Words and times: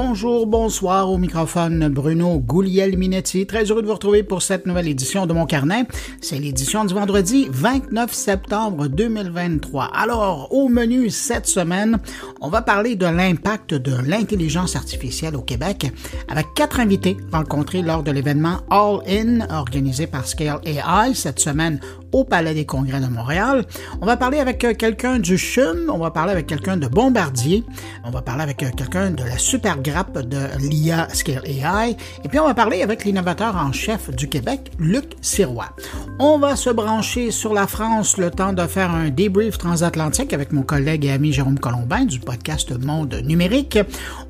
Bonjour, 0.00 0.46
bonsoir 0.46 1.10
au 1.10 1.18
microphone 1.18 1.88
Bruno 1.88 2.38
Gouliel-Minetti. 2.38 3.48
Très 3.48 3.64
heureux 3.64 3.82
de 3.82 3.88
vous 3.88 3.94
retrouver 3.94 4.22
pour 4.22 4.42
cette 4.42 4.64
nouvelle 4.64 4.86
édition 4.86 5.26
de 5.26 5.32
mon 5.32 5.44
carnet. 5.44 5.88
C'est 6.20 6.38
l'édition 6.38 6.84
du 6.84 6.94
vendredi 6.94 7.48
29 7.50 8.12
septembre 8.12 8.86
2023. 8.86 9.90
Alors, 9.92 10.54
au 10.54 10.68
menu 10.68 11.10
cette 11.10 11.48
semaine, 11.48 11.98
on 12.40 12.48
va 12.48 12.62
parler 12.62 12.94
de 12.94 13.06
l'impact 13.06 13.74
de 13.74 13.96
l'intelligence 14.06 14.76
artificielle 14.76 15.34
au 15.34 15.42
Québec 15.42 15.90
avec 16.28 16.46
quatre 16.54 16.78
invités 16.78 17.16
rencontrés 17.32 17.82
lors 17.82 18.04
de 18.04 18.12
l'événement 18.12 18.58
All 18.70 19.00
In 19.08 19.48
organisé 19.50 20.06
par 20.06 20.28
Scale 20.28 20.60
AI 20.64 21.12
cette 21.14 21.40
semaine 21.40 21.80
au 22.12 22.24
Palais 22.24 22.54
des 22.54 22.64
Congrès 22.64 23.00
de 23.00 23.06
Montréal. 23.06 23.64
On 24.00 24.06
va 24.06 24.16
parler 24.16 24.38
avec 24.38 24.64
euh, 24.64 24.74
quelqu'un 24.74 25.18
du 25.18 25.36
CHUM, 25.36 25.90
on 25.92 25.98
va 25.98 26.10
parler 26.10 26.32
avec 26.32 26.46
quelqu'un 26.46 26.76
de 26.76 26.86
Bombardier, 26.86 27.64
on 28.04 28.10
va 28.10 28.22
parler 28.22 28.42
avec 28.42 28.62
euh, 28.62 28.70
quelqu'un 28.76 29.10
de 29.10 29.24
la 29.24 29.38
super 29.38 29.80
grappe 29.80 30.18
de 30.18 30.38
l'IA 30.58 31.08
Scale 31.12 31.42
AI, 31.44 31.96
et 32.24 32.28
puis 32.28 32.38
on 32.38 32.46
va 32.46 32.54
parler 32.54 32.82
avec 32.82 33.04
l'innovateur 33.04 33.56
en 33.56 33.72
chef 33.72 34.10
du 34.10 34.28
Québec, 34.28 34.70
Luc 34.78 35.12
Sirois. 35.20 35.70
On 36.18 36.38
va 36.38 36.56
se 36.56 36.70
brancher 36.70 37.30
sur 37.30 37.54
la 37.54 37.66
France 37.66 38.16
le 38.16 38.30
temps 38.30 38.52
de 38.52 38.66
faire 38.66 38.90
un 38.90 39.10
débrief 39.10 39.58
transatlantique 39.58 40.32
avec 40.32 40.52
mon 40.52 40.62
collègue 40.62 41.04
et 41.04 41.10
ami 41.10 41.32
Jérôme 41.32 41.58
Colombin 41.58 42.04
du 42.04 42.20
podcast 42.20 42.72
Monde 42.78 43.20
numérique. 43.24 43.78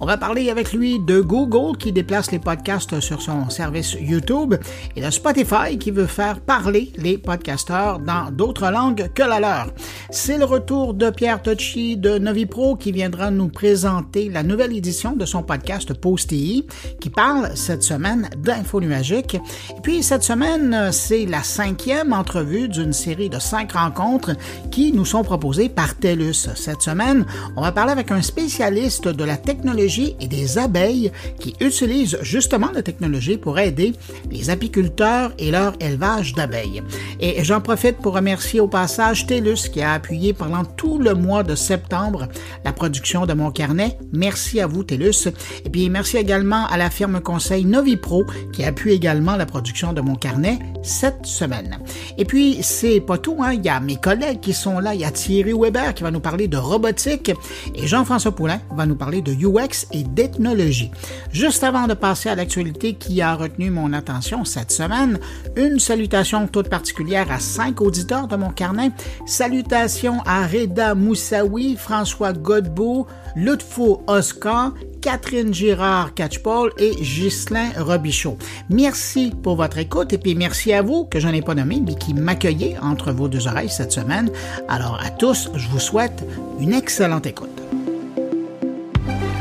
On 0.00 0.06
va 0.06 0.16
parler 0.16 0.50
avec 0.50 0.72
lui 0.72 0.98
de 1.00 1.20
Google 1.20 1.76
qui 1.78 1.92
déplace 1.92 2.30
les 2.30 2.38
podcasts 2.38 3.00
sur 3.00 3.22
son 3.22 3.50
service 3.50 3.96
YouTube 4.00 4.54
et 4.96 5.00
de 5.00 5.10
Spotify 5.10 5.78
qui 5.78 5.90
veut 5.90 6.06
faire 6.06 6.40
parler 6.40 6.92
les 6.96 7.18
podcasts 7.18 7.67
dans 7.70 8.30
d'autres 8.30 8.70
langues 8.70 9.10
que 9.14 9.22
la 9.22 9.40
leur. 9.40 9.72
C'est 10.10 10.38
le 10.38 10.44
retour 10.44 10.94
de 10.94 11.10
Pierre 11.10 11.42
Tocci 11.42 11.96
de 11.96 12.18
Novipro 12.18 12.76
qui 12.76 12.92
viendra 12.92 13.30
nous 13.30 13.48
présenter 13.48 14.30
la 14.30 14.42
nouvelle 14.42 14.76
édition 14.76 15.14
de 15.14 15.26
son 15.26 15.42
podcast 15.42 15.92
Post-TI 15.92 16.66
qui 17.00 17.10
parle 17.10 17.50
cette 17.54 17.82
semaine 17.82 18.28
d'info 18.38 18.80
nuagique. 18.80 19.34
Et 19.34 19.80
puis 19.82 20.02
cette 20.02 20.22
semaine, 20.22 20.90
c'est 20.92 21.26
la 21.26 21.42
cinquième 21.42 22.12
entrevue 22.12 22.68
d'une 22.68 22.92
série 22.92 23.28
de 23.28 23.38
cinq 23.38 23.72
rencontres 23.72 24.32
qui 24.70 24.92
nous 24.92 25.04
sont 25.04 25.22
proposées 25.22 25.68
par 25.68 25.94
TELUS. 25.94 26.48
Cette 26.54 26.82
semaine, 26.82 27.26
on 27.56 27.62
va 27.62 27.72
parler 27.72 27.92
avec 27.92 28.10
un 28.10 28.22
spécialiste 28.22 29.08
de 29.08 29.24
la 29.24 29.36
technologie 29.36 30.16
et 30.20 30.28
des 30.28 30.58
abeilles 30.58 31.12
qui 31.38 31.54
utilise 31.60 32.18
justement 32.22 32.70
la 32.72 32.82
technologie 32.82 33.36
pour 33.36 33.58
aider 33.58 33.92
les 34.30 34.50
apiculteurs 34.50 35.32
et 35.38 35.50
leur 35.50 35.74
élevage 35.80 36.34
d'abeilles. 36.34 36.82
Et 37.20 37.44
J'en 37.58 37.62
profite 37.62 37.96
pour 37.96 38.14
remercier 38.14 38.60
au 38.60 38.68
passage 38.68 39.26
TELUS 39.26 39.68
qui 39.72 39.82
a 39.82 39.92
appuyé 39.92 40.32
pendant 40.32 40.64
tout 40.64 40.96
le 41.00 41.14
mois 41.14 41.42
de 41.42 41.56
septembre 41.56 42.28
la 42.64 42.72
production 42.72 43.26
de 43.26 43.32
mon 43.32 43.50
carnet. 43.50 43.98
Merci 44.12 44.60
à 44.60 44.68
vous 44.68 44.84
TELUS. 44.84 45.26
Et 45.64 45.68
puis 45.68 45.90
merci 45.90 46.18
également 46.18 46.66
à 46.68 46.76
la 46.76 46.88
firme 46.88 47.20
conseil 47.20 47.64
Novipro 47.64 48.24
qui 48.52 48.62
appuie 48.62 48.92
également 48.92 49.34
la 49.34 49.44
production 49.44 49.92
de 49.92 50.00
mon 50.00 50.14
carnet 50.14 50.60
cette 50.84 51.26
semaine. 51.26 51.80
Et 52.16 52.24
puis 52.24 52.58
c'est 52.62 53.00
pas 53.00 53.18
tout, 53.18 53.38
hein? 53.40 53.54
il 53.54 53.64
y 53.64 53.68
a 53.68 53.80
mes 53.80 53.96
collègues 53.96 54.38
qui 54.38 54.52
sont 54.52 54.78
là. 54.78 54.94
Il 54.94 55.00
y 55.00 55.04
a 55.04 55.10
Thierry 55.10 55.52
Weber 55.52 55.94
qui 55.94 56.04
va 56.04 56.12
nous 56.12 56.20
parler 56.20 56.46
de 56.46 56.58
robotique 56.58 57.32
et 57.74 57.88
Jean-François 57.88 58.36
Poulain 58.36 58.60
va 58.70 58.86
nous 58.86 58.94
parler 58.94 59.20
de 59.20 59.32
UX 59.32 59.88
et 59.90 60.04
d'ethnologie. 60.04 60.92
Juste 61.32 61.64
avant 61.64 61.88
de 61.88 61.94
passer 61.94 62.28
à 62.28 62.36
l'actualité 62.36 62.94
qui 62.94 63.20
a 63.20 63.34
retenu 63.34 63.70
mon 63.70 63.92
attention 63.92 64.44
cette 64.44 64.70
semaine, 64.70 65.18
une 65.56 65.80
salutation 65.80 66.46
toute 66.46 66.68
particulière 66.68 67.32
à 67.32 67.40
cinq 67.48 67.80
auditeurs 67.80 68.28
de 68.28 68.36
mon 68.36 68.50
carnet. 68.50 68.92
Salutations 69.26 70.20
à 70.26 70.46
Reda 70.46 70.94
Moussaoui, 70.94 71.76
François 71.76 72.32
Godbout, 72.32 73.06
Lutfo 73.34 74.02
Oscar, 74.06 74.72
Catherine 75.00 75.54
Girard 75.54 76.14
Catchpole 76.14 76.72
et 76.78 76.94
Ghislain 76.96 77.70
Robichaud. 77.78 78.36
Merci 78.68 79.32
pour 79.42 79.56
votre 79.56 79.78
écoute 79.78 80.12
et 80.12 80.18
puis 80.18 80.34
merci 80.34 80.72
à 80.72 80.82
vous 80.82 81.04
que 81.04 81.20
je 81.20 81.28
n'ai 81.28 81.42
pas 81.42 81.54
nommé 81.54 81.82
mais 81.84 81.94
qui 81.94 82.14
m'accueillez 82.14 82.76
entre 82.82 83.12
vos 83.12 83.28
deux 83.28 83.46
oreilles 83.46 83.70
cette 83.70 83.92
semaine. 83.92 84.30
Alors 84.68 85.00
à 85.02 85.10
tous, 85.10 85.50
je 85.54 85.68
vous 85.68 85.80
souhaite 85.80 86.24
une 86.60 86.74
excellente 86.74 87.26
écoute. 87.26 87.48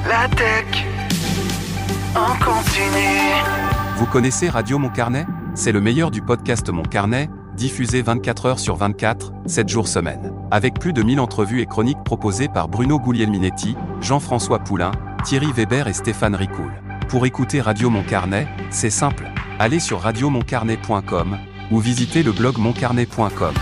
La 0.07 0.27
tech 0.29 0.85
en 2.15 2.33
continue. 2.43 3.43
Vous 3.97 4.05
connaissez 4.05 4.47
Radio 4.47 4.77
Mon 4.77 4.89
Carnet? 4.89 5.25
C'est 5.55 5.71
le 5.71 5.81
meilleur 5.81 6.11
du 6.11 6.21
podcast 6.21 6.69
Mon 6.69 6.83
Carnet 6.83 7.29
diffusé 7.57 8.01
24 8.01 8.45
heures 8.45 8.59
sur 8.59 8.75
24, 8.75 9.33
7 9.47 9.67
jours 9.67 9.87
semaine. 9.87 10.31
Avec 10.51 10.79
plus 10.79 10.93
de 10.93 11.01
1000 11.03 11.19
entrevues 11.19 11.59
et 11.59 11.65
chroniques 11.65 12.03
proposées 12.05 12.47
par 12.47 12.69
Bruno 12.69 12.99
Guglielminetti, 12.99 13.75
Jean-François 13.99 14.59
Poulain, 14.59 14.91
Thierry 15.25 15.51
Weber 15.51 15.87
et 15.87 15.93
Stéphane 15.93 16.35
Ricoul. 16.35 16.71
Pour 17.09 17.25
écouter 17.25 17.59
Radio 17.59 17.89
Mon 17.89 18.03
Carnet, 18.03 18.47
c'est 18.69 18.91
simple. 18.91 19.25
Allez 19.59 19.79
sur 19.79 20.01
radiomoncarnet.com 20.01 21.37
ou 21.71 21.79
visitez 21.79 22.23
le 22.23 22.31
blog 22.31 22.57
moncarnet.com. 22.57 23.53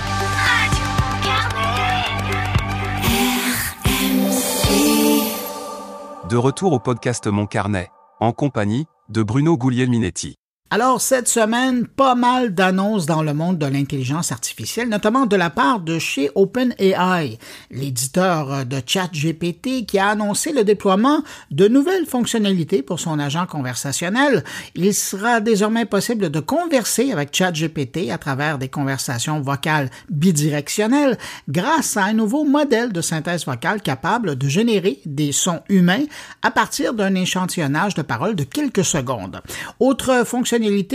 De 6.30 6.38
retour 6.38 6.74
au 6.74 6.80
podcast 6.80 7.28
Mon 7.28 7.46
Carnet, 7.46 7.90
en 8.20 8.34
compagnie 8.34 8.88
de 9.10 9.24
Bruno 9.24 9.58
Guglielminetti. 9.58 10.36
Alors, 10.72 11.00
cette 11.00 11.28
semaine, 11.28 11.86
pas 11.86 12.16
mal 12.16 12.56
d'annonces 12.56 13.06
dans 13.06 13.22
le 13.22 13.36
monde 13.36 13.60
de 13.60 13.68
l'intelligence 13.68 14.32
artificielle, 14.32 14.90
notamment 14.90 15.28
de 15.28 15.36
la 15.36 15.52
part 15.52 15.80
de 15.80 16.00
chez 16.00 16.32
OpenAI, 16.34 17.38
l'éditeur 17.70 18.66
de 18.66 18.82
ChatGPT 18.84 19.86
qui 19.86 20.00
a 20.00 20.08
annoncé 20.10 20.52
le 20.52 20.64
déploiement 20.64 21.22
de 21.52 21.68
nouvelles 21.68 22.08
fonctionnalités 22.08 22.82
pour 22.82 23.00
son 23.00 23.20
agent 23.20 23.46
conversationnel. 23.46 24.44
Il 24.74 24.92
sera 24.96 25.40
désormais 25.40 25.86
possible 25.86 26.32
de 26.32 26.40
converser 26.40 27.12
avec 27.12 27.30
ChatGPT 27.32 28.10
à 28.10 28.18
travers 28.18 28.58
des 28.58 28.68
conversations 28.68 29.42
vocales 29.42 29.92
bidirectionnelles 30.10 31.20
grâce 31.48 31.96
à 31.96 32.06
un 32.06 32.14
nouveau 32.14 32.44
modèle 32.44 32.92
de 32.92 33.02
synthèse 33.02 33.46
vocale 33.46 33.84
capable 33.84 34.36
de 34.36 34.48
générer 34.48 35.00
des 35.06 35.32
sons 35.32 35.62
humains 35.70 36.06
à 36.42 36.50
partir 36.50 36.96
d'un 36.96 37.14
échantillonnage 37.14 37.94
de 37.94 38.02
paroles 38.02 38.36
de 38.36 38.44
quelques 38.44 38.84
secondes. 38.84 39.42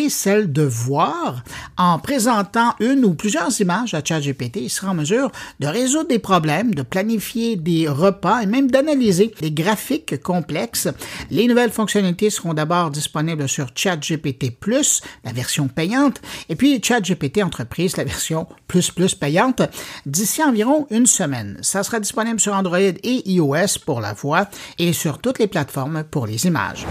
Celle 0.08 0.52
de 0.52 0.62
voir. 0.62 1.42
En 1.76 1.98
présentant 1.98 2.74
une 2.80 3.04
ou 3.04 3.14
plusieurs 3.14 3.60
images 3.60 3.94
à 3.94 4.02
ChatGPT, 4.04 4.56
il 4.62 4.70
sera 4.70 4.92
en 4.92 4.94
mesure 4.94 5.30
de 5.60 5.66
résoudre 5.66 6.08
des 6.08 6.18
problèmes, 6.18 6.74
de 6.74 6.82
planifier 6.82 7.56
des 7.56 7.88
repas 7.88 8.40
et 8.40 8.46
même 8.46 8.70
d'analyser 8.70 9.32
des 9.40 9.50
graphiques 9.50 10.22
complexes. 10.22 10.88
Les 11.30 11.46
nouvelles 11.46 11.70
fonctionnalités 11.70 12.30
seront 12.30 12.54
d'abord 12.54 12.90
disponibles 12.90 13.48
sur 13.48 13.68
ChatGPT 13.74 14.58
Plus, 14.58 15.02
la 15.24 15.32
version 15.32 15.68
payante, 15.68 16.20
et 16.48 16.56
puis 16.56 16.80
ChatGPT 16.82 17.42
Entreprise, 17.42 17.96
la 17.96 18.04
version 18.04 18.46
plus 18.66 18.90
plus 18.90 19.14
payante, 19.14 19.62
d'ici 20.06 20.42
environ 20.42 20.86
une 20.90 21.06
semaine. 21.06 21.58
Ça 21.62 21.82
sera 21.82 22.00
disponible 22.00 22.40
sur 22.40 22.54
Android 22.54 22.78
et 22.78 23.30
iOS 23.30 23.80
pour 23.84 24.00
la 24.00 24.12
voix 24.12 24.48
et 24.78 24.92
sur 24.92 25.18
toutes 25.18 25.38
les 25.38 25.48
plateformes 25.48 26.04
pour 26.04 26.26
les 26.26 26.46
images. 26.46 26.86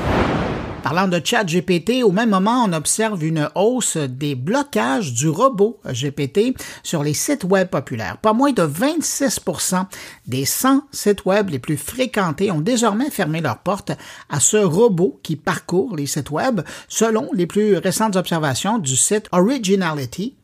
Parlant 0.84 1.08
de 1.10 1.22
chat 1.24 1.44
GPT, 1.44 2.04
au 2.04 2.12
même 2.12 2.30
moment, 2.30 2.64
on 2.66 2.74
observe 2.74 3.24
une 3.24 3.50
hausse 3.56 3.98
des 3.98 4.36
blocages 4.36 5.14
du 5.14 5.28
robot 5.28 5.80
GPT 5.86 6.58
sur 6.84 7.04
les 7.04 7.14
sites 7.14 7.44
web 7.44 7.68
populaires. 7.68 8.18
Pas 8.18 8.34
moins 8.34 8.54
de 8.54 8.64
26% 8.64 9.86
des 10.28 10.46
100 10.46 10.84
sites 10.92 11.26
web 11.26 11.50
les 11.50 11.60
plus 11.60 11.78
fréquentés 11.78 12.50
ont 12.52 12.62
désormais 12.62 13.10
fermé 13.10 13.42
leurs 13.42 13.60
portes 13.60 13.92
à 14.30 14.40
ce 14.40 14.58
robot 14.58 15.20
qui 15.22 15.36
parcourt 15.36 15.96
les 15.98 16.08
sites 16.08 16.32
web, 16.32 16.62
selon 16.88 17.30
les 17.34 17.46
plus 17.46 17.78
récentes 17.78 18.16
observations 18.16 18.78
du 18.78 18.96
site 18.96 19.28
Originality 19.32 20.36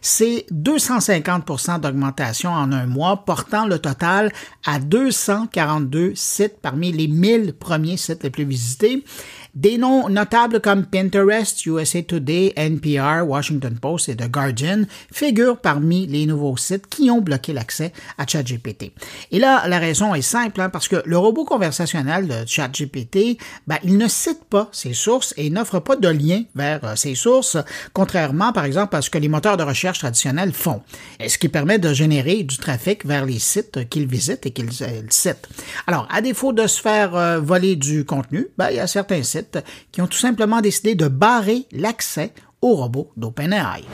C'est 0.00 0.46
250% 0.52 1.80
d'augmentation 1.80 2.50
en 2.50 2.72
un 2.72 2.86
mois, 2.86 3.24
portant 3.24 3.66
le 3.66 3.78
total 3.78 4.32
à 4.64 4.78
242 4.78 6.12
sites 6.14 6.58
parmi 6.60 6.92
les 6.92 7.08
1000 7.08 7.54
premiers 7.54 7.96
sites 7.96 8.22
les 8.22 8.30
plus 8.30 8.44
visités. 8.44 9.04
Des 9.56 9.78
noms 9.78 10.10
notables 10.10 10.60
comme 10.60 10.84
Pinterest, 10.84 11.64
USA 11.64 12.02
Today, 12.02 12.52
NPR, 12.56 13.26
Washington 13.26 13.78
Post 13.80 14.10
et 14.10 14.14
The 14.14 14.30
Guardian 14.30 14.82
figurent 15.10 15.56
parmi 15.56 16.06
les 16.06 16.26
nouveaux 16.26 16.58
sites 16.58 16.86
qui 16.88 17.10
ont 17.10 17.22
bloqué 17.22 17.54
l'accès 17.54 17.94
à 18.18 18.26
ChatGPT. 18.26 18.92
Et 19.32 19.38
là, 19.38 19.66
la 19.66 19.78
raison 19.78 20.14
est 20.14 20.20
simple, 20.20 20.60
hein, 20.60 20.68
parce 20.68 20.88
que 20.88 21.02
le 21.06 21.16
robot 21.16 21.46
conversationnel 21.46 22.28
de 22.28 22.46
ChatGPT, 22.46 23.38
ben, 23.66 23.78
il 23.82 23.96
ne 23.96 24.08
cite 24.08 24.44
pas 24.44 24.68
ses 24.72 24.92
sources 24.92 25.32
et 25.38 25.48
n'offre 25.48 25.78
pas 25.78 25.96
de 25.96 26.08
lien 26.08 26.42
vers 26.54 26.84
euh, 26.84 26.94
ses 26.94 27.14
sources, 27.14 27.56
contrairement, 27.94 28.52
par 28.52 28.66
exemple, 28.66 28.94
à 28.94 29.00
ce 29.00 29.08
que 29.08 29.16
les 29.16 29.28
moteurs 29.28 29.56
de 29.56 29.62
recherche 29.62 30.00
traditionnels 30.00 30.52
font, 30.52 30.82
ce 31.26 31.38
qui 31.38 31.48
permet 31.48 31.78
de 31.78 31.94
générer 31.94 32.42
du 32.42 32.58
trafic 32.58 33.06
vers 33.06 33.24
les 33.24 33.38
sites 33.38 33.88
qu'il 33.88 34.06
visite 34.06 34.44
et 34.44 34.50
qu'il 34.50 34.68
euh, 34.82 35.02
cite. 35.08 35.48
Alors, 35.86 36.06
à 36.10 36.20
défaut 36.20 36.52
de 36.52 36.66
se 36.66 36.78
faire 36.78 37.16
euh, 37.16 37.40
voler 37.40 37.74
du 37.74 38.04
contenu, 38.04 38.48
ben, 38.58 38.68
il 38.68 38.76
y 38.76 38.80
a 38.80 38.86
certains 38.86 39.22
sites 39.22 39.45
qui 39.92 40.02
ont 40.02 40.06
tout 40.06 40.18
simplement 40.18 40.60
décidé 40.60 40.94
de 40.94 41.08
barrer 41.08 41.66
l'accès 41.72 42.32
aux 42.62 42.74
robots 42.74 43.10
d'OpenAI. 43.16 43.84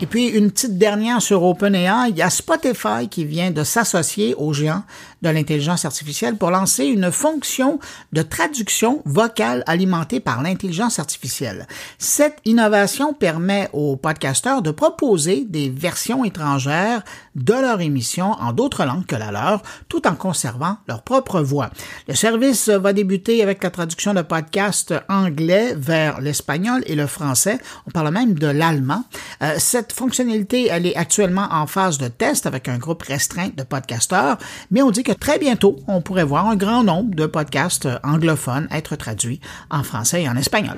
Et 0.00 0.06
puis, 0.06 0.28
une 0.28 0.52
petite 0.52 0.78
dernière 0.78 1.20
sur 1.20 1.42
OpenAI, 1.42 2.10
il 2.10 2.16
y 2.16 2.22
a 2.22 2.30
Spotify 2.30 3.08
qui 3.10 3.24
vient 3.24 3.50
de 3.50 3.64
s'associer 3.64 4.34
aux 4.36 4.52
géants 4.52 4.84
de 5.22 5.28
l'intelligence 5.28 5.84
artificielle 5.84 6.36
pour 6.36 6.50
lancer 6.50 6.84
une 6.84 7.10
fonction 7.10 7.78
de 8.12 8.22
traduction 8.22 9.02
vocale 9.04 9.62
alimentée 9.66 10.20
par 10.20 10.42
l'intelligence 10.42 10.98
artificielle. 10.98 11.66
Cette 11.98 12.38
innovation 12.44 13.14
permet 13.14 13.68
aux 13.72 13.96
podcasteurs 13.96 14.62
de 14.62 14.70
proposer 14.70 15.44
des 15.44 15.70
versions 15.70 16.24
étrangères 16.24 17.02
de 17.34 17.52
leur 17.52 17.80
émission 17.80 18.32
en 18.32 18.52
d'autres 18.52 18.84
langues 18.84 19.06
que 19.06 19.16
la 19.16 19.30
leur, 19.30 19.62
tout 19.88 20.06
en 20.06 20.14
conservant 20.14 20.76
leur 20.88 21.02
propre 21.02 21.40
voix. 21.40 21.70
Le 22.08 22.14
service 22.14 22.68
va 22.68 22.92
débuter 22.92 23.42
avec 23.42 23.62
la 23.62 23.70
traduction 23.70 24.14
de 24.14 24.22
podcasts 24.22 24.94
anglais 25.08 25.74
vers 25.76 26.20
l'espagnol 26.20 26.82
et 26.86 26.94
le 26.94 27.06
français. 27.06 27.58
On 27.86 27.90
parle 27.90 28.10
même 28.10 28.34
de 28.34 28.46
l'allemand. 28.46 29.04
Euh, 29.42 29.54
cette 29.58 29.92
fonctionnalité, 29.92 30.68
elle 30.70 30.86
est 30.86 30.96
actuellement 30.96 31.48
en 31.50 31.66
phase 31.66 31.98
de 31.98 32.08
test 32.08 32.46
avec 32.46 32.68
un 32.68 32.78
groupe 32.78 33.02
restreint 33.02 33.50
de 33.56 33.62
podcasteurs, 33.62 34.38
mais 34.70 34.82
on 34.82 34.90
dit 34.90 35.02
très 35.12 35.38
bientôt, 35.38 35.76
on 35.86 36.00
pourrait 36.00 36.24
voir 36.24 36.46
un 36.46 36.56
grand 36.56 36.82
nombre 36.82 37.14
de 37.14 37.26
podcasts 37.26 37.88
anglophones 38.02 38.68
être 38.70 38.96
traduits 38.96 39.40
en 39.70 39.82
français 39.82 40.22
et 40.22 40.28
en 40.28 40.36
espagnol. 40.36 40.76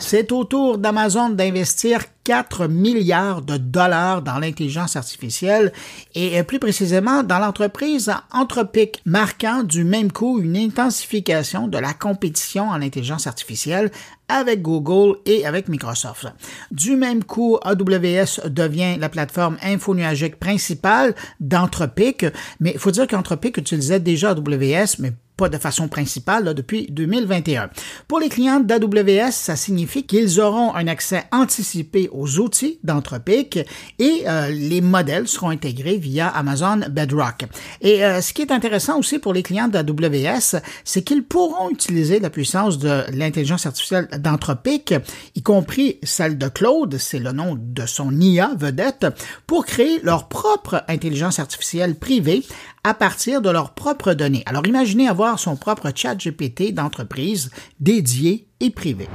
C'est 0.00 0.32
au 0.32 0.44
tour 0.44 0.78
d'Amazon 0.78 1.28
d'investir 1.28 2.00
4 2.24 2.68
milliards 2.68 3.42
de 3.42 3.58
dollars 3.58 4.22
dans 4.22 4.38
l'intelligence 4.38 4.96
artificielle 4.96 5.72
et 6.14 6.42
plus 6.42 6.58
précisément 6.58 7.22
dans 7.22 7.38
l'entreprise 7.38 8.10
Anthropic, 8.32 9.02
marquant 9.04 9.62
du 9.62 9.84
même 9.84 10.10
coup 10.10 10.40
une 10.40 10.56
intensification 10.56 11.68
de 11.68 11.78
la 11.78 11.92
compétition 11.92 12.68
en 12.68 12.82
intelligence 12.82 13.26
artificielle 13.26 13.90
avec 14.28 14.62
Google 14.62 15.18
et 15.26 15.46
avec 15.46 15.68
Microsoft. 15.68 16.26
Du 16.70 16.96
même 16.96 17.22
coup, 17.22 17.58
AWS 17.62 18.48
devient 18.48 18.96
la 18.98 19.08
plateforme 19.08 19.58
infonuagique 19.62 20.38
principale 20.38 21.14
d'Anthropic, 21.40 22.26
mais 22.58 22.72
il 22.72 22.78
faut 22.78 22.90
dire 22.90 23.06
qu'Anthropic 23.06 23.56
utilisait 23.58 24.00
déjà 24.00 24.30
AWS, 24.30 24.96
mais 24.98 25.12
de 25.48 25.58
façon 25.58 25.88
principale 25.88 26.54
depuis 26.54 26.86
2021. 26.90 27.70
Pour 28.08 28.20
les 28.20 28.28
clients 28.28 28.60
d'AWS, 28.60 29.32
ça 29.32 29.56
signifie 29.56 30.04
qu'ils 30.04 30.40
auront 30.40 30.74
un 30.74 30.86
accès 30.86 31.24
anticipé 31.32 32.08
aux 32.12 32.38
outils 32.38 32.78
d'Anthropic 32.84 33.58
et 33.98 34.24
euh, 34.26 34.48
les 34.50 34.80
modèles 34.80 35.28
seront 35.28 35.50
intégrés 35.50 35.96
via 35.96 36.28
Amazon 36.28 36.80
Bedrock. 36.90 37.46
Et 37.80 38.04
euh, 38.04 38.20
ce 38.20 38.32
qui 38.32 38.42
est 38.42 38.52
intéressant 38.52 38.98
aussi 38.98 39.18
pour 39.18 39.32
les 39.32 39.42
clients 39.42 39.68
d'AWS, 39.68 40.60
c'est 40.84 41.02
qu'ils 41.02 41.24
pourront 41.24 41.70
utiliser 41.70 42.20
la 42.20 42.30
puissance 42.30 42.78
de 42.78 43.04
l'intelligence 43.12 43.66
artificielle 43.66 44.08
d'Anthropic, 44.18 44.94
y 45.34 45.42
compris 45.42 45.98
celle 46.02 46.38
de 46.38 46.48
Claude, 46.48 46.96
c'est 46.98 47.18
le 47.18 47.32
nom 47.32 47.56
de 47.58 47.86
son 47.86 48.18
IA 48.20 48.50
vedette, 48.56 49.06
pour 49.46 49.66
créer 49.66 50.00
leur 50.02 50.28
propre 50.28 50.84
intelligence 50.88 51.38
artificielle 51.38 51.94
privée 51.94 52.44
à 52.84 52.94
partir 52.94 53.42
de 53.42 53.50
leurs 53.50 53.74
propres 53.74 54.14
données. 54.14 54.42
Alors 54.46 54.66
imaginez 54.66 55.08
avoir 55.08 55.38
son 55.38 55.56
propre 55.56 55.90
chat 55.94 56.14
GPT 56.14 56.72
d'entreprise 56.72 57.50
dédié 57.78 58.46
et 58.60 58.70
privé. 58.70 59.08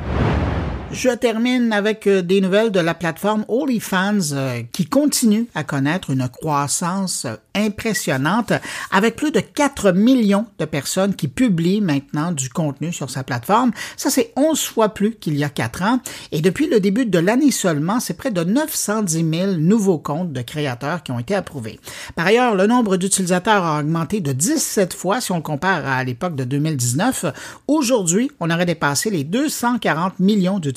Je 0.92 1.10
termine 1.10 1.74
avec 1.74 2.06
euh, 2.06 2.22
des 2.22 2.42
nouvelles 2.42 2.72
de 2.72 2.80
la 2.80 2.94
plateforme 2.94 3.44
OnlyFans 3.48 4.34
euh, 4.34 4.62
qui 4.72 4.86
continue 4.86 5.48
à 5.56 5.64
connaître 5.64 6.12
une 6.12 6.30
croissance 6.30 7.26
euh, 7.26 7.36
impressionnante 7.56 8.54
avec 8.92 9.16
plus 9.16 9.32
de 9.32 9.40
4 9.40 9.94
millions 9.94 10.46
de 10.60 10.66
personnes 10.66 11.16
qui 11.16 11.28
publient 11.28 11.82
maintenant 11.82 12.32
du 12.32 12.50
contenu 12.50 12.94
sur 12.94 13.10
sa 13.10 13.24
plateforme. 13.24 13.72
Ça, 13.98 14.10
c'est 14.12 14.32
11 14.36 14.62
fois 14.62 14.90
plus 14.90 15.16
qu'il 15.16 15.36
y 15.38 15.44
a 15.44 15.50
4 15.50 15.82
ans. 15.82 16.00
Et 16.32 16.42
depuis 16.42 16.68
le 16.68 16.80
début 16.80 17.06
de 17.06 17.20
l'année 17.20 17.52
seulement, 17.52 18.00
c'est 18.00 18.16
près 18.16 18.32
de 18.32 18.44
910 18.44 19.26
000 19.38 19.52
nouveaux 19.54 20.00
comptes 20.00 20.34
de 20.34 20.42
créateurs 20.42 21.02
qui 21.02 21.12
ont 21.12 21.20
été 21.20 21.34
approuvés. 21.34 21.80
Par 22.16 22.28
ailleurs, 22.28 22.56
le 22.56 22.68
nombre 22.68 22.98
d'utilisateurs 22.98 23.66
a 23.66 23.80
augmenté 23.80 24.20
de 24.20 24.34
17 24.34 24.94
fois 24.94 25.20
si 25.20 25.32
on 25.32 25.38
le 25.38 25.42
compare 25.42 25.86
à 25.88 26.04
l'époque 26.04 26.36
de 26.36 26.44
2019. 26.44 27.26
Aujourd'hui, 27.68 28.30
on 28.40 28.52
aurait 28.52 28.68
dépassé 28.68 29.10
les 29.10 29.24
240 29.24 30.20
millions 30.20 30.60
d'utilisateurs 30.60 30.75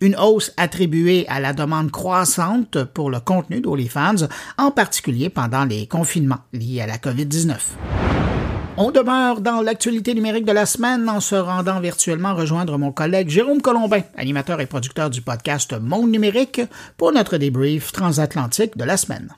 une 0.00 0.16
hausse 0.16 0.52
attribuée 0.56 1.26
à 1.28 1.40
la 1.40 1.52
demande 1.52 1.90
croissante 1.90 2.84
pour 2.84 3.10
le 3.10 3.20
contenu 3.20 3.60
d'OnlyFans, 3.60 4.26
en 4.58 4.70
particulier 4.70 5.28
pendant 5.28 5.64
les 5.64 5.86
confinements 5.86 6.40
liés 6.52 6.80
à 6.80 6.86
la 6.86 6.98
COVID-19. 6.98 7.56
On 8.78 8.90
demeure 8.90 9.42
dans 9.42 9.60
l'actualité 9.60 10.14
numérique 10.14 10.46
de 10.46 10.52
la 10.52 10.64
semaine 10.64 11.06
en 11.08 11.20
se 11.20 11.34
rendant 11.34 11.78
virtuellement 11.78 12.34
rejoindre 12.34 12.78
mon 12.78 12.90
collègue 12.90 13.28
Jérôme 13.28 13.60
Colombin, 13.60 14.00
animateur 14.16 14.60
et 14.60 14.66
producteur 14.66 15.10
du 15.10 15.20
podcast 15.20 15.74
Monde 15.78 16.10
numérique, 16.10 16.62
pour 16.96 17.12
notre 17.12 17.36
débrief 17.36 17.92
transatlantique 17.92 18.78
de 18.78 18.84
la 18.84 18.96
semaine. 18.96 19.28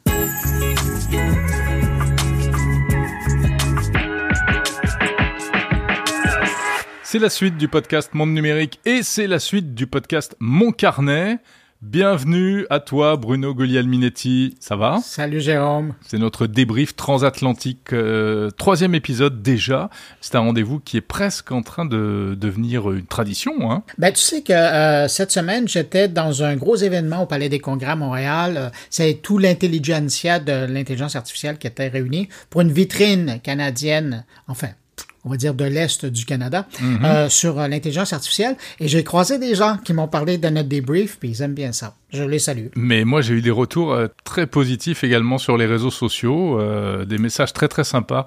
C'est 7.15 7.21
la 7.21 7.31
suite 7.31 7.57
du 7.57 7.69
podcast 7.69 8.13
Monde 8.13 8.35
Numérique 8.35 8.81
et 8.85 9.05
c'est 9.05 9.29
la 9.29 9.39
suite 9.39 9.73
du 9.73 9.87
podcast 9.87 10.35
Mon 10.41 10.73
Carnet. 10.73 11.39
Bienvenue 11.81 12.67
à 12.71 12.81
toi, 12.81 13.17
Bruno 13.17 13.55
Guglielminetti. 13.55 14.57
Ça 14.59 14.75
va? 14.75 14.99
Salut 15.01 15.41
Jérôme. 15.41 15.95
C'est 16.05 16.19
notre 16.19 16.49
débrief 16.49 16.97
transatlantique, 16.97 17.93
euh, 17.93 18.51
troisième 18.51 18.97
épisode 18.97 19.43
déjà. 19.43 19.91
C'est 20.21 20.35
un 20.35 20.41
rendez-vous 20.41 20.81
qui 20.81 20.97
est 20.97 21.03
presque 21.03 21.53
en 21.53 21.63
train 21.63 21.85
de 21.85 22.37
devenir 22.37 22.91
une 22.91 23.07
tradition. 23.07 23.71
Hein 23.71 23.85
ben, 23.97 24.13
tu 24.13 24.21
sais 24.21 24.43
que 24.43 24.53
euh, 24.53 25.07
cette 25.07 25.31
semaine, 25.31 25.69
j'étais 25.69 26.09
dans 26.09 26.43
un 26.43 26.57
gros 26.57 26.75
événement 26.75 27.23
au 27.23 27.27
Palais 27.27 27.49
des 27.49 27.61
Congrès 27.61 27.93
à 27.93 27.97
Montréal. 27.97 28.55
Euh, 28.57 28.71
c'est 28.91 29.21
tout 29.23 29.39
l'intelligentsia 29.39 30.41
de 30.41 30.67
l'intelligence 30.67 31.15
artificielle 31.15 31.59
qui 31.59 31.69
était 31.69 31.87
réunie 31.87 32.29
pour 32.51 32.63
une 32.63 32.73
vitrine 32.73 33.39
canadienne, 33.41 34.25
enfin 34.49 34.71
on 35.25 35.31
va 35.31 35.37
dire, 35.37 35.55
de 35.55 35.65
l'Est 35.65 36.05
du 36.07 36.25
Canada, 36.25 36.67
Mhm. 36.81 37.05
euh, 37.05 37.29
sur 37.29 37.59
euh, 37.59 37.69
l'intelligence 37.69 38.13
artificielle. 38.13 38.57
Et 38.81 38.89
j'ai 38.89 39.05
croisé 39.05 39.39
des 39.39 39.55
gens 39.55 39.79
qui 39.83 39.93
m'ont 39.93 40.09
parlé 40.09 40.39
de 40.39 40.49
notre 40.49 40.69
débrief, 40.69 41.19
puis 41.19 41.31
ils 41.31 41.43
aiment 41.43 41.55
bien 41.55 41.73
ça. 41.73 41.95
Je 42.13 42.23
les 42.23 42.39
salue. 42.39 42.67
Mais 42.77 43.05
moi, 43.05 43.23
j'ai 43.23 43.35
eu 43.35 43.41
des 43.43 43.51
retours 43.51 43.93
euh, 43.93 44.07
très 44.23 44.47
positifs 44.47 45.03
également 45.03 45.37
sur 45.39 45.57
les 45.57 45.67
réseaux 45.67 45.91
sociaux, 45.91 46.61
euh, 46.61 47.05
des 47.05 47.19
messages 47.19 47.53
très 47.53 47.67
très 47.67 47.83
sympas. 47.83 48.27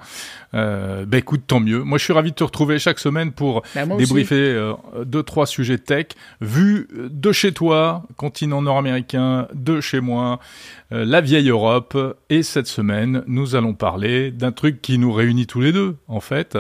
Euh, 0.54 1.06
ben 1.06 1.20
écoute, 1.20 1.44
tant 1.48 1.60
mieux. 1.62 1.84
Moi, 1.84 1.98
je 1.98 2.04
suis 2.04 2.12
ravi 2.14 2.32
de 2.32 2.36
te 2.36 2.44
retrouver 2.44 2.80
chaque 2.80 3.00
semaine 3.00 3.32
pour 3.32 3.62
Ben, 3.76 3.96
débriefer 3.98 4.74
deux 5.06 5.24
trois 5.24 5.46
sujets 5.46 5.78
tech 5.78 6.08
vus 6.42 6.88
de 6.94 7.32
chez 7.32 7.54
toi, 7.54 8.04
continent 8.18 8.62
nord-américain, 8.62 9.48
de 9.54 9.80
chez 9.82 10.00
moi, 10.02 10.40
la 10.92 11.22
vieille 11.22 11.50
Europe. 11.50 11.98
Et 12.30 12.44
cette 12.44 12.68
semaine, 12.68 13.24
nous 13.28 13.56
allons 13.56 13.74
parler 13.74 14.32
d'un 14.32 14.52
truc 14.52 14.82
qui 14.82 14.98
nous 14.98 15.14
réunit 15.14 15.48
tous 15.48 15.62
les 15.62 15.72
deux, 15.72 15.96
en 16.08 16.20
fait. 16.20 16.58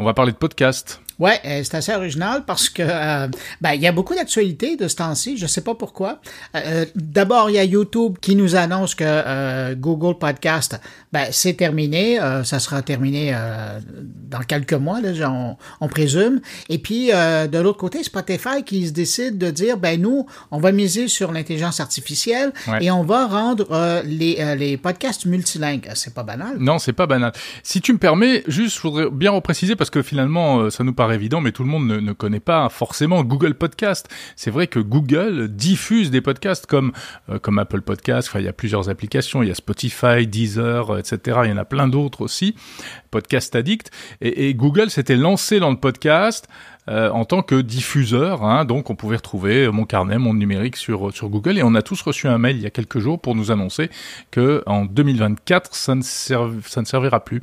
On 0.00 0.04
va 0.04 0.14
parler 0.14 0.30
de 0.30 0.36
podcast. 0.36 1.00
Ouais, 1.18 1.40
euh, 1.44 1.62
c'est 1.64 1.74
assez 1.74 1.92
original 1.92 2.44
parce 2.46 2.68
que 2.68 2.84
euh, 2.86 3.26
ben 3.60 3.72
il 3.72 3.80
y 3.80 3.88
a 3.88 3.90
beaucoup 3.90 4.14
d'actualités 4.14 4.76
de 4.76 4.86
ce 4.86 4.94
temps-ci. 4.94 5.36
Je 5.36 5.46
sais 5.46 5.62
pas 5.62 5.74
pourquoi. 5.74 6.20
Euh, 6.54 6.86
D'abord, 6.94 7.50
il 7.50 7.54
y 7.54 7.58
a 7.58 7.64
YouTube 7.64 8.16
qui 8.20 8.36
nous 8.36 8.54
annonce 8.54 8.94
que 8.94 9.74
Google 9.74 10.16
Podcast, 10.16 10.80
ben 11.12 11.26
c'est 11.30 11.54
terminé. 11.54 12.20
Euh, 12.20 12.44
ça 12.44 12.58
sera 12.58 12.82
terminé 12.82 13.32
euh, 13.34 13.80
dans 14.28 14.40
quelques 14.40 14.72
mois, 14.74 15.00
là, 15.00 15.30
on, 15.30 15.56
on 15.80 15.88
présume. 15.88 16.40
Et 16.68 16.78
puis 16.78 17.10
euh, 17.12 17.46
de 17.46 17.58
l'autre 17.58 17.78
côté, 17.78 18.02
Spotify 18.02 18.62
qui 18.64 18.86
se 18.86 18.92
décide 18.92 19.38
de 19.38 19.50
dire, 19.50 19.78
ben 19.78 20.00
nous, 20.00 20.26
on 20.50 20.58
va 20.58 20.72
miser 20.72 21.08
sur 21.08 21.32
l'intelligence 21.32 21.80
artificielle 21.80 22.52
Ouais. 22.68 22.84
et 22.84 22.90
on 22.90 23.02
va 23.04 23.26
rendre 23.26 24.02
les, 24.04 24.56
les 24.56 24.76
podcasts 24.76 25.24
multilingues. 25.26 25.88
C'est 25.94 26.12
pas 26.14 26.22
banal. 26.22 26.56
Non, 26.58 26.78
c'est 26.78 26.92
pas 26.92 27.06
banal. 27.06 27.32
Si 27.62 27.80
tu 27.80 27.92
me 27.92 27.98
permets, 27.98 28.42
juste, 28.46 28.76
je 28.76 28.82
voudrais 28.82 29.10
bien 29.10 29.30
repréciser 29.30 29.76
parce 29.76 29.90
que 29.90 30.02
finalement, 30.02 30.68
ça 30.70 30.84
nous 30.84 30.92
paraît 30.92 31.14
évident, 31.14 31.40
mais 31.40 31.52
tout 31.52 31.62
le 31.62 31.68
monde 31.68 31.86
ne, 31.86 31.98
ne 32.00 32.12
connaît 32.12 32.40
pas 32.40 32.68
forcément 32.68 33.22
Google 33.24 33.54
Podcast. 33.54 34.08
C'est 34.36 34.50
vrai 34.50 34.66
que 34.66 34.78
Google 34.80 35.48
diffuse 35.48 36.10
des 36.10 36.20
podcasts 36.20 36.66
comme 36.66 36.92
comme 37.42 37.58
Apple 37.58 37.80
Podcast. 37.82 38.28
Enfin, 38.30 38.40
il 38.40 38.44
y 38.44 38.48
a 38.48 38.52
plusieurs 38.52 38.88
applications. 38.88 39.42
Il 39.42 39.48
y 39.48 39.52
a 39.52 39.54
Spotify, 39.54 40.26
Deezer, 40.26 40.97
etc. 40.98 41.40
Il 41.44 41.50
y 41.50 41.52
en 41.52 41.58
a 41.58 41.64
plein 41.64 41.88
d'autres 41.88 42.22
aussi. 42.22 42.54
Podcast 43.10 43.54
Addict. 43.56 43.90
Et, 44.20 44.54
Google 44.54 44.90
s'était 44.90 45.16
lancé 45.16 45.60
dans 45.60 45.70
le 45.70 45.76
podcast. 45.76 46.48
euh, 46.88 47.10
en 47.10 47.24
tant 47.24 47.42
que 47.42 47.60
diffuseur, 47.60 48.42
hein, 48.44 48.64
donc 48.64 48.88
on 48.88 48.94
pouvait 48.94 49.16
retrouver 49.16 49.70
mon 49.70 49.84
carnet, 49.84 50.16
mon 50.16 50.32
numérique 50.32 50.76
sur 50.76 51.14
sur 51.14 51.28
Google, 51.28 51.58
et 51.58 51.62
on 51.62 51.74
a 51.74 51.82
tous 51.82 52.00
reçu 52.00 52.28
un 52.28 52.38
mail 52.38 52.56
il 52.56 52.62
y 52.62 52.66
a 52.66 52.70
quelques 52.70 52.98
jours 52.98 53.20
pour 53.20 53.34
nous 53.34 53.50
annoncer 53.50 53.90
que 54.30 54.62
en 54.66 54.86
2024 54.86 55.74
ça 55.74 55.94
ne 55.94 56.02
ça 56.02 56.80
ne 56.80 56.86
servira 56.86 57.24
plus. 57.24 57.42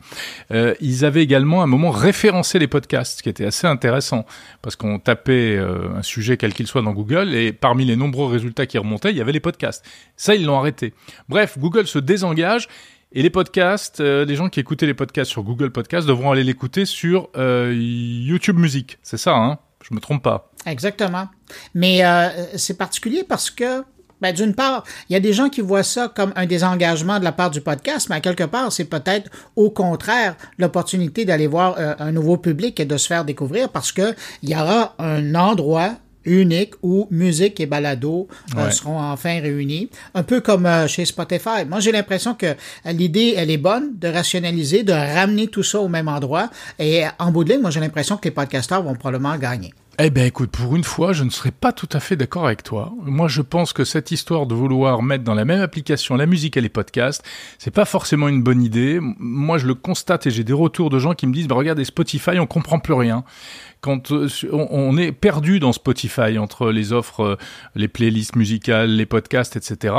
Euh, 0.51 0.74
ils 0.81 1.05
avaient 1.05 1.21
également 1.21 1.62
à 1.62 1.65
un 1.65 1.67
moment 1.67 1.91
référencé 1.91 2.57
les 2.57 2.67
podcasts, 2.67 3.19
ce 3.19 3.24
qui 3.24 3.29
était 3.29 3.45
assez 3.45 3.67
intéressant 3.67 4.25
parce 4.63 4.75
qu'on 4.75 4.97
tapait 4.97 5.55
euh, 5.55 5.95
un 5.95 6.01
sujet 6.01 6.38
quel 6.38 6.53
qu'il 6.53 6.65
soit 6.65 6.81
dans 6.81 6.93
Google 6.93 7.35
et 7.35 7.53
parmi 7.53 7.85
les 7.85 7.95
nombreux 7.95 8.31
résultats 8.31 8.65
qui 8.65 8.79
remontaient, 8.79 9.12
il 9.12 9.17
y 9.17 9.21
avait 9.21 9.31
les 9.31 9.39
podcasts. 9.39 9.85
Ça 10.17 10.33
ils 10.33 10.45
l'ont 10.45 10.57
arrêté. 10.57 10.93
Bref, 11.29 11.59
Google 11.59 11.85
se 11.85 12.00
désengage. 12.00 12.67
Et 13.17 13.22
les 13.22 13.29
podcasts, 13.29 14.01
euh, 14.01 14.25
les 14.25 14.36
gens 14.36 14.50
qui 14.50 14.60
écoutaient 14.60 14.86
les 14.86 14.93
podcasts 14.93 15.31
sur 15.31 15.41
Google 15.41 15.72
Podcasts 15.72 16.05
devront 16.05 16.31
aller 16.31 16.43
l'écouter 16.43 16.84
sur 16.84 17.29
euh, 17.38 17.74
YouTube 17.74 18.57
Music. 18.57 19.00
C'est 19.03 19.15
ça, 19.15 19.34
hein? 19.34 19.57
Je 19.89 19.95
me 19.95 20.01
trompe 20.01 20.22
pas. 20.22 20.51
Exactement. 20.65 21.29
Mais 21.74 22.03
euh, 22.05 22.27
c'est 22.57 22.77
particulier 22.77 23.24
parce 23.24 23.50
que 23.50 23.86
Ben, 24.22 24.34
d'une 24.34 24.53
part, 24.53 24.84
il 25.10 25.13
y 25.13 25.15
a 25.15 25.19
des 25.19 25.34
gens 25.34 25.50
qui 25.50 25.62
voient 25.62 25.84
ça 25.84 26.07
comme 26.07 26.31
un 26.36 26.45
désengagement 26.45 27.19
de 27.19 27.25
la 27.25 27.34
part 27.34 27.51
du 27.51 27.62
podcast, 27.62 28.07
mais 28.10 28.15
à 28.15 28.22
quelque 28.22 28.45
part, 28.45 28.72
c'est 28.72 28.86
peut-être 28.86 29.29
au 29.55 29.69
contraire 29.69 30.36
l'opportunité 30.57 31.25
d'aller 31.25 31.48
voir 31.48 31.75
un 32.00 32.12
nouveau 32.13 32.38
public 32.38 32.79
et 32.79 32.86
de 32.86 32.98
se 32.98 33.07
faire 33.07 33.25
découvrir 33.25 33.69
parce 33.69 33.91
que 33.91 34.15
il 34.41 34.50
y 34.50 34.55
aura 34.55 34.95
un 35.00 35.36
endroit 35.36 35.95
unique 36.25 36.74
où 36.82 37.08
musique 37.12 37.60
et 37.60 37.65
balado 37.65 38.27
euh, 38.58 38.70
seront 38.70 39.00
enfin 39.00 39.39
réunis, 39.39 39.89
un 40.13 40.24
peu 40.24 40.41
comme 40.41 40.65
euh, 40.65 40.88
chez 40.88 41.05
Spotify. 41.05 41.65
Moi, 41.67 41.79
j'ai 41.79 41.91
l'impression 41.91 42.34
que 42.34 42.48
euh, 42.48 42.91
l'idée, 42.91 43.34
elle 43.38 43.51
est 43.51 43.58
bonne 43.58 43.98
de 43.98 44.08
rationaliser, 44.08 44.84
de 44.84 44.94
ramener 44.94 45.48
tout 45.48 45.63
ça 45.63 45.79
au 45.79 45.88
même 45.88 46.08
endroit. 46.08 46.50
Et 46.79 47.03
en 47.20 47.32
bout 47.32 47.44
de 47.44 47.53
ligne, 47.53 47.62
moi, 47.62 47.72
j'ai 47.72 47.79
l'impression 47.79 48.17
que 48.17 48.25
les 48.25 48.32
podcasteurs 48.32 48.84
vont 48.84 48.96
probablement 48.96 49.38
gagner. 49.38 49.74
Eh 49.98 50.10
ben 50.10 50.25
écoute, 50.25 50.51
pour 50.51 50.75
une 50.75 50.84
fois, 50.84 51.13
je 51.13 51.24
ne 51.24 51.29
serais 51.29 51.51
pas 51.51 51.72
tout 51.72 51.88
à 51.94 52.01
fait 52.01 52.17
d'accord 52.17 52.46
avec 52.46 52.63
toi. 52.63 52.91
Moi, 53.05 53.29
je 53.29 53.41
pense 53.41 53.72
que 53.72 53.86
cette 53.86 54.12
histoire 54.12 54.46
de 54.46 54.53
vouloir 54.53 55.01
mettre 55.01 55.24
dans 55.24 55.34
la 55.34 55.46
même 55.46 55.62
application 55.62 56.17
la 56.17 56.25
musique 56.25 56.58
et 56.58 56.62
les 56.62 56.67
podcasts, 56.67 57.24
c'est 57.60 57.72
pas 57.72 57.86
forcément 57.86 58.27
une 58.27 58.44
bonne 58.44 58.62
idée. 58.62 59.00
Moi, 59.01 59.58
je 59.58 59.67
le 59.67 59.74
constate 59.74 60.27
et 60.27 60.32
j'ai 60.32 60.44
des 60.44 60.51
retours 60.51 60.89
de 60.89 61.00
gens 61.00 61.13
qui 61.13 61.27
me 61.27 61.34
disent 61.34 61.48
bah, 61.48 61.55
regardez 61.55 61.86
Spotify, 61.86 62.39
on 62.39 62.46
comprend 62.46 62.77
plus 62.79 62.94
rien. 62.94 63.24
Quand 63.86 64.12
euh, 64.12 64.27
on, 64.51 64.98
est 64.98 65.12
perdu 65.12 65.60
dans 65.60 65.72
Spotify 65.72 66.39
entre 66.39 66.72
les 66.72 66.92
offres, 66.92 67.20
euh, 67.24 67.38
les 67.75 67.88
playlists 67.88 68.36
musicales, 68.36 68.89
les 68.89 69.06
podcasts, 69.06 69.56
etc. 69.58 69.94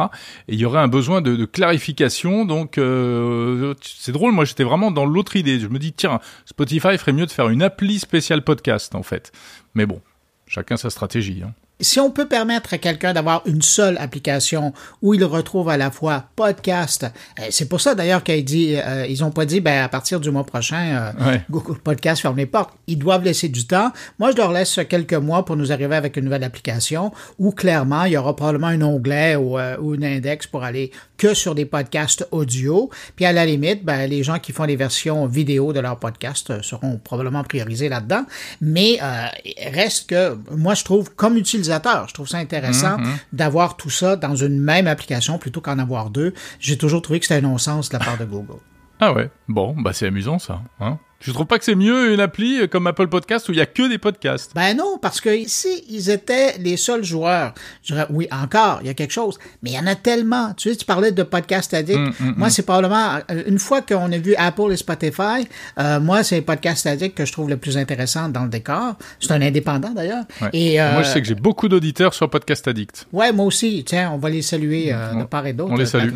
Et 0.49 0.55
il 0.55 0.59
y 0.59 0.65
aurait 0.65 0.81
un 0.81 0.89
besoin 0.89 1.21
de, 1.21 1.37
de 1.37 1.45
clarification. 1.45 2.45
Donc, 2.45 2.79
euh, 2.79 3.75
c'est 3.81 4.11
drôle. 4.11 4.33
Moi, 4.33 4.45
j'étais 4.45 4.65
vraiment 4.65 4.91
dans 4.91 5.07
l'autre 5.07 5.37
idée. 5.37 5.61
Je 5.61 5.69
me 5.69 5.79
dis 5.79 5.93
tiens, 5.93 6.19
Spotify 6.47 6.99
ferait 6.99 7.13
mieux 7.13 7.27
de 7.27 7.31
faire 7.31 7.49
une 7.49 7.63
appli 7.63 8.01
spéciale 8.01 8.43
podcast 8.43 8.97
en 8.97 9.05
fait. 9.05 9.31
Mais 9.77 9.87
bon, 9.87 10.01
chacun 10.49 10.77
sa 10.77 10.91
stratégie. 10.91 11.45
Hein. 11.47 11.55
Si 11.81 12.01
on 12.01 12.11
peut 12.11 12.27
permettre 12.27 12.75
à 12.75 12.79
quelqu'un 12.79 13.13
d'avoir 13.13 13.43
une 13.47 13.63
seule 13.63 13.99
application 13.99 14.73
où 15.03 15.15
il 15.15 15.25
retrouve 15.25 15.69
à 15.69 15.77
la 15.77 15.91
fois 15.91 16.25
podcast, 16.37 17.07
euh, 17.39 17.43
c'est 17.51 17.69
pour 17.69 17.81
ça 17.81 17.95
d'ailleurs 17.95 18.25
qu'ils 18.25 18.45
dit, 18.45 18.77
euh, 18.77 19.07
ils 19.07 19.23
ont 19.25 19.31
pas 19.31 19.45
dit 19.45 19.61
ben 19.61 19.85
à 19.85 19.89
partir 19.89 20.21
du 20.21 20.31
mois 20.31 20.45
prochain 20.45 21.13
euh, 21.19 21.27
Ouais. 21.27 21.43
Google 21.51 21.79
Podcast 21.79 22.23
ferme 22.23 22.37
les 22.37 22.47
portes. 22.47 22.73
Ils 22.87 22.99
doivent 22.99 23.25
laisser 23.25 23.49
du 23.49 23.67
temps. 23.67 23.91
Moi, 24.19 24.31
je 24.33 24.37
leur 24.37 24.53
laisse 24.53 24.81
quelques 24.89 25.15
mois 25.15 25.45
pour 25.45 25.57
nous 25.57 25.73
arriver 25.73 25.97
avec 25.97 26.17
une 26.17 26.25
nouvelle 26.25 26.45
application 26.45 27.13
où 27.39 27.53
clairement 27.53 28.05
il 28.05 28.13
y 28.13 28.17
aura 28.17 28.35
probablement 28.37 28.69
un 28.69 28.83
onglet 28.83 29.37
ou, 29.37 29.59
euh, 29.59 29.77
ou 29.81 29.93
un 29.95 30.03
index 30.03 30.47
pour 30.47 30.63
aller 30.65 30.91
que 31.17 31.35
sur 31.35 31.55
des 31.55 31.65
podcasts 31.65 32.27
audio. 32.31 32.91
Puis 33.15 33.25
à 33.25 33.33
la 33.33 33.47
limite, 33.47 33.85
ben, 33.85 34.09
les 34.09 34.23
gens 34.23 34.39
qui 34.39 34.53
font 34.53 34.65
les 34.65 34.77
versions 34.77 35.27
vidéo 35.27 35.73
de 35.73 35.81
leur 35.81 35.99
podcast 35.99 36.51
euh, 36.51 36.63
seront 36.63 36.99
probablement 36.99 37.45
priorisés 37.45 37.89
là-dedans. 37.89 38.25
Mais 38.61 38.99
euh, 39.03 39.27
reste 39.73 40.11
que 40.11 40.37
moi, 40.51 40.75
je 40.75 40.85
trouve, 40.85 41.15
comme 41.15 41.37
utilisateur, 41.37 42.09
je 42.09 42.15
trouve 42.15 42.29
ça 42.29 42.39
intéressant 42.39 42.97
d'avoir 43.33 43.77
tout 43.77 43.91
ça 43.91 44.17
dans 44.17 44.35
une 44.35 44.61
même 44.61 44.87
application 44.87 45.39
plutôt 45.39 45.61
qu'en 45.61 45.79
avoir 45.79 46.11
deux. 46.11 46.35
J'ai 46.61 46.79
toujours 46.79 47.03
trouvé 47.03 47.21
que 47.21 47.27
c'était 47.27 47.45
un 47.45 47.49
non-sens 47.49 47.89
de 47.89 47.99
la 47.99 48.05
part 48.05 48.19
de 48.19 48.25
Google. 48.25 48.61
Ah 49.01 49.13
ouais, 49.13 49.31
bon, 49.49 49.75
bah 49.77 49.93
c'est 49.93 50.07
amusant 50.07 50.39
ça. 50.39 50.63
Hein 50.81 50.99
tu 51.21 51.33
trouves 51.33 51.47
pas 51.47 51.59
que 51.59 51.65
c'est 51.65 51.75
mieux 51.75 52.13
une 52.13 52.21
appli 52.21 52.61
euh, 52.61 52.67
comme 52.67 52.87
Apple 52.87 53.09
Podcast 53.09 53.49
où 53.49 53.53
il 53.53 53.59
y 53.59 53.61
a 53.61 53.67
que 53.67 53.89
des 53.89 53.99
podcasts 53.99 54.53
Ben 54.55 54.77
non, 54.77 54.99
parce 55.01 55.21
que 55.21 55.31
ici, 55.35 55.85
ils 55.89 56.11
étaient 56.11 56.59
les 56.59 56.77
seuls 56.77 57.05
joueurs. 57.05 57.55
Je 57.83 57.95
dirais, 57.95 58.07
oui, 58.11 58.29
encore, 58.31 58.79
il 58.83 58.87
y 58.87 58.91
a 58.91 58.95
quelque 58.95 59.13
chose. 59.13 59.39
Mais 59.63 59.71
il 59.71 59.75
y 59.75 59.79
en 59.79 59.87
a 59.87 59.95
tellement. 59.95 60.53
Tu 60.55 60.71
sais, 60.71 60.77
tu 60.77 60.85
parlais 60.85 61.13
de 61.13 61.23
Podcast 61.23 61.73
Addict. 61.75 61.99
moi, 62.37 62.51
c'est 62.51 62.63
probablement, 62.63 63.19
euh, 63.31 63.43
une 63.47 63.59
fois 63.59 63.83
qu'on 63.83 64.13
a 64.13 64.19
vu 64.19 64.35
Apple 64.37 64.71
et 64.73 64.77
Spotify, 64.77 65.49
euh, 65.79 66.01
moi, 66.01 66.23
c'est 66.23 66.41
Podcast 66.43 66.87
Addict 66.87 67.17
que 67.17 67.25
je 67.25 67.33
trouve 67.33 67.49
le 67.49 67.57
plus 67.57 67.77
intéressant 67.77 68.29
dans 68.29 68.43
le 68.43 68.49
décor. 68.51 68.97
C'est 69.21 69.33
un 69.33 69.43
indépendant, 69.43 69.91
d'ailleurs. 69.91 70.25
Ouais. 70.43 70.51
Et, 70.53 70.81
euh, 70.81 70.93
Moi, 70.93 71.03
je 71.03 71.09
sais 71.09 71.21
que 71.21 71.27
j'ai 71.27 71.35
beaucoup 71.35 71.69
d'auditeurs 71.69 72.15
sur 72.15 72.29
Podcast 72.29 72.67
Addict. 72.69 73.07
Ouais, 73.13 73.33
moi 73.33 73.47
aussi. 73.47 73.85
Tiens, 73.87 74.11
on 74.13 74.19
va 74.19 74.31
les 74.31 74.43
saluer 74.43 74.93
euh, 74.93 75.15
de 75.15 75.25
part 75.25 75.47
et 75.47 75.53
d'autre 75.53 75.73
on 75.73 75.77
les 75.77 75.87
salue. 75.87 76.13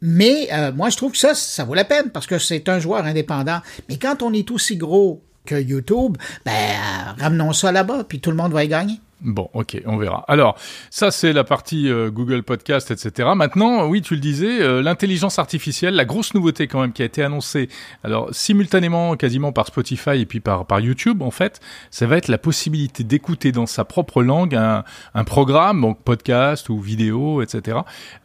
Mais 0.00 0.48
euh, 0.52 0.72
moi, 0.72 0.90
je 0.90 0.96
trouve 0.96 1.12
que 1.12 1.18
ça, 1.18 1.34
ça 1.34 1.64
vaut 1.64 1.74
la 1.74 1.84
peine 1.84 2.10
parce 2.10 2.26
que 2.26 2.38
c'est 2.38 2.68
un 2.68 2.78
joueur 2.78 3.04
indépendant. 3.04 3.60
Mais 3.88 3.96
quand 3.96 4.22
on 4.22 4.32
est 4.32 4.50
aussi 4.50 4.76
gros 4.76 5.22
que 5.44 5.54
YouTube, 5.54 6.16
ben, 6.44 6.52
euh, 6.52 7.22
ramenons 7.22 7.52
ça 7.52 7.72
là-bas, 7.72 8.04
puis 8.04 8.20
tout 8.20 8.30
le 8.30 8.36
monde 8.36 8.52
va 8.52 8.64
y 8.64 8.68
gagner. 8.68 9.00
Bon, 9.26 9.50
ok, 9.54 9.82
on 9.86 9.96
verra. 9.96 10.24
Alors, 10.28 10.56
ça 10.88 11.10
c'est 11.10 11.32
la 11.32 11.42
partie 11.42 11.90
euh, 11.90 12.12
Google 12.12 12.44
Podcast, 12.44 12.92
etc. 12.92 13.30
Maintenant, 13.34 13.88
oui, 13.88 14.00
tu 14.00 14.14
le 14.14 14.20
disais, 14.20 14.62
euh, 14.62 14.82
l'intelligence 14.82 15.40
artificielle, 15.40 15.94
la 15.94 16.04
grosse 16.04 16.32
nouveauté 16.32 16.68
quand 16.68 16.80
même 16.80 16.92
qui 16.92 17.02
a 17.02 17.06
été 17.06 17.24
annoncée, 17.24 17.68
alors 18.04 18.32
simultanément 18.32 19.16
quasiment 19.16 19.50
par 19.50 19.66
Spotify 19.66 20.20
et 20.20 20.26
puis 20.26 20.38
par, 20.38 20.64
YouTube, 20.78 21.22
en 21.22 21.32
fait, 21.32 21.60
ça 21.90 22.06
va 22.06 22.18
être 22.18 22.28
la 22.28 22.38
possibilité 22.38 23.02
d'écouter 23.02 23.50
dans 23.50 23.66
sa 23.66 23.84
propre 23.84 24.22
langue 24.22 24.54
un, 24.54 24.84
programme, 25.24 25.80
donc 25.80 26.00
podcast 26.04 26.68
ou 26.68 26.78
vidéo, 26.78 27.42
etc., 27.42 27.78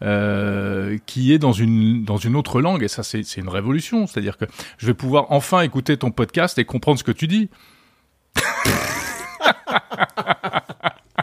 euh, 0.03 0.99
qui 1.07 1.33
est 1.33 1.39
dans 1.39 1.51
une, 1.51 2.05
dans 2.05 2.17
une 2.17 2.35
autre 2.35 2.61
langue. 2.61 2.83
Et 2.83 2.87
ça, 2.87 3.01
c'est 3.01 3.37
une 3.37 3.49
révolution. 3.49 4.05
C'est-à-dire 4.05 4.37
que 4.37 4.45
je 4.77 4.85
vais 4.85 4.93
pouvoir 4.93 5.31
enfin 5.31 5.61
écouter 5.61 5.97
ton 5.97 6.11
podcast 6.11 6.59
et 6.59 6.65
comprendre 6.65 6.99
ce 6.99 7.03
que 7.03 7.11
tu 7.11 7.25
dis. 7.25 7.49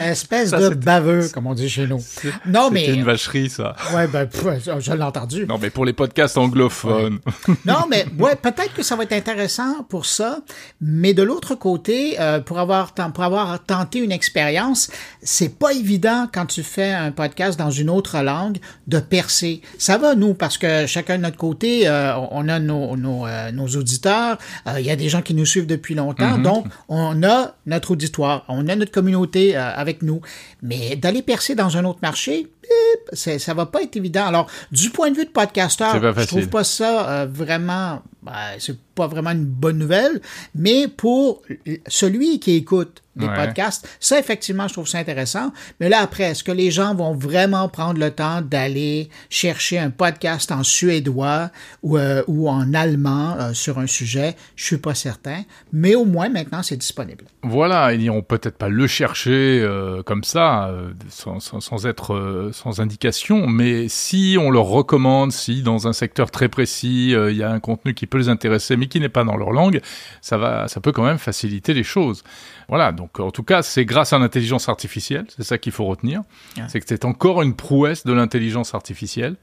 Espèce 0.00 0.50
Ça, 0.50 0.70
de 0.70 0.74
baveux, 0.74 1.28
comme 1.28 1.46
on 1.46 1.54
dit 1.54 1.68
chez 1.68 1.86
nous. 1.86 2.02
Non, 2.46 2.70
mais. 2.70 2.80
C'était 2.80 2.94
une 2.94 3.04
vacherie, 3.04 3.50
ça. 3.50 3.76
Ouais, 3.94 4.06
ben, 4.06 4.26
pff, 4.26 4.46
je 4.78 4.92
l'ai 4.92 5.02
entendu. 5.02 5.46
Non, 5.46 5.58
mais 5.60 5.70
pour 5.70 5.84
les 5.84 5.92
podcasts 5.92 6.38
anglophones. 6.38 7.18
Non, 7.66 7.86
mais 7.88 8.06
ouais, 8.18 8.36
peut-être 8.36 8.72
que 8.74 8.82
ça 8.82 8.96
va 8.96 9.02
être 9.04 9.12
intéressant 9.12 9.84
pour 9.88 10.06
ça, 10.06 10.38
mais 10.80 11.14
de 11.14 11.22
l'autre 11.22 11.54
côté, 11.54 12.18
euh, 12.20 12.40
pour 12.40 12.58
avoir 12.58 12.94
pour 12.94 13.24
avoir 13.24 13.62
tenté 13.64 13.98
une 13.98 14.12
expérience, 14.12 14.90
c'est 15.22 15.58
pas 15.58 15.72
évident 15.72 16.26
quand 16.32 16.46
tu 16.46 16.62
fais 16.62 16.92
un 16.92 17.12
podcast 17.12 17.58
dans 17.58 17.70
une 17.70 17.90
autre 17.90 18.18
langue 18.22 18.58
de 18.86 18.98
percer. 18.98 19.60
Ça 19.78 19.98
va 19.98 20.14
nous 20.14 20.34
parce 20.34 20.58
que 20.58 20.86
chacun 20.86 21.18
de 21.18 21.22
notre 21.22 21.36
côté, 21.36 21.86
euh, 21.86 22.14
on 22.30 22.48
a 22.48 22.58
nos 22.58 22.96
nos, 22.96 23.26
euh, 23.26 23.52
nos 23.52 23.66
auditeurs, 23.68 24.38
il 24.78 24.84
y 24.84 24.90
a 24.90 24.96
des 24.96 25.08
gens 25.08 25.22
qui 25.22 25.34
nous 25.34 25.46
suivent 25.46 25.66
depuis 25.66 25.94
longtemps, 25.94 26.38
donc 26.38 26.66
on 26.88 27.22
a 27.22 27.54
notre 27.66 27.92
auditoire, 27.92 28.44
on 28.48 28.68
a 28.68 28.76
notre 28.76 28.92
communauté 28.92 29.56
euh, 29.56 29.70
nous, 30.02 30.20
mais 30.62 30.96
d'aller 30.96 31.22
percer 31.22 31.54
dans 31.54 31.76
un 31.76 31.84
autre 31.84 32.00
marché, 32.02 32.46
bip, 32.62 33.16
ça 33.16 33.54
va 33.54 33.66
pas 33.66 33.82
être 33.82 33.96
évident. 33.96 34.26
Alors, 34.26 34.46
du 34.72 34.90
point 34.90 35.10
de 35.10 35.16
vue 35.16 35.24
de 35.24 35.30
podcasteur, 35.30 35.94
je 36.18 36.26
trouve 36.26 36.48
pas 36.48 36.64
ça 36.64 37.08
euh, 37.08 37.26
vraiment, 37.30 38.02
ben, 38.22 38.32
c'est 38.58 38.78
pas 38.94 39.06
vraiment 39.06 39.30
une 39.30 39.44
bonne 39.44 39.78
nouvelle, 39.78 40.20
mais 40.54 40.88
pour 40.88 41.42
celui 41.86 42.38
qui 42.40 42.52
écoute 42.56 43.02
Ouais. 43.18 43.34
podcasts, 43.34 43.86
ça 43.98 44.18
effectivement, 44.18 44.66
je 44.68 44.72
trouve 44.72 44.88
ça 44.88 44.98
intéressant. 44.98 45.52
Mais 45.78 45.88
là 45.88 45.98
après, 46.00 46.22
est-ce 46.24 46.42
que 46.44 46.52
les 46.52 46.70
gens 46.70 46.94
vont 46.94 47.12
vraiment 47.12 47.68
prendre 47.68 47.98
le 47.98 48.10
temps 48.12 48.40
d'aller 48.40 49.10
chercher 49.28 49.78
un 49.78 49.90
podcast 49.90 50.50
en 50.52 50.62
suédois 50.62 51.50
ou, 51.82 51.98
euh, 51.98 52.22
ou 52.28 52.48
en 52.48 52.72
allemand 52.72 53.36
euh, 53.38 53.52
sur 53.52 53.78
un 53.78 53.86
sujet? 53.88 54.36
Je 54.56 54.64
suis 54.64 54.78
pas 54.78 54.94
certain, 54.94 55.42
mais 55.72 55.94
au 55.96 56.04
moins 56.04 56.28
maintenant 56.28 56.62
c'est 56.62 56.76
disponible. 56.76 57.24
Voilà, 57.42 57.92
ils 57.92 58.00
n'iront 58.00 58.22
peut-être 58.22 58.56
pas 58.56 58.68
le 58.68 58.86
chercher 58.86 59.66
comme 60.06 60.24
ça, 60.24 60.72
sans, 61.08 61.40
sans, 61.40 61.60
sans 61.60 61.86
être 61.86 62.49
sans 62.52 62.80
indication, 62.80 63.46
mais 63.46 63.88
si 63.88 64.36
on 64.40 64.50
leur 64.50 64.64
recommande, 64.64 65.32
si 65.32 65.62
dans 65.62 65.88
un 65.88 65.92
secteur 65.92 66.30
très 66.30 66.48
précis, 66.48 67.14
euh, 67.14 67.30
il 67.30 67.36
y 67.36 67.42
a 67.42 67.50
un 67.50 67.60
contenu 67.60 67.94
qui 67.94 68.06
peut 68.06 68.18
les 68.18 68.28
intéresser, 68.28 68.76
mais 68.76 68.86
qui 68.86 69.00
n'est 69.00 69.08
pas 69.08 69.24
dans 69.24 69.36
leur 69.36 69.52
langue, 69.52 69.80
ça 70.20 70.38
va, 70.38 70.68
ça 70.68 70.80
peut 70.80 70.92
quand 70.92 71.04
même 71.04 71.18
faciliter 71.18 71.74
les 71.74 71.82
choses. 71.82 72.22
Voilà, 72.68 72.92
donc 72.92 73.20
en 73.20 73.30
tout 73.30 73.42
cas, 73.42 73.62
c'est 73.62 73.84
grâce 73.84 74.12
à 74.12 74.18
l'intelligence 74.18 74.68
artificielle, 74.68 75.26
c'est 75.28 75.42
ça 75.42 75.58
qu'il 75.58 75.72
faut 75.72 75.86
retenir. 75.86 76.22
Ouais. 76.56 76.64
C'est 76.68 76.80
que 76.80 76.86
c'est 76.88 77.04
encore 77.04 77.42
une 77.42 77.54
prouesse 77.54 78.04
de 78.04 78.12
l'intelligence 78.12 78.74
artificielle, 78.74 79.36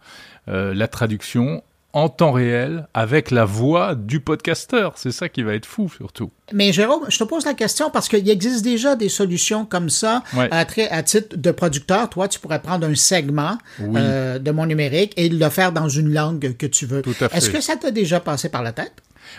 euh, 0.48 0.74
la 0.74 0.88
traduction 0.88 1.64
en 1.94 2.10
temps 2.10 2.32
réel 2.32 2.88
avec 2.94 3.32
la 3.32 3.46
voix 3.46 3.96
du 3.96 4.20
podcasteur. 4.20 4.94
C'est 4.98 5.12
ça 5.12 5.29
qui 5.29 5.41
va 5.41 5.53
être 5.56 5.65
fou 5.65 5.89
surtout. 5.89 6.32
Mais 6.53 6.72
Jérôme, 6.72 7.03
je 7.10 7.17
te 7.17 7.24
pose 7.24 7.46
la 7.46 7.53
question 7.53 7.89
parce 7.89 8.08
qu'il 8.08 8.29
existe 8.29 8.63
déjà 8.63 8.96
des 8.96 9.10
solutions 9.10 9.65
comme 9.65 9.89
ça 9.89 10.24
Ouais. 10.36 10.48
à, 10.51 10.65
titre 11.03 11.36
de 11.36 11.51
producteur. 11.51 12.10
Toi, 12.10 12.27
tu 12.27 12.39
pourrais 12.39 12.62
prendre 12.62 12.86
un 12.88 12.96
segment 12.96 13.58
Oui. 13.79 14.00
euh, 14.01 14.38
de 14.39 14.51
mon 14.51 14.65
numérique 14.65 15.13
et 15.17 15.29
le 15.29 15.50
faire 15.50 15.72
dans 15.72 15.89
une 15.89 16.13
langue 16.13 16.56
que 16.58 16.65
tu 16.65 16.86
veux. 16.86 17.01
Tout 17.01 17.15
à 17.22 17.29
fait. 17.29 17.38
Est-ce 17.38 17.50
que 17.50 17.62
ça 17.62 17.75
t'a 17.77 17.91
déjà 17.91 18.20
passé 18.20 18.50
par 18.50 18.63
la 18.63 18.74
tête? 18.74 18.94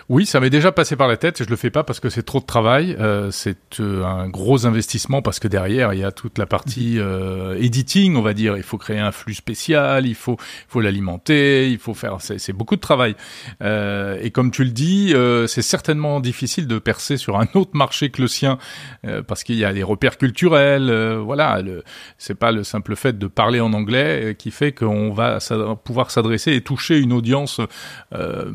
Oui, 0.08 0.26
ça 0.26 0.40
m'est 0.40 0.50
déjà 0.50 0.72
passé 0.72 0.96
par 0.96 1.08
la 1.08 1.16
tête 1.16 1.40
et 1.40 1.44
je 1.44 1.50
le 1.50 1.56
fais 1.56 1.70
pas 1.70 1.84
parce 1.84 2.00
que 2.00 2.08
c'est 2.10 2.22
trop 2.22 2.40
de 2.40 2.46
travail. 2.46 2.96
Euh, 2.98 3.30
c'est 3.30 3.80
euh, 3.80 4.04
un 4.04 4.28
gros 4.28 4.66
investissement 4.66 5.22
parce 5.22 5.38
que 5.38 5.48
derrière 5.48 5.92
il 5.94 6.00
y 6.00 6.04
a 6.04 6.12
toute 6.12 6.38
la 6.38 6.46
partie 6.46 6.98
euh, 6.98 7.56
editing, 7.60 8.16
on 8.16 8.22
va 8.22 8.34
dire. 8.34 8.56
Il 8.56 8.62
faut 8.62 8.78
créer 8.78 8.98
un 8.98 9.12
flux 9.12 9.34
spécial, 9.34 10.06
il 10.06 10.14
faut, 10.14 10.36
il 10.40 10.70
faut 10.70 10.80
l'alimenter, 10.80 11.70
il 11.70 11.78
faut 11.78 11.94
faire. 11.94 12.16
C'est 12.20 12.38
c'est 12.38 12.52
beaucoup 12.52 12.76
de 12.76 12.80
travail. 12.80 13.14
Euh, 13.62 14.18
et 14.22 14.30
comme 14.30 14.50
tu 14.50 14.64
le 14.64 14.70
dis, 14.70 15.12
euh, 15.14 15.46
c'est 15.46 15.62
certainement 15.62 16.20
difficile 16.20 16.66
de 16.66 16.78
percer 16.78 17.16
sur 17.16 17.38
un 17.38 17.46
autre 17.54 17.72
marché 17.74 18.10
que 18.10 18.22
le 18.22 18.28
sien 18.28 18.58
euh, 19.06 19.22
parce 19.22 19.44
qu'il 19.44 19.56
y 19.56 19.64
a 19.64 19.72
des 19.72 19.82
repères 19.82 20.18
culturels. 20.18 20.90
euh, 20.90 21.18
voilà, 21.18 21.60
c'est 22.18 22.34
pas 22.34 22.52
le 22.52 22.64
simple 22.64 22.96
fait 22.96 23.18
de 23.18 23.26
parler 23.26 23.60
en 23.60 23.72
anglais 23.72 24.34
qui 24.38 24.50
fait 24.50 24.72
qu'on 24.72 25.12
va 25.12 25.38
pouvoir 25.84 26.10
s'adresser 26.10 26.52
et 26.52 26.60
toucher 26.60 26.98
une 26.98 27.12
audience 27.12 27.60
euh, 28.14 28.50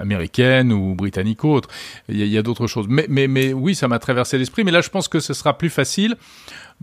américaine 0.00 0.33
américaine 0.38 0.72
ou 0.72 0.94
britannique 0.94 1.44
ou 1.44 1.48
autre. 1.48 1.68
Il 2.08 2.26
y 2.26 2.38
a, 2.38 2.42
d'autres 2.42 2.66
choses. 2.66 2.86
Mais, 2.88 3.06
mais, 3.08 3.28
mais 3.28 3.52
oui, 3.52 3.74
ça 3.74 3.88
m'a 3.88 3.98
traversé 3.98 4.38
l'esprit. 4.38 4.64
Mais 4.64 4.70
là, 4.70 4.80
je 4.80 4.90
pense 4.90 5.08
que 5.08 5.20
ce 5.20 5.34
sera 5.34 5.56
plus 5.56 5.70
facile. 5.70 6.16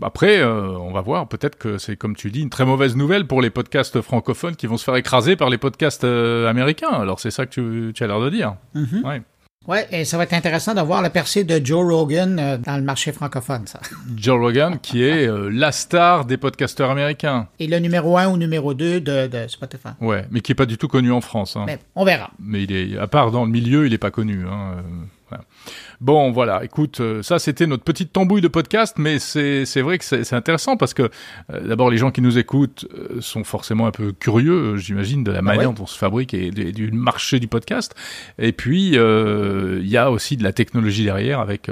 Après, 0.01 0.39
euh, 0.39 0.77
on 0.77 0.91
va 0.91 1.01
voir. 1.01 1.27
Peut-être 1.27 1.57
que 1.57 1.77
c'est, 1.77 1.95
comme 1.95 2.15
tu 2.15 2.31
dis, 2.31 2.41
une 2.41 2.49
très 2.49 2.65
mauvaise 2.65 2.95
nouvelle 2.95 3.27
pour 3.27 3.41
les 3.41 3.49
podcasts 3.49 4.01
francophones 4.01 4.55
qui 4.55 4.67
vont 4.67 4.77
se 4.77 4.83
faire 4.83 4.95
écraser 4.95 5.35
par 5.35 5.49
les 5.49 5.57
podcasts 5.57 6.03
euh, 6.03 6.47
américains. 6.49 6.89
Alors, 6.89 7.19
c'est 7.19 7.31
ça 7.31 7.45
que 7.45 7.51
tu, 7.51 7.93
tu 7.93 8.03
as 8.03 8.07
l'air 8.07 8.19
de 8.19 8.29
dire. 8.29 8.55
Mhm. 8.73 9.05
Ouais. 9.05 9.21
Ouais, 9.67 9.87
et 9.91 10.05
ça 10.05 10.17
va 10.17 10.23
être 10.23 10.33
intéressant 10.33 10.73
de 10.73 10.81
voir 10.81 11.03
la 11.03 11.11
percée 11.11 11.43
de 11.43 11.63
Joe 11.63 11.85
Rogan 11.85 12.39
euh, 12.39 12.57
dans 12.57 12.77
le 12.77 12.81
marché 12.81 13.11
francophone, 13.11 13.67
ça. 13.67 13.79
Joe 14.15 14.39
Rogan, 14.39 14.79
qui 14.81 15.03
est 15.03 15.27
euh, 15.27 15.49
la 15.53 15.71
star 15.71 16.25
des 16.25 16.37
podcasteurs 16.37 16.89
américains. 16.89 17.47
Et 17.59 17.67
le 17.67 17.77
numéro 17.77 18.17
un 18.17 18.27
ou 18.29 18.37
numéro 18.37 18.73
2 18.73 19.01
de, 19.01 19.27
de 19.27 19.47
Spotify. 19.47 19.89
Ouais, 19.99 20.25
mais 20.31 20.41
qui 20.41 20.53
est 20.53 20.55
pas 20.55 20.65
du 20.65 20.79
tout 20.79 20.87
connu 20.87 21.11
en 21.11 21.21
France. 21.21 21.55
Hein. 21.57 21.65
Mais 21.67 21.77
on 21.93 22.03
verra. 22.03 22.31
Mais 22.39 22.63
il 22.63 22.71
est, 22.71 22.97
à 22.97 23.05
part 23.05 23.29
dans 23.29 23.45
le 23.45 23.51
milieu, 23.51 23.85
il 23.85 23.93
est 23.93 23.99
pas 23.99 24.09
connu. 24.09 24.45
Hein. 24.47 24.77
Voilà. 25.31 25.45
Bon, 26.01 26.31
voilà. 26.31 26.63
Écoute, 26.63 26.99
euh, 26.99 27.23
ça 27.23 27.39
c'était 27.39 27.67
notre 27.67 27.83
petite 27.83 28.11
tambouille 28.11 28.41
de 28.41 28.47
podcast, 28.47 28.95
mais 28.97 29.17
c'est 29.19 29.65
c'est 29.65 29.81
vrai 29.81 29.97
que 29.97 30.03
c'est 30.03 30.33
intéressant 30.33 30.75
parce 30.75 30.93
que 30.93 31.03
euh, 31.53 31.67
d'abord 31.67 31.89
les 31.89 31.97
gens 31.97 32.11
qui 32.11 32.21
nous 32.21 32.37
écoutent 32.37 32.85
euh, 32.93 33.21
sont 33.21 33.43
forcément 33.43 33.87
un 33.87 33.91
peu 33.91 34.11
curieux, 34.11 34.75
j'imagine, 34.77 35.23
de 35.23 35.31
la 35.31 35.41
manière 35.41 35.69
ouais. 35.69 35.75
dont 35.75 35.83
on 35.83 35.87
se 35.87 35.97
fabrique 35.97 36.33
et 36.33 36.51
du, 36.51 36.71
du 36.71 36.91
marché 36.91 37.39
du 37.39 37.47
podcast. 37.47 37.95
Et 38.39 38.51
puis 38.51 38.91
il 38.91 39.87
y 39.87 39.97
a 39.97 40.11
aussi 40.11 40.37
de 40.37 40.43
la 40.43 40.51
technologie 40.51 41.05
derrière 41.05 41.39
avec 41.39 41.69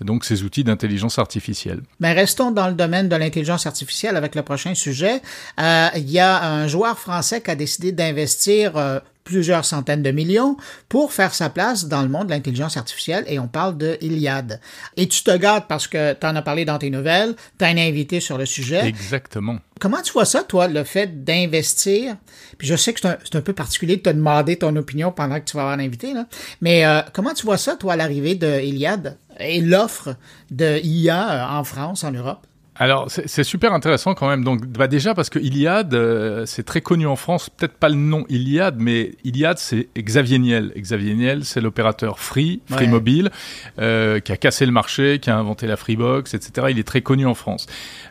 donc 0.00 0.24
ces 0.24 0.42
outils 0.42 0.64
d'intelligence 0.64 1.18
artificielle. 1.18 1.80
Mais 2.00 2.12
restons 2.12 2.50
dans 2.50 2.68
le 2.68 2.74
domaine 2.74 3.08
de 3.08 3.16
l'intelligence 3.16 3.66
artificielle 3.66 4.16
avec 4.16 4.34
le 4.34 4.42
prochain 4.42 4.74
sujet. 4.74 5.20
Il 5.58 6.10
y 6.10 6.18
a 6.18 6.44
un 6.44 6.66
joueur 6.66 6.98
français 6.98 7.42
qui 7.42 7.50
a 7.50 7.56
décidé 7.56 7.92
d'investir 7.92 9.00
plusieurs 9.24 9.64
centaines 9.64 10.02
de 10.02 10.10
millions 10.10 10.56
pour 10.88 11.12
faire 11.12 11.34
sa 11.34 11.50
place 11.50 11.86
dans 11.86 12.02
le 12.02 12.08
monde 12.08 12.26
de 12.26 12.32
l'intelligence 12.32 12.76
artificielle 12.76 13.24
et 13.28 13.38
on 13.38 13.48
parle 13.48 13.76
de 13.76 13.96
Iliad. 14.00 14.60
Et 14.96 15.08
tu 15.08 15.22
te 15.22 15.36
gardes 15.36 15.64
parce 15.68 15.86
que 15.86 16.14
tu 16.14 16.26
en 16.26 16.36
as 16.36 16.42
parlé 16.42 16.64
dans 16.64 16.78
tes 16.78 16.90
nouvelles, 16.90 17.34
tu 17.58 17.64
as 17.64 17.68
un 17.68 17.76
invité 17.76 18.20
sur 18.20 18.38
le 18.38 18.46
sujet. 18.46 18.86
Exactement. 18.86 19.58
Comment 19.80 20.00
tu 20.02 20.12
vois 20.12 20.24
ça, 20.24 20.42
toi, 20.42 20.68
le 20.68 20.84
fait 20.84 21.24
d'investir? 21.24 22.16
Puis 22.58 22.68
je 22.68 22.76
sais 22.76 22.92
que 22.92 23.00
c'est 23.00 23.36
un, 23.36 23.40
peu 23.40 23.52
particulier 23.52 23.96
de 23.96 24.02
te 24.02 24.10
demander 24.10 24.56
ton 24.56 24.74
opinion 24.76 25.10
pendant 25.10 25.40
que 25.40 25.44
tu 25.44 25.56
vas 25.56 25.62
avoir 25.62 25.78
un 25.78 25.82
invité, 25.82 26.14
là. 26.14 26.26
mais 26.60 26.86
euh, 26.86 27.00
comment 27.12 27.34
tu 27.34 27.44
vois 27.44 27.58
ça, 27.58 27.76
toi, 27.76 27.96
l'arrivée 27.96 28.34
de 28.34 28.60
Iliad 28.60 29.18
et 29.40 29.60
l'offre 29.60 30.14
de 30.50 30.78
IA 30.84 31.48
en 31.50 31.64
France, 31.64 32.04
en 32.04 32.12
Europe? 32.12 32.46
Alors, 32.82 33.08
c'est 33.08 33.44
super 33.44 33.72
intéressant 33.74 34.14
quand 34.14 34.28
même. 34.28 34.42
Donc, 34.42 34.66
bah 34.66 34.88
déjà 34.88 35.14
parce 35.14 35.30
que 35.30 35.38
Iliad, 35.38 35.94
euh, 35.94 36.46
c'est 36.46 36.64
très 36.64 36.80
connu 36.80 37.06
en 37.06 37.14
France. 37.14 37.48
Peut-être 37.48 37.74
pas 37.74 37.88
le 37.88 37.94
nom 37.94 38.24
Iliad, 38.28 38.74
mais 38.80 39.12
Iliad, 39.22 39.58
c'est 39.58 39.86
Xavier 39.96 40.40
Niel. 40.40 40.72
Xavier 40.76 41.14
Niel, 41.14 41.44
c'est 41.44 41.60
l'opérateur 41.60 42.18
Free, 42.18 42.60
Free 42.68 42.86
Ouais. 42.86 42.90
Mobile, 42.90 43.30
euh, 43.78 44.18
qui 44.18 44.32
a 44.32 44.36
cassé 44.36 44.66
le 44.66 44.72
marché, 44.72 45.20
qui 45.20 45.30
a 45.30 45.38
inventé 45.38 45.68
la 45.68 45.76
Freebox, 45.76 46.34
etc. 46.34 46.66
Il 46.70 46.80
est 46.80 46.82
très 46.82 47.02
connu 47.02 47.24
en 47.24 47.34
France. 47.34 47.68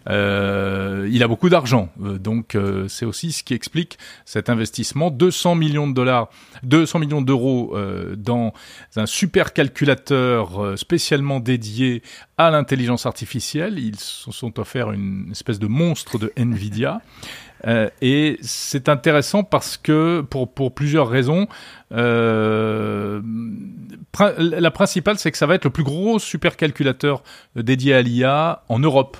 Euh, 0.10 1.06
il 1.12 1.22
a 1.22 1.28
beaucoup 1.28 1.50
d'argent, 1.50 1.90
euh, 2.02 2.18
donc 2.18 2.56
euh, 2.56 2.88
c'est 2.88 3.06
aussi 3.06 3.34
ce 3.34 3.44
qui 3.44 3.54
explique 3.54 3.98
cet 4.24 4.50
investissement. 4.50 5.12
200 5.12 5.56
millions 5.56 5.90
de 5.90 5.94
dollars, 5.94 6.30
200 6.64 7.00
millions 7.00 7.22
d'euros 7.22 7.74
euh, 7.76 8.16
dans 8.16 8.54
un 8.96 9.06
super 9.06 9.52
calculateur 9.52 10.64
euh, 10.64 10.76
spécialement 10.78 11.42
dédié 11.42 12.04
à 12.46 12.52
l'intelligence 12.52 13.06
artificielle. 13.06 13.80
Ils 13.80 14.00
se 14.00 14.32
sont 14.32 14.60
offerts 14.60 14.92
une 14.92 15.30
espèce 15.32 15.60
de 15.60 15.68
monstre 15.68 16.18
de 16.18 16.32
Nvidia. 16.38 17.02
Euh, 17.68 17.90
et 18.02 18.38
c'est 18.42 18.90
intéressant 18.90 19.44
parce 19.44 19.78
que, 19.78 20.22
pour, 20.22 20.52
pour 20.52 20.74
plusieurs 20.74 21.10
raisons, 21.10 21.48
euh, 21.94 23.22
la 24.40 24.72
principale, 24.72 25.18
c'est 25.18 25.32
que 25.32 25.38
ça 25.38 25.46
va 25.46 25.56
être 25.56 25.66
le 25.66 25.72
plus 25.72 25.84
gros 25.84 26.20
supercalculateur 26.20 27.24
euh, 27.58 27.64
dédié 27.64 27.94
à 27.94 28.02
l'IA 28.02 28.64
en 28.70 28.80
Europe. 28.80 29.18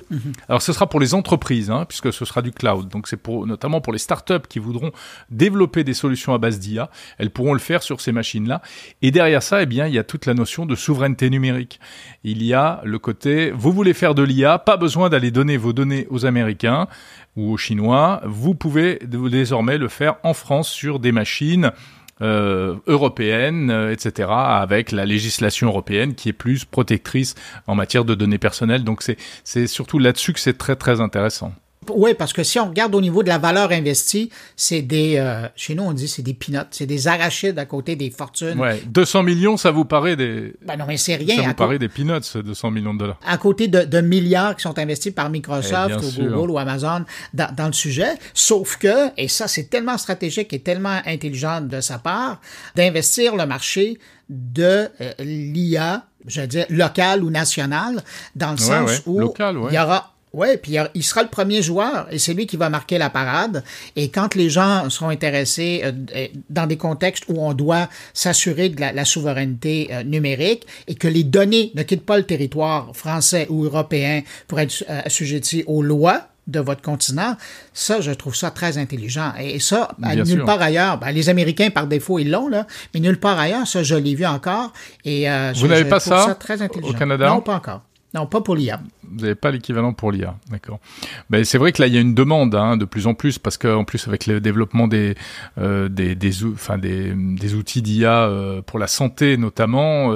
Alors, 0.48 0.62
ce 0.62 0.72
sera 0.72 0.88
pour 0.88 1.00
les 1.00 1.14
entreprises, 1.14 1.70
hein, 1.70 1.84
puisque 1.88 2.12
ce 2.12 2.24
sera 2.24 2.42
du 2.42 2.50
cloud. 2.50 2.88
Donc, 2.88 3.08
c'est 3.08 3.16
pour, 3.16 3.46
notamment 3.46 3.80
pour 3.80 3.92
les 3.92 3.98
startups 3.98 4.46
qui 4.48 4.58
voudront 4.58 4.92
développer 5.30 5.84
des 5.84 5.94
solutions 5.94 6.34
à 6.34 6.38
base 6.38 6.58
d'IA. 6.58 6.90
Elles 7.18 7.30
pourront 7.30 7.52
le 7.52 7.58
faire 7.58 7.82
sur 7.82 8.00
ces 8.00 8.12
machines-là. 8.12 8.62
Et 9.02 9.10
derrière 9.10 9.42
ça, 9.42 9.62
eh 9.62 9.66
bien, 9.66 9.86
il 9.86 9.94
y 9.94 9.98
a 9.98 10.04
toute 10.04 10.26
la 10.26 10.34
notion 10.34 10.66
de 10.66 10.74
souveraineté 10.74 11.30
numérique. 11.30 11.80
Il 12.24 12.42
y 12.42 12.54
a 12.54 12.80
le 12.84 12.98
côté, 12.98 13.50
vous 13.50 13.72
voulez 13.72 13.94
faire 13.94 14.14
de 14.14 14.22
l'IA, 14.22 14.58
pas 14.58 14.76
besoin 14.76 15.08
d'aller 15.08 15.30
donner 15.30 15.56
vos 15.56 15.72
données 15.72 16.06
aux 16.10 16.26
Américains 16.26 16.88
ou 17.36 17.52
aux 17.52 17.56
Chinois. 17.56 18.20
Vous 18.24 18.54
pouvez 18.54 18.98
désormais 19.02 19.78
le 19.78 19.88
faire 19.88 20.16
en 20.22 20.34
France 20.34 20.68
sur 20.68 20.98
des 20.98 21.12
machines 21.12 21.72
euh, 22.20 22.76
européennes, 22.86 23.70
euh, 23.70 23.90
etc., 23.90 24.28
avec 24.30 24.92
la 24.92 25.04
législation 25.06 25.68
européenne 25.68 26.14
qui 26.14 26.28
est 26.28 26.34
plus 26.34 26.64
protectrice 26.64 27.34
en 27.66 27.74
matière 27.74 28.04
de 28.04 28.14
données 28.14 28.38
personnelles. 28.38 28.84
Donc 28.84 29.02
c'est 29.02 29.16
c'est 29.44 29.66
surtout 29.66 29.98
là-dessus 29.98 30.32
que 30.32 30.40
c'est 30.40 30.56
très 30.56 30.76
très 30.76 31.00
intéressant. 31.00 31.52
Oui, 31.90 32.14
parce 32.14 32.32
que 32.32 32.42
si 32.44 32.58
on 32.60 32.68
regarde 32.68 32.94
au 32.94 33.00
niveau 33.00 33.22
de 33.22 33.28
la 33.28 33.38
valeur 33.38 33.72
investie, 33.72 34.30
c'est 34.56 34.82
des, 34.82 35.16
euh, 35.16 35.48
chez 35.56 35.74
nous 35.74 35.82
on 35.82 35.92
dit 35.92 36.06
c'est 36.06 36.22
des 36.22 36.34
peanuts, 36.34 36.58
c'est 36.70 36.86
des 36.86 37.08
arachides 37.08 37.58
à 37.58 37.64
côté 37.66 37.96
des 37.96 38.10
fortunes. 38.10 38.58
Ouais, 38.60 38.80
200 38.86 39.22
millions, 39.24 39.56
ça 39.56 39.70
vous 39.72 39.84
paraît 39.84 40.14
des 40.14 40.54
Ben 40.64 40.76
non, 40.76 40.84
mais 40.86 40.96
c'est 40.96 41.12
ça 41.18 41.18
rien. 41.18 41.42
vous 41.42 41.48
à, 41.50 41.52
co- 41.54 41.54
paraît 41.64 41.78
des 41.78 41.88
peanuts, 41.88 42.20
200 42.44 42.70
millions 42.70 42.94
de 42.94 43.00
dollars? 43.00 43.18
à 43.26 43.36
côté 43.36 43.66
de, 43.68 43.80
de 43.82 44.00
milliards 44.00 44.54
qui 44.56 44.62
sont 44.62 44.78
investis 44.78 45.12
par 45.12 45.28
Microsoft 45.30 45.96
Eh 46.00 46.04
ou 46.06 46.10
sûr. 46.10 46.24
Google 46.30 46.50
ou 46.52 46.58
Amazon 46.58 47.04
dans, 47.34 47.52
dans 47.54 47.66
le 47.66 47.72
sujet. 47.72 48.12
Sauf 48.32 48.76
que, 48.76 49.10
et 49.16 49.26
ça 49.28 49.48
c'est 49.48 49.64
tellement 49.70 49.98
stratégique 49.98 50.52
et 50.52 50.60
tellement 50.60 51.00
intelligent 51.04 51.60
de 51.62 51.80
sa 51.80 51.98
part, 51.98 52.40
d'investir 52.76 53.34
le 53.36 53.44
marché 53.46 53.98
de 54.28 54.88
euh, 55.00 55.12
l'IA, 55.18 56.06
je 56.26 56.40
veux 56.42 56.46
dire, 56.46 56.66
local 56.70 57.24
ou 57.24 57.30
national, 57.30 58.02
dans 58.36 58.52
le 58.52 58.58
Ouais, 58.58 58.58
sens 58.58 58.90
ouais, 58.90 59.02
où 59.06 59.18
local, 59.20 59.58
ouais. 59.58 59.72
il 59.72 59.74
y 59.74 59.78
aura 59.78 60.14
Ouais, 60.32 60.56
puis 60.56 60.76
il 60.94 61.02
sera 61.02 61.22
le 61.22 61.28
premier 61.28 61.60
joueur 61.60 62.06
et 62.10 62.18
c'est 62.18 62.32
lui 62.32 62.46
qui 62.46 62.56
va 62.56 62.70
marquer 62.70 62.96
la 62.96 63.10
parade. 63.10 63.62
Et 63.96 64.08
quand 64.08 64.34
les 64.34 64.48
gens 64.48 64.88
seront 64.88 65.10
intéressés 65.10 65.82
euh, 65.84 65.92
euh, 66.16 66.26
dans 66.48 66.66
des 66.66 66.78
contextes 66.78 67.24
où 67.28 67.34
on 67.38 67.52
doit 67.52 67.88
s'assurer 68.14 68.70
de 68.70 68.80
la, 68.80 68.92
la 68.92 69.04
souveraineté 69.04 69.88
euh, 69.92 70.02
numérique 70.04 70.66
et 70.88 70.94
que 70.94 71.06
les 71.08 71.22
données 71.24 71.70
ne 71.74 71.82
quittent 71.82 72.06
pas 72.06 72.16
le 72.16 72.24
territoire 72.24 72.96
français 72.96 73.46
ou 73.50 73.64
européen 73.64 74.22
pour 74.48 74.58
être 74.60 74.84
euh, 74.88 75.02
assujettis 75.04 75.64
aux 75.66 75.82
lois 75.82 76.28
de 76.48 76.58
votre 76.60 76.82
continent, 76.82 77.36
ça, 77.72 78.00
je 78.00 78.10
trouve 78.10 78.34
ça 78.34 78.50
très 78.50 78.76
intelligent. 78.76 79.32
Et 79.38 79.60
ça, 79.60 79.90
à 80.02 80.14
Bien 80.14 80.24
nulle 80.24 80.36
sûr. 80.38 80.44
part 80.44 80.60
ailleurs, 80.60 80.98
ben, 80.98 81.12
les 81.12 81.28
Américains, 81.28 81.70
par 81.70 81.86
défaut, 81.86 82.18
ils 82.18 82.28
l'ont, 82.30 82.48
là, 82.48 82.66
mais 82.94 83.00
nulle 83.00 83.20
part 83.20 83.38
ailleurs, 83.38 83.66
ça, 83.66 83.82
je 83.84 83.94
l'ai 83.94 84.14
vu 84.16 84.26
encore. 84.26 84.72
Et, 85.04 85.30
euh, 85.30 85.52
Vous 85.54 85.68
n'avez 85.68 85.84
pas 85.84 86.00
ça 86.00 86.24
ça 86.26 86.34
très 86.34 86.60
intelligent. 86.60 86.90
au 86.94 86.98
Canada? 86.98 87.28
Non, 87.28 87.40
pas 87.42 87.54
encore. 87.54 87.82
Non, 88.12 88.26
pas 88.26 88.40
pour 88.40 88.56
l'IA. 88.56 88.80
Vous 89.12 89.22
n'avez 89.22 89.34
pas 89.34 89.50
l'équivalent 89.50 89.92
pour 89.92 90.10
l'IA, 90.10 90.36
d'accord. 90.50 90.80
Mais 91.28 91.44
c'est 91.44 91.58
vrai 91.58 91.72
que 91.72 91.82
là, 91.82 91.88
il 91.88 91.94
y 91.94 91.98
a 91.98 92.00
une 92.00 92.14
demande 92.14 92.54
hein, 92.54 92.76
de 92.76 92.84
plus 92.84 93.06
en 93.06 93.14
plus, 93.14 93.38
parce 93.38 93.58
qu'en 93.58 93.84
plus, 93.84 94.08
avec 94.08 94.26
le 94.26 94.40
développement 94.40 94.88
des, 94.88 95.14
euh, 95.58 95.88
des, 95.88 96.14
des, 96.14 97.54
outils 97.54 97.82
d'IA 97.82 98.26
euh, 98.26 98.62
pour 98.62 98.78
la 98.78 98.86
santé 98.86 99.36
notamment, 99.36 100.12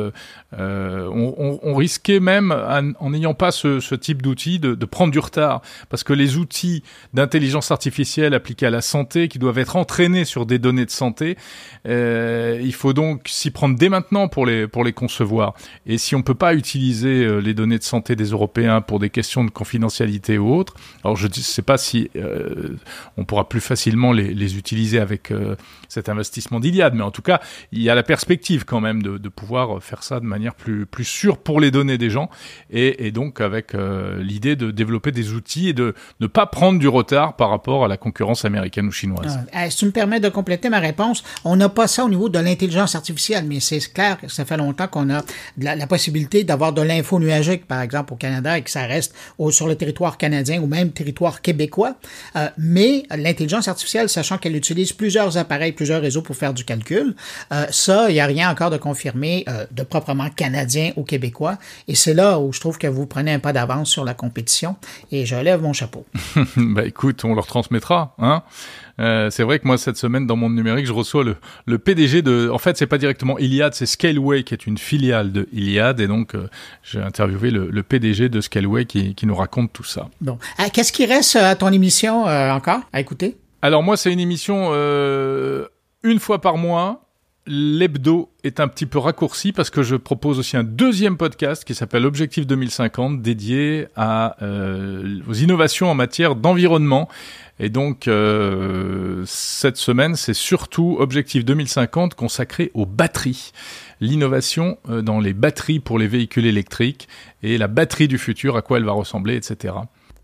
euh, 0.58 1.08
on, 1.12 1.74
risquait 1.74 2.20
même, 2.20 2.52
en 2.98 3.10
n'ayant 3.10 3.34
pas 3.34 3.50
ce, 3.50 3.94
type 3.94 4.22
d'outils, 4.22 4.58
de, 4.58 4.84
prendre 4.86 5.12
du 5.12 5.18
retard. 5.18 5.60
Parce 5.90 6.04
que 6.04 6.12
les 6.12 6.36
outils 6.36 6.82
d'intelligence 7.12 7.70
artificielle 7.70 8.34
appliqués 8.34 8.66
à 8.66 8.70
la 8.70 8.80
santé, 8.80 9.28
qui 9.28 9.38
doivent 9.38 9.58
être 9.58 9.76
entraînés 9.76 10.24
sur 10.24 10.46
des 10.46 10.58
données 10.58 10.86
de 10.86 10.90
santé, 10.90 11.36
il 11.84 12.74
faut 12.74 12.92
donc 12.92 13.22
s'y 13.26 13.50
prendre 13.50 13.76
dès 13.76 13.88
maintenant 13.88 14.28
pour 14.28 14.46
les, 14.46 14.66
pour 14.66 14.84
les 14.84 14.92
concevoir. 14.92 15.54
Et 15.86 15.98
si 15.98 16.14
on 16.14 16.22
peut 16.22 16.34
pas 16.34 16.54
utiliser 16.54 17.40
les 17.40 17.54
données 17.54 17.78
de 17.78 17.84
santé 17.84 18.16
des 18.16 18.30
Européens 18.30 18.80
pour 18.86 18.98
des 18.98 19.10
questions 19.10 19.44
de 19.44 19.50
confidentialité 19.50 20.38
ou 20.38 20.54
autres, 20.54 20.74
alors 21.04 21.16
je 21.16 21.26
ne 21.26 21.32
sais 21.32 21.62
pas 21.62 21.78
si 21.78 22.10
euh, 22.16 22.76
on 23.16 23.24
pourra 23.24 23.48
plus 23.48 23.60
facilement 23.60 24.12
les, 24.12 24.56
utiliser 24.56 24.98
avec 24.98 25.30
euh, 25.30 25.56
cet 25.88 26.08
investissement 26.08 26.60
d'Iliade, 26.60 26.94
mais 26.94 27.02
en 27.02 27.10
tout 27.10 27.22
cas, 27.22 27.40
il 27.72 27.82
y 27.82 27.90
a 27.90 27.94
la 27.94 28.02
perspective 28.02 28.64
quand 28.64 28.80
même 28.80 29.02
de, 29.02 29.18
de 29.18 29.28
pouvoir 29.28 29.82
faire 29.82 30.02
ça 30.02 30.20
de 30.20 30.24
manière 30.24 30.54
plus, 30.54 30.86
plus 30.86 31.04
sûre 31.04 31.38
pour 31.38 31.60
les 31.60 31.70
données 31.70 31.98
des 31.98 32.10
gens, 32.10 32.30
et, 32.70 33.06
et 33.06 33.12
donc 33.12 33.40
avec 33.40 33.74
euh, 33.74 34.22
l'idée 34.22 34.56
de 34.56 34.70
développer 34.70 35.12
des 35.12 35.32
outils 35.32 35.68
et 35.68 35.72
de 35.72 35.94
ne 36.20 36.26
pas 36.26 36.46
prendre 36.46 36.78
du 36.78 36.88
retard 36.88 37.36
par 37.36 37.50
rapport 37.50 37.84
à 37.84 37.88
la 37.88 37.96
concurrence 37.96 38.44
américaine 38.44 38.86
ou 38.86 38.92
chinoise. 38.92 39.38
Euh, 39.54 39.70
si 39.70 39.78
tu 39.78 39.86
me 39.86 39.90
permets 39.90 40.20
de 40.20 40.28
compléter 40.28 40.68
ma 40.68 40.78
réponse, 40.78 41.22
on 41.44 41.56
n'a 41.56 41.68
pas 41.68 41.86
ça 41.86 42.04
au 42.04 42.08
niveau 42.08 42.28
de 42.28 42.38
l'intelligence 42.38 42.94
artificielle, 42.94 43.44
mais 43.46 43.60
c'est 43.60 43.80
clair 43.92 44.18
que 44.18 44.28
ça 44.28 44.44
fait 44.44 44.56
longtemps 44.56 44.88
qu'on 44.88 45.10
a 45.10 45.22
la, 45.58 45.76
la 45.76 45.86
possibilité 45.86 46.44
d'avoir 46.44 46.72
de 46.72 46.82
l'info 46.82 47.18
nuagique, 47.18 47.66
par 47.66 47.80
exemple, 47.80 48.12
au 48.12 48.16
Canada 48.16 48.58
et 48.58 48.62
que 48.62 48.70
ça 48.70 48.86
reste 48.86 49.14
au, 49.38 49.50
sur 49.50 49.66
le 49.66 49.76
territoire 49.76 50.18
canadien 50.18 50.60
ou 50.60 50.66
même 50.66 50.90
territoire 50.90 51.42
québécois. 51.42 51.96
Euh, 52.36 52.48
mais 52.58 53.04
l'intelligence 53.10 53.68
artificielle, 53.68 54.08
sachant 54.08 54.38
qu'elle 54.38 54.56
utilise 54.56 54.92
plusieurs 54.92 55.38
appareils, 55.38 55.72
plusieurs 55.76 56.00
réseaux 56.00 56.22
pour 56.22 56.36
faire 56.36 56.52
du 56.54 56.64
calcul, 56.64 57.14
euh, 57.52 57.66
ça, 57.70 58.10
il 58.10 58.14
n'y 58.14 58.20
a 58.20 58.26
rien 58.26 58.50
encore 58.50 58.70
de 58.70 58.76
confirmé 58.76 59.44
euh, 59.48 59.66
de 59.70 59.82
proprement 59.82 60.28
canadien 60.30 60.92
ou 60.96 61.04
québécois. 61.04 61.58
Et 61.86 61.94
c'est 61.94 62.14
là 62.14 62.40
où 62.40 62.52
je 62.52 62.60
trouve 62.60 62.78
que 62.78 62.86
vous 62.86 63.06
prenez 63.06 63.32
un 63.32 63.38
pas 63.38 63.52
d'avance 63.52 63.90
sur 63.90 64.04
la 64.04 64.14
compétition. 64.14 64.76
Et 65.12 65.26
je 65.26 65.36
lève 65.36 65.62
mon 65.62 65.72
chapeau. 65.72 66.04
bah 66.56 66.84
écoute, 66.84 67.24
on 67.24 67.34
leur 67.34 67.46
transmettra. 67.46 68.14
Hein 68.18 68.42
euh, 68.98 69.30
c'est 69.30 69.42
vrai 69.42 69.58
que 69.58 69.66
moi 69.66 69.76
cette 69.76 69.96
semaine 69.96 70.26
dans 70.26 70.36
mon 70.36 70.48
numérique, 70.48 70.86
je 70.86 70.92
reçois 70.92 71.24
le, 71.24 71.36
le 71.66 71.78
PDG 71.78 72.22
de. 72.22 72.50
En 72.52 72.58
fait, 72.58 72.76
c'est 72.76 72.86
pas 72.86 72.98
directement 72.98 73.38
Iliad, 73.38 73.74
c'est 73.74 73.86
Scaleway 73.86 74.42
qui 74.42 74.54
est 74.54 74.66
une 74.66 74.78
filiale 74.78 75.32
de 75.32 75.48
Iliad, 75.52 76.00
et 76.00 76.06
donc 76.06 76.34
euh, 76.34 76.48
j'ai 76.82 77.00
interviewé 77.00 77.50
le, 77.50 77.68
le, 77.70 77.82
PDG 77.82 78.28
de 78.28 78.40
Scaleway 78.40 78.86
qui, 78.86 79.14
qui, 79.14 79.26
nous 79.26 79.34
raconte 79.34 79.72
tout 79.72 79.84
ça. 79.84 80.08
Bon, 80.20 80.38
qu'est-ce 80.72 80.92
qui 80.92 81.04
reste 81.04 81.36
à 81.36 81.54
ton 81.56 81.72
émission 81.72 82.26
euh, 82.26 82.50
encore 82.50 82.80
à 82.92 83.00
écouter? 83.00 83.36
Alors 83.62 83.82
moi, 83.82 83.96
c'est 83.96 84.12
une 84.12 84.20
émission 84.20 84.68
euh, 84.72 85.66
une 86.02 86.18
fois 86.18 86.40
par 86.40 86.56
mois. 86.56 87.02
L'hebdo 87.48 88.32
est 88.42 88.58
un 88.58 88.66
petit 88.66 88.86
peu 88.86 88.98
raccourci 88.98 89.52
parce 89.52 89.70
que 89.70 89.84
je 89.84 89.94
propose 89.94 90.40
aussi 90.40 90.56
un 90.56 90.64
deuxième 90.64 91.16
podcast 91.16 91.64
qui 91.64 91.76
s'appelle 91.76 92.04
Objectif 92.04 92.44
2050 92.44 93.22
dédié 93.22 93.86
à, 93.94 94.36
euh, 94.42 95.20
aux 95.28 95.34
innovations 95.34 95.88
en 95.88 95.94
matière 95.94 96.34
d'environnement. 96.34 97.08
Et 97.60 97.68
donc, 97.68 98.08
euh, 98.08 99.22
cette 99.26 99.76
semaine, 99.76 100.16
c'est 100.16 100.34
surtout 100.34 100.96
Objectif 100.98 101.44
2050 101.44 102.16
consacré 102.16 102.72
aux 102.74 102.84
batteries. 102.84 103.52
L'innovation 104.00 104.78
euh, 104.90 105.00
dans 105.00 105.20
les 105.20 105.32
batteries 105.32 105.78
pour 105.78 106.00
les 106.00 106.08
véhicules 106.08 106.46
électriques 106.46 107.08
et 107.44 107.58
la 107.58 107.68
batterie 107.68 108.08
du 108.08 108.18
futur, 108.18 108.56
à 108.56 108.62
quoi 108.62 108.78
elle 108.78 108.84
va 108.84 108.92
ressembler, 108.92 109.36
etc. 109.36 109.74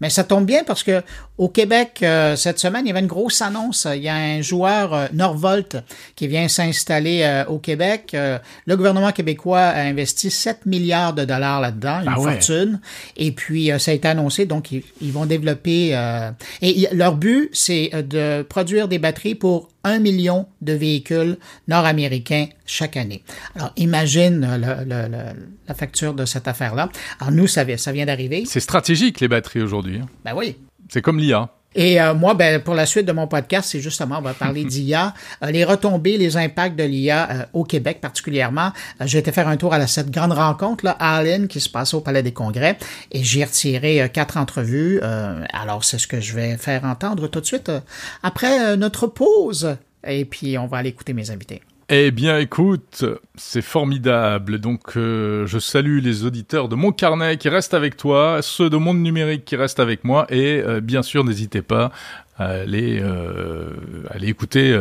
Mais 0.03 0.11
ça 0.11 0.25
tombe 0.25 0.45
bien 0.45 0.65
parce 0.65 0.83
que 0.83 1.01
au 1.39 1.49
Québec, 1.49 2.01
euh, 2.03 2.37
cette 2.37 2.59
semaine, 2.59 2.85
il 2.85 2.89
y 2.89 2.91
avait 2.91 3.01
une 3.01 3.07
grosse 3.07 3.41
annonce. 3.41 3.87
Il 3.95 4.03
y 4.03 4.09
a 4.09 4.15
un 4.17 4.43
joueur, 4.43 4.93
euh, 4.93 5.07
Norvolt, 5.15 5.77
qui 6.17 6.27
vient 6.27 6.49
s'installer 6.49 7.23
euh, 7.23 7.45
au 7.47 7.59
Québec. 7.59 8.11
Euh, 8.15 8.39
le 8.67 8.77
gouvernement 8.77 9.13
québécois 9.13 9.61
a 9.61 9.81
investi 9.83 10.31
7 10.31 10.67
milliards 10.67 11.15
de 11.15 11.25
dollars 11.25 11.61
là-dedans, 11.61 12.01
une 12.03 12.09
Ah 12.09 12.21
ouais. 12.21 12.33
fortune. 12.33 12.81
Et 13.17 13.33
puis, 13.33 13.73
euh, 13.73 13.79
ça 13.79 13.93
a 13.93 13.95
été 13.95 14.09
annoncé, 14.09 14.45
donc 14.45 14.73
ils, 14.73 14.83
ils 15.01 15.13
vont 15.13 15.25
développer... 15.25 15.91
euh, 15.97 16.31
et 16.61 16.89
leur 16.93 17.15
but, 17.15 17.49
c'est 17.53 17.91
de 17.95 18.43
produire 18.43 18.89
des 18.89 18.99
batteries 18.99 19.37
pour 19.37 19.69
un 19.85 19.99
million 19.99 20.47
de 20.61 20.73
véhicules 20.73 21.39
nord-américains 21.69 22.47
chaque 22.67 22.97
année. 22.97 23.23
Alors, 23.57 23.73
imagine 23.77 24.45
euh, 24.45 24.59
le- 24.59 24.85
le- 24.85 25.09
le- 25.09 25.49
la 25.69 25.75
facture 25.75 26.15
de 26.15 26.25
cette 26.25 26.47
affaire-là. 26.49 26.89
Alors, 27.21 27.33
nous, 27.33 27.47
ça, 27.47 27.65
ça 27.77 27.93
vient 27.93 28.07
d'arriver. 28.07 28.45
C'est 28.47 28.61
stratégique 28.61 29.21
les 29.21 29.29
batteries 29.29 29.63
aujourd'hui. 29.63 29.99
hein. 29.99 30.07
Ben 30.25 30.35
oui. 30.37 30.57
C'est 30.89 31.03
comme 31.03 31.19
l'IA. 31.19 31.49
Et 31.75 32.01
euh, 32.01 32.15
moi, 32.15 32.35
ben, 32.35 32.61
pour 32.61 32.75
la 32.75 32.87
suite 32.87 33.07
de 33.07 33.13
mon 33.13 33.27
podcast, 33.27 33.71
c'est 33.71 33.81
justement, 33.81 34.19
on 34.19 34.23
va 34.23 34.35
parler 34.35 34.65
d'IA, 34.73 35.15
euh, 35.43 35.51
les 35.51 35.65
retombées, 35.65 36.19
les 36.19 36.37
impacts 36.37 36.77
de 36.77 36.85
l'IA 36.85 37.31
euh, 37.31 37.45
au 37.53 37.65
Québec 37.65 38.01
particulièrement. 38.01 38.73
J'ai 39.01 39.19
été 39.19 39.33
faire 39.33 39.49
un 39.49 39.57
tour 39.57 39.75
à 39.75 39.79
la, 39.79 39.87
cette 39.87 40.11
grande 40.11 40.33
rencontre, 40.33 40.85
là, 40.85 40.97
à 40.99 41.17
Allen, 41.17 41.49
qui 41.49 41.61
se 41.61 41.69
passait 41.69 41.95
au 41.95 42.01
Palais 42.01 42.23
des 42.23 42.33
Congrès, 42.33 42.79
et 43.11 43.23
j'ai 43.23 43.45
retiré 43.45 44.11
quatre 44.13 44.37
entrevues. 44.37 45.01
Euh, 45.03 45.45
alors, 45.53 45.85
c'est 45.85 45.99
ce 45.99 46.07
que 46.07 46.21
je 46.21 46.35
vais 46.35 46.57
faire 46.57 46.85
entendre 46.85 47.29
tout 47.29 47.41
de 47.41 47.47
suite 47.47 47.69
euh, 47.69 47.81
après 48.23 48.77
notre 48.77 49.07
pause. 49.07 49.77
Et 50.07 50.25
puis, 50.25 50.59
on 50.59 50.67
va 50.67 50.79
aller 50.79 50.91
écouter 50.91 51.13
mes 51.13 51.31
invités. 51.31 51.63
Eh 51.95 52.11
bien, 52.11 52.39
écoute, 52.39 53.05
c'est 53.35 53.61
formidable. 53.61 54.59
Donc, 54.59 54.97
euh, 54.97 55.47
je 55.47 55.59
salue 55.59 55.99
les 56.03 56.25
auditeurs 56.25 56.69
de 56.71 56.75
mon 56.75 56.91
carnet 56.91 57.37
qui 57.37 57.51
restent 57.51 57.75
avec 57.75 57.99
toi, 57.99 58.39
ceux 58.41 58.71
de 58.71 58.79
Monde 58.79 59.03
Numérique 59.03 59.45
qui 59.45 59.57
restent 59.57 59.79
avec 59.79 60.03
moi, 60.03 60.27
et 60.31 60.63
euh, 60.67 60.81
bien 60.81 61.03
sûr, 61.03 61.23
n'hésitez 61.23 61.61
pas 61.61 61.93
à 62.39 62.47
aller, 62.47 62.99
euh, 63.03 63.67
à 64.09 64.15
aller 64.15 64.29
écouter. 64.29 64.75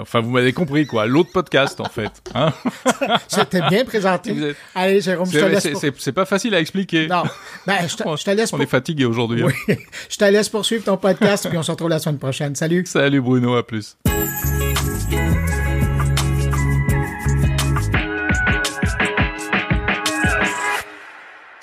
enfin, 0.00 0.20
vous 0.20 0.30
m'avez 0.30 0.52
compris, 0.52 0.86
quoi. 0.86 1.06
L'autre 1.06 1.30
podcast, 1.32 1.80
en 1.80 1.88
fait. 1.88 2.12
Hein 2.36 2.52
C'était 3.26 3.62
bien 3.68 3.84
présenté. 3.84 4.30
Êtes- 4.30 4.56
Allez, 4.76 5.00
Jérôme, 5.00 5.26
je 5.28 5.40
te 5.40 5.44
laisse. 5.44 5.62
c'est- 5.64 5.72
pour- 5.90 6.00
c'est- 6.00 6.12
pas 6.12 6.24
facile 6.24 6.54
à 6.54 6.60
expliquer. 6.60 7.08
Non, 7.08 7.24
ben, 7.66 7.78
je 7.88 7.96
te, 7.96 8.04
je 8.16 8.24
te 8.24 8.30
laisse 8.30 8.52
On 8.52 8.58
pour- 8.58 8.62
est 8.62 8.68
fatigué 8.68 9.06
aujourd'hui. 9.06 9.42
hein. 9.42 9.48
Oui. 9.68 9.74
je 10.08 10.16
te 10.16 10.24
laisse 10.24 10.48
poursuivre 10.48 10.84
ton 10.84 10.98
podcast, 10.98 11.48
puis 11.48 11.58
on 11.58 11.64
se 11.64 11.72
retrouve 11.72 11.90
la 11.90 11.98
semaine 11.98 12.18
prochaine. 12.20 12.54
Salut. 12.54 12.84
Salut 12.86 13.20
Bruno, 13.20 13.56
à 13.56 13.66
plus. 13.66 13.96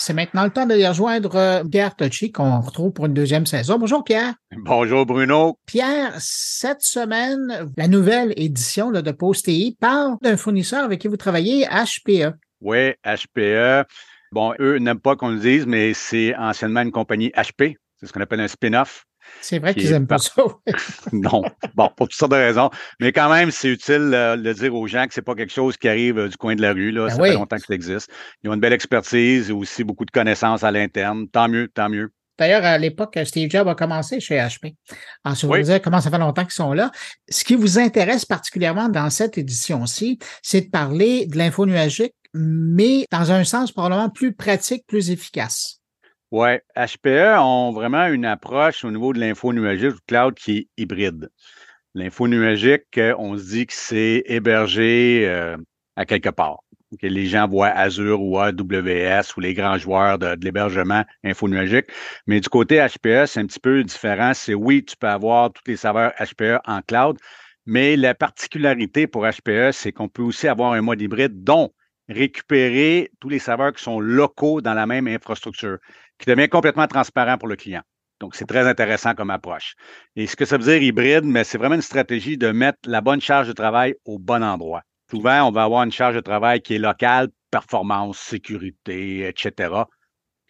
C'est 0.06 0.13
maintenant 0.13 0.44
le 0.44 0.50
temps 0.50 0.66
d'aller 0.66 0.86
rejoindre 0.86 1.34
euh, 1.38 1.63
Pierre 1.63 1.96
Tocci, 1.96 2.30
qu'on 2.30 2.60
retrouve 2.60 2.92
pour 2.92 3.06
une 3.06 3.13
deuxième 3.13 3.46
saison. 3.46 3.80
Bonjour 3.80 4.04
Pierre. 4.04 4.34
Bonjour 4.52 5.06
Bruno. 5.06 5.58
Pierre, 5.66 6.12
cette 6.18 6.82
semaine, 6.82 7.72
la 7.78 7.88
nouvelle 7.88 8.34
édition 8.36 8.92
de 8.92 9.12
Post.TI 9.12 9.78
parle 9.80 10.18
d'un 10.22 10.36
fournisseur 10.36 10.84
avec 10.84 11.00
qui 11.00 11.08
vous 11.08 11.16
travaillez, 11.16 11.66
HPE. 11.68 12.34
Oui, 12.60 12.92
HPE. 13.06 13.86
Bon, 14.34 14.54
eux 14.60 14.76
n'aiment 14.76 15.00
pas 15.00 15.16
qu'on 15.16 15.30
le 15.30 15.39
dise, 15.39 15.66
mais 15.66 15.94
c'est 15.94 16.36
anciennement 16.36 16.82
une 16.82 16.92
compagnie 16.92 17.30
HP. 17.30 17.78
C'est 17.96 18.08
ce 18.08 18.12
qu'on 18.12 18.20
appelle 18.20 18.42
un 18.42 18.50
spin-off. 18.50 19.06
C'est 19.42 19.60
vrai 19.60 19.74
Qui 19.74 19.82
qu'ils 19.82 19.92
est 19.92 19.96
aiment 19.96 20.08
pas 20.08 20.18
ça. 20.18 20.44
non, 21.12 21.44
bon, 21.76 21.90
pour 21.96 22.08
toutes 22.08 22.18
sortes 22.18 22.32
de 22.32 22.38
raisons. 22.38 22.70
Mais 23.00 23.12
quand 23.12 23.30
même, 23.30 23.52
c'est 23.52 23.70
utile 23.70 24.12
euh, 24.14 24.38
de 24.38 24.54
dire 24.54 24.74
aux 24.74 24.88
gens 24.88 25.06
que 25.08 25.14
c'est 25.14 25.22
pas 25.22 25.36
quelque 25.36 25.52
chose 25.54 25.78
qui 25.78 25.88
arrive 25.88 26.18
euh, 26.18 26.30
du 26.30 26.38
coin 26.38 26.56
de 26.56 26.62
la 26.62 26.74
rue. 26.74 26.92
Là. 26.92 27.08
Ben 27.08 27.16
ça 27.16 27.22
oui. 27.22 27.30
fait 27.30 27.36
longtemps 27.36 27.58
que 27.58 27.66
ça 27.66 27.74
existe. 27.74 28.10
Ils 28.44 28.50
ont 28.50 28.54
une 28.54 28.60
belle 28.60 28.74
expertise 28.74 29.50
et 29.50 29.54
aussi 29.54 29.84
beaucoup 29.84 30.06
de 30.06 30.12
connaissances 30.12 30.64
à 30.64 30.72
l'interne. 30.72 31.28
Tant 31.28 31.48
mieux, 31.50 31.68
tant 31.68 31.90
mieux. 31.90 32.12
D'ailleurs, 32.40 32.66
à 32.66 32.78
l'époque, 32.78 33.20
Steve 33.26 33.50
Jobs 33.50 33.68
a 33.68 33.76
commencé 33.76 34.20
chez 34.20 34.38
HP. 34.38 34.76
Si 35.36 35.46
vous 35.46 35.52
Oui. 35.52 35.82
comment 35.84 36.02
ça 36.02 36.10
fait 36.10 36.18
longtemps 36.18 36.44
qu'ils 36.44 36.52
sont 36.54 36.74
là, 36.74 36.92
ce 37.30 37.44
qui 37.44 37.56
vous 37.56 37.78
intéresse 37.78 38.26
particulièrement 38.26 38.90
dans 38.90 39.10
cette 39.12 39.38
édition-ci, 39.38 40.18
c'est 40.42 40.62
de 40.62 40.70
parler 40.70 41.28
de 41.28 41.38
l'info 41.38 41.66
nuagique, 41.68 42.16
mais 42.34 43.06
dans 43.12 43.32
un 43.32 43.44
sens 43.44 43.72
probablement 43.72 44.10
plus 44.10 44.34
pratique, 44.34 44.86
plus 44.88 45.12
efficace. 45.12 45.80
Oui, 46.34 46.58
HPE 46.76 47.38
ont 47.38 47.72
vraiment 47.74 48.08
une 48.08 48.26
approche 48.26 48.84
au 48.84 48.89
niveau 48.89 49.13
de 49.13 49.19
l'info 49.19 49.54
nuagique 49.54 49.91
du 49.91 50.02
cloud 50.08 50.34
qui 50.34 50.58
est 50.58 50.67
hybride. 50.78 51.30
L'info 51.93 52.28
nuagique, 52.28 52.98
euh, 52.98 53.13
on 53.19 53.38
se 53.38 53.50
dit 53.50 53.67
que 53.67 53.74
c'est 53.76 54.24
hébergé 54.26 55.28
euh, 55.28 55.56
à 55.96 56.08
quelque 56.08 56.30
part. 56.30 56.62
Les 57.04 57.28
gens 57.28 57.48
voient 57.48 57.67
Azure 57.67 58.19
ou 58.19 58.39
AWS 58.39 59.38
ou 59.38 59.41
les 59.41 59.54
grands 59.54 59.78
joueurs 59.78 60.17
de, 60.17 60.34
de 60.34 60.43
l'hébergement 60.43 61.06
info 61.24 61.48
nuagique. 61.48 61.86
Mais 62.26 62.39
du 62.39 62.50
côté 62.50 62.78
HPE, 62.84 63.28
c'est 63.28 63.39
un 63.39 63.46
petit 63.46 63.60
peu 63.60 63.84
différent. 63.84 64.34
C'est 64.34 64.56
oui, 64.56 64.84
tu 64.84 64.98
peux 64.98 65.10
avoir 65.10 65.54
tous 65.54 65.62
les 65.67 65.78
serveurs 65.78 66.13
HPE 66.19 66.58
en 66.65 66.82
cloud, 66.82 67.15
mais 67.67 67.96
la 67.96 68.15
particularité 68.15 69.06
pour 69.06 69.24
HPE, 69.24 69.72
c'est 69.72 69.91
qu'on 69.91 70.10
peut 70.10 70.24
aussi 70.24 70.48
avoir 70.48 70.74
un 70.74 70.82
mode 70.82 71.00
hybride 71.00 71.43
dont 71.43 71.72
récupérer 72.10 73.12
tous 73.19 73.30
les 73.30 73.39
serveurs 73.39 73.74
qui 73.74 73.84
sont 73.84 74.00
locaux 74.00 74.62
dans 74.62 74.74
la 74.74 74.86
même 74.86 75.08
infrastructure 75.08 75.78
qui 76.19 76.30
devient 76.30 76.49
complètement 76.49 76.88
transparent 76.88 77.38
pour 77.38 77.47
le 77.47 77.56
client. 77.56 77.82
Donc, 78.19 78.36
c'est 78.36 78.45
très 78.45 78.67
intéressant 78.67 79.15
comme 79.15 79.30
approche. 79.30 79.76
Et 80.15 80.28
ce 80.28 80.36
que 80.36 80.45
ça 80.45 80.58
veut 80.58 80.63
dire 80.63 80.82
hybride, 80.82 81.26
mais 81.26 81.43
c'est 81.43 81.58
vraiment 81.58 81.76
une 81.76 81.82
stratégie 81.82 82.38
de 82.38 82.52
mettre 82.52 82.80
la 82.86 83.02
bonne 83.02 83.19
charge 83.19 83.47
de 83.47 83.54
travail 83.54 83.95
au 84.06 84.19
bon 84.19 84.43
endroit. 84.43 84.82
Souvent, 85.10 85.47
on 85.47 85.52
va 85.52 85.63
avoir 85.63 85.84
une 85.84 85.91
charge 85.91 86.15
de 86.15 86.21
travail 86.21 86.62
qui 86.62 86.76
est 86.76 86.80
locale, 86.80 87.28
performance, 87.52 88.17
sécurité, 88.17 89.28
etc. 89.28 89.73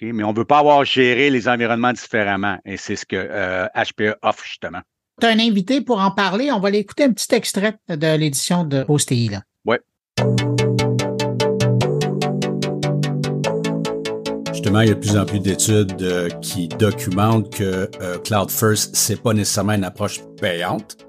Mais 0.01 0.23
on 0.23 0.33
ne 0.33 0.37
veut 0.37 0.45
pas 0.45 0.59
avoir 0.59 0.83
géré 0.85 1.29
les 1.29 1.47
environnements 1.47 1.93
différemment. 1.93 2.57
Et 2.65 2.77
c'est 2.77 2.95
ce 2.95 3.05
que 3.05 3.15
euh, 3.15 3.67
HPE 3.75 4.17
offre 4.21 4.43
justement. 4.45 4.81
Tu 5.21 5.27
as 5.27 5.29
un 5.29 5.39
invité 5.39 5.81
pour 5.81 5.99
en 5.99 6.11
parler. 6.11 6.51
On 6.51 6.59
va 6.59 6.67
aller 6.67 6.79
écouter 6.79 7.03
un 7.03 7.13
petit 7.13 7.33
extrait 7.33 7.75
de 7.87 8.17
l'édition 8.17 8.65
de 8.65 8.83
Post.TI. 8.83 9.29
là. 9.29 9.41
Justement, 14.63 14.79
il 14.79 14.87
y 14.87 14.91
a 14.91 14.93
de 14.93 14.99
plus 15.01 15.17
en 15.17 15.25
plus 15.25 15.39
d'études 15.41 16.01
euh, 16.01 16.29
qui 16.41 16.69
documentent 16.69 17.49
que 17.53 17.89
euh, 18.01 18.17
Cloud 18.23 18.49
First, 18.49 18.95
c'est 18.95 19.21
pas 19.21 19.33
nécessairement 19.33 19.73
une 19.73 19.83
approche 19.83 20.21
payante 20.39 20.99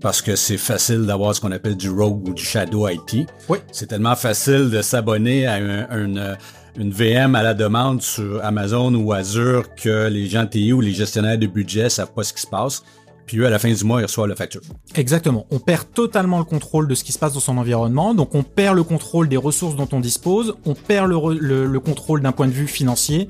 parce 0.00 0.22
que 0.22 0.34
c'est 0.36 0.56
facile 0.56 1.04
d'avoir 1.04 1.34
ce 1.34 1.42
qu'on 1.42 1.52
appelle 1.52 1.76
du 1.76 1.90
rogue 1.90 2.26
ou 2.26 2.32
du 2.32 2.42
shadow 2.42 2.88
IT. 2.88 3.26
Oui. 3.50 3.58
C'est 3.72 3.88
tellement 3.88 4.16
facile 4.16 4.70
de 4.70 4.80
s'abonner 4.80 5.46
à 5.46 5.56
un- 5.56 6.02
une, 6.02 6.38
une 6.78 6.90
VM 6.92 7.34
à 7.34 7.42
la 7.42 7.52
demande 7.52 8.00
sur 8.00 8.42
Amazon 8.42 8.94
ou 8.94 9.12
Azure 9.12 9.74
que 9.74 10.08
les 10.08 10.26
gens 10.26 10.46
TI 10.46 10.72
ou 10.72 10.80
les 10.80 10.92
gestionnaires 10.92 11.36
de 11.36 11.46
budget 11.46 11.90
savent 11.90 12.14
pas 12.14 12.22
ce 12.22 12.32
qui 12.32 12.40
se 12.40 12.46
passe. 12.46 12.82
Puis 13.26 13.38
eux, 13.38 13.46
à 13.46 13.50
la 13.50 13.58
fin 13.58 13.72
du 13.72 13.84
mois, 13.84 14.00
ils 14.00 14.04
reçoivent 14.04 14.28
la 14.28 14.36
facture. 14.36 14.60
Exactement. 14.94 15.46
On 15.50 15.58
perd 15.58 15.90
totalement 15.92 16.38
le 16.38 16.44
contrôle 16.44 16.86
de 16.88 16.94
ce 16.94 17.04
qui 17.04 17.12
se 17.12 17.18
passe 17.18 17.32
dans 17.34 17.40
son 17.40 17.56
environnement. 17.58 18.14
Donc 18.14 18.34
on 18.34 18.42
perd 18.42 18.76
le 18.76 18.84
contrôle 18.84 19.28
des 19.28 19.36
ressources 19.36 19.76
dont 19.76 19.88
on 19.92 20.00
dispose. 20.00 20.54
On 20.66 20.74
perd 20.74 21.08
le, 21.08 21.16
re- 21.16 21.38
le- 21.38 21.66
le 21.66 21.80
contrôle 21.80 22.20
d'un 22.20 22.32
point 22.32 22.46
de 22.46 22.52
vue 22.52 22.66
financier. 22.66 23.28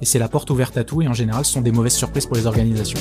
Et 0.00 0.06
c'est 0.06 0.18
la 0.18 0.28
porte 0.28 0.50
ouverte 0.50 0.76
à 0.76 0.84
tout. 0.84 1.02
Et 1.02 1.08
en 1.08 1.12
général, 1.14 1.44
ce 1.44 1.52
sont 1.52 1.60
des 1.60 1.72
mauvaises 1.72 1.94
surprises 1.94 2.26
pour 2.26 2.36
les 2.36 2.46
organisations. 2.46 2.98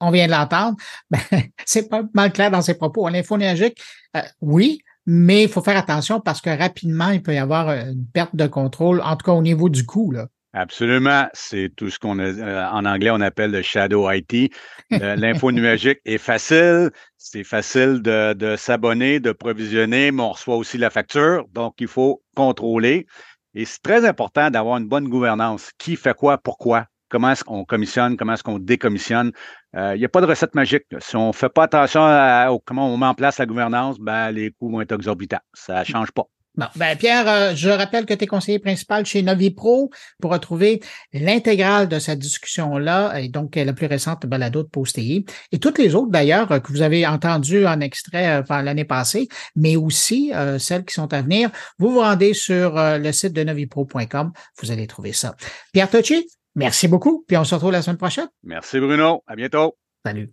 On 0.00 0.10
vient 0.10 0.26
de 0.26 0.32
l'entendre. 0.32 0.76
Ben, 1.10 1.20
c'est 1.64 1.88
pas 1.88 2.02
mal 2.14 2.32
clair 2.32 2.50
dans 2.50 2.62
ses 2.62 2.74
propos. 2.74 3.08
L'info 3.08 3.36
nuagique, 3.36 3.78
euh, 4.16 4.20
oui, 4.40 4.80
mais 5.06 5.42
il 5.44 5.48
faut 5.48 5.62
faire 5.62 5.76
attention 5.76 6.20
parce 6.20 6.40
que 6.40 6.50
rapidement, 6.50 7.10
il 7.10 7.22
peut 7.22 7.34
y 7.34 7.38
avoir 7.38 7.70
une 7.70 8.04
perte 8.12 8.34
de 8.34 8.46
contrôle, 8.46 9.00
en 9.02 9.16
tout 9.16 9.26
cas 9.26 9.32
au 9.32 9.42
niveau 9.42 9.68
du 9.68 9.84
coût. 9.86 10.10
Là. 10.12 10.26
Absolument. 10.54 11.28
C'est 11.32 11.70
tout 11.74 11.88
ce 11.88 11.98
qu'on 11.98 12.18
a, 12.18 12.24
euh, 12.24 12.68
en 12.68 12.84
anglais, 12.84 13.10
on 13.10 13.20
appelle 13.20 13.52
le 13.52 13.62
shadow 13.62 14.10
IT. 14.10 14.52
L'info 14.90 15.50
numérique 15.50 16.00
est 16.04 16.18
facile. 16.18 16.90
C'est 17.16 17.44
facile 17.44 18.02
de, 18.02 18.34
de 18.34 18.56
s'abonner, 18.56 19.18
de 19.18 19.32
provisionner, 19.32 20.10
mais 20.12 20.22
on 20.22 20.32
reçoit 20.32 20.56
aussi 20.56 20.76
la 20.76 20.90
facture. 20.90 21.46
Donc, 21.52 21.74
il 21.78 21.88
faut 21.88 22.22
contrôler. 22.36 23.06
Et 23.54 23.64
c'est 23.64 23.82
très 23.82 24.06
important 24.06 24.50
d'avoir 24.50 24.76
une 24.76 24.88
bonne 24.88 25.08
gouvernance. 25.08 25.70
Qui 25.78 25.96
fait 25.96 26.14
quoi, 26.14 26.36
pourquoi? 26.38 26.86
Comment 27.08 27.30
est-ce 27.30 27.44
qu'on 27.44 27.64
commissionne? 27.64 28.16
Comment 28.16 28.34
est-ce 28.34 28.42
qu'on 28.42 28.58
décommissionne? 28.58 29.32
Euh, 29.76 29.94
il 29.94 29.98
n'y 29.98 30.04
a 30.04 30.08
pas 30.08 30.20
de 30.20 30.26
recette 30.26 30.54
magique. 30.54 30.84
Si 30.98 31.16
on 31.16 31.28
ne 31.28 31.32
fait 31.32 31.50
pas 31.50 31.64
attention 31.64 32.02
à, 32.02 32.48
comment 32.64 32.88
on 32.88 32.96
met 32.96 33.06
en 33.06 33.14
place 33.14 33.38
la 33.38 33.46
gouvernance, 33.46 33.98
ben, 33.98 34.30
les 34.30 34.50
coûts 34.50 34.70
vont 34.70 34.80
être 34.80 34.92
exorbitants. 34.92 35.40
Ça 35.54 35.80
ne 35.80 35.84
change 35.84 36.10
pas. 36.12 36.24
Bon, 36.54 36.66
ben 36.76 36.98
Pierre, 36.98 37.28
euh, 37.28 37.54
je 37.54 37.70
rappelle 37.70 38.04
que 38.04 38.12
tu 38.12 38.24
es 38.24 38.26
conseiller 38.26 38.58
principal 38.58 39.06
chez 39.06 39.22
Novipro 39.22 39.90
pour 40.20 40.32
retrouver 40.32 40.80
l'intégrale 41.14 41.88
de 41.88 41.98
cette 41.98 42.18
discussion-là, 42.18 43.18
et 43.20 43.28
donc 43.28 43.56
la 43.56 43.72
plus 43.72 43.86
récente 43.86 44.26
balado 44.26 44.62
de 44.62 44.68
Postéi, 44.68 45.24
et 45.50 45.58
toutes 45.58 45.78
les 45.78 45.94
autres 45.94 46.10
d'ailleurs 46.10 46.48
que 46.62 46.70
vous 46.70 46.82
avez 46.82 47.06
entendues 47.06 47.66
en 47.66 47.80
extrait 47.80 48.42
euh, 48.42 48.62
l'année 48.62 48.84
passée, 48.84 49.28
mais 49.56 49.76
aussi 49.76 50.30
euh, 50.34 50.58
celles 50.58 50.84
qui 50.84 50.92
sont 50.92 51.14
à 51.14 51.22
venir. 51.22 51.50
Vous 51.78 51.90
vous 51.90 52.00
rendez 52.00 52.34
sur 52.34 52.74
le 52.76 53.12
site 53.12 53.32
de 53.32 53.44
novipro.com, 53.44 54.32
vous 54.60 54.70
allez 54.70 54.86
trouver 54.86 55.14
ça. 55.14 55.34
Pierre 55.72 55.88
Tocci, 55.88 56.28
merci 56.54 56.86
beaucoup, 56.86 57.24
puis 57.26 57.38
on 57.38 57.44
se 57.44 57.54
retrouve 57.54 57.72
la 57.72 57.80
semaine 57.80 57.96
prochaine. 57.96 58.28
Merci 58.42 58.78
Bruno, 58.78 59.22
à 59.26 59.36
bientôt. 59.36 59.78
Salut. 60.04 60.32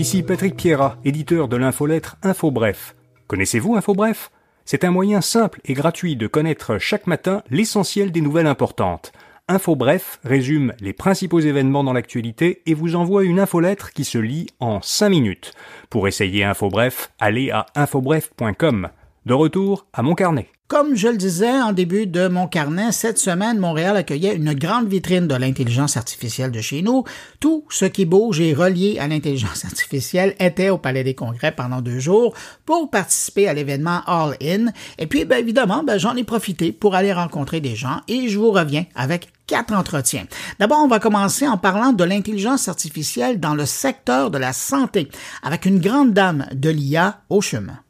Ici 0.00 0.22
Patrick 0.22 0.56
Pierrat, 0.56 0.96
éditeur 1.04 1.46
de 1.46 1.58
l'infolettre 1.58 2.16
InfoBref. 2.22 2.96
Connaissez-vous 3.26 3.76
InfoBref? 3.76 4.30
C'est 4.64 4.84
un 4.84 4.90
moyen 4.90 5.20
simple 5.20 5.60
et 5.66 5.74
gratuit 5.74 6.16
de 6.16 6.26
connaître 6.26 6.78
chaque 6.78 7.06
matin 7.06 7.42
l'essentiel 7.50 8.10
des 8.10 8.22
nouvelles 8.22 8.46
importantes. 8.46 9.12
InfoBref 9.48 10.18
résume 10.24 10.72
les 10.80 10.94
principaux 10.94 11.40
événements 11.40 11.84
dans 11.84 11.92
l'actualité 11.92 12.62
et 12.64 12.72
vous 12.72 12.96
envoie 12.96 13.24
une 13.24 13.38
infolettre 13.38 13.92
qui 13.92 14.04
se 14.04 14.16
lit 14.16 14.46
en 14.58 14.80
5 14.80 15.10
minutes. 15.10 15.52
Pour 15.90 16.08
essayer 16.08 16.44
InfoBref, 16.44 17.12
allez 17.18 17.50
à 17.50 17.66
infobref.com. 17.74 18.88
De 19.26 19.34
retour 19.34 19.86
à 19.92 20.00
mon 20.00 20.14
carnet. 20.14 20.48
Comme 20.70 20.94
je 20.94 21.08
le 21.08 21.16
disais 21.16 21.60
en 21.60 21.72
début 21.72 22.06
de 22.06 22.28
mon 22.28 22.46
carnet, 22.46 22.92
cette 22.92 23.18
semaine, 23.18 23.58
Montréal 23.58 23.96
accueillait 23.96 24.36
une 24.36 24.54
grande 24.54 24.86
vitrine 24.86 25.26
de 25.26 25.34
l'intelligence 25.34 25.96
artificielle 25.96 26.52
de 26.52 26.60
chez 26.60 26.80
nous. 26.80 27.02
Tout 27.40 27.64
ce 27.70 27.86
qui 27.86 28.04
bouge 28.04 28.40
et 28.40 28.54
relié 28.54 29.00
à 29.00 29.08
l'intelligence 29.08 29.64
artificielle 29.64 30.36
était 30.38 30.70
au 30.70 30.78
Palais 30.78 31.02
des 31.02 31.16
Congrès 31.16 31.50
pendant 31.50 31.80
deux 31.80 31.98
jours 31.98 32.34
pour 32.66 32.88
participer 32.88 33.48
à 33.48 33.52
l'événement 33.52 34.02
All 34.06 34.36
In. 34.40 34.66
Et 34.98 35.08
puis, 35.08 35.24
ben, 35.24 35.40
évidemment, 35.40 35.82
ben, 35.82 35.98
j'en 35.98 36.14
ai 36.14 36.22
profité 36.22 36.70
pour 36.70 36.94
aller 36.94 37.12
rencontrer 37.12 37.60
des 37.60 37.74
gens 37.74 38.02
et 38.06 38.28
je 38.28 38.38
vous 38.38 38.52
reviens 38.52 38.84
avec 38.94 39.26
quatre 39.48 39.74
entretiens. 39.74 40.28
D'abord, 40.60 40.82
on 40.84 40.86
va 40.86 41.00
commencer 41.00 41.48
en 41.48 41.58
parlant 41.58 41.92
de 41.92 42.04
l'intelligence 42.04 42.68
artificielle 42.68 43.40
dans 43.40 43.56
le 43.56 43.66
secteur 43.66 44.30
de 44.30 44.38
la 44.38 44.52
santé 44.52 45.08
avec 45.42 45.66
une 45.66 45.80
grande 45.80 46.12
dame 46.12 46.46
de 46.52 46.70
l'IA 46.70 47.22
au 47.28 47.40
chemin. 47.40 47.80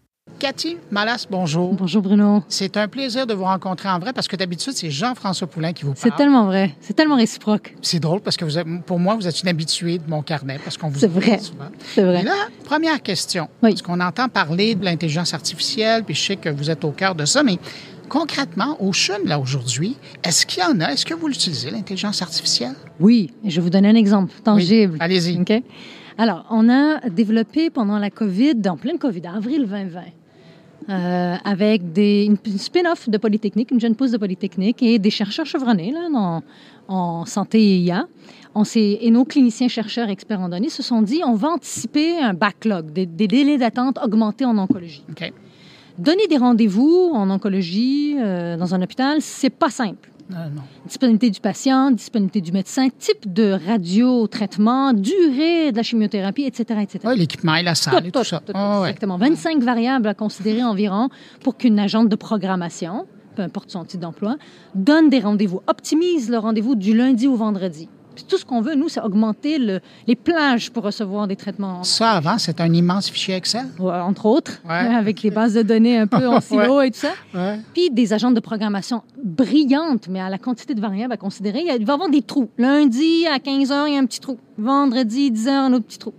Cathy 0.40 0.78
Malas, 0.90 1.26
bonjour. 1.30 1.74
Bonjour 1.74 2.00
Bruno. 2.00 2.42
C'est 2.48 2.78
un 2.78 2.88
plaisir 2.88 3.26
de 3.26 3.34
vous 3.34 3.44
rencontrer 3.44 3.90
en 3.90 3.98
vrai 3.98 4.14
parce 4.14 4.26
que 4.26 4.36
d'habitude, 4.36 4.72
c'est 4.74 4.88
Jean-François 4.90 5.46
Poulain 5.46 5.74
qui 5.74 5.84
vous 5.84 5.92
parle. 5.92 6.00
C'est 6.00 6.16
tellement 6.16 6.46
vrai. 6.46 6.74
C'est 6.80 6.94
tellement 6.94 7.16
réciproque. 7.16 7.76
C'est 7.82 8.00
drôle 8.00 8.20
parce 8.20 8.38
que 8.38 8.46
vous 8.46 8.56
êtes, 8.56 8.66
pour 8.86 8.98
moi, 8.98 9.16
vous 9.16 9.28
êtes 9.28 9.42
une 9.42 9.50
habituée 9.50 9.98
de 9.98 10.08
mon 10.08 10.22
carnet 10.22 10.58
parce 10.64 10.78
qu'on 10.78 10.88
vous 10.88 10.98
C'est 10.98 11.08
vrai. 11.08 11.38
souvent. 11.40 11.66
C'est 11.94 12.02
vrai. 12.04 12.22
Et 12.22 12.24
là, 12.24 12.32
première 12.64 13.02
question. 13.02 13.48
Oui. 13.62 13.72
Parce 13.72 13.82
qu'on 13.82 14.00
entend 14.00 14.30
parler 14.30 14.74
de 14.74 14.82
l'intelligence 14.82 15.34
artificielle, 15.34 16.04
puis 16.04 16.14
je 16.14 16.22
sais 16.22 16.36
que 16.36 16.48
vous 16.48 16.70
êtes 16.70 16.86
au 16.86 16.92
cœur 16.92 17.14
de 17.14 17.26
ça, 17.26 17.42
mais 17.42 17.58
concrètement, 18.08 18.78
au 18.80 18.94
CHUN, 18.94 19.18
là, 19.26 19.38
aujourd'hui, 19.38 19.98
est-ce 20.24 20.46
qu'il 20.46 20.62
y 20.62 20.66
en 20.66 20.80
a? 20.80 20.92
Est-ce 20.92 21.04
que 21.04 21.12
vous 21.12 21.28
l'utilisez, 21.28 21.70
l'intelligence 21.70 22.22
artificielle? 22.22 22.76
Oui. 22.98 23.30
Je 23.44 23.56
vais 23.56 23.60
vous 23.60 23.70
donner 23.70 23.90
un 23.90 23.94
exemple 23.94 24.32
tangible. 24.42 24.94
Oui. 24.94 24.98
Allez-y. 25.00 25.38
OK? 25.38 25.52
Alors, 26.16 26.46
on 26.50 26.68
a 26.70 27.00
développé 27.10 27.68
pendant 27.70 27.98
la 27.98 28.10
COVID, 28.10 28.54
en 28.68 28.76
pleine 28.76 28.98
COVID, 28.98 29.22
avril 29.26 29.66
2020, 29.66 30.00
euh, 30.90 31.36
avec 31.44 31.92
des, 31.92 32.24
une, 32.24 32.36
une 32.44 32.58
spin-off 32.58 33.08
de 33.08 33.16
Polytechnique, 33.16 33.70
une 33.70 33.80
jeune 33.80 33.94
pousse 33.94 34.10
de 34.10 34.18
Polytechnique 34.18 34.82
et 34.82 34.98
des 34.98 35.10
chercheurs 35.10 35.46
chevronnés 35.46 35.92
là, 35.92 36.08
en 36.88 37.24
santé 37.24 37.58
et 37.60 37.76
IA. 37.78 38.06
On 38.54 38.64
et 38.74 39.10
nos 39.10 39.24
cliniciens, 39.24 39.68
chercheurs, 39.68 40.08
experts 40.08 40.40
en 40.40 40.48
données 40.48 40.70
se 40.70 40.82
sont 40.82 41.02
dit 41.02 41.20
on 41.24 41.34
va 41.34 41.48
anticiper 41.50 42.18
un 42.18 42.34
backlog, 42.34 42.92
des, 42.92 43.06
des 43.06 43.28
délais 43.28 43.58
d'attente 43.58 43.98
augmentés 44.02 44.44
en 44.44 44.58
oncologie. 44.58 45.04
Donner 45.98 46.26
des 46.28 46.36
rendez-vous 46.36 47.10
en 47.14 47.30
oncologie 47.30 48.16
euh, 48.18 48.56
dans 48.56 48.74
un 48.74 48.82
hôpital, 48.82 49.18
c'est 49.20 49.50
pas 49.50 49.70
simple. 49.70 50.10
Euh, 50.32 50.48
non. 50.54 50.62
Disponibilité 50.86 51.30
du 51.30 51.40
patient, 51.40 51.90
disponibilité 51.90 52.40
du 52.40 52.52
médecin, 52.52 52.88
type 52.98 53.32
de 53.32 53.58
radiotraitement, 53.66 54.92
durée 54.92 55.72
de 55.72 55.76
la 55.76 55.82
chimiothérapie, 55.82 56.44
etc., 56.44 56.80
etc. 56.82 57.00
Oui, 57.06 57.18
l'équipement 57.18 57.54
et 57.56 57.62
la 57.62 57.74
salle 57.74 58.06
et 58.06 58.10
tout, 58.10 58.22
ça. 58.24 58.40
tout, 58.44 58.52
Ah, 58.54 58.80
ouais. 58.80 58.88
Exactement. 58.90 59.16
25 59.18 59.62
variables 59.62 60.08
à 60.08 60.14
considérer 60.14 60.62
environ 60.62 61.08
pour 61.42 61.56
qu'une 61.56 61.78
agente 61.78 62.08
de 62.08 62.16
programmation, 62.16 63.06
peu 63.36 63.42
importe 63.42 63.70
son 63.70 63.84
titre 63.84 64.02
d'emploi, 64.02 64.36
donne 64.74 65.08
des 65.10 65.20
rendez-vous, 65.20 65.60
optimise 65.66 66.30
le 66.30 66.38
rendez-vous 66.38 66.74
du 66.74 66.96
lundi 66.96 67.26
au 67.26 67.36
vendredi. 67.36 67.88
Tout 68.28 68.36
ce 68.38 68.44
qu'on 68.44 68.60
veut, 68.60 68.74
nous, 68.74 68.88
c'est 68.88 69.00
augmenter 69.00 69.58
le- 69.58 69.80
les 70.06 70.16
plages 70.16 70.70
pour 70.70 70.82
recevoir 70.84 71.26
des 71.26 71.36
traitements, 71.36 71.82
Ça, 71.84 72.12
avant, 72.12 72.38
c'était 72.38 72.62
un 72.62 72.72
immense 72.72 73.08
fichier 73.08 73.34
Excel. 73.36 73.66
Ouais, 73.78 73.92
entre 73.94 74.26
autres, 74.26 74.60
Ouais. 74.64 74.72
hein, 74.74 74.96
avec 74.96 75.22
les 75.22 75.30
bases 75.30 75.54
de 75.54 75.62
données 75.62 75.98
un 75.98 76.06
peu 76.06 76.26
en 76.26 76.40
silo 76.40 76.80
et 76.82 76.90
tout 76.90 76.98
ça. 76.98 77.12
Puis 77.72 77.90
des 77.90 78.12
agents 78.12 78.30
de 78.32 78.40
programmation 78.40 79.02
brillantes, 79.22 80.08
mais 80.08 80.20
à 80.20 80.28
la 80.28 80.38
quantité 80.38 80.74
de 80.74 80.80
variables 80.80 81.12
à 81.12 81.16
considérer, 81.16 81.60
il 81.62 81.84
va 81.86 81.92
y 81.92 81.94
avoir 81.94 82.10
des 82.10 82.22
trous. 82.22 82.50
Lundi, 82.58 83.26
à 83.26 83.38
15 83.38 83.70
h, 83.70 83.84
il 83.88 83.94
y 83.94 83.96
a 83.96 84.00
un 84.00 84.06
petit 84.06 84.20
trou. 84.20 84.38
Vendredi, 84.58 85.30
10 85.30 85.46
h, 85.46 85.50
un 85.50 85.72
autre 85.72 85.86
petit 85.86 85.98
trou. 85.98 86.12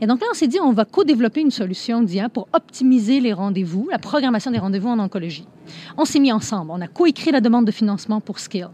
Et 0.00 0.06
donc 0.06 0.20
là, 0.20 0.26
on 0.30 0.34
s'est 0.34 0.48
dit, 0.48 0.58
on 0.60 0.72
va 0.72 0.86
co-développer 0.86 1.42
une 1.42 1.50
solution 1.50 2.02
d'IA 2.02 2.30
pour 2.30 2.48
optimiser 2.54 3.20
les 3.20 3.34
rendez-vous, 3.34 3.88
la 3.90 3.98
programmation 3.98 4.50
des 4.50 4.58
rendez-vous 4.58 4.88
en 4.88 4.98
oncologie. 4.98 5.46
On 5.98 6.06
s'est 6.06 6.18
mis 6.20 6.32
ensemble. 6.32 6.70
On 6.72 6.80
a 6.80 6.86
coécrit 6.88 7.30
la 7.30 7.40
demande 7.42 7.66
de 7.66 7.70
financement 7.72 8.20
pour 8.20 8.38
Skill. 8.38 8.68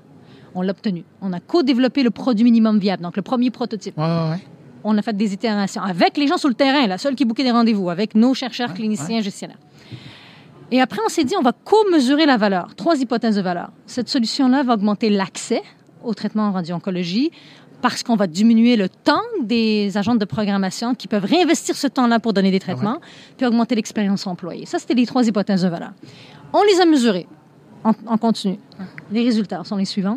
On 0.59 0.62
l'a 0.62 0.71
obtenu. 0.71 1.05
On 1.21 1.35
a 1.35 1.38
co-développé 1.40 2.03
le 2.03 2.11
produit 2.11 2.42
minimum 2.42 2.79
viable, 2.79 3.03
donc 3.03 3.14
le 3.16 3.23
premier 3.23 3.51
prototype. 3.51 3.97
Ouais, 3.99 4.05
ouais, 4.05 4.31
ouais. 4.31 4.40
On 4.85 4.97
a 4.97 5.03
fait 5.03 5.14
des 5.14 5.35
itérations 5.35 5.83
avec 5.83 6.16
les 6.16 6.27
gens 6.27 6.38
sur 6.38 6.49
le 6.49 6.55
terrain, 6.55 6.87
la 6.87 6.97
seule 6.97 7.14
qui 7.14 7.27
bouquait 7.27 7.45
des 7.45 7.51
rendez-vous, 7.51 7.90
avec 7.90 8.14
nos 8.14 8.33
chercheurs, 8.33 8.73
cliniciens, 8.73 9.21
gestionnaires. 9.21 9.59
Et 10.71 10.81
après, 10.81 11.01
on 11.05 11.11
s'est 11.11 11.25
dit, 11.25 11.35
on 11.38 11.42
va 11.42 11.53
co-mesurer 11.53 12.25
la 12.25 12.38
valeur. 12.38 12.75
Trois 12.75 12.99
hypothèses 12.99 13.37
de 13.37 13.42
valeur. 13.42 13.71
Cette 13.87 14.09
solution-là 14.09 14.62
va 14.62 14.75
augmenter 14.75 15.11
l'accès 15.11 15.62
au 16.03 16.14
traitement 16.14 16.45
en 16.45 16.53
radio-oncologie 16.53 17.31
parce 17.83 18.03
qu'on 18.03 18.16
va 18.16 18.27
diminuer 18.27 18.77
le 18.77 18.88
temps 18.88 19.21
des 19.42 19.99
agents 19.99 20.14
de 20.14 20.25
programmation 20.25 20.95
qui 20.95 21.07
peuvent 21.09 21.27
réinvestir 21.27 21.77
ce 21.77 21.87
temps-là 21.87 22.19
pour 22.19 22.33
donner 22.33 22.51
des 22.51 22.61
traitements, 22.61 22.99
puis 23.37 23.47
augmenter 23.47 23.75
l'expérience 23.75 24.27
employée. 24.27 24.64
Ça, 24.64 24.79
c'était 24.79 24.95
les 24.95 25.05
trois 25.05 25.27
hypothèses 25.29 25.62
de 25.62 25.69
valeur. 25.69 25.92
On 26.55 26.62
les 26.62 26.81
a 26.81 26.87
mesurées 26.87 27.27
en, 27.85 27.92
en 28.07 28.16
continu. 28.16 28.59
Les 29.11 29.23
résultats 29.25 29.62
sont 29.64 29.77
les 29.77 29.85
suivants. 29.85 30.16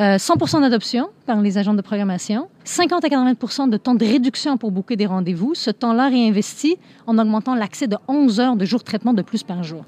Euh, 0.00 0.16
100% 0.16 0.62
d'adoption 0.62 1.08
par 1.26 1.40
les 1.42 1.58
agents 1.58 1.74
de 1.74 1.82
programmation, 1.82 2.48
50 2.64 3.04
à 3.04 3.08
80% 3.08 3.68
de 3.68 3.76
temps 3.76 3.94
de 3.94 4.04
réduction 4.06 4.56
pour 4.56 4.70
booker 4.70 4.96
des 4.96 5.04
rendez-vous. 5.06 5.54
Ce 5.54 5.70
temps-là 5.70 6.08
réinvesti 6.08 6.76
en 7.06 7.18
augmentant 7.18 7.54
l'accès 7.54 7.86
de 7.86 7.96
11 8.08 8.40
heures 8.40 8.56
de 8.56 8.64
jour 8.64 8.78
de 8.78 8.84
traitement 8.84 9.12
de 9.12 9.20
plus 9.20 9.42
par 9.42 9.62
jour. 9.62 9.84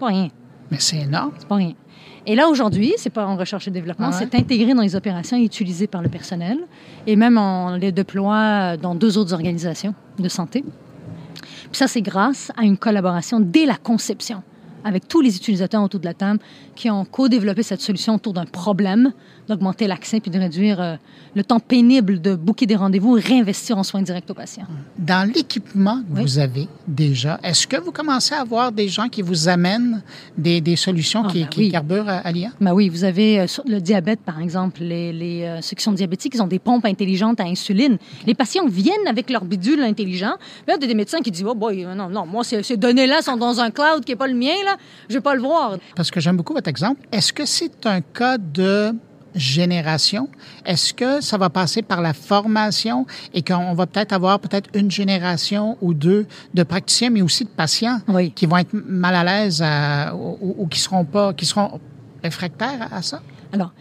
Pas 0.00 0.06
rien, 0.06 0.28
Mais 0.70 0.78
c'est 0.80 0.96
énorme. 1.00 1.32
c'est 1.38 1.46
pas 1.48 1.56
rien. 1.56 1.72
Et 2.26 2.34
là, 2.36 2.48
aujourd'hui, 2.48 2.94
c'est 2.96 3.10
pas 3.10 3.26
en 3.26 3.36
recherche 3.36 3.68
et 3.68 3.70
développement, 3.70 4.08
Ah 4.12 4.16
ouais? 4.18 4.26
c'est 4.30 4.34
intégré 4.38 4.72
dans 4.72 4.80
les 4.80 4.96
opérations 4.96 5.36
et 5.36 5.42
utilisé 5.44 5.86
par 5.88 6.00
le 6.00 6.08
personnel. 6.08 6.60
Et 7.06 7.14
même, 7.16 7.36
on 7.36 7.74
les 7.76 7.92
déploie 7.92 8.78
dans 8.78 8.94
deux 8.94 9.18
autres 9.18 9.34
organisations 9.34 9.94
de 10.18 10.28
santé. 10.30 10.64
Puis 11.34 11.78
ça, 11.78 11.86
c'est 11.86 12.00
grâce 12.00 12.50
à 12.56 12.62
une 12.64 12.78
collaboration 12.78 13.40
dès 13.40 13.66
la 13.66 13.76
conception 13.76 14.42
avec 14.84 15.08
tous 15.08 15.20
les 15.20 15.36
utilisateurs 15.36 15.82
autour 15.82 16.00
de 16.00 16.04
la 16.04 16.14
table 16.14 16.38
qui 16.76 16.90
ont 16.90 17.04
co-développé 17.04 17.62
cette 17.62 17.80
solution 17.80 18.14
autour 18.14 18.32
d'un 18.34 18.44
problème, 18.44 19.12
d'augmenter 19.48 19.86
l'accès 19.86 20.20
puis 20.20 20.30
de 20.30 20.38
réduire 20.38 20.80
euh, 20.80 20.96
le 21.34 21.44
temps 21.44 21.60
pénible 21.60 22.20
de 22.20 22.34
booker 22.34 22.66
des 22.66 22.76
rendez-vous, 22.76 23.12
réinvestir 23.12 23.76
en 23.78 23.82
soins 23.82 24.02
directs 24.02 24.28
aux 24.30 24.34
patients. 24.34 24.66
Dans 24.98 25.28
l'équipement 25.28 25.98
que 26.02 26.16
Oui. 26.16 26.22
vous 26.22 26.38
avez 26.38 26.68
déjà, 26.86 27.38
est-ce 27.42 27.66
que 27.66 27.76
vous 27.76 27.92
commencez 27.92 28.34
à 28.34 28.40
avoir 28.40 28.72
des 28.72 28.88
gens 28.88 29.08
qui 29.08 29.22
vous 29.22 29.48
amènent 29.48 30.02
des, 30.38 30.60
des 30.60 30.76
solutions 30.76 31.24
Ah, 31.26 31.30
qui, 31.30 31.40
ben 31.42 31.48
qui 31.48 31.60
oui. 31.60 31.70
carburent 31.70 32.08
à, 32.08 32.18
à 32.18 32.32
l'IA? 32.32 32.50
Ben 32.60 32.72
oui, 32.72 32.88
vous 32.88 33.04
avez 33.04 33.40
euh, 33.40 33.46
sur 33.46 33.64
le 33.66 33.80
diabète, 33.80 34.20
par 34.20 34.40
exemple, 34.40 34.80
les, 34.82 35.12
les, 35.12 35.42
euh, 35.44 35.60
ceux 35.60 35.76
qui 35.76 35.82
sont 35.82 35.92
diabétiques, 35.92 36.34
ils 36.34 36.42
ont 36.42 36.46
des 36.46 36.58
pompes 36.58 36.84
intelligentes 36.86 37.40
à 37.40 37.44
insuline. 37.44 37.98
Les 38.26 38.34
patients 38.34 38.66
viennent 38.66 39.06
avec 39.08 39.30
leur 39.30 39.44
bidule 39.44 39.80
intelligent. 39.80 40.34
Là, 40.66 40.74
il 40.78 40.80
y 40.80 40.84
a 40.84 40.86
des 40.86 40.94
médecins 40.94 41.20
qui 41.20 41.30
disent, 41.30 41.44
oh 41.46 41.54
boy, 41.54 41.84
euh, 41.84 41.94
non, 41.94 42.08
non, 42.08 42.24
moi, 42.26 42.44
ces, 42.44 42.62
ces 42.62 42.76
données-là 42.76 43.20
sont 43.22 43.36
dans 43.36 43.60
un 43.60 43.70
cloud 43.70 44.04
qui 44.04 44.12
n'est 44.12 44.16
pas 44.16 44.26
le 44.28 44.34
mien, 44.34 44.54
là. 44.64 44.73
Je 45.08 45.14
vais 45.14 45.20
pas 45.20 45.34
le 45.34 45.40
voir. 45.40 45.76
Parce 45.96 46.10
que 46.10 46.20
j'aime 46.20 46.36
beaucoup 46.36 46.54
votre 46.54 46.68
exemple. 46.68 47.00
Est-ce 47.12 47.32
que 47.32 47.44
c'est 47.46 47.86
un 47.86 48.00
cas 48.00 48.38
de 48.38 48.92
génération? 49.34 50.28
Est-ce 50.64 50.94
que 50.94 51.20
ça 51.20 51.36
va 51.38 51.50
passer 51.50 51.82
par 51.82 52.00
la 52.00 52.12
formation 52.14 53.06
et 53.32 53.42
qu'on 53.42 53.74
va 53.74 53.86
peut-être 53.86 54.12
avoir 54.12 54.38
peut-être 54.40 54.70
une 54.74 54.90
génération 54.90 55.76
ou 55.80 55.92
deux 55.92 56.26
de 56.54 56.62
praticiens, 56.62 57.10
mais 57.10 57.22
aussi 57.22 57.44
de 57.44 57.48
patients 57.50 57.98
Oui. 58.08 58.30
qui 58.30 58.46
vont 58.46 58.56
être 58.58 58.72
mal 58.72 59.14
à 59.16 59.24
l'aise 59.24 59.60
à- 59.64 60.14
ou, 60.14 60.54
ou 60.58 60.66
qui 60.68 60.78
seront 60.80 61.04
pas, 61.04 61.32
qui 61.34 61.46
seront 61.46 61.80
réfractaires 62.22 62.88
à 62.92 63.02
ça? 63.02 63.20
Alors, 63.54 63.72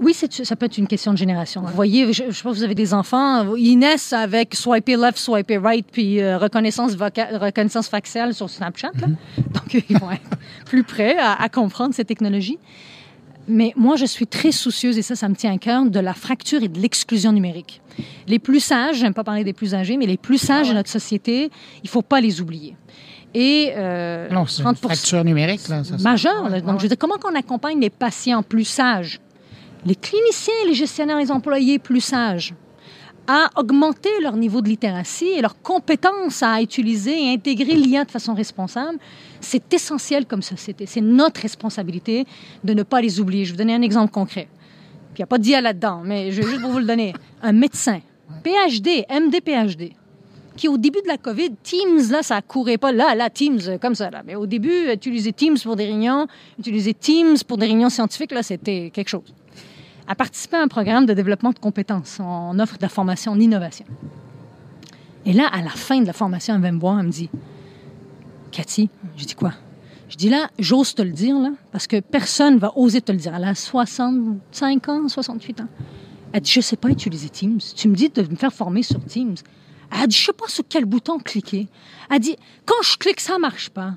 oui, 0.00 0.14
ça 0.14 0.56
peut 0.56 0.64
être 0.64 0.78
une 0.78 0.86
question 0.86 1.12
de 1.12 1.18
génération. 1.18 1.60
Vous 1.60 1.74
voyez, 1.74 2.10
je, 2.14 2.24
je 2.30 2.32
sais 2.32 2.42
pas, 2.42 2.50
vous 2.50 2.62
avez 2.62 2.74
des 2.74 2.94
enfants, 2.94 3.54
ils 3.56 3.76
naissent 3.76 4.14
avec 4.14 4.54
swiper 4.54 4.96
left, 4.96 5.18
swiper 5.18 5.58
right, 5.58 5.86
puis 5.92 6.20
euh, 6.20 6.38
reconnaissance, 6.38 6.92
reconnaissance 6.94 7.88
faciale 7.88 8.32
sur 8.32 8.48
Snapchat. 8.48 8.92
là. 8.98 9.06
Donc, 9.06 9.84
ils 9.90 9.98
vont 9.98 10.10
être 10.10 10.30
plus 10.64 10.82
prêts 10.82 11.18
à, 11.18 11.34
à 11.34 11.50
comprendre 11.50 11.94
ces 11.94 12.06
technologies. 12.06 12.58
Mais 13.48 13.74
moi, 13.76 13.96
je 13.96 14.06
suis 14.06 14.26
très 14.26 14.50
soucieuse, 14.50 14.96
et 14.96 15.02
ça, 15.02 15.14
ça 15.14 15.28
me 15.28 15.34
tient 15.34 15.52
à 15.52 15.58
cœur, 15.58 15.84
de 15.84 16.00
la 16.00 16.14
fracture 16.14 16.62
et 16.62 16.68
de 16.68 16.78
l'exclusion 16.78 17.32
numérique. 17.32 17.82
Les 18.26 18.38
plus 18.38 18.60
sages, 18.60 18.96
j'aime 18.96 19.14
pas 19.14 19.24
parler 19.24 19.44
des 19.44 19.52
plus 19.52 19.74
âgés, 19.74 19.98
mais 19.98 20.06
les 20.06 20.16
plus 20.16 20.38
sages 20.38 20.70
de 20.70 20.74
notre 20.74 20.90
société, 20.90 21.50
il 21.82 21.88
faut 21.90 22.02
pas 22.02 22.20
les 22.20 22.40
oublier. 22.40 22.76
Et 23.34 23.72
euh, 23.76 24.28
Non, 24.30 24.46
c'est 24.46 24.62
une 24.62 24.70
30%, 24.70 24.76
fracture 24.76 25.24
numérique. 25.24 25.68
Là, 25.68 25.84
ça, 25.84 25.96
ça- 25.98 26.02
majeur. 26.02 26.44
là. 26.48 26.50
Ouais, 26.56 26.60
Donc, 26.60 26.70
ouais. 26.70 26.76
je 26.78 26.82
veux 26.82 26.88
dire, 26.88 26.98
comment 26.98 27.18
qu'on 27.18 27.34
accompagne 27.34 27.78
les 27.80 27.90
patients 27.90 28.42
plus 28.42 28.64
sages, 28.64 29.20
les 29.84 29.94
cliniciens, 29.94 30.54
les 30.66 30.74
gestionnaires, 30.74 31.18
les 31.18 31.30
employés 31.30 31.78
plus 31.78 32.00
sages, 32.00 32.54
à 33.26 33.50
augmenter 33.56 34.08
leur 34.22 34.36
niveau 34.36 34.62
de 34.62 34.68
littératie 34.70 35.28
et 35.36 35.42
leur 35.42 35.60
compétence 35.60 36.42
à 36.42 36.62
utiliser 36.62 37.24
et 37.26 37.32
intégrer 37.34 37.74
l'IA 37.74 38.04
de 38.06 38.10
façon 38.10 38.32
responsable, 38.32 38.98
c'est 39.40 39.72
essentiel 39.74 40.24
comme 40.24 40.40
société. 40.40 40.86
C'est 40.86 41.02
notre 41.02 41.42
responsabilité 41.42 42.24
de 42.64 42.72
ne 42.72 42.82
pas 42.82 43.02
les 43.02 43.20
oublier. 43.20 43.44
Je 43.44 43.50
vais 43.50 43.56
vous 43.56 43.58
donner 43.58 43.74
un 43.74 43.82
exemple 43.82 44.10
concret. 44.12 44.48
Puis 45.12 45.18
il 45.18 45.20
n'y 45.20 45.24
a 45.24 45.26
pas 45.26 45.36
d'IA 45.38 45.60
là-dedans, 45.60 46.00
mais 46.04 46.32
je 46.32 46.40
vais 46.40 46.48
juste 46.48 46.62
pour 46.62 46.70
vous 46.70 46.78
le 46.78 46.86
donner. 46.86 47.12
Un 47.42 47.52
médecin, 47.52 48.00
PhD, 48.42 49.04
MD, 49.10 49.42
PhD, 49.44 49.92
qui 50.58 50.68
au 50.68 50.76
début 50.76 51.00
de 51.02 51.06
la 51.06 51.16
COVID, 51.16 51.52
Teams, 51.62 52.10
là, 52.10 52.22
ça 52.22 52.42
courait 52.42 52.78
pas 52.78 52.92
là, 52.92 53.14
là, 53.14 53.30
Teams, 53.30 53.60
euh, 53.68 53.78
comme 53.78 53.94
ça, 53.94 54.10
là. 54.10 54.22
Mais 54.26 54.34
au 54.34 54.44
début, 54.44 54.92
utiliser 54.92 55.32
Teams 55.32 55.56
pour 55.62 55.76
des 55.76 55.84
réunions, 55.84 56.26
utiliser 56.58 56.92
Teams 56.92 57.36
pour 57.46 57.56
des 57.56 57.66
réunions 57.66 57.88
scientifiques, 57.88 58.32
là, 58.32 58.42
c'était 58.42 58.90
quelque 58.92 59.08
chose. 59.08 59.32
A 60.08 60.14
participé 60.14 60.56
à 60.56 60.62
un 60.62 60.68
programme 60.68 61.06
de 61.06 61.14
développement 61.14 61.52
de 61.52 61.58
compétences. 61.58 62.18
On 62.20 62.58
offre 62.58 62.76
de 62.76 62.82
la 62.82 62.88
formation 62.88 63.32
en 63.32 63.40
innovation. 63.40 63.86
Et 65.24 65.32
là, 65.32 65.46
à 65.52 65.62
la 65.62 65.70
fin 65.70 66.00
de 66.00 66.06
la 66.06 66.12
formation, 66.12 66.54
elle 66.54 66.60
vient 66.60 66.72
me 66.72 66.80
voir, 66.80 66.98
elle 66.98 67.06
me 67.06 67.12
dit 67.12 67.30
Cathy, 68.50 68.90
je 69.16 69.24
dis 69.24 69.34
quoi? 69.34 69.52
Je 70.08 70.16
dis 70.16 70.30
là, 70.30 70.48
j'ose 70.58 70.94
te 70.94 71.02
le 71.02 71.10
dire, 71.10 71.38
là, 71.38 71.50
parce 71.70 71.86
que 71.86 72.00
personne 72.00 72.58
va 72.58 72.72
oser 72.76 73.00
te 73.00 73.12
le 73.12 73.18
dire. 73.18 73.34
Elle 73.36 73.44
a 73.44 73.54
65 73.54 74.88
ans, 74.88 75.08
68 75.08 75.60
ans. 75.60 75.68
Elle 76.32 76.40
dit 76.40 76.50
Je 76.50 76.62
sais 76.62 76.76
pas 76.76 76.88
utiliser 76.88 77.28
Teams. 77.28 77.60
Tu 77.76 77.88
me 77.88 77.94
dis 77.94 78.08
de 78.08 78.22
me 78.22 78.36
faire 78.36 78.52
former 78.52 78.82
sur 78.82 79.04
Teams. 79.04 79.36
Elle 79.92 80.02
a 80.02 80.06
dit, 80.06 80.16
je 80.16 80.26
sais 80.26 80.32
pas 80.32 80.48
sur 80.48 80.64
quel 80.68 80.84
bouton 80.84 81.18
cliquer. 81.18 81.66
Elle 82.10 82.16
a 82.16 82.18
dit, 82.18 82.36
quand 82.66 82.82
je 82.82 82.96
clique, 82.96 83.20
ça 83.20 83.38
marche 83.38 83.70
pas. 83.70 83.94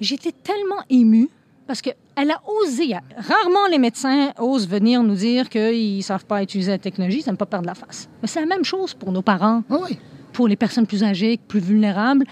J'étais 0.00 0.32
tellement 0.32 0.82
émue 0.90 1.28
parce 1.66 1.80
qu'elle 1.80 1.94
a 2.30 2.42
osé. 2.62 2.94
Rarement 3.16 3.66
les 3.70 3.78
médecins 3.78 4.32
osent 4.38 4.68
venir 4.68 5.02
nous 5.02 5.14
dire 5.14 5.48
qu'ils 5.48 6.02
savent 6.02 6.24
pas 6.26 6.42
utiliser 6.42 6.72
la 6.72 6.78
technologie, 6.78 7.20
ils 7.20 7.26
n'aiment 7.26 7.36
pas 7.36 7.46
perdre 7.46 7.66
la 7.66 7.74
face. 7.74 8.08
Mais 8.22 8.28
c'est 8.28 8.40
la 8.40 8.46
même 8.46 8.64
chose 8.64 8.92
pour 8.94 9.12
nos 9.12 9.22
parents, 9.22 9.62
Oui. 9.70 9.98
pour 10.32 10.48
les 10.48 10.56
personnes 10.56 10.86
plus 10.86 11.02
âgées, 11.04 11.38
plus 11.48 11.60
vulnérables. 11.60 12.24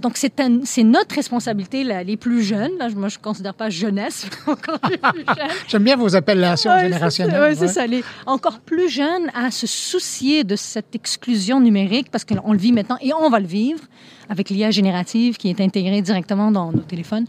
Donc, 0.00 0.16
c'est 0.16 0.84
notre 0.84 1.14
responsabilité, 1.14 1.82
là, 1.84 2.02
les 2.02 2.16
plus 2.16 2.42
jeunes. 2.42 2.72
Là, 2.78 2.88
moi, 2.94 3.08
je 3.08 3.18
ne 3.18 3.22
considère 3.22 3.54
pas 3.54 3.68
jeunesse, 3.70 4.26
encore 4.46 4.78
les 4.90 4.98
plus 4.98 5.24
jeunes. 5.26 5.48
J'aime 5.66 5.84
bien 5.84 5.96
vos 5.96 6.14
appellations 6.14 6.70
Ouais, 6.70 6.82
générationnelles. 6.84 7.50
Oui, 7.50 7.56
c'est 7.56 7.62
ouais. 7.62 7.68
ça. 7.72 7.86
Les 7.86 8.04
encore 8.26 8.60
plus 8.60 8.88
jeunes 8.88 9.30
à 9.34 9.50
se 9.50 9.66
soucier 9.66 10.44
de 10.44 10.56
cette 10.56 10.94
exclusion 10.94 11.60
numérique 11.60 12.10
parce 12.10 12.24
qu'on 12.24 12.52
le 12.52 12.58
vit 12.58 12.72
maintenant 12.72 12.98
et 13.00 13.12
on 13.12 13.28
va 13.28 13.40
le 13.40 13.46
vivre 13.46 13.80
avec 14.28 14.50
l'IA 14.50 14.70
générative 14.70 15.36
qui 15.36 15.48
est 15.50 15.60
intégrée 15.60 16.02
directement 16.02 16.50
dans 16.50 16.72
nos 16.72 16.82
téléphones 16.82 17.26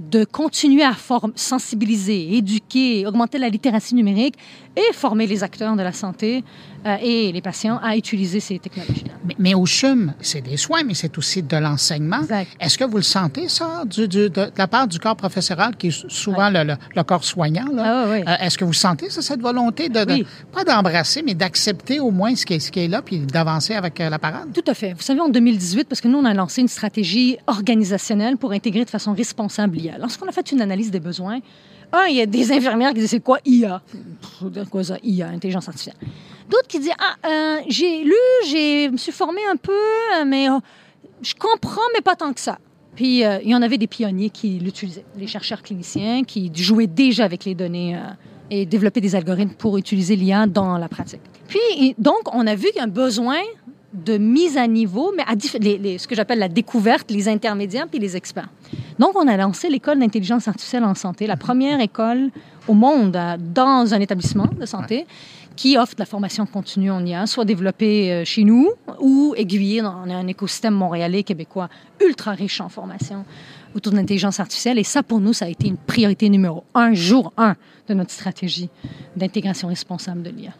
de 0.00 0.24
continuer 0.24 0.82
à 0.82 0.94
sensibiliser, 1.36 2.36
éduquer, 2.36 3.06
augmenter 3.06 3.38
la 3.38 3.48
littératie 3.48 3.94
numérique 3.94 4.34
et 4.76 4.92
former 4.92 5.26
les 5.26 5.44
acteurs 5.44 5.76
de 5.76 5.82
la 5.82 5.92
santé 5.92 6.42
euh, 6.86 6.96
et 7.00 7.32
les 7.32 7.40
patients 7.40 7.78
à 7.82 7.96
utiliser 7.96 8.40
ces 8.40 8.58
technologies-là. 8.58 9.12
Mais, 9.24 9.34
mais 9.38 9.54
au 9.54 9.66
CHUM, 9.66 10.12
c'est 10.20 10.40
des 10.40 10.56
soins, 10.56 10.82
mais 10.84 10.94
c'est 10.94 11.16
aussi 11.18 11.42
de 11.42 11.56
l'enseignement. 11.56 12.20
Est-ce 12.60 12.76
que 12.78 12.84
vous 12.84 12.96
le 12.96 13.02
sentez, 13.02 13.48
ça, 13.48 13.84
du- 13.86 14.08
du- 14.08 14.28
de, 14.30 14.46
de 14.46 14.50
la 14.56 14.66
part 14.66 14.88
du 14.88 14.98
corps 14.98 15.16
professoral, 15.16 15.76
qui 15.76 15.88
est 15.88 16.10
souvent 16.10 16.50
le, 16.50 16.64
le- 16.64 16.76
le 16.96 17.02
corps 17.04 17.24
soignant? 17.24 17.66
Ah 17.78 18.06
oui. 18.10 18.22
Euh, 18.26 18.34
Est-ce 18.40 18.58
que 18.58 18.64
vous 18.64 18.72
sentez 18.72 19.10
ça, 19.10 19.22
cette 19.22 19.40
volonté 19.40 19.88
de, 19.88 20.04
de- 20.04 20.12
Oui. 20.12 20.26
pas 20.52 20.64
d'embrasser, 20.64 21.22
mais 21.24 21.34
d'accepter 21.34 22.00
au 22.00 22.10
moins 22.10 22.34
ce 22.34 22.44
qui 22.46 22.54
est, 22.54 22.60
ce 22.60 22.72
qui 22.72 22.80
est 22.80 22.88
là, 22.88 23.02
puis 23.02 23.18
d'avancer 23.20 23.74
avec 23.74 24.00
euh, 24.00 24.10
la 24.10 24.18
parade? 24.18 24.48
Tout 24.52 24.64
à 24.70 24.74
fait. 24.74 24.92
Vous 24.94 25.02
savez, 25.02 25.20
en 25.20 25.28
2018, 25.28 25.84
parce 25.88 26.00
que 26.00 26.08
nous, 26.08 26.18
on 26.18 26.24
a 26.24 26.34
lancé 26.34 26.60
une 26.62 26.68
stratégie 26.68 27.36
organisationnelle 27.46 28.36
pour 28.36 28.52
intégrer 28.52 28.84
de 28.84 28.90
façon 28.90 29.12
responsable 29.14 29.76
l'IA. 29.76 29.98
Lorsqu'on 29.98 30.28
a 30.28 30.32
fait 30.32 30.50
une 30.52 30.60
analyse 30.60 30.90
des 30.90 31.00
besoins, 31.00 31.38
un, 31.92 32.04
il 32.08 32.16
y 32.16 32.20
a 32.20 32.26
des 32.26 32.50
infirmières 32.52 32.92
qui 32.94 33.00
disent 33.00 33.10
c'est 33.10 33.20
quoi 33.20 33.38
IA 33.44 33.82
Pff, 34.20 34.68
quoi 34.70 34.82
ça 34.84 34.96
IA, 35.02 35.28
intelligence 35.28 35.68
artificielle? 35.68 35.96
D'autres 36.48 36.68
qui 36.68 36.78
disent 36.78 36.92
ah, 36.98 37.28
euh, 37.28 37.60
j'ai 37.68 38.04
lu, 38.04 38.14
j'ai 38.46 38.90
me 38.90 38.96
suis 38.96 39.12
formé 39.12 39.40
un 39.50 39.56
peu, 39.56 39.72
euh, 39.72 40.24
mais 40.26 40.48
euh, 40.48 40.58
je 41.22 41.34
comprends, 41.34 41.80
mais 41.94 42.00
pas 42.00 42.16
tant 42.16 42.32
que 42.32 42.40
ça. 42.40 42.58
Puis 42.94 43.20
il 43.20 43.48
y 43.48 43.54
en 43.54 43.62
avait 43.62 43.78
des 43.78 43.86
pionniers 43.86 44.28
qui 44.28 44.58
l'utilisaient, 44.58 45.04
les 45.16 45.26
chercheurs 45.26 45.62
cliniciens 45.62 46.24
qui 46.24 46.50
jouaient 46.54 46.86
déjà 46.86 47.24
avec 47.24 47.46
les 47.46 47.54
données 47.54 47.98
et 48.50 48.66
développaient 48.66 49.00
des 49.00 49.16
algorithmes 49.16 49.54
pour 49.54 49.78
utiliser 49.78 50.14
l'IA 50.14 50.46
dans 50.46 50.76
la 50.76 50.90
pratique. 50.90 51.22
Puis 51.48 51.94
donc 51.96 52.34
on 52.34 52.46
a 52.46 52.54
vu 52.54 52.66
qu'il 52.66 52.76
y 52.76 52.80
a 52.80 52.84
un 52.84 52.88
besoin 52.88 53.40
de 53.92 54.18
mise 54.18 54.56
à 54.56 54.66
niveau, 54.66 55.12
mais 55.16 55.22
à 55.26 55.34
ce 55.38 56.06
que 56.06 56.14
j'appelle 56.14 56.38
la 56.38 56.48
découverte, 56.48 57.10
les 57.10 57.28
intermédiaires 57.28 57.86
puis 57.88 57.98
les 57.98 58.16
experts. 58.16 58.48
Donc, 58.98 59.12
on 59.16 59.26
a 59.28 59.36
lancé 59.36 59.68
l'école 59.68 59.98
d'intelligence 59.98 60.48
artificielle 60.48 60.84
en 60.84 60.94
santé, 60.94 61.26
la 61.26 61.36
première 61.36 61.80
école 61.80 62.30
au 62.68 62.74
monde 62.74 63.18
dans 63.38 63.94
un 63.94 64.00
établissement 64.00 64.48
de 64.58 64.66
santé 64.66 65.06
qui 65.56 65.76
offre 65.76 65.94
de 65.94 66.00
la 66.00 66.06
formation 66.06 66.46
continue 66.46 66.90
en 66.90 67.04
IA, 67.04 67.26
soit 67.26 67.44
développée 67.44 68.12
euh, 68.12 68.24
chez 68.24 68.44
nous 68.44 68.70
ou 69.00 69.34
aiguillée 69.36 69.82
dans 69.82 70.02
un 70.02 70.26
écosystème 70.26 70.74
montréalais, 70.74 71.22
québécois, 71.22 71.68
ultra 72.04 72.32
riche 72.32 72.60
en 72.60 72.68
formation 72.68 73.24
autour 73.74 73.92
de 73.92 73.98
l'intelligence 73.98 74.40
artificielle. 74.40 74.78
Et 74.78 74.84
ça, 74.84 75.02
pour 75.02 75.20
nous, 75.20 75.32
ça 75.32 75.46
a 75.46 75.48
été 75.48 75.66
une 75.66 75.76
priorité 75.76 76.28
numéro 76.28 76.64
un, 76.74 76.94
jour 76.94 77.32
un 77.36 77.56
de 77.88 77.94
notre 77.94 78.10
stratégie 78.10 78.68
d'intégration 79.16 79.68
responsable 79.68 80.22
de 80.22 80.30
l'IA. 80.30 80.52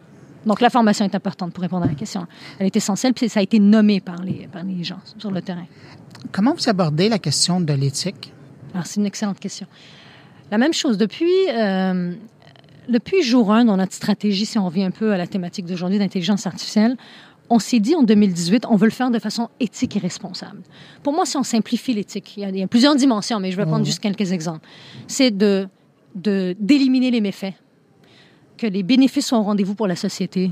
Donc, 0.45 0.59
la 0.59 0.69
formation 0.69 1.05
est 1.05 1.15
importante 1.15 1.53
pour 1.53 1.61
répondre 1.61 1.85
à 1.85 1.87
la 1.87 1.95
question. 1.95 2.27
Elle 2.59 2.65
est 2.65 2.75
essentielle, 2.75 3.13
puis 3.13 3.29
ça 3.29 3.39
a 3.39 3.43
été 3.43 3.59
nommé 3.59 4.01
par 4.01 4.21
les, 4.21 4.47
par 4.51 4.63
les 4.63 4.83
gens 4.83 4.99
sur 5.17 5.31
le 5.31 5.41
terrain. 5.41 5.65
Comment 6.31 6.53
vous 6.53 6.69
abordez 6.69 7.07
la 7.07 7.19
question 7.19 7.61
de 7.61 7.73
l'éthique? 7.73 8.33
Alors, 8.73 8.85
c'est 8.85 8.99
une 8.99 9.05
excellente 9.05 9.39
question. 9.39 9.67
La 10.51 10.57
même 10.57 10.73
chose, 10.73 10.97
depuis, 10.97 11.31
euh, 11.49 12.13
depuis 12.89 13.23
jour 13.23 13.51
1 13.51 13.65
dans 13.65 13.77
notre 13.77 13.93
stratégie, 13.93 14.45
si 14.45 14.57
on 14.57 14.65
revient 14.65 14.83
un 14.83 14.91
peu 14.91 15.11
à 15.11 15.17
la 15.17 15.27
thématique 15.27 15.65
d'aujourd'hui 15.65 15.99
d'intelligence 15.99 16.45
artificielle, 16.47 16.97
on 17.49 17.59
s'est 17.59 17.79
dit 17.79 17.93
en 17.95 18.03
2018, 18.03 18.65
on 18.69 18.75
veut 18.75 18.85
le 18.85 18.91
faire 18.91 19.11
de 19.11 19.19
façon 19.19 19.49
éthique 19.59 19.95
et 19.95 19.99
responsable. 19.99 20.61
Pour 21.03 21.13
moi, 21.13 21.25
si 21.25 21.35
on 21.37 21.43
simplifie 21.43 21.93
l'éthique, 21.93 22.35
il 22.37 22.41
y 22.41 22.45
a- 22.45 22.49
il 22.49 22.57
y, 22.57 22.63
a 22.63 22.67
plusieurs 22.67 22.95
dimensions, 22.95 23.39
mais 23.39 23.51
je 23.51 23.57
vais 23.57 23.65
prendre 23.65 23.85
juste 23.85 23.99
quelques 23.99 24.31
exemples. 24.31 24.67
C'est 25.07 25.31
de 25.31 25.67
de- 26.15 26.55
d'éliminer 26.59 27.09
les 27.09 27.21
méfaits, 27.21 27.55
que 28.55 28.67
les 28.67 28.83
bénéfices 28.83 29.25
sont 29.25 29.37
au 29.37 29.41
rendez-vous 29.41 29.73
pour 29.73 29.87
la 29.87 29.95
société. 29.95 30.51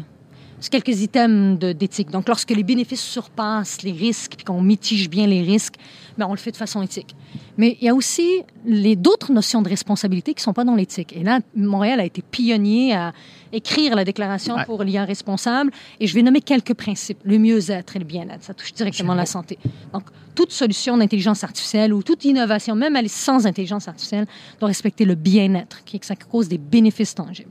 C'est 0.61 0.69
quelques 0.69 1.01
items 1.01 1.57
d'éthique. 1.57 2.11
Donc, 2.11 2.27
lorsque 2.27 2.51
les 2.51 2.61
bénéfices 2.63 3.01
surpassent 3.01 3.81
les 3.81 3.91
risques, 3.91 4.33
puis 4.37 4.45
qu'on 4.45 4.61
mitige 4.61 5.09
bien 5.09 5.25
les 5.25 5.41
risques, 5.41 5.73
ben, 6.19 6.27
on 6.27 6.31
le 6.31 6.37
fait 6.37 6.51
de 6.51 6.57
façon 6.57 6.83
éthique. 6.83 7.15
Mais 7.57 7.77
il 7.81 7.85
y 7.85 7.89
a 7.89 7.95
aussi 7.95 8.43
les 8.63 8.95
d'autres 8.95 9.31
notions 9.33 9.63
de 9.63 9.69
responsabilité 9.69 10.33
qui 10.35 10.39
ne 10.41 10.43
sont 10.43 10.53
pas 10.53 10.63
dans 10.63 10.75
l'éthique. 10.75 11.13
Et 11.17 11.23
là, 11.23 11.39
Montréal 11.55 11.99
a 11.99 12.05
été 12.05 12.21
pionnier 12.21 12.93
à 12.93 13.11
écrire 13.51 13.95
la 13.95 14.05
déclaration 14.05 14.55
Ouais. 14.55 14.65
pour 14.65 14.83
l'IA 14.83 15.03
responsable. 15.03 15.71
Et 15.99 16.05
je 16.05 16.13
vais 16.13 16.21
nommer 16.21 16.41
quelques 16.41 16.75
principes. 16.75 17.17
Le 17.23 17.39
mieux-être 17.39 17.95
et 17.95 17.99
le 17.99 18.05
bien-être. 18.05 18.43
Ça 18.43 18.53
touche 18.53 18.73
directement 18.73 19.15
la 19.15 19.25
santé. 19.25 19.57
Donc, 19.93 20.03
toute 20.35 20.51
solution 20.51 20.95
d'intelligence 20.95 21.43
artificielle 21.43 21.91
ou 21.91 22.03
toute 22.03 22.23
innovation, 22.23 22.75
même 22.75 22.95
elle 22.95 23.09
sans 23.09 23.47
intelligence 23.47 23.87
artificielle, 23.87 24.27
doit 24.59 24.67
respecter 24.67 25.05
le 25.05 25.15
bien-être, 25.15 25.83
qui 25.85 25.95
est 25.95 25.99
que 25.99 26.05
ça 26.05 26.15
cause 26.15 26.47
des 26.47 26.59
bénéfices 26.59 27.15
tangibles. 27.15 27.49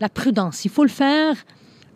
La 0.00 0.08
prudence, 0.08 0.64
il 0.64 0.70
faut 0.70 0.84
le 0.84 0.88
faire, 0.88 1.36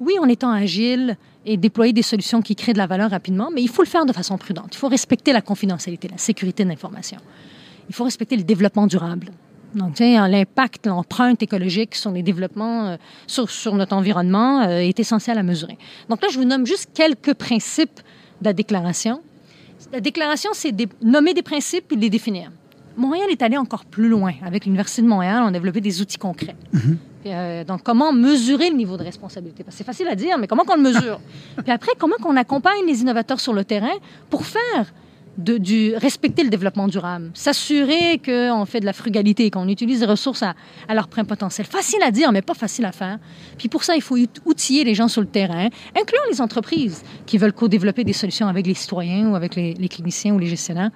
oui, 0.05 0.15
en 0.21 0.29
étant 0.29 0.51
agile 0.51 1.17
et 1.47 1.57
déployer 1.57 1.93
des 1.93 2.03
solutions 2.03 2.41
qui 2.43 2.55
créent 2.57 2.73
de 2.73 2.79
la 2.79 2.87
valeur 2.87 3.11
rapidement, 3.11 3.51
mais 3.55 3.63
il 3.63 3.69
faut 3.69 3.83
le 3.83 3.89
faire 3.89 4.07
de 4.07 4.13
façon 4.13 4.39
prudente. 4.39 4.69
Il 4.73 4.79
faut 4.79 4.89
respecter 4.89 5.33
la 5.33 5.41
confidentialité, 5.43 6.09
la 6.09 6.19
sécurité 6.19 6.65
de 6.65 6.69
l'information. 6.71 7.19
Il 7.89 7.95
faut 7.95 8.05
respecter 8.05 8.37
le 8.37 8.43
développement 8.45 8.87
durable. 8.87 9.29
Donc, 9.75 9.99
l'impact, 9.99 10.87
l'empreinte 10.87 11.43
écologique 11.43 11.95
sur 11.97 12.13
les 12.13 12.23
développements, 12.23 12.87
euh, 12.91 12.97
sur, 13.27 13.75
notre 13.75 13.97
environnement 13.97 14.63
euh, 14.63 14.79
est 14.79 15.01
essentiel 15.01 15.37
à 15.37 15.43
mesurer. 15.43 15.77
Donc 16.09 16.23
là, 16.23 16.29
je 16.31 16.39
vous 16.39 16.45
nomme 16.45 16.65
juste 16.65 16.91
quelques 16.95 17.35
principes 17.35 18.01
de 18.41 18.45
la 18.47 18.53
déclaration. 18.53 19.21
La 19.93 20.01
déclaration, 20.01 20.51
c'est 20.55 20.71
des- 20.73 20.89
nommer 21.03 21.35
des 21.35 21.43
principes 21.43 21.91
et 21.93 21.97
les 21.97 22.09
définir. 22.09 22.53
Montréal 22.97 23.27
est 23.31 23.43
allé 23.43 23.57
encore 23.57 23.85
plus 23.85 24.09
loin. 24.09 24.33
Avec 24.45 24.65
l'Université 24.65 25.03
de 25.03 25.09
Montréal, 25.09 25.43
on 25.45 25.49
a 25.49 25.53
développé 25.53 25.81
des 25.81 26.01
outils 26.01 26.19
concrets. 26.19 26.55
Puis, 27.25 27.33
euh, 27.33 27.65
donc, 27.65 27.83
comment 27.83 28.13
mesurer 28.13 28.69
le 28.69 28.77
niveau 28.77 28.99
de 28.99 29.03
responsabilité? 29.03 29.65
Parce 29.65 29.77
que 29.77 29.79
c'est 29.79 29.85
facile 29.85 30.09
à 30.09 30.15
dire, 30.15 30.37
mais 30.37 30.47
comment 30.47 30.65
qu'on 30.65 30.77
le 30.77 30.83
mesure? 30.83 31.21
Puis 31.63 31.73
après, 31.73 31.93
comment 31.99 32.17
qu'on 32.21 32.37
accompagne 32.37 32.85
les 32.87 33.01
innovateurs 33.01 33.41
sur 33.41 33.55
le 33.55 33.65
terrain 33.65 33.95
pour 34.29 34.45
faire 34.45 34.93
de, 35.39 35.57
du, 35.57 35.95
respecter 35.97 36.45
le 36.45 36.51
développement 36.51 36.87
durable, 36.87 37.31
s'assurer 37.33 38.21
qu'on 38.25 38.67
fait 38.67 38.81
de 38.81 38.85
la 38.85 38.93
frugalité, 38.93 39.51
qu'on 39.51 39.69
utilise 39.69 40.01
les 40.01 40.07
ressources 40.07 40.43
à, 40.43 40.55
à 40.87 40.95
leur 40.95 41.09
plein 41.09 41.25
potentiel. 41.25 41.67
Facile 41.67 42.03
à 42.03 42.11
dire, 42.11 42.31
mais 42.31 42.43
pas 42.43 42.53
facile 42.55 42.85
à 42.85 42.93
faire. 42.93 43.19
Puis 43.57 43.69
pour 43.71 43.85
ça, 43.85 43.97
il 43.97 44.03
faut 44.03 44.17
out- 44.19 44.41
outiller 44.45 44.85
les 44.85 44.95
gens 44.95 45.09
sur 45.09 45.23
le 45.23 45.27
terrain, 45.27 45.69
incluant 45.99 46.23
les 46.31 46.43
entreprises 46.43 47.03
qui 47.25 47.39
veulent 47.39 47.55
co-développer 47.55 48.05
des 48.05 48.13
solutions 48.13 48.47
avec 48.49 48.67
les 48.67 48.75
citoyens 48.75 49.31
ou 49.31 49.35
avec 49.35 49.57
les, 49.57 49.73
les 49.73 49.89
cliniciens 49.89 50.35
ou 50.35 50.39
les 50.39 50.47
gestionnaires. 50.47 50.91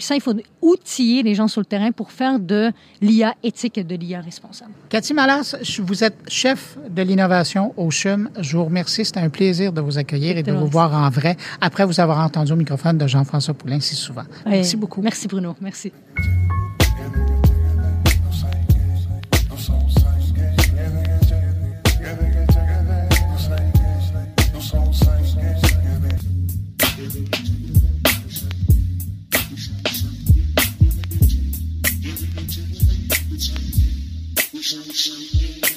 Puis 0.00 0.06
ça, 0.06 0.14
il 0.14 0.22
faut 0.22 0.32
outiller 0.62 1.22
les 1.22 1.34
gens 1.34 1.46
sur 1.46 1.60
le 1.60 1.66
terrain 1.66 1.92
pour 1.92 2.10
faire 2.10 2.40
de 2.40 2.72
l'IA 3.02 3.34
éthique 3.42 3.76
et 3.76 3.84
de 3.84 3.94
l'IA 3.94 4.22
responsable. 4.22 4.70
Cathy 4.88 5.12
Malas, 5.12 5.54
vous 5.78 6.02
êtes 6.02 6.16
chef 6.26 6.78
de 6.88 7.02
l'innovation 7.02 7.74
au 7.76 7.90
CHUM. 7.90 8.30
Je 8.40 8.56
vous 8.56 8.64
remercie. 8.64 9.04
C'était 9.04 9.20
un 9.20 9.28
plaisir 9.28 9.74
de 9.74 9.82
vous 9.82 9.98
accueillir 9.98 10.38
et 10.38 10.42
de 10.42 10.52
vous 10.52 10.68
voir 10.68 10.94
en 10.94 11.10
vrai 11.10 11.36
après 11.60 11.84
vous 11.84 12.00
avoir 12.00 12.16
entendu 12.24 12.52
au 12.52 12.56
microphone 12.56 12.96
de 12.96 13.06
Jean-François 13.06 13.52
Poulain 13.52 13.78
si 13.80 13.94
souvent. 13.94 14.24
Merci 14.46 14.78
beaucoup. 14.78 15.02
Merci 15.02 15.28
Bruno, 15.28 15.54
merci. 15.60 15.92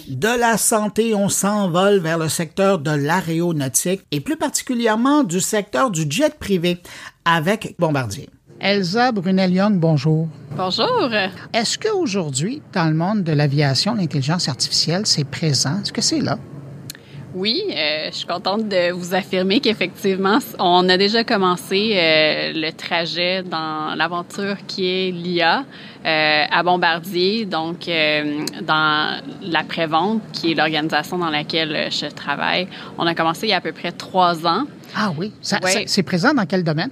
De 0.07 0.39
la 0.39 0.57
santé, 0.57 1.15
on 1.15 1.29
s'envole 1.29 1.99
vers 1.99 2.17
le 2.17 2.29
secteur 2.29 2.79
de 2.79 2.91
l'aéronautique 2.91 4.01
et 4.11 4.19
plus 4.19 4.37
particulièrement 4.37 5.23
du 5.23 5.39
secteur 5.39 5.89
du 5.89 6.05
jet 6.09 6.37
privé 6.37 6.79
avec 7.25 7.75
Bombardier. 7.79 8.29
Elsa 8.59 9.11
Brunel-Young, 9.11 9.79
bonjour. 9.79 10.27
Bonjour. 10.55 11.09
Est-ce 11.53 11.77
qu'aujourd'hui, 11.77 12.61
dans 12.73 12.85
le 12.85 12.93
monde 12.93 13.23
de 13.23 13.33
l'aviation, 13.33 13.95
l'intelligence 13.95 14.47
artificielle, 14.47 15.05
c'est 15.05 15.25
présent? 15.25 15.81
Est-ce 15.81 15.91
que 15.91 16.01
c'est 16.01 16.21
là? 16.21 16.37
Oui, 17.35 17.63
euh, 17.71 18.09
je 18.11 18.15
suis 18.17 18.27
contente 18.27 18.67
de 18.69 18.91
vous 18.91 19.15
affirmer 19.15 19.59
qu'effectivement, 19.59 20.37
on 20.59 20.87
a 20.87 20.97
déjà 20.97 21.23
commencé 21.23 21.93
euh, 21.95 22.51
le 22.53 22.71
trajet 22.71 23.41
dans 23.41 23.95
l'aventure 23.95 24.57
qui 24.67 24.85
est 24.85 25.11
l'IA 25.11 25.65
euh, 26.05 26.43
à 26.51 26.61
Bombardier, 26.61 27.45
donc 27.45 27.87
euh, 27.87 28.45
dans 28.61 29.19
l'après-vente, 29.41 30.21
qui 30.31 30.51
est 30.51 30.53
l'organisation 30.55 31.17
dans 31.17 31.31
laquelle 31.31 31.87
je 31.91 32.05
travaille. 32.05 32.67
On 32.99 33.07
a 33.07 33.15
commencé 33.15 33.47
il 33.47 33.49
y 33.49 33.53
a 33.53 33.57
à 33.57 33.61
peu 33.61 33.71
près 33.71 33.91
trois 33.91 34.45
ans. 34.45 34.65
Ah 34.95 35.11
oui. 35.17 35.31
Ça- 35.41 35.59
Ouais. 35.63 35.71
ça- 35.71 35.79
C'est 35.87 36.03
présent 36.03 36.35
dans 36.35 36.45
quel 36.45 36.63
domaine? 36.63 36.91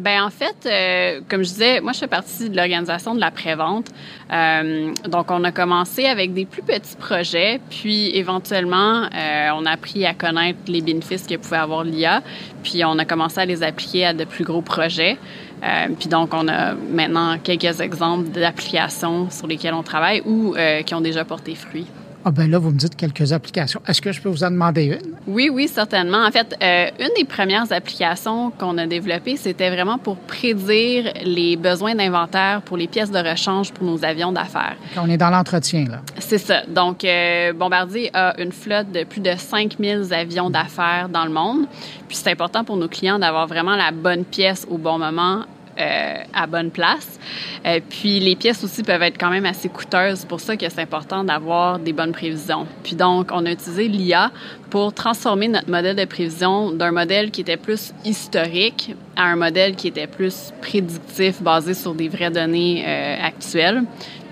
Ben 0.00 0.22
en 0.22 0.30
fait, 0.30 0.56
euh, 0.64 1.20
comme 1.28 1.42
je 1.42 1.50
disais, 1.50 1.80
moi 1.82 1.92
je 1.92 1.98
fais 1.98 2.06
partie 2.06 2.48
de 2.48 2.56
l'organisation 2.56 3.14
de 3.14 3.20
la 3.20 3.30
prévente. 3.30 3.88
Euh, 4.32 4.94
donc 5.06 5.30
on 5.30 5.44
a 5.44 5.52
commencé 5.52 6.06
avec 6.06 6.32
des 6.32 6.46
plus 6.46 6.62
petits 6.62 6.96
projets, 6.96 7.60
puis 7.68 8.16
éventuellement 8.16 9.02
euh, 9.02 9.50
on 9.54 9.66
a 9.66 9.72
appris 9.72 10.06
à 10.06 10.14
connaître 10.14 10.58
les 10.68 10.80
bénéfices 10.80 11.26
que 11.26 11.36
pouvait 11.36 11.58
avoir 11.58 11.84
l'IA, 11.84 12.22
puis 12.62 12.82
on 12.82 12.98
a 12.98 13.04
commencé 13.04 13.40
à 13.40 13.44
les 13.44 13.62
appliquer 13.62 14.06
à 14.06 14.14
de 14.14 14.24
plus 14.24 14.44
gros 14.44 14.62
projets. 14.62 15.18
Euh, 15.62 15.88
puis 15.98 16.08
donc 16.08 16.32
on 16.32 16.48
a 16.48 16.72
maintenant 16.72 17.36
quelques 17.38 17.80
exemples 17.80 18.30
d'applications 18.30 19.28
sur 19.28 19.46
lesquelles 19.48 19.74
on 19.74 19.82
travaille 19.82 20.22
ou 20.24 20.54
qui 20.86 20.94
ont 20.94 21.02
déjà 21.02 21.26
porté 21.26 21.54
fruit. 21.54 21.86
Ah 22.24 22.30
ben 22.30 22.50
là, 22.50 22.58
vous 22.58 22.70
me 22.70 22.76
dites 22.76 22.96
quelques 22.96 23.32
applications. 23.32 23.80
Est-ce 23.86 24.02
que 24.02 24.12
je 24.12 24.20
peux 24.20 24.28
vous 24.28 24.44
en 24.44 24.50
demander 24.50 24.84
une? 24.84 25.14
Oui, 25.26 25.50
oui, 25.50 25.68
certainement. 25.68 26.24
En 26.26 26.30
fait, 26.30 26.54
euh, 26.62 26.90
une 26.98 27.10
des 27.16 27.24
premières 27.24 27.72
applications 27.72 28.50
qu'on 28.50 28.76
a 28.76 28.86
développées, 28.86 29.36
c'était 29.36 29.70
vraiment 29.70 29.96
pour 29.96 30.16
prédire 30.16 31.12
les 31.24 31.56
besoins 31.56 31.94
d'inventaire 31.94 32.60
pour 32.62 32.76
les 32.76 32.88
pièces 32.88 33.10
de 33.10 33.18
rechange 33.18 33.72
pour 33.72 33.86
nos 33.86 34.04
avions 34.04 34.32
d'affaires. 34.32 34.76
On 34.98 35.08
est 35.08 35.16
dans 35.16 35.30
l'entretien, 35.30 35.86
là. 35.86 36.02
C'est 36.18 36.38
ça. 36.38 36.62
Donc, 36.68 37.04
euh, 37.04 37.54
Bombardier 37.54 38.10
a 38.12 38.38
une 38.38 38.52
flotte 38.52 38.92
de 38.92 39.04
plus 39.04 39.20
de 39.20 39.32
5000 39.36 40.12
avions 40.12 40.50
d'affaires 40.50 41.08
dans 41.08 41.24
le 41.24 41.30
monde. 41.32 41.66
Puis, 42.06 42.18
c'est 42.18 42.30
important 42.30 42.64
pour 42.64 42.76
nos 42.76 42.88
clients 42.88 43.18
d'avoir 43.18 43.46
vraiment 43.46 43.76
la 43.76 43.92
bonne 43.92 44.24
pièce 44.24 44.66
au 44.70 44.76
bon 44.76 44.98
moment. 44.98 45.44
Euh, 45.80 46.22
à 46.32 46.46
bonne 46.46 46.70
place. 46.70 47.18
Euh, 47.66 47.80
puis 47.88 48.20
les 48.20 48.36
pièces 48.36 48.62
aussi 48.64 48.82
peuvent 48.82 49.02
être 49.02 49.18
quand 49.18 49.30
même 49.30 49.46
assez 49.46 49.68
coûteuses. 49.68 50.20
C'est 50.20 50.28
pour 50.28 50.40
ça 50.40 50.56
que 50.56 50.68
c'est 50.68 50.80
important 50.80 51.24
d'avoir 51.24 51.78
des 51.78 51.92
bonnes 51.92 52.12
prévisions. 52.12 52.66
Puis 52.82 52.96
donc, 52.96 53.30
on 53.32 53.46
a 53.46 53.50
utilisé 53.50 53.88
l'IA 53.88 54.30
pour 54.68 54.92
transformer 54.92 55.48
notre 55.48 55.70
modèle 55.70 55.96
de 55.96 56.04
prévision 56.04 56.70
d'un 56.70 56.92
modèle 56.92 57.30
qui 57.30 57.40
était 57.40 57.56
plus 57.56 57.92
historique 58.04 58.94
à 59.16 59.24
un 59.24 59.36
modèle 59.36 59.74
qui 59.74 59.88
était 59.88 60.06
plus 60.06 60.52
prédictif, 60.60 61.42
basé 61.42 61.74
sur 61.74 61.94
des 61.94 62.08
vraies 62.08 62.30
données 62.30 62.84
euh, 62.86 63.16
actuelles. 63.22 63.82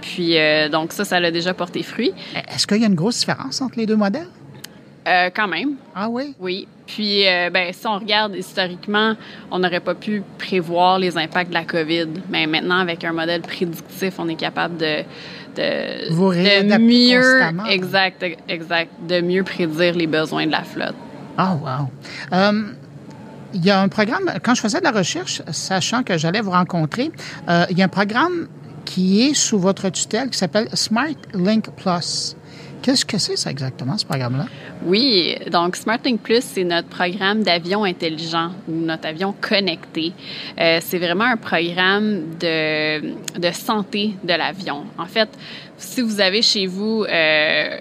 Puis 0.00 0.36
donc 0.70 0.92
ça, 0.92 1.04
ça 1.04 1.20
l'a 1.20 1.30
déjà 1.30 1.52
porté 1.52 1.82
fruit. 1.82 2.12
Est-ce 2.54 2.66
qu'il 2.66 2.78
y 2.78 2.84
a 2.84 2.86
une 2.86 2.94
grosse 2.94 3.18
différence 3.18 3.60
entre 3.60 3.78
les 3.78 3.84
deux 3.84 3.96
modèles? 3.96 4.28
Euh, 5.08 5.30
quand 5.34 5.48
même, 5.48 5.76
Ah 5.94 6.08
oui? 6.10 6.34
oui. 6.38 6.68
Puis, 6.86 7.26
euh, 7.26 7.48
ben, 7.50 7.72
si 7.72 7.86
on 7.86 7.98
regarde 7.98 8.34
historiquement, 8.36 9.14
on 9.50 9.58
n'aurait 9.58 9.80
pas 9.80 9.94
pu 9.94 10.22
prévoir 10.36 10.98
les 10.98 11.16
impacts 11.16 11.48
de 11.48 11.54
la 11.54 11.64
COVID. 11.64 12.08
Mais 12.28 12.46
maintenant, 12.46 12.78
avec 12.78 13.04
un 13.04 13.12
modèle 13.12 13.40
prédictif, 13.40 14.14
on 14.18 14.28
est 14.28 14.34
capable 14.34 14.76
de, 14.76 15.02
de, 15.56 16.12
Vous 16.12 16.32
de 16.34 16.78
mieux, 16.78 17.42
exact, 17.70 18.24
exact, 18.48 18.90
de 19.08 19.20
mieux 19.20 19.44
prédire 19.44 19.94
les 19.94 20.06
besoins 20.06 20.46
de 20.46 20.52
la 20.52 20.62
flotte. 20.62 20.96
Ah, 21.38 21.54
wow. 21.54 21.88
Euh, 22.36 22.62
il 23.54 23.64
y 23.64 23.70
a 23.70 23.80
un 23.80 23.88
programme, 23.88 24.30
quand 24.42 24.54
je 24.54 24.60
faisais 24.60 24.80
de 24.80 24.84
la 24.84 24.90
recherche, 24.90 25.40
sachant 25.52 26.02
que 26.02 26.18
j'allais 26.18 26.40
vous 26.40 26.50
rencontrer, 26.50 27.10
euh, 27.48 27.64
il 27.70 27.78
y 27.78 27.82
a 27.82 27.86
un 27.86 27.88
programme 27.88 28.48
qui 28.84 29.22
est 29.22 29.34
sous 29.34 29.58
votre 29.58 29.88
tutelle 29.90 30.30
qui 30.30 30.38
s'appelle 30.38 30.68
Smart 30.74 31.14
Link 31.34 31.70
Plus. 31.76 32.34
Qu'est-ce 32.82 33.04
que 33.04 33.18
c'est 33.18 33.36
ça 33.36 33.50
exactement, 33.50 33.98
ce 33.98 34.06
programme-là? 34.06 34.46
Oui, 34.84 35.36
donc 35.50 35.76
SmartLink 35.76 36.20
Plus, 36.20 36.42
c'est 36.42 36.64
notre 36.64 36.88
programme 36.88 37.42
d'avion 37.42 37.84
intelligent 37.84 38.50
ou 38.68 38.72
notre 38.72 39.08
avion 39.08 39.34
connecté. 39.40 40.12
Euh, 40.60 40.78
c'est 40.80 40.98
vraiment 40.98 41.24
un 41.24 41.36
programme 41.36 42.36
de, 42.38 43.00
de 43.38 43.50
santé 43.52 44.14
de 44.22 44.32
l'avion. 44.34 44.84
En 44.96 45.06
fait, 45.06 45.28
si 45.76 46.02
vous 46.02 46.20
avez 46.20 46.42
chez 46.42 46.66
vous 46.66 47.04
euh, 47.04 47.78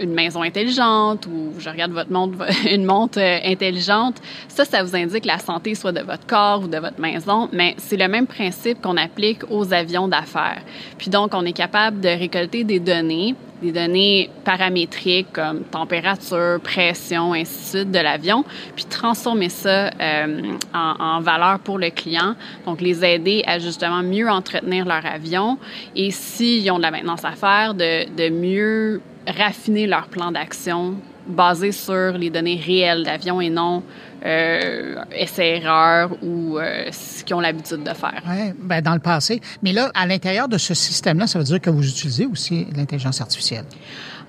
une 0.00 0.12
maison 0.12 0.42
intelligente 0.42 1.26
ou 1.26 1.52
je 1.58 1.68
regarde 1.68 1.92
votre 1.92 2.10
montre, 2.10 2.36
une 2.70 2.84
montre 2.84 3.18
euh, 3.20 3.38
intelligente, 3.44 4.16
ça, 4.48 4.64
ça 4.64 4.82
vous 4.82 4.94
indique 4.94 5.24
la 5.24 5.38
santé 5.38 5.74
soit 5.74 5.92
de 5.92 6.00
votre 6.00 6.26
corps 6.26 6.62
ou 6.62 6.68
de 6.68 6.78
votre 6.78 7.00
maison, 7.00 7.48
mais 7.52 7.74
c'est 7.78 7.96
le 7.96 8.08
même 8.08 8.26
principe 8.26 8.80
qu'on 8.80 8.96
applique 8.96 9.40
aux 9.50 9.72
avions 9.72 10.08
d'affaires. 10.08 10.62
Puis 10.98 11.10
donc, 11.10 11.32
on 11.34 11.44
est 11.44 11.52
capable 11.52 12.00
de 12.00 12.08
récolter 12.08 12.64
des 12.64 12.80
données 12.80 13.34
des 13.62 13.72
données 13.72 14.30
paramétriques 14.44 15.32
comme 15.32 15.64
température, 15.64 16.60
pression, 16.62 17.32
ainsi 17.32 17.74
de 17.74 17.78
suite 17.78 17.90
de 17.90 17.98
l'avion, 17.98 18.44
puis 18.76 18.84
transformer 18.84 19.48
ça 19.48 19.90
euh, 20.00 20.42
en, 20.74 21.20
valeur 21.20 21.58
pour 21.60 21.78
le 21.78 21.90
client. 21.90 22.34
Donc, 22.66 22.80
les 22.80 23.04
aider 23.04 23.42
à 23.46 23.58
justement 23.58 24.02
mieux 24.02 24.28
entretenir 24.28 24.84
leur 24.84 25.04
avion 25.04 25.58
et 25.96 26.10
s'ils 26.10 26.70
ont 26.70 26.76
de 26.76 26.82
la 26.82 26.90
maintenance 26.90 27.24
à 27.24 27.32
faire, 27.32 27.74
de, 27.74 28.08
de 28.14 28.30
mieux 28.30 29.00
raffiner 29.36 29.86
leur 29.86 30.08
plan 30.08 30.32
d'action 30.32 30.96
basé 31.26 31.72
sur 31.72 32.12
les 32.12 32.30
données 32.30 32.60
réelles 32.64 33.04
d'avion 33.04 33.40
et 33.40 33.50
non 33.50 33.82
euh, 34.24 34.96
essais-erreurs 35.12 36.10
ou 36.22 36.58
euh, 36.58 36.88
ce 36.90 37.22
qu'ils 37.22 37.36
ont 37.36 37.40
l'habitude 37.40 37.82
de 37.82 37.94
faire. 37.94 38.22
Oui, 38.26 38.52
ben 38.58 38.80
dans 38.80 38.94
le 38.94 39.00
passé. 39.00 39.40
Mais 39.62 39.72
là, 39.72 39.90
à 39.94 40.06
l'intérieur 40.06 40.48
de 40.48 40.58
ce 40.58 40.74
système-là, 40.74 41.26
ça 41.26 41.38
veut 41.38 41.44
dire 41.44 41.60
que 41.60 41.70
vous 41.70 41.86
utilisez 41.86 42.26
aussi 42.26 42.66
l'intelligence 42.74 43.20
artificielle. 43.20 43.64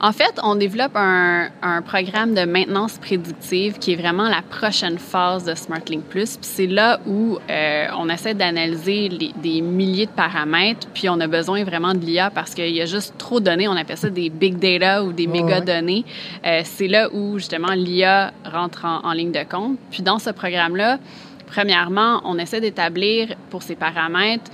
En 0.01 0.13
fait, 0.13 0.39
on 0.43 0.55
développe 0.55 0.95
un, 0.95 1.49
un, 1.61 1.81
programme 1.81 2.33
de 2.33 2.45
maintenance 2.45 2.97
prédictive 2.97 3.79
qui 3.79 3.91
est 3.91 3.95
vraiment 3.97 4.29
la 4.29 4.41
prochaine 4.41 4.97
phase 4.97 5.43
de 5.43 5.53
SmartLink 5.53 6.05
Plus. 6.05 6.37
Puis 6.37 6.49
c'est 6.49 6.67
là 6.67 7.01
où 7.05 7.37
euh, 7.49 7.87
on 7.97 8.07
essaie 8.07 8.33
d'analyser 8.33 9.09
les, 9.09 9.33
des 9.35 9.59
milliers 9.59 10.05
de 10.05 10.11
paramètres, 10.11 10.87
puis 10.93 11.09
on 11.09 11.19
a 11.19 11.27
besoin 11.27 11.65
vraiment 11.65 11.93
de 11.93 11.99
l'IA 11.99 12.29
parce 12.29 12.55
qu'il 12.55 12.73
y 12.73 12.81
a 12.81 12.85
juste 12.85 13.15
trop 13.17 13.41
de 13.41 13.45
données. 13.45 13.67
On 13.67 13.75
appelle 13.75 13.97
ça 13.97 14.09
des 14.09 14.29
big 14.29 14.57
data 14.57 15.03
ou 15.03 15.11
des 15.11 15.27
Oh, 15.27 15.31
méga 15.31 15.59
ouais. 15.59 15.65
données. 15.65 16.05
Euh, 16.45 16.61
c'est 16.63 16.87
là 16.87 17.09
où 17.11 17.37
justement 17.37 17.73
l'IA 17.73 18.31
rentre 18.45 18.85
en, 18.85 19.05
en 19.05 19.11
ligne 19.11 19.33
de 19.33 19.43
compte. 19.43 19.77
Puis 19.91 20.01
dans 20.01 20.19
ce 20.19 20.29
programme-là, 20.29 20.97
premièrement, 21.45 22.21
on 22.23 22.37
essaie 22.37 22.61
d'établir 22.61 23.35
pour 23.49 23.63
ces 23.63 23.75
paramètres 23.75 24.49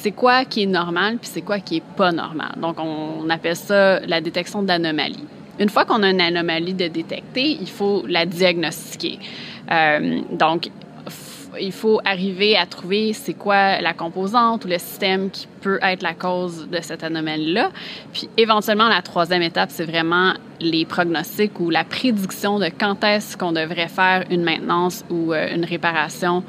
c'est 0.00 0.12
quoi 0.12 0.44
qui 0.44 0.62
est 0.62 0.66
normal 0.66 1.18
puis 1.18 1.28
c'est 1.32 1.42
quoi 1.42 1.58
qui 1.58 1.78
est 1.78 1.82
pas 1.96 2.12
normal? 2.12 2.52
Donc, 2.56 2.76
on 2.78 3.28
appelle 3.30 3.56
ça 3.56 4.00
la 4.00 4.20
détection 4.20 4.62
d'anomalies. 4.62 5.24
Une 5.58 5.68
fois 5.68 5.84
qu'on 5.84 6.02
a 6.04 6.10
une 6.10 6.20
anomalie 6.20 6.74
de 6.74 6.86
détecter, 6.86 7.58
il 7.60 7.68
faut 7.68 8.04
la 8.06 8.24
diagnostiquer. 8.24 9.18
Euh, 9.70 10.20
donc, 10.30 10.70
il 11.60 11.72
faut 11.72 12.00
arriver 12.04 12.56
à 12.56 12.66
trouver 12.66 13.12
c'est 13.12 13.34
quoi 13.34 13.80
la 13.80 13.92
composante 13.92 14.64
ou 14.64 14.68
le 14.68 14.78
système 14.78 15.30
qui 15.30 15.48
peut 15.60 15.78
être 15.82 16.02
la 16.02 16.14
cause 16.14 16.68
de 16.68 16.78
cette 16.80 17.02
anomalie-là. 17.02 17.70
Puis 18.12 18.28
éventuellement, 18.36 18.88
la 18.88 19.02
troisième 19.02 19.42
étape, 19.42 19.70
c'est 19.72 19.84
vraiment 19.84 20.34
les 20.60 20.84
prognostics 20.84 21.58
ou 21.58 21.70
la 21.70 21.84
prédiction 21.84 22.58
de 22.58 22.66
quand 22.66 23.02
est-ce 23.02 23.36
qu'on 23.36 23.52
devrait 23.52 23.88
faire 23.88 24.24
une 24.30 24.44
maintenance 24.44 25.04
ou 25.10 25.32
euh, 25.32 25.54
une 25.54 25.64
réparation 25.64 26.44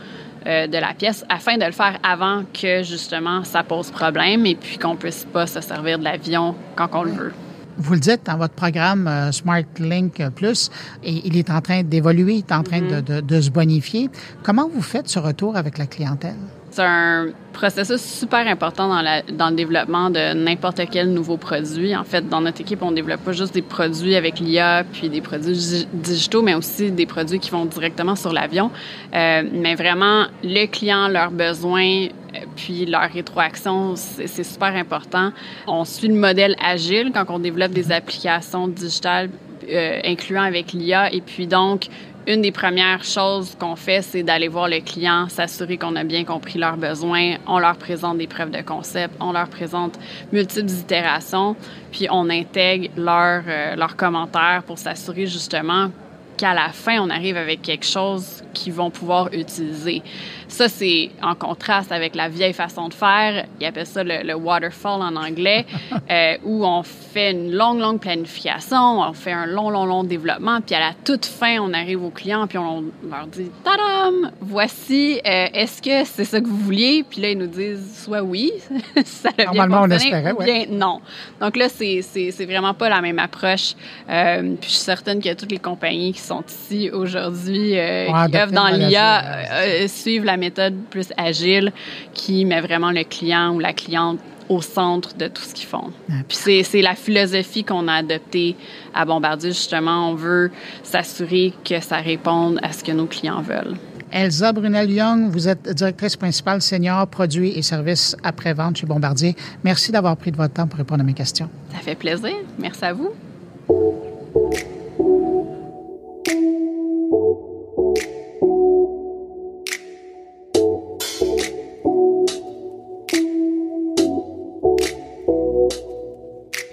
euh, 0.46 0.68
de 0.68 0.78
la 0.78 0.94
pièce 0.94 1.26
afin 1.30 1.58
de 1.58 1.66
le 1.66 1.72
faire 1.72 1.98
avant 2.04 2.44
que 2.54 2.84
justement 2.84 3.44
ça 3.44 3.64
pose 3.64 3.92
problème 3.92 4.46
et 4.46 4.56
puis 4.56 4.78
qu'on 4.78 4.96
puisse 4.96 5.26
pas 5.26 5.48
se 5.48 5.62
servir 5.62 6.00
de 6.00 6.04
l'avion 6.04 6.56
quand 6.76 6.90
on 6.94 7.04
le 7.04 7.12
veut. 7.12 7.34
Vous 7.78 7.94
le 7.94 8.00
dites 8.00 8.26
dans 8.26 8.38
votre 8.38 8.56
programme 8.56 9.08
euh, 9.08 9.32
Smart 9.32 9.64
Link 9.80 10.22
Plus, 10.36 10.70
et 11.02 11.22
il 11.26 11.38
est 11.38 11.50
en 11.50 11.62
train 11.62 11.84
d'évoluer, 11.84 12.34
il 12.34 12.40
est 12.40 12.52
en 12.52 12.64
train 12.64 12.82
de, 12.82 13.00
de, 13.00 13.22
de 13.22 13.42
se 13.42 13.50
bonifier. 13.50 14.10
Comment 14.44 14.68
vous 14.68 14.82
faites 14.82 15.08
ce 15.08 15.20
retour 15.20 15.56
avec 15.56 15.78
la 15.78 15.86
clientèle? 15.86 16.36
C'est 16.72 16.84
un 16.84 17.30
processus 17.52 18.02
super 18.02 18.48
important 18.48 18.88
dans, 18.88 19.02
la, 19.02 19.22
dans 19.24 19.50
le 19.50 19.56
développement 19.56 20.10
de 20.10 20.34
n'importe 20.34 20.82
quel 20.92 21.12
nouveau 21.12 21.38
produit. 21.38 21.96
En 21.96 22.04
fait, 22.04 22.30
dans 22.30 22.42
notre 22.42 22.62
équipe, 22.62 22.82
on 22.82 22.92
développe 22.92 23.22
pas 23.22 23.32
juste 23.32 23.54
des 23.54 23.62
produits 23.62 24.16
avec 24.16 24.40
l'IA 24.40 24.84
puis 24.92 25.10
des 25.10 25.22
produits 25.22 25.88
digitaux, 25.94 26.42
mais 26.42 26.54
aussi 26.54 26.92
des 26.92 27.06
produits 27.06 27.40
qui 27.40 27.50
vont 27.50 27.66
directement 27.66 28.16
sur 28.16 28.32
l'avion. 28.32 28.72
Euh, 29.14 29.44
mais 29.52 29.76
vraiment, 29.76 30.26
le 30.44 30.68
client, 30.68 31.08
leurs 31.08 31.32
besoins, 31.32 32.06
euh, 32.36 32.40
puis 32.56 32.86
leur 32.86 33.10
rétroaction, 33.10 33.96
c'est 33.96 34.44
super 34.44 34.76
important. 34.76 35.32
On 35.68 35.86
suit 35.86 36.08
le 36.08 36.16
modèle 36.16 36.56
agile 36.64 37.12
quand 37.14 37.26
on 37.30 37.40
développe 37.40 37.72
des 37.72 37.92
applications 37.92 38.68
digitales 38.68 39.30
euh, 39.72 40.00
incluant 40.04 40.44
avec 40.44 40.74
l'IA. 40.74 41.14
Et 41.14 41.22
puis 41.22 41.46
donc, 41.46 41.88
une 42.28 42.42
des 42.42 42.52
premières 42.52 43.04
choses 43.04 43.56
qu'on 43.60 43.76
fait, 43.76 44.02
c'est 44.02 44.24
d'aller 44.24 44.48
voir 44.48 44.68
le 44.68 44.82
client, 44.82 45.28
s'assurer 45.30 45.78
qu'on 45.78 45.96
a 45.96 46.04
bien 46.04 46.24
compris 46.26 46.60
leurs 46.60 46.78
besoins. 46.78 47.36
On 47.48 47.60
leur 47.60 47.78
présente 47.78 48.18
des 48.18 48.28
preuves 48.28 48.52
de 48.52 48.62
concept, 48.62 49.16
on 49.20 49.32
leur 49.32 49.48
présente 49.48 49.98
multiples 50.32 50.72
itérations, 50.72 51.56
puis 51.92 52.08
on 52.12 52.30
intègre 52.30 52.90
leurs 52.98 53.44
euh, 53.48 53.88
commentaires 53.98 54.64
pour 54.66 54.78
s'assurer 54.78 55.26
justement 55.26 55.90
qu'à 56.38 56.54
la 56.54 56.70
fin, 56.70 57.00
on 57.02 57.10
arrive 57.10 57.36
avec 57.36 57.62
quelque 57.62 57.86
chose 57.86 58.44
qu'ils 58.54 58.72
vont 58.72 58.90
pouvoir 58.90 59.30
utiliser. 59.34 60.02
Ça, 60.50 60.68
c'est 60.68 61.12
en 61.22 61.36
contraste 61.36 61.92
avec 61.92 62.16
la 62.16 62.28
vieille 62.28 62.54
façon 62.54 62.90
de 62.90 62.94
faire. 62.94 63.46
Ils 63.62 63.68
appellent 63.68 63.86
ça 63.86 64.04
le, 64.04 64.34
waterfall 64.34 65.02
en 65.02 65.16
anglais, 65.16 65.66
euh, 66.10 66.38
où 66.44 66.66
on 66.66 66.82
fait 66.82 67.32
une 67.32 67.52
longue, 67.52 67.80
longue 67.80 68.00
planification, 68.00 69.00
on 69.00 69.14
fait 69.14 69.32
un 69.32 69.46
long, 69.46 69.70
long, 69.70 69.86
long 69.86 70.04
développement, 70.04 70.60
puis 70.62 70.76
à 70.76 70.80
la 70.80 70.94
toute 71.06 71.26
fin, 71.26 71.60
on 71.60 71.72
arrive 71.74 72.04
au 72.04 72.10
client, 72.10 72.48
puis 72.48 72.58
on 72.58 72.86
leur 73.10 73.28
dit 73.28 73.52
«Tadam! 73.64 74.32
Voici, 74.42 75.22
euh, 75.26 75.48
est-ce 75.54 75.82
que 75.82 76.04
c'est 76.06 76.26
ça 76.26 76.42
que 76.42 76.48
vous 76.48 76.58
vouliez?» 76.58 77.04
Puis 77.10 77.22
là, 77.22 77.30
ils 77.30 77.38
nous 77.38 77.48
disent 77.48 78.04
soit 78.04 78.24
oui, 78.24 78.52
ça 79.06 79.30
a 79.38 79.46
Normalement, 79.46 79.84
on 79.84 79.92
espérait, 79.92 80.32
ou 80.32 80.44
bien 80.44 80.66
non. 80.70 81.00
Donc 81.40 81.56
là, 81.58 81.68
c'est 81.70 82.46
vraiment 82.46 82.74
pas 82.74 82.90
la 82.90 83.02
même 83.02 83.20
approche. 83.20 83.76
Euh, 84.10 84.56
puis 84.60 84.70
je 84.70 84.76
suis 84.76 84.84
certaine 84.84 85.22
que 85.22 85.34
toutes 85.36 85.52
les 85.52 85.60
compagnies 85.60 86.14
qui 86.14 86.22
sont 86.22 86.44
ici 86.48 86.90
aujourd'hui, 86.90 87.72
qui 87.72 88.38
œuvrent 88.38 88.52
dans 88.52 88.68
l'IA, 88.68 89.88
suivent 89.88 90.26
la 90.26 90.39
méthode 90.40 90.76
plus 90.90 91.14
agile 91.18 91.72
qui 92.14 92.46
met 92.46 92.62
vraiment 92.62 92.92
le 92.92 93.04
client 93.04 93.54
ou 93.54 93.60
la 93.60 93.74
cliente 93.74 94.20
au 94.50 94.62
centre 94.62 95.16
de 95.16 95.28
tout 95.28 95.44
ce 95.44 95.54
qu'ils 95.54 95.68
font. 95.68 95.92
Puis 96.28 96.64
c'est 96.64 96.82
la 96.82 96.96
philosophie 96.96 97.64
qu'on 97.64 97.88
a 97.88 97.94
adoptée 97.94 98.56
à 98.96 99.06
Bombardier. 99.06 99.52
Justement, 99.52 100.10
on 100.10 100.16
veut 100.16 100.50
s'assurer 100.82 101.54
que 101.64 101.80
ça 101.80 101.98
réponde 101.98 102.60
à 102.64 102.72
ce 102.72 102.84
que 102.84 102.92
nos 102.92 103.06
clients 103.06 103.42
veulent. 103.42 103.76
Elsa 104.12 104.52
Brunel-Young, 104.52 105.30
vous 105.30 105.48
êtes 105.48 105.70
directrice 105.70 106.16
principale 106.16 106.64
senior 106.64 107.06
produits 107.08 107.52
et 107.52 107.62
services 107.62 108.18
après-vente 108.24 108.78
chez 108.78 108.88
Bombardier. 108.88 109.36
Merci 109.64 109.92
d'avoir 109.92 110.18
pris 110.18 110.32
de 110.32 110.38
votre 110.38 110.56
temps 110.56 110.68
pour 110.68 110.80
répondre 110.80 111.02
à 111.02 111.04
mes 111.04 111.14
questions. 111.14 111.48
Ça 111.72 111.78
fait 111.78 111.94
plaisir. 111.94 112.34
Merci 112.58 112.86
à 112.86 112.94
vous. 112.94 113.12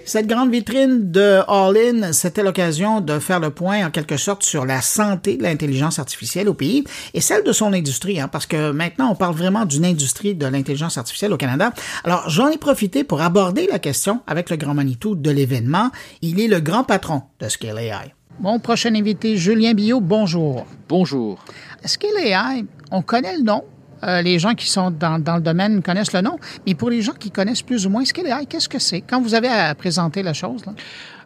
Cette 0.07 0.27
grande 0.27 0.51
vitrine 0.51 1.11
de 1.11 1.41
All-In, 1.49 2.13
c'était 2.13 2.41
l'occasion 2.41 3.01
de 3.01 3.19
faire 3.19 3.41
le 3.41 3.49
point 3.49 3.85
en 3.85 3.91
quelque 3.91 4.15
sorte 4.15 4.41
sur 4.41 4.65
la 4.65 4.79
santé 4.79 5.35
de 5.35 5.43
l'intelligence 5.43 5.99
artificielle 5.99 6.47
au 6.47 6.53
pays 6.53 6.85
et 7.13 7.19
celle 7.19 7.43
de 7.43 7.51
son 7.51 7.73
industrie, 7.73 8.17
hein, 8.21 8.29
parce 8.29 8.45
que 8.45 8.71
maintenant 8.71 9.11
on 9.11 9.15
parle 9.15 9.35
vraiment 9.35 9.65
d'une 9.65 9.83
industrie 9.83 10.33
de 10.33 10.45
l'intelligence 10.45 10.97
artificielle 10.97 11.33
au 11.33 11.37
Canada. 11.37 11.73
Alors 12.05 12.29
j'en 12.29 12.47
ai 12.47 12.57
profité 12.57 13.03
pour 13.03 13.19
aborder 13.19 13.67
la 13.69 13.79
question 13.79 14.21
avec 14.27 14.49
le 14.49 14.55
grand 14.55 14.73
Manitou 14.73 15.13
de 15.13 15.29
l'événement. 15.29 15.91
Il 16.21 16.39
est 16.39 16.47
le 16.47 16.61
grand 16.61 16.85
patron 16.85 17.23
de 17.41 17.49
Scale 17.49 17.77
AI. 17.77 18.13
Mon 18.39 18.59
prochain 18.59 18.95
invité, 18.95 19.35
Julien 19.35 19.73
Billot, 19.73 19.99
bonjour. 19.99 20.67
Bonjour. 20.87 21.43
Scale 21.83 22.17
AI, 22.23 22.63
on 22.91 23.01
connaît 23.01 23.35
le 23.35 23.43
nom, 23.43 23.65
euh, 24.03 24.21
les 24.21 24.39
gens 24.39 24.53
qui 24.53 24.69
sont 24.69 24.91
dans, 24.91 25.17
le 25.17 25.41
domaine 25.41 25.81
connaissent 25.81 26.13
le 26.13 26.21
nom, 26.21 26.37
mais 26.65 26.75
pour 26.75 26.89
les 26.89 27.01
gens 27.01 27.13
qui 27.13 27.31
connaissent 27.31 27.61
plus 27.61 27.85
ou 27.85 27.89
moins 27.89 28.05
Scale 28.05 28.27
AI, 28.27 28.45
qu'est-ce 28.47 28.69
que 28.69 28.79
c'est? 28.79 29.01
Quand 29.01 29.21
vous 29.21 29.33
avez 29.33 29.47
à 29.47 29.73
présenter 29.75 30.23
la 30.23 30.33
chose, 30.33 30.65
là? 30.65 30.73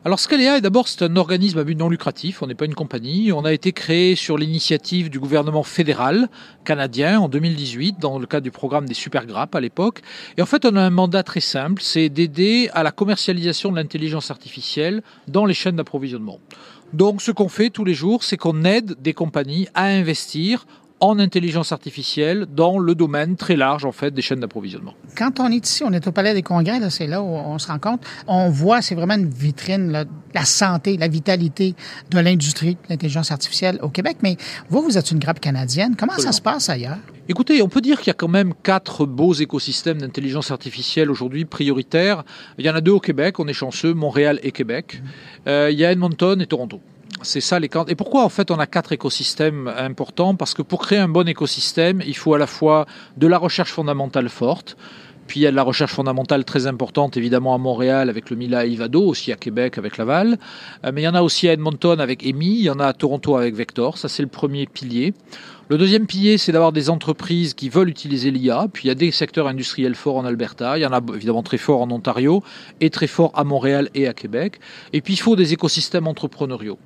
Alors 0.04 0.20
Scale 0.20 0.42
AI, 0.42 0.62
d'abord, 0.62 0.88
c'est 0.88 1.04
un 1.04 1.16
organisme 1.16 1.60
à 1.60 1.64
but 1.64 1.76
non 1.76 1.88
lucratif, 1.88 2.42
on 2.42 2.48
n'est 2.48 2.56
pas 2.56 2.66
une 2.66 2.74
compagnie. 2.74 3.32
On 3.32 3.46
a 3.46 3.54
été 3.54 3.72
créé 3.72 4.16
sur 4.16 4.36
l'initiative 4.36 5.12
du 5.12 5.20
gouvernement 5.20 5.62
fédéral 5.62 6.28
canadien 6.66 7.20
en 7.20 7.30
2018, 7.30 8.00
dans 8.00 8.18
le 8.18 8.26
cadre 8.26 8.44
du 8.44 8.50
programme 8.50 8.88
des 8.88 8.96
super 8.96 9.28
grappes 9.28 9.54
à 9.54 9.60
l'époque. 9.60 10.02
Et 10.38 10.42
en 10.42 10.48
fait, 10.48 10.66
on 10.66 10.76
a 10.76 10.82
un 10.82 10.90
mandat 10.90 11.22
très 11.22 11.40
simple, 11.40 11.84
c'est 11.84 12.10
d'aider 12.10 12.68
à 12.74 12.82
la 12.82 12.90
commercialisation 12.90 13.70
de 13.70 13.76
l'intelligence 13.76 14.32
artificielle 14.32 15.04
dans 15.28 15.46
les 15.46 15.54
chaînes 15.54 15.76
d'approvisionnement. 15.76 16.40
Donc 16.94 17.22
ce 17.22 17.32
qu'on 17.32 17.48
fait 17.48 17.70
tous 17.70 17.86
les 17.86 17.94
jours, 17.94 18.24
c'est 18.24 18.38
qu'on 18.38 18.64
aide 18.64 18.96
des 19.00 19.14
compagnies 19.14 19.68
à 19.76 19.86
investir 19.86 20.66
en 21.02 21.20
intelligence 21.20 21.72
artificielle 21.72 22.46
dans 22.46 22.78
le 22.78 22.96
domaine 22.96 23.36
très 23.36 23.56
large 23.56 23.86
en 23.86 23.92
fait 23.92 24.12
des 24.12 24.22
chaînes 24.22 24.40
d'approvisionnement. 24.40 24.94
Quand 25.18 25.40
on 25.40 25.52
est 25.52 25.68
ici, 25.68 25.84
on 25.84 25.92
est 25.92 26.08
au 26.08 26.12
Palais 26.12 26.34
des 26.34 26.44
Congrès, 26.44 26.80
c'est 26.90 27.08
là 27.08 27.22
où 27.22 27.26
on 27.26 27.58
se 27.60 27.68
rend 27.68 27.80
compte, 27.80 28.02
on 28.28 28.50
voit, 28.50 28.82
c'est 28.82 28.96
vraiment 28.96 29.16
une 29.16 29.30
vitrine, 29.30 29.92
là, 29.92 30.06
la 30.34 30.46
santé, 30.46 30.98
la 30.98 31.08
vitalité 31.08 31.76
de 32.12 32.20
l'industrie 32.20 32.76
de 32.76 32.90
l'intelligence 32.90 33.32
artificielle 33.32 33.80
au 33.82 33.90
Québec. 33.90 34.18
Mais 34.22 34.38
vous, 34.70 34.82
vous 34.82 34.98
êtes 34.98 35.12
une 35.12 35.20
grappe 35.20 35.40
canadienne. 35.40 35.96
Comment 35.98 36.18
ça 36.18 36.32
se 36.32 36.42
passe 36.42 36.70
ailleurs? 36.70 37.00
Écoutez, 37.28 37.62
on 37.62 37.70
peut 37.70 37.82
dire 37.82 38.00
qu'il 38.00 38.08
y 38.08 38.12
a 38.12 38.16
quand 38.16 38.28
même 38.28 38.54
quatre 38.62 39.06
beaux 39.06 39.34
écosystèmes 39.34 40.00
d'intelligence 40.00 40.52
artificielle 40.52 41.10
aujourd'hui 41.10 41.46
prioritaires. 41.46 42.24
Il 42.58 42.66
y 42.66 42.70
en 42.70 42.76
a 42.76 42.82
deux 42.82 42.92
au 42.92 43.00
Québec, 43.00 43.40
on 43.40 43.48
est 43.48 43.54
chanceux, 43.54 43.94
Montréal 43.94 44.40
et 44.44 44.52
Québec. 44.52 45.02
Euh, 45.48 45.70
il 45.72 45.80
y 45.80 45.86
a 45.86 45.92
Edmonton 45.92 46.40
et 46.42 46.48
Toronto. 46.48 46.82
C'est 47.24 47.42
ça 47.42 47.60
les 47.60 47.70
Et 47.88 47.96
pourquoi 47.96 48.24
en 48.24 48.30
fait 48.30 48.50
on 48.50 48.58
a 48.58 48.66
quatre 48.66 48.94
écosystèmes 48.94 49.68
importants? 49.78 50.36
Parce 50.36 50.54
que 50.54 50.62
pour 50.62 50.82
créer 50.82 51.00
un 51.00 51.08
bon 51.08 51.28
écosystème, 51.28 52.02
il 52.06 52.16
faut 52.16 52.34
à 52.34 52.40
la 52.40 52.48
fois 52.48 52.88
de 53.18 53.28
la 53.28 53.38
recherche 53.38 53.72
fondamentale 53.72 54.28
forte, 54.30 54.76
puis 55.28 55.40
il 55.40 55.44
y 55.44 55.48
a 55.48 55.52
de 55.52 55.56
la 55.56 55.64
recherche 55.64 55.94
fondamentale 55.94 56.44
très 56.44 56.68
importante, 56.68 57.16
évidemment 57.16 57.54
à 57.54 57.58
Montréal 57.58 58.10
avec 58.10 58.30
le 58.30 58.36
Mila 58.36 58.66
Ivado, 58.66 59.04
aussi 59.04 59.32
à 59.32 59.36
Québec 59.36 59.78
avec 59.78 59.98
Laval. 59.98 60.38
Euh, 60.84 60.92
mais 60.94 61.04
il 61.04 61.06
y 61.06 61.08
en 61.08 61.16
a 61.16 61.22
aussi 61.22 61.48
à 61.48 61.54
Edmonton 61.54 62.02
avec 62.02 62.26
EMI, 62.26 62.48
il 62.48 62.64
y 62.64 62.70
en 62.70 62.80
a 62.80 62.88
à 62.88 62.94
Toronto 62.94 63.38
avec 63.38 63.56
Vector. 63.56 63.98
Ça, 63.98 64.10
c'est 64.10 64.24
le 64.24 64.30
premier 64.30 64.66
pilier. 64.66 65.14
Le 65.70 65.78
deuxième 65.78 66.06
pilier, 66.06 66.38
c'est 66.38 66.52
d'avoir 66.52 66.74
des 66.74 66.90
entreprises 66.90 67.54
qui 67.54 67.70
veulent 67.70 67.88
utiliser 67.88 68.30
l'IA. 68.30 68.68
Puis 68.74 68.86
il 68.86 68.88
y 68.90 68.92
a 68.92 68.96
des 68.96 69.12
secteurs 69.12 69.48
industriels 69.48 69.96
forts 69.96 70.18
en 70.18 70.26
Alberta, 70.26 70.78
il 70.78 70.82
y 70.82 70.86
en 70.86 70.92
a 70.92 71.00
évidemment 71.16 71.44
très 71.44 71.58
forts 71.58 71.82
en 71.82 71.92
Ontario 71.92 72.44
et 72.82 72.90
très 72.90 73.08
forts 73.08 73.32
à 73.36 73.46
Montréal 73.46 73.90
et 73.96 74.08
à 74.08 74.14
Québec. 74.14 74.60
Et 74.92 75.00
puis 75.00 75.14
il 75.14 75.18
faut 75.22 75.38
des 75.38 75.54
écosystèmes 75.54 76.08
entrepreneuriaux 76.08 76.78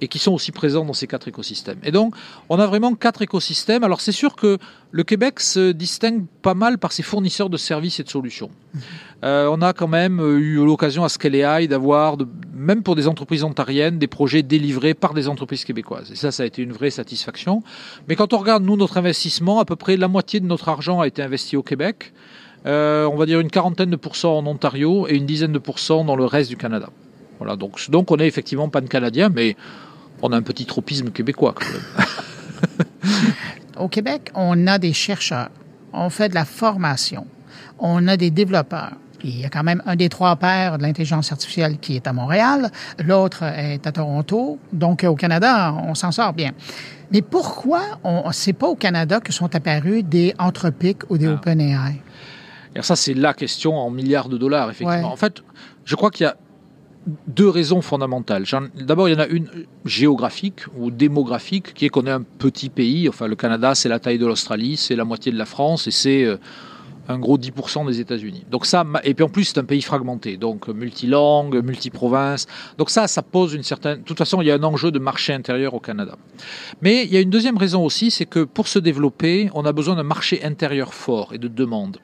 et 0.00 0.08
qui 0.08 0.18
sont 0.18 0.32
aussi 0.32 0.52
présents 0.52 0.84
dans 0.84 0.92
ces 0.92 1.06
quatre 1.06 1.28
écosystèmes. 1.28 1.78
Et 1.82 1.90
donc 1.90 2.14
on 2.48 2.58
a 2.58 2.66
vraiment 2.66 2.94
quatre 2.94 3.22
écosystèmes. 3.22 3.84
Alors 3.84 4.00
c'est 4.00 4.12
sûr 4.12 4.36
que 4.36 4.58
le 4.90 5.04
Québec 5.04 5.40
se 5.40 5.72
distingue 5.72 6.24
pas 6.42 6.54
mal 6.54 6.78
par 6.78 6.92
ses 6.92 7.02
fournisseurs 7.02 7.50
de 7.50 7.56
services 7.56 8.00
et 8.00 8.02
de 8.02 8.08
solutions. 8.08 8.50
Euh, 9.24 9.48
on 9.50 9.62
a 9.62 9.72
quand 9.72 9.88
même 9.88 10.20
eu 10.20 10.56
l'occasion 10.64 11.04
à 11.04 11.08
Scale 11.08 11.36
AI 11.36 11.68
d'avoir, 11.68 12.16
même 12.54 12.82
pour 12.82 12.96
des 12.96 13.06
entreprises 13.06 13.44
ontariennes, 13.44 13.98
des 13.98 14.06
projets 14.06 14.42
délivrés 14.42 14.94
par 14.94 15.14
des 15.14 15.28
entreprises 15.28 15.64
québécoises. 15.64 16.10
Et 16.10 16.16
ça, 16.16 16.32
ça 16.32 16.42
a 16.42 16.46
été 16.46 16.62
une 16.62 16.72
vraie 16.72 16.90
satisfaction. 16.90 17.62
Mais 18.08 18.16
quand 18.16 18.32
on 18.32 18.38
regarde, 18.38 18.64
nous, 18.64 18.76
notre 18.76 18.98
investissement, 18.98 19.60
à 19.60 19.64
peu 19.64 19.76
près 19.76 19.96
la 19.96 20.08
moitié 20.08 20.40
de 20.40 20.46
notre 20.46 20.68
argent 20.68 21.00
a 21.00 21.06
été 21.06 21.22
investi 21.22 21.56
au 21.56 21.62
Québec. 21.62 22.12
Euh, 22.66 23.06
on 23.06 23.16
va 23.16 23.26
dire 23.26 23.40
une 23.40 23.50
quarantaine 23.50 23.90
de 23.90 23.96
pourcents 23.96 24.38
en 24.38 24.46
Ontario 24.46 25.08
et 25.08 25.16
une 25.16 25.26
dizaine 25.26 25.52
de 25.52 25.58
pourcents 25.58 26.04
dans 26.04 26.16
le 26.16 26.24
reste 26.24 26.48
du 26.48 26.56
Canada. 26.56 26.90
Voilà, 27.42 27.56
donc, 27.56 27.90
donc 27.90 28.12
on 28.12 28.18
est 28.18 28.28
effectivement 28.28 28.68
pan-canadien, 28.68 29.28
mais 29.28 29.56
on 30.22 30.30
a 30.30 30.36
un 30.36 30.42
petit 30.42 30.64
tropisme 30.64 31.10
québécois 31.10 31.56
quand 31.56 31.66
même. 31.66 33.32
au 33.78 33.88
Québec, 33.88 34.30
on 34.36 34.68
a 34.68 34.78
des 34.78 34.92
chercheurs, 34.92 35.48
on 35.92 36.08
fait 36.08 36.28
de 36.28 36.34
la 36.34 36.44
formation, 36.44 37.26
on 37.80 38.06
a 38.06 38.16
des 38.16 38.30
développeurs. 38.30 38.92
il 39.24 39.40
y 39.40 39.44
a 39.44 39.48
quand 39.48 39.64
même 39.64 39.82
un 39.86 39.96
des 39.96 40.08
trois 40.08 40.36
pairs 40.36 40.78
de 40.78 40.82
l'intelligence 40.82 41.32
artificielle 41.32 41.78
qui 41.80 41.96
est 41.96 42.06
à 42.06 42.12
Montréal, 42.12 42.70
l'autre 43.04 43.42
est 43.42 43.84
à 43.88 43.90
Toronto. 43.90 44.60
Donc, 44.72 45.02
au 45.02 45.16
Canada, 45.16 45.74
on 45.82 45.96
s'en 45.96 46.12
sort 46.12 46.34
bien. 46.34 46.52
Mais 47.10 47.22
pourquoi 47.22 47.82
on 48.04 48.30
c'est 48.30 48.52
pas 48.52 48.68
au 48.68 48.76
Canada 48.76 49.18
que 49.18 49.32
sont 49.32 49.52
apparus 49.52 50.04
des 50.04 50.32
Anthropic 50.38 51.10
ou 51.10 51.18
des 51.18 51.26
OpenAI? 51.26 52.00
Et 52.76 52.82
ça, 52.82 52.94
c'est 52.94 53.14
la 53.14 53.34
question 53.34 53.74
en 53.74 53.90
milliards 53.90 54.28
de 54.28 54.38
dollars, 54.38 54.70
effectivement. 54.70 55.08
Ouais. 55.08 55.12
En 55.12 55.16
fait, 55.16 55.42
je 55.84 55.96
crois 55.96 56.12
qu'il 56.12 56.24
y 56.24 56.28
a 56.28 56.36
deux 57.26 57.48
raisons 57.48 57.82
fondamentales. 57.82 58.44
D'abord, 58.74 59.08
il 59.08 59.12
y 59.12 59.14
en 59.14 59.20
a 59.20 59.26
une 59.26 59.48
géographique 59.84 60.60
ou 60.76 60.90
démographique, 60.90 61.74
qui 61.74 61.86
est 61.86 61.88
qu'on 61.88 62.06
est 62.06 62.10
un 62.10 62.22
petit 62.22 62.68
pays. 62.68 63.08
Enfin, 63.08 63.26
le 63.26 63.36
Canada, 63.36 63.74
c'est 63.74 63.88
la 63.88 63.98
taille 63.98 64.18
de 64.18 64.26
l'Australie, 64.26 64.76
c'est 64.76 64.96
la 64.96 65.04
moitié 65.04 65.32
de 65.32 65.38
la 65.38 65.46
France 65.46 65.86
et 65.86 65.90
c'est 65.90 66.24
euh, 66.24 66.36
un 67.08 67.18
gros 67.18 67.38
10% 67.38 67.86
des 67.86 68.00
États-Unis. 68.00 68.44
Donc 68.50 68.66
ça, 68.66 68.84
et 69.04 69.14
puis 69.14 69.24
en 69.24 69.28
plus, 69.28 69.44
c'est 69.44 69.58
un 69.58 69.64
pays 69.64 69.82
fragmenté, 69.82 70.36
donc 70.36 70.68
euh, 70.68 70.72
multilangue, 70.72 71.62
multiprovince. 71.64 72.46
Donc 72.78 72.90
ça, 72.90 73.08
ça 73.08 73.22
pose 73.22 73.54
une 73.54 73.64
certaine. 73.64 73.98
De 73.98 74.04
toute 74.04 74.18
façon, 74.18 74.40
il 74.40 74.46
y 74.46 74.50
a 74.50 74.54
un 74.54 74.62
enjeu 74.62 74.90
de 74.90 74.98
marché 74.98 75.32
intérieur 75.32 75.74
au 75.74 75.80
Canada. 75.80 76.16
Mais 76.80 77.04
il 77.04 77.12
y 77.12 77.16
a 77.16 77.20
une 77.20 77.30
deuxième 77.30 77.56
raison 77.56 77.84
aussi, 77.84 78.10
c'est 78.10 78.26
que 78.26 78.44
pour 78.44 78.68
se 78.68 78.78
développer, 78.78 79.50
on 79.54 79.64
a 79.64 79.72
besoin 79.72 79.96
d'un 79.96 80.02
marché 80.04 80.44
intérieur 80.44 80.94
fort 80.94 81.34
et 81.34 81.38
de 81.38 81.48
demande. 81.48 81.98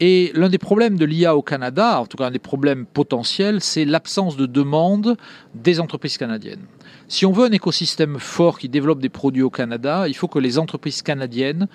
Et 0.00 0.30
l'un 0.34 0.50
des 0.50 0.58
problèmes 0.58 0.98
de 0.98 1.06
l'IA 1.06 1.36
au 1.36 1.42
Canada, 1.42 2.00
en 2.00 2.06
tout 2.06 2.18
cas 2.18 2.26
un 2.26 2.30
des 2.30 2.38
problèmes 2.38 2.84
potentiels, 2.84 3.62
c'est 3.62 3.86
l'absence 3.86 4.36
de 4.36 4.44
demande 4.44 5.16
des 5.54 5.80
entreprises 5.80 6.18
canadiennes. 6.18 6.66
Si 7.08 7.24
on 7.24 7.32
veut 7.32 7.46
un 7.46 7.52
écosystème 7.52 8.18
fort 8.18 8.58
qui 8.58 8.68
développe 8.68 9.00
des 9.00 9.08
produits 9.08 9.42
au 9.42 9.50
Canada, 9.50 10.06
il 10.06 10.14
faut 10.14 10.28
que 10.28 10.38
les 10.38 10.58
entreprises 10.58 11.00
canadiennes 11.00 11.66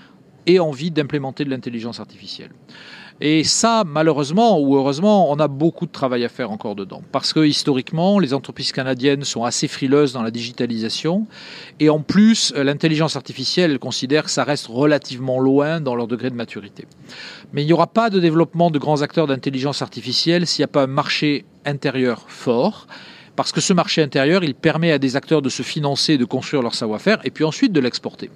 aient 0.46 0.60
envie 0.60 0.92
d'implémenter 0.92 1.46
de 1.46 1.50
l'intelligence 1.50 2.00
artificielle. 2.00 2.52
Et 3.24 3.44
ça, 3.44 3.84
malheureusement 3.86 4.60
ou 4.60 4.76
heureusement, 4.76 5.32
on 5.32 5.38
a 5.40 5.48
beaucoup 5.48 5.86
de 5.86 5.92
travail 5.92 6.26
à 6.26 6.30
faire 6.30 6.50
encore 6.50 6.76
dedans. 6.76 7.04
Parce 7.12 7.34
que 7.34 7.46
historiquement, 7.46 8.18
les 8.18 8.34
entreprises 8.34 8.72
canadiennes 8.72 9.24
sont 9.24 9.44
assez 9.44 9.68
frileuses 9.68 10.12
dans 10.12 10.24
la 10.24 10.32
digitalisation. 10.32 11.28
Et 11.80 11.92
en 11.92 12.00
plus, 12.00 12.52
l'intelligence 12.56 13.16
artificielle, 13.16 13.70
elle 13.70 13.80
considère 13.80 14.24
que 14.24 14.32
ça 14.32 14.44
reste 14.44 14.66
relativement 14.66 15.40
loin 15.40 15.82
dans 15.82 15.94
leur 15.94 16.08
degré 16.08 16.32
de 16.32 16.36
maturité. 16.36 16.88
Mais 17.54 17.62
il 17.62 17.68
n'y 17.68 17.74
aura 17.74 17.86
pas 17.86 18.10
de 18.10 18.20
développement 18.20 18.72
de 18.72 18.80
grands 18.80 19.04
acteurs 19.04 19.28
d'intelligence 19.28 19.84
artificielle 19.84 20.48
s'il 20.48 20.64
n'y 20.64 20.66
a 20.66 20.74
pas 20.74 20.84
un 20.84 20.88
marché 20.88 21.46
intérieur 21.64 22.26
fort. 22.28 22.88
Parce 23.42 23.54
que 23.54 23.60
ce 23.60 23.74
marché 23.74 24.04
intérieur, 24.04 24.44
il 24.44 24.54
permet 24.54 24.92
à 24.92 25.00
des 25.00 25.16
acteurs 25.16 25.42
de 25.42 25.50
se 25.50 25.64
financer, 25.64 26.20
de 26.20 26.26
construire 26.26 26.62
leur 26.62 26.76
savoir-faire, 26.76 27.18
et 27.24 27.32
puis 27.32 27.44
ensuite 27.44 27.72
de 27.72 27.80
l'exporter. 27.80 28.30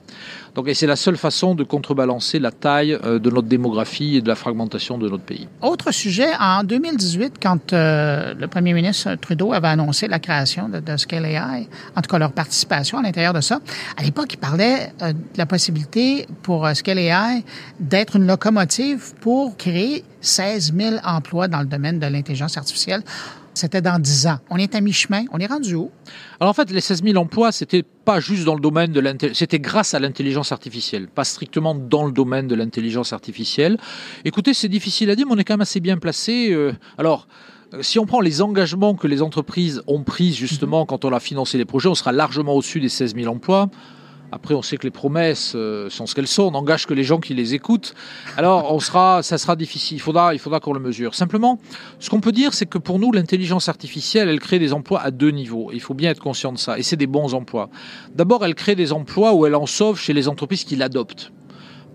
Donc, 0.56 0.68
et 0.68 0.74
c'est 0.74 0.88
la 0.88 0.96
seule 0.96 1.16
façon 1.16 1.54
de 1.54 1.64
contrebalancer 1.64 2.40
la 2.40 2.50
taille 2.50 2.94
euh, 3.04 3.20
de 3.20 3.30
notre 3.30 3.48
démographie 3.48 4.16
et 4.16 4.22
de 4.22 4.28
la 4.28 4.34
fragmentation 4.34 4.98
de 4.98 5.08
notre 5.08 5.22
pays. 5.22 5.48
Autre 5.62 5.92
sujet, 5.92 6.30
en 6.40 6.64
2018, 6.64 7.34
quand 7.40 7.72
euh, 7.74 8.34
le 8.34 8.48
premier 8.48 8.74
ministre 8.74 9.14
Trudeau 9.22 9.54
avait 9.54 9.68
annoncé 9.68 10.08
la 10.08 10.18
création 10.18 10.70
de, 10.70 10.80
de 10.80 10.98
Scale 10.98 11.26
AI, 11.28 11.68
en 11.96 12.02
tout 12.02 12.10
cas 12.10 12.18
leur 12.18 12.32
participation 12.32 12.98
à 12.98 13.04
l'intérieur 13.04 13.34
de 13.34 13.42
ça, 13.42 13.60
à 13.98 14.02
l'époque, 14.02 14.34
il 14.34 14.38
parlait 14.38 14.92
euh, 15.04 15.14
de 15.14 15.38
la 15.38 15.46
possibilité 15.46 16.26
pour 16.42 16.66
euh, 16.66 16.74
Scale 16.74 16.98
AI 16.98 17.44
d'être 17.80 18.16
une 18.16 18.26
locomotive 18.26 19.14
pour 19.22 19.56
créer 19.56 20.04
16 20.22 20.74
000 20.76 20.96
emplois 21.04 21.48
dans 21.48 21.60
le 21.60 21.68
domaine 21.68 22.00
de 22.00 22.08
l'intelligence 22.08 22.58
artificielle. 22.58 23.04
C'était 23.56 23.82
dans 23.82 23.98
10 24.00 24.28
ans. 24.28 24.38
On 24.50 24.58
est 24.58 24.76
à 24.76 24.82
mi-chemin. 24.82 25.24
On 25.32 25.40
est 25.40 25.48
rendu 25.48 25.74
où? 25.76 25.90
Alors 26.40 26.52
en 26.52 26.54
fait, 26.54 26.70
les 26.70 26.82
16 26.82 27.04
000 27.04 27.16
emplois, 27.18 27.52
c'était 27.52 27.82
pas 27.84 28.20
juste 28.20 28.44
dans 28.44 28.54
le 28.54 28.60
domaine 28.62 28.92
de 28.92 29.00
l'intelligence, 29.00 29.40
c'était 29.40 29.60
grâce 29.60 29.94
à 29.94 30.00
l'intelligence 30.00 30.52
artificielle, 30.52 31.08
pas 31.08 31.24
strictement 31.24 31.74
dans 31.74 32.06
le 32.06 32.12
domaine 32.12 32.48
de 32.48 32.54
l'intelligence 32.56 33.14
artificielle. 33.14 33.78
Écoutez, 34.26 34.54
c'est 34.54 34.70
difficile 34.70 35.10
à 35.10 35.16
dire, 35.16 35.26
mais 35.26 35.34
on 35.34 35.38
est 35.38 35.44
quand 35.44 35.54
même 35.54 35.62
assez 35.62 35.80
bien 35.80 35.98
placé. 35.98 36.52
euh, 36.52 36.74
alors. 36.98 37.28
euh, 37.74 37.82
Si 37.82 37.98
on 37.98 38.06
prend 38.06 38.22
les 38.22 38.42
engagements 38.42 38.94
que 38.94 39.08
les 39.08 39.22
entreprises 39.22 39.82
ont 39.88 40.04
pris 40.04 40.34
justement 40.34 40.86
quand 40.86 41.04
on 41.04 41.12
a 41.12 41.20
financé 41.20 41.58
les 41.58 41.66
projets, 41.66 41.90
on 41.90 41.96
sera 41.96 42.12
largement 42.12 42.54
au-dessus 42.54 42.80
des 42.80 42.90
16 42.90 43.16
000 43.16 43.34
emplois. 43.34 43.70
Après, 44.32 44.54
on 44.54 44.62
sait 44.62 44.78
que 44.78 44.84
les 44.84 44.92
promesses 44.92 45.54
euh, 45.56 45.90
sont 45.90 46.06
ce 46.06 46.16
qu'elles 46.16 46.28
sont. 46.28 46.44
On 46.44 46.52
n'engage 46.52 46.86
que 46.86 46.94
les 46.94 47.04
gens 47.04 47.20
qui 47.20 47.34
les 47.34 47.54
écoutent. 47.54 47.94
Alors, 48.38 48.74
on 48.74 48.80
sera, 48.80 49.24
ça 49.24 49.38
sera 49.38 49.56
difficile. 49.56 49.98
Il 49.98 50.02
faudra, 50.02 50.34
il 50.34 50.40
faudra 50.40 50.60
qu'on 50.60 50.74
le 50.74 50.80
mesure. 50.80 51.16
Simplement, 51.16 51.60
ce 52.00 52.10
qu'on 52.10 52.22
peut 52.22 52.32
dire, 52.32 52.54
c'est 52.54 52.66
que 52.66 52.78
pour 52.78 53.00
nous, 53.00 53.12
l'intelligence 53.12 53.70
artificielle, 53.70 54.28
elle 54.28 54.40
crée 54.40 54.60
des 54.60 54.74
emplois 54.74 55.02
à 55.02 55.12
deux 55.12 55.32
niveaux. 55.32 55.70
Il 55.74 55.82
faut 55.82 55.94
bien 55.94 56.12
être 56.12 56.20
conscient 56.20 56.52
de 56.52 56.58
ça. 56.58 56.78
Et 56.78 56.84
c'est 56.84 56.98
des 56.98 57.08
bons 57.08 57.34
emplois. 57.34 57.70
D'abord, 58.14 58.44
elle 58.44 58.56
crée 58.56 58.76
des 58.76 58.92
emplois 58.92 59.34
où 59.34 59.46
elle 59.46 59.56
en 59.56 59.66
sauve 59.66 60.00
chez 60.00 60.14
les 60.14 60.28
entreprises 60.28 60.64
qui 60.64 60.76
l'adoptent. 60.76 61.32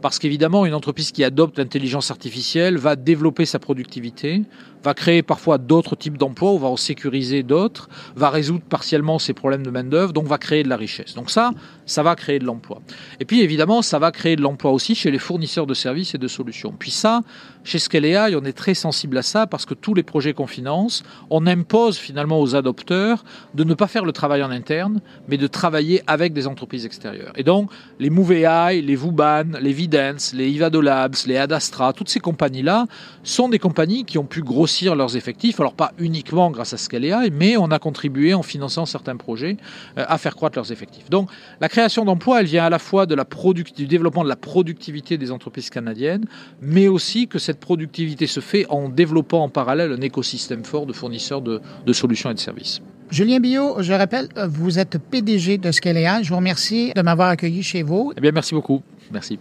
Parce 0.00 0.18
qu'évidemment, 0.18 0.64
une 0.64 0.74
entreprise 0.74 1.12
qui 1.12 1.24
adopte 1.24 1.58
l'intelligence 1.58 2.10
artificielle 2.10 2.78
va 2.78 2.96
développer 2.96 3.44
sa 3.44 3.58
productivité, 3.58 4.42
va 4.82 4.94
créer 4.94 5.22
parfois 5.22 5.58
d'autres 5.58 5.96
types 5.96 6.16
d'emplois, 6.16 6.52
ou 6.52 6.58
va 6.58 6.68
en 6.68 6.76
sécuriser 6.76 7.42
d'autres, 7.42 7.88
va 8.16 8.30
résoudre 8.30 8.64
partiellement 8.68 9.18
ses 9.18 9.32
problèmes 9.32 9.62
de 9.62 9.70
main-d'œuvre, 9.70 10.12
donc 10.12 10.26
va 10.26 10.38
créer 10.38 10.62
de 10.62 10.68
la 10.68 10.76
richesse. 10.76 11.14
Donc 11.14 11.30
ça, 11.30 11.52
ça 11.86 12.02
va 12.02 12.14
créer 12.14 12.38
de 12.38 12.44
l'emploi. 12.44 12.80
Et 13.18 13.24
puis 13.24 13.40
évidemment, 13.40 13.82
ça 13.82 13.98
va 13.98 14.12
créer 14.12 14.36
de 14.36 14.42
l'emploi 14.42 14.70
aussi 14.70 14.94
chez 14.94 15.10
les 15.10 15.18
fournisseurs 15.18 15.66
de 15.66 15.74
services 15.74 16.14
et 16.14 16.18
de 16.18 16.28
solutions. 16.28 16.74
Puis 16.78 16.90
ça, 16.90 17.20
chez 17.64 17.78
Scale 17.78 18.04
AI, 18.04 18.36
on 18.36 18.44
est 18.44 18.52
très 18.52 18.74
sensible 18.74 19.18
à 19.18 19.22
ça 19.22 19.46
parce 19.46 19.66
que 19.66 19.74
tous 19.74 19.94
les 19.94 20.02
projets 20.02 20.32
qu'on 20.32 20.46
finance, 20.46 21.02
on 21.28 21.46
impose 21.46 21.98
finalement 21.98 22.40
aux 22.40 22.54
adopteurs 22.54 23.24
de 23.54 23.64
ne 23.64 23.74
pas 23.74 23.86
faire 23.86 24.04
le 24.04 24.12
travail 24.12 24.42
en 24.42 24.50
interne, 24.50 25.00
mais 25.28 25.36
de 25.36 25.46
travailler 25.46 26.02
avec 26.06 26.32
des 26.32 26.46
entreprises 26.46 26.86
extérieures. 26.86 27.32
Et 27.36 27.42
donc, 27.42 27.70
les 27.98 28.08
Move 28.08 28.32
AI, 28.32 28.80
les 28.80 28.96
Vuban, 28.96 29.58
les 29.60 29.72
Vidence, 29.72 30.32
les 30.32 30.48
Ivado 30.48 30.80
Labs, 30.80 31.16
les 31.26 31.36
Adastra, 31.36 31.92
toutes 31.92 32.08
ces 32.08 32.20
compagnies-là 32.20 32.86
sont 33.22 33.48
des 33.48 33.58
compagnies 33.58 34.04
qui 34.04 34.16
ont 34.18 34.24
pu 34.24 34.42
grossir 34.42 34.69
leurs 34.94 35.16
effectifs, 35.16 35.60
alors 35.60 35.74
pas 35.74 35.92
uniquement 35.98 36.50
grâce 36.50 36.72
à 36.72 36.76
Scale 36.76 37.04
AI, 37.04 37.30
mais 37.30 37.56
on 37.56 37.70
a 37.70 37.78
contribué 37.78 38.34
en 38.34 38.42
finançant 38.42 38.86
certains 38.86 39.16
projets 39.16 39.56
euh, 39.98 40.04
à 40.08 40.18
faire 40.18 40.36
croître 40.36 40.58
leurs 40.58 40.72
effectifs. 40.72 41.10
Donc, 41.10 41.30
la 41.60 41.68
création 41.68 42.04
d'emplois, 42.04 42.40
elle 42.40 42.46
vient 42.46 42.64
à 42.64 42.70
la 42.70 42.78
fois 42.78 43.06
de 43.06 43.14
la 43.14 43.24
du 43.54 43.86
développement 43.86 44.24
de 44.24 44.28
la 44.28 44.36
productivité 44.36 45.16
des 45.18 45.30
entreprises 45.30 45.70
canadiennes, 45.70 46.24
mais 46.60 46.88
aussi 46.88 47.26
que 47.26 47.38
cette 47.38 47.60
productivité 47.60 48.26
se 48.26 48.40
fait 48.40 48.66
en 48.68 48.88
développant 48.88 49.42
en 49.44 49.48
parallèle 49.48 49.92
un 49.92 50.00
écosystème 50.00 50.64
fort 50.64 50.86
de 50.86 50.92
fournisseurs 50.92 51.40
de, 51.40 51.60
de 51.86 51.92
solutions 51.92 52.30
et 52.30 52.34
de 52.34 52.38
services. 52.38 52.80
Julien 53.10 53.40
Billot, 53.40 53.82
je 53.82 53.92
rappelle, 53.92 54.28
vous 54.48 54.78
êtes 54.78 54.98
PDG 54.98 55.58
de 55.58 55.72
Scale 55.72 55.96
AI. 55.96 56.22
Je 56.22 56.28
vous 56.28 56.36
remercie 56.36 56.92
de 56.94 57.02
m'avoir 57.02 57.30
accueilli 57.30 57.62
chez 57.62 57.82
vous. 57.82 58.12
Eh 58.16 58.20
bien, 58.20 58.30
merci 58.30 58.54
beaucoup. 58.54 58.82
Merci. 59.10 59.38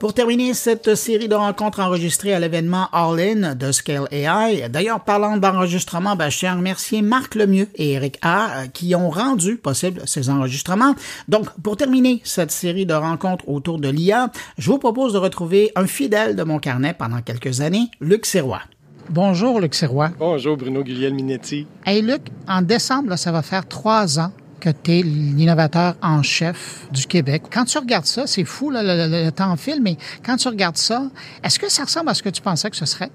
Pour 0.00 0.14
terminer 0.14 0.54
cette 0.54 0.94
série 0.94 1.28
de 1.28 1.34
rencontres 1.34 1.78
enregistrées 1.78 2.32
à 2.32 2.40
l'événement 2.40 2.88
All 2.90 3.20
In 3.20 3.54
de 3.54 3.70
Scale 3.70 4.08
AI, 4.10 4.70
d'ailleurs 4.70 5.00
parlant 5.00 5.36
d'enregistrement, 5.36 6.16
ben, 6.16 6.30
je 6.30 6.38
tiens 6.38 6.52
à 6.52 6.56
remercier 6.56 7.02
Marc 7.02 7.34
Lemieux 7.34 7.68
et 7.74 7.92
Eric 7.92 8.16
A 8.22 8.62
euh, 8.62 8.66
qui 8.72 8.94
ont 8.94 9.10
rendu 9.10 9.56
possible 9.56 10.00
ces 10.06 10.30
enregistrements. 10.30 10.94
Donc, 11.28 11.50
pour 11.62 11.76
terminer 11.76 12.22
cette 12.24 12.50
série 12.50 12.86
de 12.86 12.94
rencontres 12.94 13.46
autour 13.46 13.78
de 13.78 13.90
l'IA, 13.90 14.32
je 14.56 14.70
vous 14.70 14.78
propose 14.78 15.12
de 15.12 15.18
retrouver 15.18 15.70
un 15.76 15.86
fidèle 15.86 16.34
de 16.34 16.44
mon 16.44 16.58
carnet 16.60 16.94
pendant 16.94 17.20
quelques 17.20 17.60
années, 17.60 17.90
Luc 18.00 18.24
Sirois. 18.24 18.62
Bonjour, 19.10 19.60
Luc 19.60 19.74
Sirois. 19.74 20.12
Bonjour, 20.18 20.56
Bruno 20.56 20.82
Guglielminetti. 20.82 21.66
Hey, 21.84 22.00
Luc, 22.00 22.22
en 22.48 22.62
décembre, 22.62 23.10
là, 23.10 23.18
ça 23.18 23.32
va 23.32 23.42
faire 23.42 23.68
trois 23.68 24.18
ans 24.18 24.32
que 24.60 24.70
tu 24.70 24.98
es 24.98 25.02
l'innovateur 25.02 25.94
en 26.02 26.22
chef 26.22 26.86
du 26.92 27.06
Québec. 27.06 27.42
Quand 27.50 27.64
tu 27.64 27.78
regardes 27.78 28.06
ça, 28.06 28.26
c'est 28.26 28.44
fou, 28.44 28.70
le, 28.70 29.30
temps 29.30 29.56
file, 29.56 29.80
mais 29.82 29.96
quand 30.24 30.36
tu 30.36 30.48
regardes 30.48 30.76
ça, 30.76 31.10
est-ce 31.42 31.58
que 31.58 31.70
ça 31.70 31.84
ressemble 31.84 32.10
à 32.10 32.14
ce 32.14 32.22
que 32.22 32.28
tu 32.28 32.42
pensais 32.42 32.70
que 32.70 32.76
ce 32.76 32.86
serait? 32.86 33.10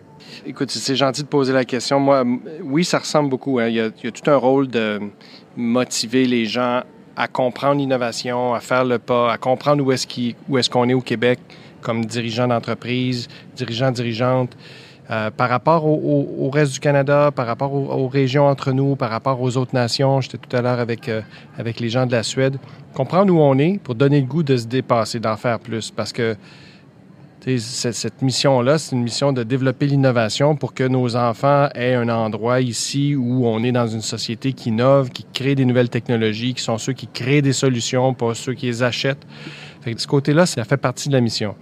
Écoute, 0.45 0.71
c'est 0.71 0.95
gentil 0.95 1.21
de 1.21 1.27
poser 1.27 1.53
la 1.53 1.65
question. 1.65 1.99
Moi, 1.99 2.23
oui, 2.63 2.83
ça 2.83 2.99
ressemble 2.99 3.29
beaucoup. 3.29 3.59
hein. 3.59 3.67
Il, 3.67 3.75
y 3.75 3.79
a, 3.79 3.89
tout 3.89 4.29
un 4.29 4.35
rôle 4.35 4.67
de 4.67 4.99
motiver 5.55 6.25
les 6.25 6.45
gens 6.45 6.81
à 7.15 7.27
comprendre 7.27 7.79
l'innovation, 7.79 8.53
à 8.53 8.59
faire 8.59 8.83
le 8.83 8.99
pas, 8.99 9.31
à 9.31 9.37
comprendre 9.37 9.83
où 9.83 9.91
est-ce 9.91 10.05
qu'il- 10.07 10.35
où 10.49 10.57
est-ce 10.57 10.69
qu'on 10.69 10.89
est 10.89 10.93
au 10.93 11.01
Québec 11.01 11.39
comme 11.81 12.03
dirigeant 12.03 12.47
d'entreprise, 12.47 13.27
dirigeant, 13.55 13.91
dirigeante, 13.91 14.57
euh, 15.11 15.29
par 15.29 15.49
rapport 15.49 15.85
au, 15.85 16.49
reste 16.49 16.73
du 16.73 16.79
Canada, 16.79 17.31
par 17.31 17.45
rapport 17.45 17.73
aux, 17.73 18.07
régions 18.07 18.47
entre 18.47 18.71
nous, 18.71 18.95
par 18.95 19.11
rapport 19.11 19.39
aux 19.41 19.55
autres 19.57 19.75
nations. 19.75 20.19
J'étais 20.21 20.37
tout 20.37 20.55
à 20.55 20.61
l'heure 20.61 20.79
avec, 20.79 21.09
euh, 21.09 21.21
avec 21.57 21.79
les 21.79 21.89
gens 21.89 22.05
de 22.05 22.11
la 22.11 22.23
Suède. 22.23 22.57
Comprendre 22.93 23.31
où 23.33 23.39
on 23.39 23.57
est 23.59 23.79
pour 23.83 23.93
donner 23.95 24.19
le 24.19 24.25
goût 24.25 24.41
de 24.41 24.57
se 24.57 24.65
dépasser, 24.65 25.19
d'en 25.19 25.37
faire 25.37 25.59
plus. 25.59 25.91
Parce 25.91 26.11
que 26.11 26.35
cette 27.59 28.23
mission-là, 28.23 28.79
c'est 28.79 28.95
une 28.95 29.03
mission 29.03 29.31
de 29.31 29.43
développer 29.43 29.85
l'innovation 29.85 30.55
pour 30.55 30.73
que 30.73 30.83
nos 30.83 31.15
enfants 31.15 31.69
aient 31.75 31.93
un 31.93 32.09
endroit 32.09 32.59
ici 32.61 33.15
où 33.15 33.45
on 33.45 33.63
est 33.63 33.71
dans 33.71 33.85
une 33.85 34.01
société 34.01 34.53
qui 34.53 34.69
innove, 34.69 35.11
qui 35.11 35.23
crée 35.31 35.53
des 35.53 35.65
nouvelles 35.65 35.89
technologies, 35.89 36.55
qui 36.55 36.63
sont 36.63 36.79
ceux 36.79 36.93
qui 36.93 37.07
créent 37.07 37.43
des 37.43 37.53
solutions, 37.53 38.15
pas 38.15 38.33
ceux 38.33 38.55
qui 38.55 38.65
les 38.65 38.81
achètent. 38.81 39.27
Fait 39.81 39.91
que 39.91 39.97
de 39.97 40.01
ce 40.01 40.07
côté-là, 40.07 40.47
ça 40.47 40.63
fait 40.63 40.77
partie 40.77 41.09
de 41.09 41.13
la 41.13 41.21
mission. 41.21 41.53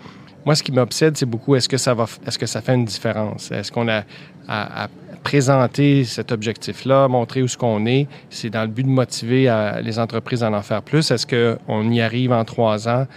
Moi, 0.45 0.55
ce 0.55 0.63
qui 0.63 0.71
m'obsède, 0.71 1.15
c'est 1.17 1.25
beaucoup 1.25 1.55
est-ce 1.55 1.69
que 1.69 1.77
ça 1.77 1.93
va, 1.93 2.05
est-ce 2.27 2.37
que 2.37 2.45
ça 2.45 2.61
fait 2.61 2.75
une 2.75 2.85
différence? 2.85 3.49
Est-ce 3.51 3.71
qu'on 3.71 3.87
a 3.87 4.03
à, 4.47 4.83
à 4.83 4.87
présenter 5.23 6.03
cet 6.03 6.31
objectif-là, 6.33 7.07
montrer 7.07 7.41
où 7.41 7.47
ce 7.47 7.57
qu'on 7.57 7.85
est? 7.85 8.07
C'est 8.29 8.49
dans 8.49 8.61
le 8.63 8.67
but 8.67 8.83
de 8.83 8.89
motiver 8.89 9.49
euh, 9.49 9.79
les 9.81 9.99
entreprises 9.99 10.43
à 10.43 10.51
en 10.51 10.61
faire 10.61 10.81
plus. 10.81 11.09
Est-ce 11.11 11.25
qu'on 11.25 11.89
y 11.91 12.01
arrive 12.01 12.33
en 12.33 12.43
trois 12.43 12.89
ans? 12.89 13.07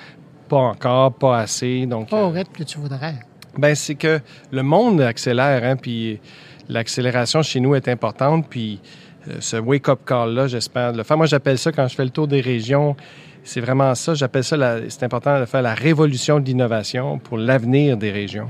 Pas 0.49 0.57
encore, 0.59 1.15
pas 1.15 1.39
assez. 1.41 1.87
Donc, 1.87 2.09
Pas 2.11 2.23
au 2.23 2.31
rythme 2.31 2.53
que 2.53 2.63
tu 2.63 2.79
voudrais. 2.79 3.17
ben, 3.59 3.75
c'est 3.75 3.97
que 3.97 4.21
le 4.53 4.63
monde 4.63 5.01
accélère, 5.01 5.65
hein, 5.65 5.75
puis 5.77 6.21
l'accélération 6.69 7.43
chez 7.43 7.59
nous 7.59 7.75
est 7.75 7.89
importante, 7.89 8.47
puis 8.49 8.81
euh, 9.29 9.39
ce 9.41 9.57
wake-up 9.57 10.01
call-là, 10.07 10.47
j'espère 10.47 10.93
le 10.93 11.03
faire. 11.03 11.17
Moi, 11.17 11.27
j'appelle 11.27 11.59
ça, 11.59 11.73
quand 11.73 11.89
je 11.89 11.97
fais 11.97 12.05
le 12.05 12.11
tour 12.11 12.29
des 12.29 12.41
régions, 12.41 12.95
c'est 13.47 13.61
vraiment 13.61 13.95
ça, 13.95 14.15
j'appelle 14.15 14.43
ça, 14.43 14.57
c'est 14.89 15.05
important 15.05 15.39
de 15.39 15.47
faire 15.47 15.63
la 15.63 15.75
révolution 15.75 16.41
de 16.41 16.45
l'innovation 16.45 17.19
pour 17.19 17.39
l'avenir 17.39 17.97
des 17.97 18.11
régions. 18.11 18.49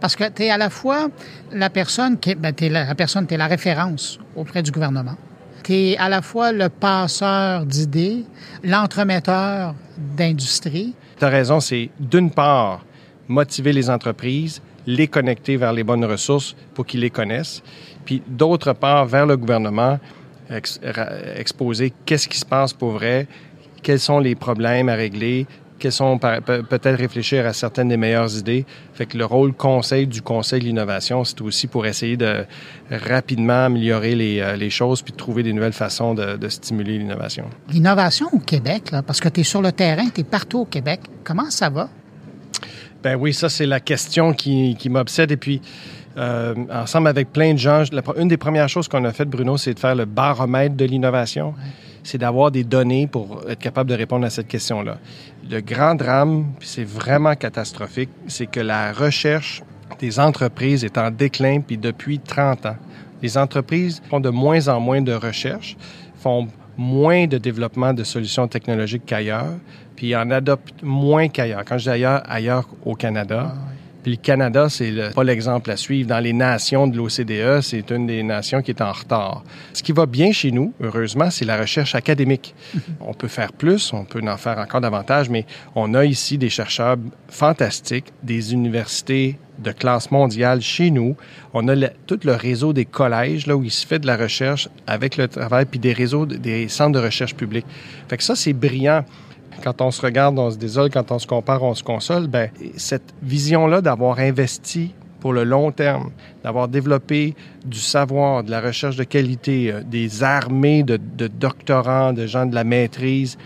Parce 0.00 0.16
que 0.16 0.24
tu 0.28 0.42
es 0.42 0.50
à 0.50 0.58
la 0.58 0.68
fois 0.68 1.08
la 1.52 1.70
personne 1.70 2.18
qui 2.18 2.34
ben, 2.34 2.52
t'es 2.52 2.68
la, 2.68 2.84
la 2.84 2.94
personne, 2.96 3.26
tu 3.26 3.34
es 3.34 3.36
la 3.36 3.46
référence 3.46 4.18
auprès 4.34 4.62
du 4.62 4.72
gouvernement. 4.72 5.14
Tu 5.62 5.74
es 5.74 5.96
à 5.96 6.08
la 6.08 6.22
fois 6.22 6.50
le 6.50 6.68
passeur 6.68 7.66
d'idées, 7.66 8.24
l'entremetteur 8.64 9.74
d'industrie. 9.96 10.94
Tu 11.18 11.24
as 11.24 11.28
raison, 11.28 11.60
c'est 11.60 11.90
d'une 12.00 12.30
part 12.30 12.84
motiver 13.28 13.72
les 13.72 13.90
entreprises, 13.90 14.60
les 14.86 15.06
connecter 15.06 15.56
vers 15.56 15.72
les 15.72 15.84
bonnes 15.84 16.04
ressources 16.04 16.56
pour 16.74 16.84
qu'ils 16.84 17.00
les 17.00 17.10
connaissent, 17.10 17.62
puis 18.04 18.22
d'autre 18.26 18.72
part 18.72 19.06
vers 19.06 19.26
le 19.26 19.36
gouvernement, 19.36 19.98
exposer 21.36 21.92
qu'est-ce 22.04 22.28
qui 22.28 22.38
se 22.38 22.44
passe 22.44 22.72
pour 22.72 22.92
vrai, 22.92 23.26
quels 23.86 24.00
sont 24.00 24.18
les 24.18 24.34
problèmes 24.34 24.88
à 24.88 24.94
régler, 24.96 25.46
quels 25.78 25.92
sont 25.92 26.18
peut-être 26.18 26.98
réfléchir 26.98 27.46
à 27.46 27.52
certaines 27.52 27.86
des 27.88 27.96
meilleures 27.96 28.36
idées. 28.36 28.64
Fait 28.94 29.06
que 29.06 29.16
le 29.16 29.24
rôle 29.24 29.52
conseil 29.52 30.08
du 30.08 30.22
Conseil 30.22 30.58
de 30.58 30.64
l'innovation, 30.64 31.22
c'est 31.22 31.40
aussi 31.40 31.68
pour 31.68 31.86
essayer 31.86 32.16
de 32.16 32.44
rapidement 32.90 33.66
améliorer 33.66 34.16
les, 34.16 34.40
euh, 34.40 34.56
les 34.56 34.70
choses 34.70 35.02
puis 35.02 35.12
de 35.12 35.16
trouver 35.16 35.44
des 35.44 35.52
nouvelles 35.52 35.72
façons 35.72 36.14
de, 36.14 36.36
de 36.36 36.48
stimuler 36.48 36.98
l'innovation. 36.98 37.44
L'innovation 37.70 38.26
au 38.32 38.40
Québec, 38.40 38.90
là, 38.90 39.02
parce 39.02 39.20
que 39.20 39.28
tu 39.28 39.42
es 39.42 39.44
sur 39.44 39.62
le 39.62 39.70
terrain, 39.70 40.08
tu 40.12 40.22
es 40.22 40.24
partout 40.24 40.60
au 40.60 40.64
Québec. 40.64 41.00
Comment 41.22 41.48
ça 41.50 41.70
va? 41.70 41.88
Ben 43.04 43.14
oui, 43.14 43.32
ça, 43.32 43.48
c'est 43.48 43.66
la 43.66 43.78
question 43.78 44.32
qui, 44.32 44.74
qui 44.76 44.88
m'obsède. 44.88 45.30
Et 45.30 45.36
puis, 45.36 45.60
euh, 46.16 46.54
ensemble 46.72 47.06
avec 47.06 47.32
plein 47.32 47.52
de 47.52 47.58
gens, 47.58 47.84
la- 47.92 48.02
une 48.18 48.26
des 48.28 48.38
premières 48.38 48.68
choses 48.68 48.88
qu'on 48.88 49.04
a 49.04 49.12
faites, 49.12 49.28
Bruno, 49.30 49.56
c'est 49.58 49.74
de 49.74 49.78
faire 49.78 49.94
le 49.94 50.06
baromètre 50.06 50.74
de 50.74 50.84
l'innovation. 50.86 51.54
C'est 52.06 52.18
d'avoir 52.18 52.52
des 52.52 52.62
données 52.62 53.08
pour 53.08 53.42
être 53.48 53.58
capable 53.58 53.90
de 53.90 53.96
répondre 53.96 54.24
à 54.24 54.30
cette 54.30 54.46
question-là. 54.46 54.98
Le 55.50 55.60
grand 55.60 55.96
drame, 55.96 56.52
puis 56.56 56.68
c'est 56.68 56.84
vraiment 56.84 57.34
catastrophique, 57.34 58.10
c'est 58.28 58.46
que 58.46 58.60
la 58.60 58.92
recherche 58.92 59.64
des 59.98 60.20
entreprises 60.20 60.84
est 60.84 60.98
en 60.98 61.10
déclin, 61.10 61.60
puis 61.60 61.76
depuis 61.76 62.20
30 62.20 62.66
ans. 62.66 62.76
Les 63.22 63.36
entreprises 63.36 64.00
font 64.08 64.20
de 64.20 64.28
moins 64.28 64.68
en 64.68 64.78
moins 64.78 65.02
de 65.02 65.14
recherche, 65.14 65.76
font 66.16 66.46
moins 66.76 67.26
de 67.26 67.38
développement 67.38 67.92
de 67.92 68.04
solutions 68.04 68.46
technologiques 68.46 69.04
qu'ailleurs, 69.04 69.54
puis 69.96 70.14
en 70.14 70.30
adoptent 70.30 70.84
moins 70.84 71.26
qu'ailleurs. 71.26 71.64
Quand 71.64 71.76
je 71.76 71.84
dis 71.84 71.90
ailleurs, 71.90 72.22
ailleurs 72.28 72.68
au 72.84 72.94
Canada. 72.94 73.52
Puis 74.06 74.14
le 74.14 74.22
Canada, 74.22 74.68
c'est 74.68 74.92
le- 74.92 75.10
pas 75.10 75.24
l'exemple 75.24 75.68
à 75.68 75.76
suivre. 75.76 76.08
Dans 76.08 76.20
les 76.20 76.32
nations 76.32 76.86
de 76.86 76.96
l'OCDE, 76.96 77.60
c'est 77.60 77.90
une 77.90 78.06
des 78.06 78.22
nations 78.22 78.62
qui 78.62 78.70
est 78.70 78.80
en 78.80 78.92
retard. 78.92 79.42
Ce 79.72 79.82
qui 79.82 79.90
va 79.90 80.06
bien 80.06 80.30
chez 80.30 80.52
nous, 80.52 80.72
heureusement, 80.80 81.28
c'est 81.28 81.44
la 81.44 81.58
recherche 81.58 81.96
académique. 81.96 82.54
on 83.00 83.14
peut 83.14 83.26
faire 83.26 83.52
plus, 83.52 83.92
on 83.92 84.04
peut 84.04 84.22
en 84.28 84.36
faire 84.36 84.58
encore 84.58 84.80
davantage, 84.80 85.28
mais 85.28 85.44
on 85.74 85.92
a 85.94 86.04
ici 86.04 86.38
des 86.38 86.50
chercheurs 86.50 86.98
fantastiques, 87.28 88.12
des 88.22 88.52
universités 88.52 89.40
de 89.58 89.72
classe 89.72 90.12
mondiale 90.12 90.60
chez 90.60 90.92
nous. 90.92 91.16
On 91.52 91.66
a 91.66 91.74
le- 91.74 91.90
tout 92.06 92.20
le 92.22 92.34
réseau 92.34 92.72
des 92.72 92.84
collèges 92.84 93.48
là 93.48 93.56
où 93.56 93.64
il 93.64 93.72
se 93.72 93.84
fait 93.84 93.98
de 93.98 94.06
la 94.06 94.16
recherche 94.16 94.68
avec 94.86 95.16
le 95.16 95.26
travail, 95.26 95.64
puis 95.64 95.80
des 95.80 95.92
réseaux, 95.92 96.26
de- 96.26 96.36
des 96.36 96.68
centres 96.68 96.92
de 97.00 97.04
recherche 97.04 97.34
publics. 97.34 97.66
Fait 98.08 98.16
que 98.18 98.22
ça, 98.22 98.36
c'est 98.36 98.52
brillant. 98.52 99.04
Quand 99.62 99.80
on 99.80 99.90
se 99.90 100.02
regarde, 100.02 100.38
on 100.38 100.50
se 100.50 100.56
désole. 100.56 100.90
Quand 100.90 101.10
on 101.12 101.18
se 101.18 101.26
compare, 101.26 101.62
on 101.62 101.74
se 101.74 101.82
console. 101.82 102.26
Ben, 102.26 102.50
cette 102.76 103.14
vision-là 103.22 103.80
d'avoir 103.80 104.18
investi 104.18 104.94
pour 105.20 105.32
le 105.32 105.44
long 105.44 105.72
terme, 105.72 106.10
d'avoir 106.44 106.68
développé 106.68 107.34
du 107.64 107.80
savoir, 107.80 108.44
de 108.44 108.50
la 108.50 108.60
recherche 108.60 108.96
de 108.96 109.04
qualité, 109.04 109.72
euh, 109.72 109.82
des 109.82 110.22
armées 110.22 110.82
de, 110.82 110.98
doctorants, 111.26 112.12
de 112.12 112.26
gens 112.26 112.46
de 112.46 112.54
la 112.54 112.64
maîtrise, 112.64 113.36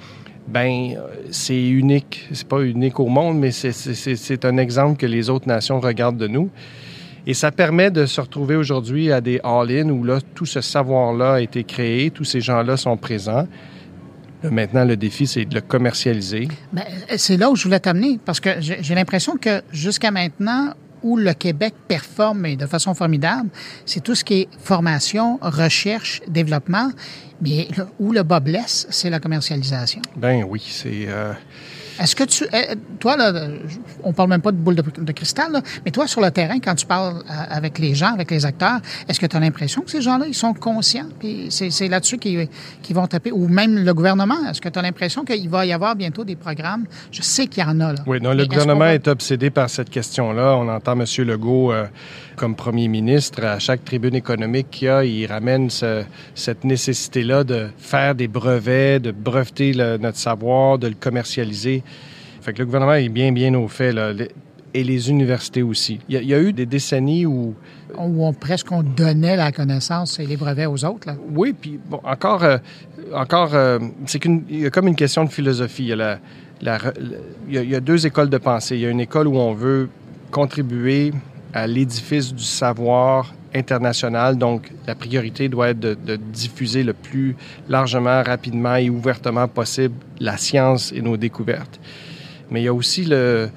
ben 0.49 0.95
euh, 0.97 1.07
c'est 1.31 1.69
unique. 1.69 2.29
C'est 2.33 2.47
pas 2.47 2.61
unique 2.61 2.99
au 3.01 3.07
monde, 3.07 3.39
mais 3.39 3.51
c'est 3.53 4.45
un 4.45 4.57
exemple 4.57 4.99
que 4.99 5.07
les 5.07 5.31
autres 5.31 5.49
nations 5.49 5.81
regardent 5.81 6.19
de 6.19 6.27
nous. 6.27 6.51
Et 7.27 7.35
ça 7.35 7.53
permet 7.53 7.91
de 7.91 8.07
se 8.07 8.21
retrouver 8.21 8.57
aujourd'hui 8.57 9.13
à 9.13 9.21
des 9.21 9.41
all-in 9.45 9.91
où 9.91 10.05
là, 10.05 10.19
tout 10.35 10.47
ce 10.47 10.61
savoir-là 10.61 11.35
a 11.35 11.41
été 11.41 11.65
créé, 11.65 12.11
tous 12.11 12.25
ces 12.25 12.41
gens-là 12.41 12.77
sont 12.77 12.97
présents. 12.97 13.47
Là, 14.43 14.51
maintenant, 14.51 14.85
le 14.85 14.97
défi, 14.97 15.27
c'est 15.27 15.45
de 15.45 15.55
le 15.55 15.61
commercialiser. 15.61 16.49
Ben, 16.73 16.85
c'est 17.17 17.37
là 17.37 17.51
où 17.51 17.57
je 17.57 17.65
voulais 17.65 17.81
t'amener, 17.81 18.19
parce 18.25 18.41
que 18.41 18.51
j'ai 18.61 18.79
j'ai 18.83 18.95
l'impression 18.95 19.37
que 19.37 19.63
jusqu'à 19.73 20.11
maintenant, 20.11 20.73
où 21.03 21.17
le 21.17 21.33
Québec 21.33 21.75
performe 21.89 22.45
et 22.47 22.57
de 22.57 22.67
façon 22.67 22.95
formidable, 22.95 23.49
c'est 23.87 24.03
tout 24.03 24.15
ce 24.15 24.23
qui 24.25 24.43
est 24.43 24.49
formation, 24.59 25.39
recherche, 25.41 26.21
développement, 26.29 26.91
mais 27.41 27.69
là, 27.77 27.87
où 27.99 28.13
le 28.13 28.23
bas 28.23 28.41
blesse, 28.41 28.87
c'est 28.91 29.11
la 29.11 29.19
commercialisation. 29.19 30.03
Ben 30.17 30.45
oui, 30.47 30.63
c'est... 30.67 31.07
euh, 31.09 31.33
Est-ce 32.01 32.17
que 32.17 32.25
tu, 32.25 32.45
euh, 32.45 32.75
toi, 32.99 33.17
là, 33.17 33.33
on 34.03 34.13
parle 34.13 34.31
même 34.31 34.41
pas 34.41 34.53
de 34.53 34.57
boule 34.57 34.75
de, 34.77 34.83
de 34.83 35.13
cristal, 35.13 35.53
là, 35.53 35.61
mais 35.85 35.91
toi, 35.91 36.07
sur 36.07 36.21
le 36.21 36.31
terrain, 36.31 36.59
quand 36.59 36.75
tu 36.75 36.87
parles 36.87 37.19
euh, 37.19 37.33
avec 37.51 37.79
les 37.79 37.95
gens, 37.95 38.15
avec 38.15 38.31
les 38.31 38.47
acteurs, 38.47 38.81
est-ce 39.09 39.21
que 39.21 39.27
tu 39.27 39.37
as 39.37 39.41
l'impression 39.41 39.83
que 39.83 39.91
ces 39.91 40.01
gens-là, 40.01 40.25
ils 40.27 40.35
sont 40.35 40.55
conscients, 40.55 41.09
puis 41.19 41.49
c'est 41.51 41.89
là-dessus 41.89 42.19
qu'ils 42.19 42.49
vont 42.91 43.07
taper, 43.07 43.33
ou 43.33 43.47
même 43.49 43.85
le 43.85 43.95
gouvernement, 43.95 44.37
est-ce 44.51 44.61
que 44.61 44.69
tu 44.69 44.79
as 44.79 44.83
l'impression 44.83 45.25
qu'il 45.25 45.49
va 45.49 45.67
y 45.67 45.73
avoir 45.73 45.95
bientôt 45.95 46.25
des 46.25 46.37
programmes? 46.37 46.87
Je 47.13 47.23
sais 47.23 47.47
qu'il 47.47 47.63
y 47.63 47.67
en 47.67 47.79
a, 47.81 47.93
là. 47.93 47.99
Oui, 48.07 48.19
non, 48.21 48.33
le 48.33 48.47
gouvernement 48.47 48.81
va- 48.81 48.95
est 48.95 49.07
obsédé 49.07 49.51
par 49.51 49.69
cette 49.69 49.91
question-là. 49.91 50.57
On 50.57 50.69
entend 50.69 50.93
M. 50.99 51.05
Legault 51.27 51.73
euh, 51.73 51.85
comme 52.41 52.55
premier 52.57 52.89
ministre 52.89 53.45
à 53.45 53.59
chaque 53.59 53.85
tribune 53.85 54.15
économique 54.15 54.69
qu'il 54.71 54.87
y 54.87 54.89
a, 54.89 55.05
il 55.05 55.27
ramène 55.27 55.69
ce- 55.69 56.05
cette 56.35 56.65
nécessité-là 56.65 57.45
de 57.45 57.69
faire 57.77 58.15
des 58.15 58.29
brevets, 58.29 58.99
de 58.99 59.11
breveter 59.11 59.75
le- 59.75 59.99
notre 59.99 60.17
savoir, 60.17 60.79
de 60.79 60.89
le 60.89 60.95
commercialiser. 60.95 61.83
Fait 62.41 62.55
que 62.55 62.61
le 62.61 62.65
gouvernement 62.65 62.95
est 62.95 63.11
bien, 63.11 63.31
bien 63.31 63.53
au 63.55 63.69
fait, 63.69 63.93
là, 63.93 64.13
et 64.73 64.85
les 64.85 65.11
universités 65.11 65.63
aussi. 65.63 66.01
Il 66.09 66.15
y, 66.15 66.19
a, 66.19 66.23
il 66.23 66.29
y 66.29 66.35
a 66.35 66.41
eu 66.41 66.55
des 66.55 66.65
décennies 66.65 67.27
où 67.27 67.55
où 67.99 68.25
on, 68.25 68.33
presque 68.33 68.71
on 68.73 68.83
donnait 68.85 69.37
la 69.37 69.51
connaissance 69.53 70.19
et 70.21 70.25
les 70.25 70.37
brevets 70.39 70.65
aux 70.67 70.83
autres. 70.87 71.09
Là. 71.09 71.17
Oui, 71.35 71.53
puis 71.61 71.79
bon, 71.91 72.01
encore, 72.05 72.43
euh, 72.45 72.57
encore, 73.13 73.55
euh, 73.55 73.79
c'est 74.07 74.19
qu'une, 74.21 74.45
il 74.49 74.61
y 74.61 74.67
a 74.67 74.71
comme 74.71 74.87
une 74.89 74.95
question 74.97 75.25
de 75.25 75.29
philosophie. 75.31 75.83
Il 75.83 75.89
y 75.89 75.93
a, 75.93 75.97
la, 75.97 76.19
la 76.63 76.79
re- 76.79 76.99
le- 76.99 77.19
il 77.49 77.55
y 77.55 77.59
a- 77.59 77.63
il 77.65 77.71
y 77.71 77.75
a 77.75 77.81
deux 77.81 78.07
écoles 78.07 78.31
de 78.31 78.39
pensée. 78.39 78.77
Il 78.77 78.81
y 78.83 78.87
a 78.87 78.91
une 78.91 79.01
école 79.01 79.27
où 79.27 79.37
on 79.37 79.53
veut 79.53 79.89
contribuer 80.31 81.13
à 81.53 81.67
l'édifice 81.67 82.35
du 82.35 82.45
savoir 82.45 83.35
international. 83.55 84.39
Donc, 84.39 84.71
la 84.87 84.95
priorité 84.95 85.49
doit 85.49 85.71
être 85.71 85.81
de, 85.81 85.95
de 85.95 86.17
diffuser 86.17 86.83
le 86.83 86.93
plus 86.93 87.37
largement, 87.69 88.23
rapidement 88.23 88.77
et 88.77 88.91
ouvertement 88.91 89.49
possible 89.49 89.95
la 90.21 90.37
science 90.37 90.93
et 90.93 91.03
nos 91.03 91.17
découvertes. 91.17 91.81
Mais 92.51 92.63
il 92.63 92.65
y 92.65 92.69
a 92.69 92.75
aussi 92.75 93.05
le, 93.05 93.51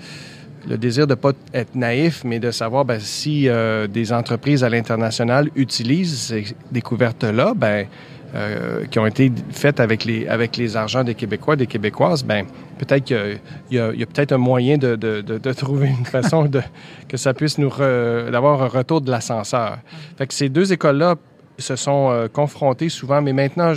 le 0.68 0.78
désir 0.78 1.08
de 1.08 1.14
ne 1.14 1.16
pas 1.16 1.34
être 1.54 1.76
naïf, 1.76 2.24
mais 2.24 2.40
de 2.40 2.52
savoir 2.52 2.86
ben, 2.86 3.00
si 3.00 3.48
euh, 3.48 3.88
des 3.88 4.14
entreprises 4.14 4.64
à 4.64 4.70
l'international 4.70 5.50
utilisent 5.56 6.18
ces 6.18 6.46
découvertes-là, 6.72 7.54
ben, 7.56 7.88
euh, 8.36 8.86
qui 8.86 9.00
ont 9.00 9.06
été 9.06 9.32
faites 9.52 9.80
avec 9.80 10.06
les, 10.06 10.28
avec 10.28 10.58
les 10.58 10.76
argents 10.76 11.04
des 11.04 11.16
Québécois, 11.16 11.56
des 11.56 11.68
Québécoises, 11.68 12.24
ben, 12.24 12.46
peut-être 12.80 13.06
qu'il 13.06 13.40
y 13.72 13.80
a, 13.80 13.92
peut-être 13.92 14.32
un 14.32 14.38
moyen 14.38 14.78
de, 14.78 14.96
de, 14.96 15.22
de, 15.22 15.54
trouver 15.54 15.90
une 15.90 16.06
façon 16.18 16.46
de, 16.46 16.62
que 17.08 17.18
ça 17.18 17.34
puisse 17.34 17.58
nous 17.58 17.70
d'avoir 17.70 18.64
un 18.64 18.68
retour 18.68 19.02
de 19.02 19.12
l'ascenseur. 19.12 19.78
Fait 20.18 20.28
que 20.28 20.34
ces 20.34 20.50
deux 20.50 20.74
écoles-là 20.74 21.16
se 21.60 21.76
sont 21.76 22.10
euh, 22.12 22.28
confrontées 22.28 22.90
souvent, 22.90 23.22
mais 23.22 23.34
maintenant, 23.34 23.74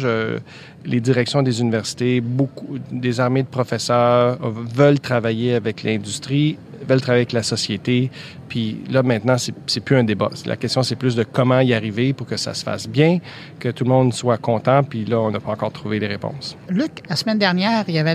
les 0.84 1.00
directions 1.00 1.42
des 1.42 1.60
universités, 1.60 2.20
beaucoup 2.20 2.78
des 2.90 3.20
armées 3.20 3.42
de 3.42 3.48
professeurs 3.48 4.38
euh, 4.42 4.50
veulent 4.74 5.00
travailler 5.00 5.54
avec 5.54 5.82
l'industrie, 5.82 6.58
veulent 6.86 7.00
travailler 7.00 7.22
avec 7.22 7.32
la 7.32 7.42
société. 7.42 8.10
Puis 8.48 8.78
là, 8.90 9.02
maintenant, 9.02 9.36
c'est 9.38 9.80
plus 9.80 9.96
un 9.96 10.04
débat. 10.04 10.30
La 10.44 10.56
question, 10.56 10.82
c'est 10.82 10.96
plus 10.96 11.16
de 11.16 11.24
comment 11.24 11.60
y 11.60 11.74
arriver 11.74 12.12
pour 12.12 12.26
que 12.26 12.36
ça 12.36 12.54
se 12.54 12.64
fasse 12.64 12.88
bien, 12.88 13.18
que 13.58 13.68
tout 13.68 13.84
le 13.84 13.90
monde 13.90 14.14
soit 14.14 14.38
content. 14.38 14.82
Puis 14.82 15.04
là, 15.04 15.20
on 15.20 15.30
n'a 15.30 15.40
pas 15.40 15.52
encore 15.52 15.72
trouvé 15.72 15.98
les 15.98 16.06
réponses. 16.06 16.56
Luc, 16.68 17.02
la 17.08 17.16
semaine 17.16 17.38
dernière, 17.38 17.84
il 17.88 17.94
y 17.94 17.98
avait 17.98 18.14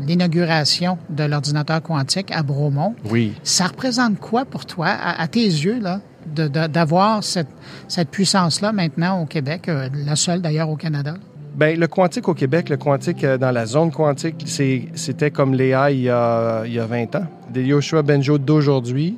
l'inauguration 0.00 0.98
de 1.10 1.24
l'ordinateur 1.24 1.82
quantique 1.82 2.30
à 2.30 2.42
Bromont. 2.42 2.94
Oui. 3.10 3.32
Ça 3.42 3.66
représente 3.66 4.18
quoi 4.18 4.44
pour 4.44 4.66
toi, 4.66 4.86
à, 4.88 5.20
à 5.20 5.26
tes 5.28 5.44
yeux, 5.44 5.80
là, 5.80 6.00
d'avoir 6.26 7.22
cette, 7.22 7.48
cette 7.88 8.10
puissance-là 8.10 8.72
maintenant 8.72 9.20
au 9.20 9.26
Québec, 9.26 9.68
euh, 9.68 9.88
la 10.06 10.16
seule 10.16 10.40
d'ailleurs 10.40 10.70
au 10.70 10.76
Canada? 10.76 11.14
Bien, 11.54 11.76
le 11.76 11.86
quantique 11.86 12.28
au 12.28 12.34
Québec, 12.34 12.68
le 12.68 12.76
quantique 12.76 13.22
euh, 13.22 13.38
dans 13.38 13.52
la 13.52 13.64
zone 13.66 13.92
quantique, 13.92 14.42
c'est- 14.46 14.88
c'était 14.94 15.30
comme 15.30 15.54
l'AI 15.54 15.94
il, 15.94 16.02
y 16.02 16.08
a- 16.10 16.62
il 16.66 16.72
y 16.72 16.80
a 16.80 16.86
20 16.86 17.14
ans. 17.14 17.26
Des 17.50 17.62
Yoshua 17.62 18.02
Benjo 18.02 18.38
d'aujourd'hui, 18.38 19.16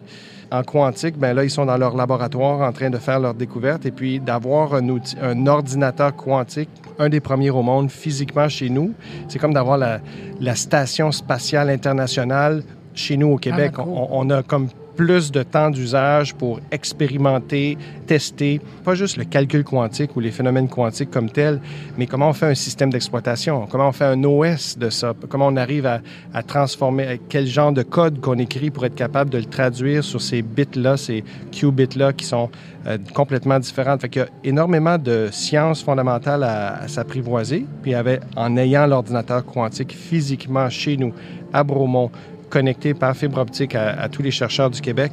En 0.53 0.62
quantique, 0.62 1.18
ben 1.18 1.34
là, 1.34 1.43
ils 1.43 1.51
sont 1.51 1.66
dans 1.66 1.76
leur 1.76 1.97
laboratoire 1.97 2.61
en 2.61 2.70
train 2.70 2.89
de 2.89 2.99
faire 2.99 3.18
leur 3.18 3.34
découverte 3.34 3.84
et 3.84 3.91
puis 3.91 4.20
d'avoir 4.20 4.74
un, 4.74 4.89
outil, 4.91 5.16
un 5.20 5.45
ordinateur 5.49 6.14
quantique, 6.14 6.68
un 7.01 7.09
des 7.09 7.18
premiers 7.18 7.51
au 7.51 7.62
monde 7.62 7.91
physiquement 7.91 8.49
chez 8.49 8.70
nous, 8.70 8.93
c'est 9.26 9.41
comme 9.41 9.53
d'avoir 9.53 9.76
la, 9.76 9.99
la 10.41 10.55
station 10.55 11.11
spatiale 11.11 11.68
internationale 11.68 12.62
chez 12.95 13.16
nous 13.16 13.32
au 13.32 13.39
Québec. 13.39 13.72
Ah, 13.76 13.82
on, 13.89 14.07
on 14.12 14.30
a 14.30 14.45
comme 14.45 14.68
plus 14.97 15.30
de 15.30 15.42
temps 15.42 15.70
d'usage 15.70 16.34
pour 16.34 16.61
expérimenter, 16.70 17.76
tester, 18.07 18.61
pas 18.84 18.94
juste 18.94 19.16
le 19.16 19.24
calcul 19.24 19.62
quantique 19.62 20.16
ou 20.16 20.20
les 20.20 20.30
phénomènes 20.30 20.68
quantiques 20.68 21.11
comme 21.11 21.30
tels, 21.30 21.61
mais 21.99 22.07
comment 22.07 22.30
on 22.30 22.32
fait 22.32 22.47
un 22.47 22.55
système 22.55 22.90
d'exploitation, 22.90 23.66
comment 23.70 23.88
on 23.88 23.92
fait 23.92 24.05
un 24.05 24.22
OS 24.24 24.78
de 24.78 24.90
ça, 24.90 25.14
comment 25.28 25.49
on 25.49 25.57
arrive 25.57 25.86
à, 25.86 26.01
transformer, 26.42 27.20
quel 27.28 27.47
genre 27.47 27.72
de 27.72 27.82
code 27.82 28.20
qu'on 28.20 28.38
écrit 28.38 28.70
pour 28.70 28.84
être 28.84 28.94
capable 28.94 29.30
de 29.30 29.38
le 29.38 29.44
traduire 29.44 30.05
sur 30.05 30.20
ces 30.20 30.42
bits-là, 30.42 30.97
ces 30.97 31.24
qubits-là 31.53 32.12
qui 32.12 32.24
sont 32.24 32.51
euh, 32.86 32.99
complètement 33.14 33.59
différentes. 33.59 34.01
Fait 34.01 34.09
qu'il 34.09 34.22
y 34.22 34.24
a 34.24 34.28
énormément 34.44 34.97
de 34.97 35.28
sciences 35.32 35.82
fondamentales 35.82 36.44
à, 36.44 36.86
s'apprivoiser, 36.88 37.66
puis 37.82 37.94
en 38.36 38.57
ayant 38.57 38.86
l'ordinateur 38.86 39.44
quantique 39.44 39.92
physiquement 39.92 40.70
chez 40.70 40.97
nous, 40.97 41.12
à 41.53 41.64
Bromont, 41.64 42.11
connecté 42.51 42.94
par 42.94 43.16
fibre 43.16 43.38
optique 43.38 43.74
à, 43.74 44.09
tous 44.09 44.22
les 44.22 44.30
chercheurs 44.30 44.70
du 44.70 44.80
Québec 44.80 45.12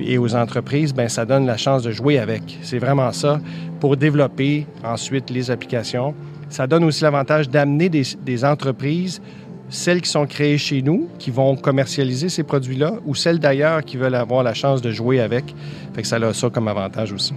et 0.00 0.18
aux 0.18 0.34
entreprises, 0.34 0.92
ben 0.92 1.08
ça 1.08 1.24
donne 1.24 1.46
la 1.46 1.56
chance 1.56 1.82
de 1.82 1.90
jouer 1.90 2.18
avec. 2.18 2.58
C'est 2.62 2.78
vraiment 2.78 3.12
ça 3.12 3.40
pour 3.80 3.96
développer 3.96 4.66
ensuite 4.84 5.30
les 5.30 5.50
applications. 5.50 6.14
Ça 6.48 6.66
donne 6.66 6.84
aussi 6.84 7.02
l'avantage 7.02 7.48
d'amener 7.48 7.88
des, 7.88 8.02
des, 8.24 8.44
entreprises, 8.44 9.22
celles 9.68 10.02
qui 10.02 10.10
sont 10.10 10.26
créées 10.26 10.58
chez 10.58 10.82
nous, 10.82 11.08
qui 11.18 11.30
vont 11.30 11.56
commercialiser 11.56 12.28
ces 12.28 12.42
produits-là, 12.42 12.94
ou 13.06 13.14
celles 13.14 13.38
d'ailleurs 13.38 13.82
qui 13.82 13.96
veulent 13.96 14.14
avoir 14.14 14.42
la 14.42 14.54
chance 14.54 14.82
de 14.82 14.90
jouer 14.90 15.20
avec. 15.20 15.54
Fait 15.94 16.02
que 16.02 16.08
ça 16.08 16.16
a 16.16 16.34
ça 16.34 16.50
comme 16.50 16.68
avantage 16.68 17.12
aussi. 17.12 17.32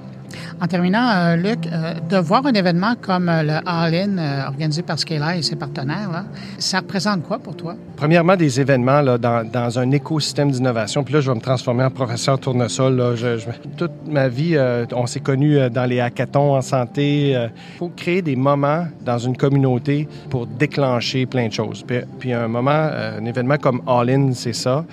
En 0.61 0.67
terminant, 0.67 1.09
euh, 1.09 1.35
Luc, 1.35 1.67
euh, 1.67 1.93
de 2.09 2.17
voir 2.17 2.45
un 2.45 2.53
événement 2.53 2.93
comme 2.99 3.29
euh, 3.29 3.43
le 3.43 3.53
All-In 3.65 4.47
organisé 4.47 4.81
par 4.81 4.97
Scala 4.99 5.35
et 5.37 5.41
ses 5.41 5.55
partenaires, 5.55 6.25
ça 6.57 6.79
représente 6.79 7.23
quoi 7.23 7.39
pour 7.39 7.55
toi? 7.55 7.75
Premièrement, 7.95 8.35
des 8.35 8.59
événements 8.59 9.03
dans, 9.17 9.79
un 9.79 9.91
écosystème 9.91 10.51
d'innovation. 10.51 11.03
Puis 11.03 11.13
là, 11.13 11.21
je 11.21 11.29
vais 11.29 11.35
me 11.35 11.41
transformer 11.41 11.83
en 11.83 11.89
professeur 11.89 12.39
tournesol. 12.39 12.95
Là. 12.95 13.13
Toute 13.77 13.91
ma 14.07 14.27
vie, 14.27 14.57
on 14.93 15.05
s'est 15.05 15.19
connus 15.19 15.69
dans 15.69 15.85
les 15.85 15.99
hackathons 15.99 16.55
en 16.55 16.61
santé. 16.61 17.31
Il 17.31 17.77
faut 17.77 17.91
créer 17.95 18.21
des 18.21 18.35
moments 18.35 18.87
dans 19.03 19.17
une 19.17 19.35
communauté 19.35 20.07
pour 20.29 20.47
déclencher 20.47 21.25
plein 21.25 21.47
de 21.47 21.53
choses. 21.53 21.83
Puis, 21.85 21.97
puis 22.19 22.33
un 22.33 22.47
moment, 22.47 22.71
un 22.71 23.25
événement 23.25 23.57
comme 23.57 23.81
All-In, 23.87 24.31
c'est 24.33 24.53
ça. 24.53 24.85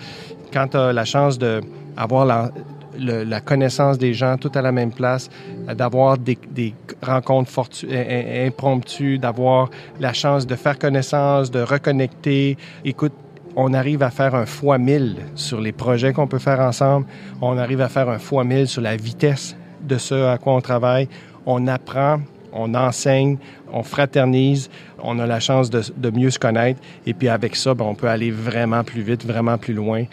Quand 0.53 0.69
tu 0.69 0.77
as 0.77 0.93
la 0.93 1.05
chance 1.05 1.39
d'avoir 1.39 2.25
la, 2.25 2.51
la 2.99 3.41
connaissance 3.41 3.99
des 3.99 4.15
gens 4.15 4.37
tout 4.37 4.53
à 4.55 4.63
la 4.63 4.73
même 4.73 4.93
place, 4.93 5.31
d'avoir 5.67 6.19
des, 6.19 6.39
des, 6.51 6.75
rencontres 7.03 7.51
fortu 7.51 7.89
impromptues, 7.91 9.19
d'avoir 9.19 9.71
la 10.01 10.13
chance 10.13 10.47
de 10.47 10.55
faire 10.55 10.79
connaissance, 10.79 11.51
de 11.51 11.61
reconnecter. 11.61 12.57
Écoute, 12.85 13.13
on 13.57 13.75
arrive 13.75 14.03
à 14.03 14.11
faire 14.11 14.35
un 14.35 14.47
fois 14.47 14.79
mille 14.79 15.17
sur 15.35 15.61
les 15.61 15.73
projets 15.73 16.13
qu'on 16.13 16.27
peut 16.27 16.39
faire 16.39 16.61
ensemble. 16.61 17.07
On 17.41 17.59
arrive 17.59 17.81
à 17.81 17.89
faire 17.89 18.09
un 18.09 18.19
fois 18.19 18.45
mille 18.45 18.69
sur 18.69 18.83
la 18.83 18.97
vitesse 18.97 19.57
de 19.83 19.99
ce 19.99 20.27
à 20.27 20.39
quoi 20.39 20.55
on 20.55 20.61
travaille. 20.61 21.09
On 21.45 21.67
apprend, 21.67 22.21
on 22.53 22.75
enseigne, 22.75 23.37
on 23.73 23.83
fraternise, 23.83 24.71
on 25.03 25.19
a 25.19 25.27
la 25.27 25.41
chance 25.41 25.71
de, 25.71 25.83
de 25.97 26.11
mieux 26.11 26.31
se 26.31 26.39
connaître. 26.39 26.81
Et 27.07 27.15
puis 27.15 27.29
avec 27.29 27.57
ça, 27.57 27.75
ben, 27.75 27.85
on 27.85 27.95
peut 27.95 28.09
aller 28.09 28.31
vraiment 28.31 28.85
plus 28.85 29.03
vite, 29.03 29.27
vraiment 29.27 29.59
plus 29.59 29.75
loin 29.75 30.05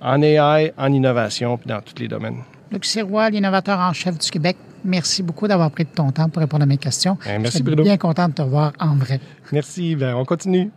en 0.00 0.22
AI, 0.22 0.72
en 0.76 0.92
innovation, 0.92 1.56
puis 1.58 1.68
dans 1.68 1.80
tous 1.80 2.00
les 2.00 2.08
domaines. 2.08 2.38
Luc 2.70 2.84
Sirois, 2.84 3.30
l'innovateur 3.30 3.78
en 3.78 3.92
chef 3.92 4.18
du 4.18 4.30
Québec, 4.30 4.56
merci 4.84 5.22
beaucoup 5.22 5.48
d'avoir 5.48 5.70
pris 5.70 5.84
de 5.84 5.90
ton 5.90 6.10
temps 6.12 6.28
pour 6.28 6.40
répondre 6.40 6.62
à 6.64 6.66
mes 6.66 6.76
questions. 6.78 7.16
Bien, 7.24 7.38
merci, 7.38 7.46
Je 7.46 7.50
suis 7.56 7.62
Bruno. 7.64 7.82
bien 7.82 7.96
content 7.96 8.28
de 8.28 8.34
te 8.34 8.42
voir 8.42 8.72
en 8.78 8.94
vrai. 8.96 9.20
Merci, 9.52 9.96
ben, 9.96 10.14
on 10.14 10.24
continue. 10.24 10.70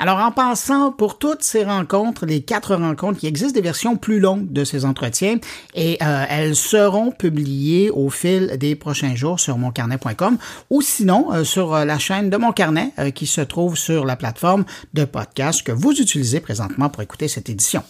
Alors, 0.00 0.18
en 0.18 0.30
passant, 0.30 0.92
pour 0.92 1.18
toutes 1.18 1.42
ces 1.42 1.64
rencontres, 1.64 2.24
les 2.24 2.42
quatre 2.42 2.76
rencontres, 2.76 3.18
il 3.24 3.26
existe 3.26 3.52
des 3.52 3.60
versions 3.60 3.96
plus 3.96 4.20
longues 4.20 4.52
de 4.52 4.62
ces 4.62 4.84
entretiens 4.84 5.38
et 5.74 5.98
euh, 6.00 6.24
elles 6.30 6.54
seront 6.54 7.10
publiées 7.10 7.90
au 7.90 8.08
fil 8.08 8.58
des 8.58 8.76
prochains 8.76 9.16
jours 9.16 9.40
sur 9.40 9.58
moncarnet.com 9.58 10.38
ou 10.70 10.82
sinon 10.82 11.32
euh, 11.32 11.42
sur 11.42 11.72
la 11.84 11.98
chaîne 11.98 12.30
de 12.30 12.36
Mon 12.36 12.52
Carnet 12.52 12.92
euh, 13.00 13.10
qui 13.10 13.26
se 13.26 13.40
trouve 13.40 13.76
sur 13.76 14.04
la 14.04 14.14
plateforme 14.14 14.64
de 14.94 15.04
podcast 15.04 15.64
que 15.66 15.72
vous 15.72 15.90
utilisez 16.00 16.38
présentement 16.38 16.90
pour 16.90 17.02
écouter 17.02 17.26
cette 17.26 17.48
édition. 17.48 17.82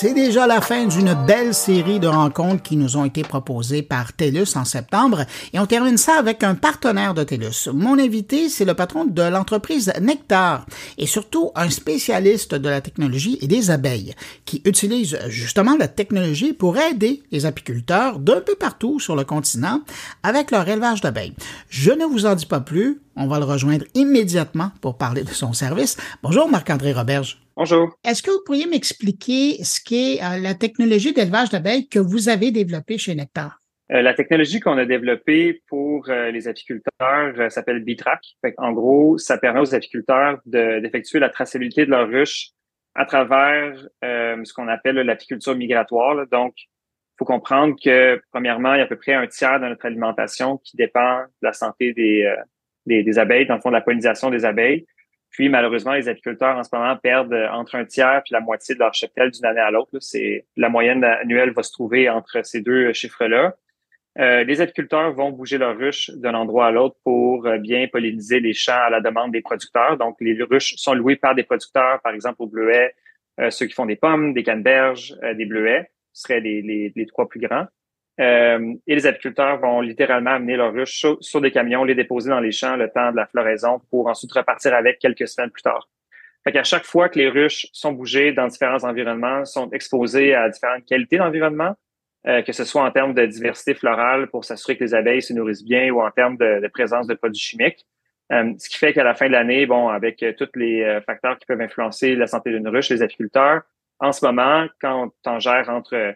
C'est 0.00 0.14
déjà 0.14 0.46
la 0.46 0.60
fin 0.60 0.86
d'une 0.86 1.12
belle 1.26 1.52
série 1.52 1.98
de 1.98 2.06
rencontres 2.06 2.62
qui 2.62 2.76
nous 2.76 2.96
ont 2.96 3.04
été 3.04 3.22
proposées 3.22 3.82
par 3.82 4.12
TELUS 4.12 4.54
en 4.54 4.64
septembre 4.64 5.24
et 5.52 5.58
on 5.58 5.66
termine 5.66 5.96
ça 5.96 6.20
avec 6.20 6.44
un 6.44 6.54
partenaire 6.54 7.14
de 7.14 7.24
TELUS. 7.24 7.72
Mon 7.74 7.98
invité, 7.98 8.48
c'est 8.48 8.64
le 8.64 8.74
patron 8.74 9.06
de 9.06 9.22
l'entreprise 9.22 9.92
Nectar 10.00 10.66
et 10.98 11.06
surtout 11.06 11.50
un 11.56 11.68
spécialiste 11.68 12.54
de 12.54 12.68
la 12.68 12.80
technologie 12.80 13.38
et 13.40 13.48
des 13.48 13.72
abeilles 13.72 14.14
qui 14.44 14.62
utilise 14.64 15.18
justement 15.26 15.76
la 15.76 15.88
technologie 15.88 16.52
pour 16.52 16.78
aider 16.78 17.24
les 17.32 17.44
apiculteurs 17.44 18.20
d'un 18.20 18.40
peu 18.40 18.54
partout 18.54 19.00
sur 19.00 19.16
le 19.16 19.24
continent 19.24 19.80
avec 20.22 20.52
leur 20.52 20.68
élevage 20.68 21.00
d'abeilles. 21.00 21.34
Je 21.70 21.90
ne 21.90 22.04
vous 22.04 22.24
en 22.24 22.36
dis 22.36 22.46
pas 22.46 22.60
plus, 22.60 23.02
on 23.16 23.26
va 23.26 23.40
le 23.40 23.46
rejoindre 23.46 23.84
immédiatement 23.94 24.70
pour 24.80 24.96
parler 24.96 25.24
de 25.24 25.32
son 25.32 25.52
service. 25.54 25.96
Bonjour 26.22 26.48
Marc-André 26.48 26.92
Roberge. 26.92 27.47
Bonjour. 27.58 27.98
Est-ce 28.04 28.22
que 28.22 28.30
vous 28.30 28.44
pourriez 28.46 28.68
m'expliquer 28.68 29.64
ce 29.64 29.80
qu'est 29.84 30.22
euh, 30.22 30.38
la 30.38 30.54
technologie 30.54 31.12
d'élevage 31.12 31.50
d'abeilles 31.50 31.88
que 31.88 31.98
vous 31.98 32.28
avez 32.28 32.52
développée 32.52 32.98
chez 32.98 33.16
Nectar? 33.16 33.58
Euh, 33.90 34.00
la 34.00 34.14
technologie 34.14 34.60
qu'on 34.60 34.78
a 34.78 34.84
développée 34.84 35.60
pour 35.66 36.08
euh, 36.08 36.30
les 36.30 36.46
apiculteurs 36.46 36.92
euh, 37.36 37.48
s'appelle 37.48 37.82
Bitrack. 37.82 38.20
En 38.58 38.70
gros, 38.70 39.18
ça 39.18 39.38
permet 39.38 39.58
aux 39.58 39.74
apiculteurs 39.74 40.38
d'effectuer 40.46 41.18
la 41.18 41.30
traçabilité 41.30 41.84
de 41.84 41.90
leurs 41.90 42.08
ruches 42.08 42.50
à 42.94 43.04
travers 43.06 43.74
ce 44.02 44.52
qu'on 44.52 44.68
appelle 44.68 44.94
l'apiculture 44.94 45.56
migratoire. 45.56 46.14
Là. 46.14 46.26
Donc, 46.30 46.54
il 46.58 47.18
faut 47.18 47.24
comprendre 47.24 47.74
que, 47.82 48.22
premièrement, 48.30 48.74
il 48.74 48.78
y 48.78 48.82
a 48.82 48.84
à 48.84 48.86
peu 48.86 48.96
près 48.96 49.14
un 49.14 49.26
tiers 49.26 49.58
de 49.58 49.66
notre 49.66 49.84
alimentation 49.84 50.58
qui 50.58 50.76
dépend 50.76 51.22
de 51.22 51.46
la 51.46 51.52
santé 51.52 51.92
des, 51.92 52.32
des, 52.86 53.02
des 53.02 53.18
abeilles, 53.18 53.46
dans 53.46 53.56
le 53.56 53.60
fond, 53.60 53.70
de 53.70 53.74
la 53.74 53.80
pollinisation 53.80 54.30
des 54.30 54.44
abeilles. 54.44 54.86
Puis 55.38 55.48
malheureusement, 55.48 55.92
les 55.92 56.08
apiculteurs 56.08 56.56
en 56.56 56.64
ce 56.64 56.70
moment 56.72 56.96
perdent 56.96 57.46
entre 57.52 57.76
un 57.76 57.84
tiers 57.84 58.22
puis 58.24 58.32
la 58.32 58.40
moitié 58.40 58.74
de 58.74 58.80
leur 58.80 58.92
cheptel 58.92 59.30
d'une 59.30 59.44
année 59.44 59.60
à 59.60 59.70
l'autre. 59.70 59.96
C'est 60.00 60.46
la 60.56 60.68
moyenne 60.68 61.04
annuelle 61.04 61.52
va 61.52 61.62
se 61.62 61.70
trouver 61.70 62.10
entre 62.10 62.44
ces 62.44 62.60
deux 62.60 62.92
chiffres-là. 62.92 63.54
Euh, 64.18 64.42
les 64.42 64.60
apiculteurs 64.60 65.12
vont 65.12 65.30
bouger 65.30 65.58
leurs 65.58 65.78
ruches 65.78 66.10
d'un 66.10 66.34
endroit 66.34 66.66
à 66.66 66.70
l'autre 66.72 66.96
pour 67.04 67.48
bien 67.60 67.86
polliniser 67.86 68.40
les 68.40 68.52
champs 68.52 68.82
à 68.84 68.90
la 68.90 69.00
demande 69.00 69.30
des 69.30 69.40
producteurs. 69.40 69.96
Donc, 69.96 70.16
les 70.18 70.42
ruches 70.42 70.74
sont 70.74 70.94
louées 70.94 71.14
par 71.14 71.36
des 71.36 71.44
producteurs, 71.44 72.00
par 72.02 72.14
exemple 72.14 72.38
au 72.40 72.48
bleuet, 72.48 72.96
euh, 73.38 73.50
ceux 73.50 73.66
qui 73.66 73.74
font 73.74 73.86
des 73.86 73.94
pommes, 73.94 74.34
des 74.34 74.42
canneberges, 74.42 75.14
euh, 75.22 75.34
des 75.34 75.44
bleuets, 75.44 75.88
ce 76.14 76.22
seraient 76.22 76.40
les, 76.40 76.92
les 76.96 77.06
trois 77.06 77.28
plus 77.28 77.38
grands. 77.38 77.68
Euh, 78.20 78.74
et 78.86 78.94
les 78.96 79.06
apiculteurs 79.06 79.60
vont 79.60 79.80
littéralement 79.80 80.32
amener 80.32 80.56
leurs 80.56 80.72
ruches 80.72 81.06
sur, 81.20 81.40
des 81.40 81.52
camions, 81.52 81.84
les 81.84 81.94
déposer 81.94 82.30
dans 82.30 82.40
les 82.40 82.50
champs 82.50 82.76
le 82.76 82.90
temps 82.90 83.12
de 83.12 83.16
la 83.16 83.26
floraison 83.26 83.80
pour 83.90 84.08
ensuite 84.08 84.32
repartir 84.32 84.74
avec 84.74 84.98
quelques 84.98 85.28
semaines 85.28 85.50
plus 85.50 85.62
tard. 85.62 85.88
Fait 86.42 86.52
qu'à 86.52 86.64
chaque 86.64 86.84
fois 86.84 87.08
que 87.08 87.18
les 87.18 87.28
ruches 87.28 87.66
sont 87.72 87.92
bougées 87.92 88.32
dans 88.32 88.48
différents 88.48 88.82
environnements, 88.84 89.44
sont 89.44 89.70
exposées 89.70 90.34
à 90.34 90.48
différentes 90.48 90.84
qualités 90.84 91.18
d'environnement, 91.18 91.74
euh, 92.26 92.42
que 92.42 92.52
ce 92.52 92.64
soit 92.64 92.82
en 92.82 92.90
termes 92.90 93.14
de 93.14 93.24
diversité 93.24 93.74
florale 93.74 94.28
pour 94.28 94.44
s'assurer 94.44 94.76
que 94.76 94.82
les 94.82 94.94
abeilles 94.94 95.22
se 95.22 95.32
nourrissent 95.32 95.64
bien 95.64 95.90
ou 95.90 96.00
en 96.00 96.10
termes 96.10 96.36
de, 96.36 96.68
présence 96.72 97.06
de 97.06 97.14
produits 97.14 97.40
chimiques. 97.40 97.86
Euh, 98.32 98.52
ce 98.58 98.68
qui 98.68 98.78
fait 98.78 98.92
qu'à 98.92 99.04
la 99.04 99.14
fin 99.14 99.28
de 99.28 99.32
l'année, 99.32 99.64
bon, 99.66 99.88
avec 99.88 100.24
tous 100.36 100.48
les 100.56 101.00
facteurs 101.06 101.38
qui 101.38 101.46
peuvent 101.46 101.60
influencer 101.60 102.16
la 102.16 102.26
santé 102.26 102.50
d'une 102.50 102.68
ruche, 102.68 102.90
les 102.90 103.02
apiculteurs, 103.02 103.62
en 104.00 104.12
ce 104.12 104.24
moment, 104.24 104.66
quand 104.80 105.12
on 105.26 105.38
gère 105.38 105.68
entre 105.70 106.14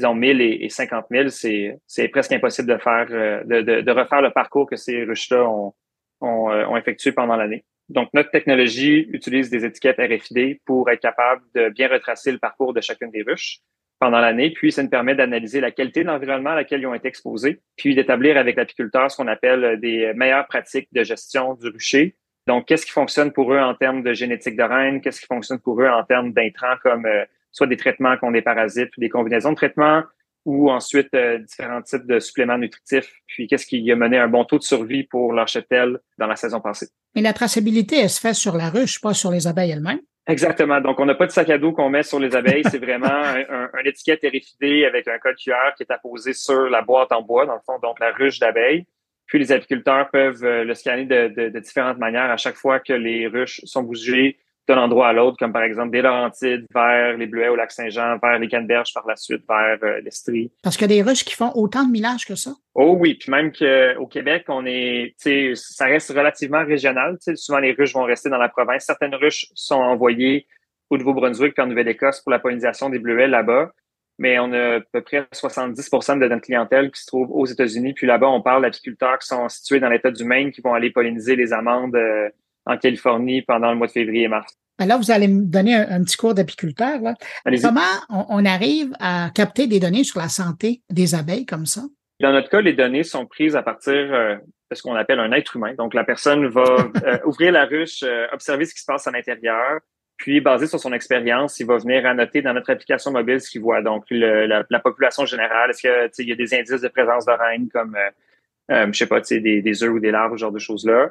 disons 0.00 0.14
1000 0.14 0.40
et, 0.40 0.68
50 0.68 1.06
000, 1.10 1.28
c'est, 1.28 2.08
presque 2.08 2.32
impossible 2.32 2.68
de 2.68 2.78
faire, 2.78 3.06
de, 3.06 3.62
de, 3.62 3.80
de, 3.82 3.90
refaire 3.92 4.22
le 4.22 4.30
parcours 4.30 4.68
que 4.68 4.76
ces 4.76 5.04
ruches-là 5.04 5.48
ont, 5.48 5.74
ont, 6.20 6.50
ont 6.50 6.76
effectué 6.76 7.12
pendant 7.12 7.36
l'année. 7.36 7.64
Donc, 7.90 8.08
notre 8.14 8.30
technologie 8.30 9.08
utilise 9.12 9.50
des 9.50 9.64
étiquettes 9.64 9.98
RFID 9.98 10.60
pour 10.64 10.88
être 10.90 11.00
capable 11.00 11.42
de 11.54 11.68
bien 11.70 11.88
retracer 11.88 12.30
le 12.30 12.38
parcours 12.38 12.72
de 12.72 12.80
chacune 12.80 13.10
des 13.10 13.22
ruches 13.22 13.58
pendant 13.98 14.20
l'année. 14.20 14.50
Puis, 14.50 14.70
ça 14.70 14.82
nous 14.82 14.88
permet 14.88 15.16
d'analyser 15.16 15.60
la 15.60 15.72
qualité 15.72 16.02
de 16.02 16.06
l'environnement 16.06 16.50
à 16.50 16.54
laquelle 16.54 16.80
ils 16.80 16.86
ont 16.86 16.94
été 16.94 17.08
exposés, 17.08 17.60
puis 17.76 17.94
d'établir 17.94 18.36
avec 18.38 18.56
l'apiculteur 18.56 19.10
ce 19.10 19.16
qu'on 19.16 19.26
appelle 19.26 19.80
des 19.80 20.12
meilleures 20.14 20.46
pratiques 20.46 20.88
de 20.92 21.02
gestion 21.02 21.54
du 21.54 21.68
rucher. 21.68 22.16
Donc, 22.46 22.66
qu'est-ce 22.66 22.86
qui 22.86 22.92
fonctionne 22.92 23.32
pour 23.32 23.52
eux 23.52 23.58
en 23.58 23.74
termes 23.74 24.02
de 24.02 24.12
génétique 24.12 24.56
de 24.56 24.62
reine? 24.62 25.00
Qu'est-ce 25.00 25.20
qui 25.20 25.26
fonctionne 25.26 25.58
pour 25.58 25.82
eux 25.82 25.88
en 25.88 26.04
termes 26.04 26.32
d'intrants 26.32 26.76
comme 26.82 27.06
euh, 27.06 27.24
soit 27.52 27.66
des 27.66 27.76
traitements 27.76 28.16
contre 28.16 28.34
des 28.34 28.42
parasites 28.42 28.96
ou 28.96 29.00
des 29.00 29.08
combinaisons 29.08 29.50
de 29.50 29.56
traitements, 29.56 30.02
ou 30.44 30.70
ensuite 30.70 31.12
euh, 31.14 31.38
différents 31.38 31.82
types 31.82 32.06
de 32.06 32.18
suppléments 32.18 32.58
nutritifs, 32.58 33.12
puis 33.26 33.46
qu'est-ce 33.46 33.66
qui 33.66 33.90
a 33.92 33.96
mené 33.96 34.18
un 34.18 34.28
bon 34.28 34.44
taux 34.44 34.58
de 34.58 34.62
survie 34.62 35.04
pour 35.04 35.32
leur 35.32 35.48
cheptel 35.48 35.98
dans 36.18 36.26
la 36.26 36.36
saison 36.36 36.60
passée? 36.60 36.88
Mais 37.14 37.22
la 37.22 37.32
traçabilité, 37.32 38.00
elle 38.00 38.10
se 38.10 38.20
fait 38.20 38.34
sur 38.34 38.56
la 38.56 38.70
ruche, 38.70 39.00
pas 39.00 39.14
sur 39.14 39.30
les 39.30 39.46
abeilles 39.46 39.72
elles-mêmes. 39.72 40.00
Exactement. 40.26 40.80
Donc, 40.80 41.00
on 41.00 41.06
n'a 41.06 41.14
pas 41.14 41.26
de 41.26 41.32
sac 41.32 41.50
à 41.50 41.58
dos 41.58 41.72
qu'on 41.72 41.90
met 41.90 42.02
sur 42.02 42.20
les 42.20 42.36
abeilles. 42.36 42.62
C'est 42.70 42.78
vraiment 42.78 43.06
un, 43.10 43.68
un, 43.72 43.84
étiquette 43.84 44.20
RFID 44.22 44.84
avec 44.84 45.08
un 45.08 45.18
code 45.18 45.36
QR 45.36 45.74
qui 45.76 45.82
est 45.82 45.90
apposé 45.90 46.32
sur 46.32 46.68
la 46.68 46.82
boîte 46.82 47.10
en 47.12 47.22
bois, 47.22 47.46
dans 47.46 47.54
le 47.54 47.60
fond, 47.66 47.78
donc 47.82 47.98
la 48.00 48.12
ruche 48.12 48.38
d'abeilles. 48.38 48.86
Puis 49.26 49.38
les 49.38 49.52
apiculteurs 49.52 50.10
peuvent 50.10 50.44
euh, 50.44 50.64
le 50.64 50.74
scanner 50.74 51.04
de, 51.04 51.28
de, 51.28 51.48
de, 51.50 51.58
différentes 51.60 51.98
manières 51.98 52.30
à 52.30 52.36
chaque 52.36 52.56
fois 52.56 52.80
que 52.80 52.92
les 52.92 53.26
ruches 53.26 53.60
sont 53.64 53.82
bougées 53.82 54.38
d'un 54.68 54.78
endroit 54.78 55.08
à 55.08 55.12
l'autre, 55.12 55.36
comme 55.38 55.52
par 55.52 55.62
exemple 55.62 55.90
des 55.90 56.02
Laurentides 56.02 56.66
vers 56.72 57.16
les 57.16 57.26
Bleuets 57.26 57.48
au 57.48 57.56
lac 57.56 57.72
Saint-Jean, 57.72 58.18
vers 58.22 58.38
les 58.38 58.48
Canneberges 58.48 58.92
par 58.94 59.06
la 59.06 59.16
suite, 59.16 59.42
vers 59.48 59.78
euh, 59.82 60.00
l'Estrie. 60.00 60.52
Parce 60.62 60.76
qu'il 60.76 60.90
y 60.90 60.92
a 60.92 61.02
des 61.02 61.08
ruches 61.08 61.24
qui 61.24 61.34
font 61.34 61.52
autant 61.54 61.84
de 61.84 61.90
millage 61.90 62.26
que 62.26 62.34
ça? 62.34 62.52
Oh 62.74 62.96
oui, 62.98 63.14
puis 63.14 63.30
même 63.30 63.52
qu'au 63.52 64.06
Québec, 64.06 64.44
on 64.48 64.64
est, 64.66 65.14
tu 65.20 65.54
sais, 65.54 65.74
ça 65.74 65.86
reste 65.86 66.10
relativement 66.10 66.64
régional. 66.64 67.16
Tu 67.18 67.32
sais, 67.32 67.36
souvent, 67.36 67.58
les 67.58 67.72
ruches 67.72 67.92
vont 67.92 68.04
rester 68.04 68.30
dans 68.30 68.38
la 68.38 68.48
province. 68.48 68.84
Certaines 68.84 69.14
ruches 69.14 69.46
sont 69.54 69.74
envoyées 69.74 70.46
au 70.90 70.98
Nouveau-Brunswick 70.98 71.54
puis 71.54 71.62
en 71.62 71.66
Nouvelle-Écosse 71.66 72.20
pour 72.20 72.32
la 72.32 72.38
pollinisation 72.38 72.90
des 72.90 72.98
bleuets 72.98 73.28
là-bas. 73.28 73.72
Mais 74.18 74.38
on 74.38 74.52
a 74.52 74.76
à 74.76 74.80
peu 74.92 75.00
près 75.00 75.26
70% 75.32 76.18
de 76.18 76.28
notre 76.28 76.42
clientèle 76.42 76.90
qui 76.90 77.00
se 77.00 77.06
trouve 77.06 77.30
aux 77.30 77.46
États-Unis. 77.46 77.94
Puis 77.94 78.06
là-bas, 78.06 78.28
on 78.28 78.42
parle 78.42 78.62
d'apiculteurs 78.62 79.18
qui 79.18 79.26
sont 79.26 79.48
situés 79.48 79.80
dans 79.80 79.88
l'État 79.88 80.10
du 80.10 80.24
Maine 80.24 80.52
qui 80.52 80.60
vont 80.60 80.74
aller 80.74 80.90
polliniser 80.90 81.36
les 81.36 81.54
amandes 81.54 81.96
euh, 81.96 82.28
en 82.66 82.76
Californie 82.76 83.42
pendant 83.42 83.70
le 83.70 83.76
mois 83.76 83.86
de 83.86 83.92
février 83.92 84.24
et 84.24 84.28
mars. 84.28 84.52
Ben 84.78 84.86
là, 84.86 84.96
vous 84.96 85.10
allez 85.10 85.28
me 85.28 85.44
donner 85.44 85.74
un, 85.74 86.02
petit 86.02 86.16
cours 86.16 86.34
d'apiculteur. 86.34 87.00
Comment 87.62 87.80
on, 88.08 88.44
arrive 88.46 88.92
à 88.98 89.30
capter 89.34 89.66
des 89.66 89.78
données 89.78 90.04
sur 90.04 90.20
la 90.20 90.28
santé 90.28 90.80
des 90.88 91.14
abeilles 91.14 91.44
comme 91.44 91.66
ça? 91.66 91.82
Dans 92.20 92.32
notre 92.32 92.48
cas, 92.48 92.62
les 92.62 92.72
données 92.72 93.02
sont 93.02 93.26
prises 93.26 93.56
à 93.56 93.62
partir 93.62 93.92
euh, 93.92 94.36
de 94.70 94.74
ce 94.74 94.82
qu'on 94.82 94.94
appelle 94.94 95.20
un 95.20 95.32
être 95.32 95.56
humain. 95.56 95.74
Donc, 95.74 95.92
la 95.92 96.04
personne 96.04 96.46
va 96.46 96.62
euh, 97.04 97.18
ouvrir 97.26 97.52
la 97.52 97.66
ruche, 97.66 98.04
observer 98.32 98.64
ce 98.64 98.74
qui 98.74 98.80
se 98.80 98.86
passe 98.86 99.06
à 99.06 99.10
l'intérieur, 99.10 99.80
puis, 100.20 100.42
basé 100.42 100.66
sur 100.66 100.78
son 100.78 100.92
expérience, 100.92 101.58
il 101.60 101.66
va 101.66 101.78
venir 101.78 102.04
annoter 102.04 102.42
dans 102.42 102.52
notre 102.52 102.70
application 102.70 103.10
mobile 103.10 103.40
ce 103.40 103.48
qu'il 103.48 103.62
voit. 103.62 103.80
Donc, 103.80 104.04
la, 104.10 104.80
population 104.80 105.24
générale, 105.24 105.70
est-ce 105.70 106.10
qu'il 106.14 106.28
y 106.28 106.32
a 106.32 106.34
des 106.34 106.54
indices 106.54 106.82
de 106.82 106.88
présence 106.88 107.24
de 107.24 107.32
reine 107.32 107.70
comme, 107.72 107.96
euh, 107.96 108.10
euh, 108.74 108.86
je 108.92 108.98
sais 108.98 109.06
pas, 109.06 109.20
des, 109.22 109.62
des 109.62 109.82
œufs 109.82 109.90
ou 109.90 109.98
des 109.98 110.10
larves, 110.10 110.32
ce 110.32 110.40
genre 110.40 110.52
de 110.52 110.58
choses-là. 110.58 111.08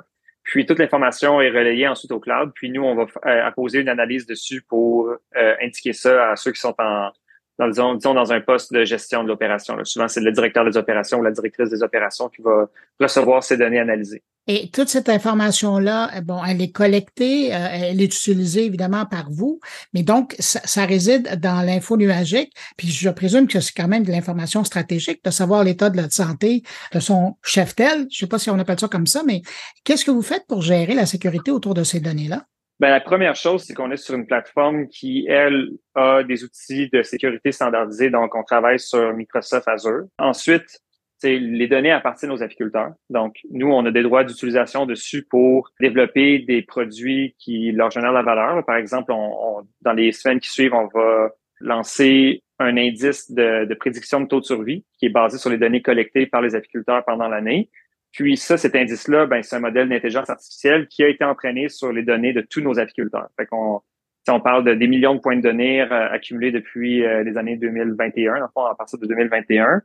Puis, 0.50 0.66
toute 0.66 0.80
l'information 0.80 1.39
est 1.41 1.50
relayée 1.50 1.88
ensuite 1.88 2.12
au 2.12 2.20
cloud. 2.20 2.52
Puis, 2.56 2.72
nous, 2.72 2.84
on 2.84 2.95
va 2.95 3.04
euh, 3.04 3.45
apposer 3.45 3.82
une 3.82 3.88
analyse 3.88 4.26
dessus 4.26 4.64
pour 4.68 5.08
euh, 5.08 5.56
indiquer 5.62 5.93
ça 5.93 6.32
à 6.32 6.36
ceux 6.36 6.52
qui 6.52 6.60
sont 6.60 6.74
en, 6.80 7.12
dans, 7.60 7.68
disons, 7.68 8.14
dans 8.14 8.32
un 8.32 8.39
poste 8.39 8.74
de 8.74 8.86
gestion 8.86 9.24
de 9.24 9.28
l'opération. 9.28 9.76
Souvent, 9.84 10.07
c'est 10.07 10.22
le 10.22 10.32
directeur 10.32 10.64
des 10.64 10.78
opérations 10.78 11.20
ou 11.20 11.24
la 11.24 11.32
directrice 11.32 11.70
des 11.70 11.84
opérations 11.84 12.30
qui 12.30 12.41
va 12.41 12.70
recevoir 12.99 13.43
ces 13.43 13.57
données 13.57 13.80
analysées. 13.80 14.24
Et 14.47 14.72
toute 14.72 14.88
cette 14.88 15.10
information-là, 15.10 16.10
eh 16.18 16.22
bon, 16.22 16.43
elle 16.43 16.62
est 16.62 16.72
collectée, 16.72 17.53
euh, 17.53 17.68
elle 17.72 18.01
est 18.01 18.05
utilisée 18.05 18.66
évidemment 18.66 19.05
par 19.05 19.30
vous, 19.30 19.60
mais 19.93 20.01
donc 20.01 20.36
ça, 20.39 20.86
réside 20.86 21.39
dans 21.39 21.62
l'info 21.62 21.97
nuagique. 21.97 22.51
Puis 22.76 22.88
je 22.88 23.10
présume 23.10 23.47
que 23.47 23.60
c'est 23.60 23.74
quand 23.74 23.88
même 23.88 24.03
de 24.03 24.12
l'information 24.12 24.64
stratégique 24.64 25.24
de 25.24 25.30
savoir 25.30 25.64
l'état 25.64 25.91
de 25.91 25.97
la 25.97 26.10
santé 26.10 26.64
de 26.93 26.99
son 26.99 27.36
chef-tel. 27.43 28.07
Je 28.10 28.20
sais 28.20 28.28
pas 28.28 28.39
si 28.39 28.49
on 28.49 28.57
appelle 28.57 28.80
ça 28.80 28.88
comme 28.88 29.05
ça, 29.05 29.22
mais 29.24 29.41
qu'est-ce 29.84 30.05
que 30.05 30.12
vous 30.12 30.24
faites 30.24 30.47
pour 30.47 30.64
gérer 30.64 30.95
la 30.95 31.05
sécurité 31.05 31.51
autour 31.51 31.76
de 31.76 31.84
ces 31.84 31.99
données-là? 31.99 32.45
Ben, 32.80 32.90
la 32.90 33.02
première 33.02 33.36
chose, 33.36 33.64
c'est 33.64 33.74
qu'on 33.74 33.92
est 33.92 33.98
sur 33.98 34.16
une 34.16 34.26
plateforme 34.26 34.88
qui, 34.88 35.26
elle, 35.28 35.72
a 35.96 36.24
des 36.24 36.46
outils 36.46 36.90
de 36.90 37.04
sécurité 37.04 37.52
standardisés. 37.52 38.10
Donc, 38.10 38.36
on 38.36 38.44
travaille 38.44 38.80
sur 38.80 39.14
Microsoft 39.14 39.68
Azure. 39.68 40.06
Ensuite, 40.18 40.80
les 41.22 41.68
données 41.68 41.92
appartiennent 41.92 42.32
aux 42.32 42.42
apiculteurs. 42.42 42.94
Donc, 43.10 43.36
nous, 43.52 43.68
on 43.68 43.86
a 43.86 43.92
des 43.92 44.04
droits 44.04 44.24
d'utilisation 44.24 44.86
dessus 44.86 45.26
pour 45.30 45.70
développer 45.82 46.40
des 46.40 46.62
produits 46.62 47.36
qui 47.38 47.74
leur 47.74 47.92
génèrent 47.92 48.14
la 48.14 48.24
valeur. 48.24 48.66
Par 48.66 48.78
exemple, 48.78 49.12
on, 49.12 49.68
dans 49.82 49.94
les 49.94 50.14
semaines 50.14 50.40
qui 50.40 50.50
suivent, 50.50 50.74
on 50.74 50.88
va 50.88 51.32
lancer 51.60 52.44
un 52.60 52.78
indice 52.78 53.30
de, 53.30 53.66
de 53.66 53.74
prédiction 53.74 54.22
de 54.22 54.28
taux 54.28 54.40
de 54.40 54.46
survie 54.46 54.86
qui 54.98 55.08
est 55.08 55.10
basé 55.10 55.38
sur 55.38 55.50
les 55.50 55.58
données 55.58 55.82
collectées 55.82 56.28
par 56.28 56.42
les 56.42 56.56
apiculteurs 56.56 57.04
pendant 57.04 57.28
l'année. 57.28 57.70
Puis 58.12 58.38
ça, 58.38 58.57
cet 58.57 58.76
indice-là, 58.76 59.26
ben, 59.26 59.43
c'est 59.43 59.55
un 59.55 59.60
modèle 59.60 59.89
d'intelligence 59.89 60.30
artificielle 60.30 60.88
qui 60.88 61.03
a 61.03 61.07
été 61.07 61.24
entraîné 61.24 61.70
sur 61.70 61.91
les 61.91 62.03
données 62.03 62.34
de 62.34 62.41
tous 62.41 62.62
nos 62.62 62.80
apiculteurs. 62.80 63.30
Fait 63.38 63.45
qu'on 63.45 63.82
on 64.28 64.39
parle 64.39 64.64
de 64.64 64.74
des 64.74 64.88
millions 64.88 65.16
de 65.16 65.20
points 65.20 65.38
de 65.38 65.41
données 65.41 65.82
euh, 65.82 66.10
accumulés 66.12 66.51
depuis 66.51 67.03
euh, 67.03 67.24
les 67.24 67.38
années 67.38 67.57
2021, 67.57 68.49
en 68.53 68.66
à 68.66 68.76
partir 68.76 68.99
de 68.99 69.07
2021. 69.07 69.82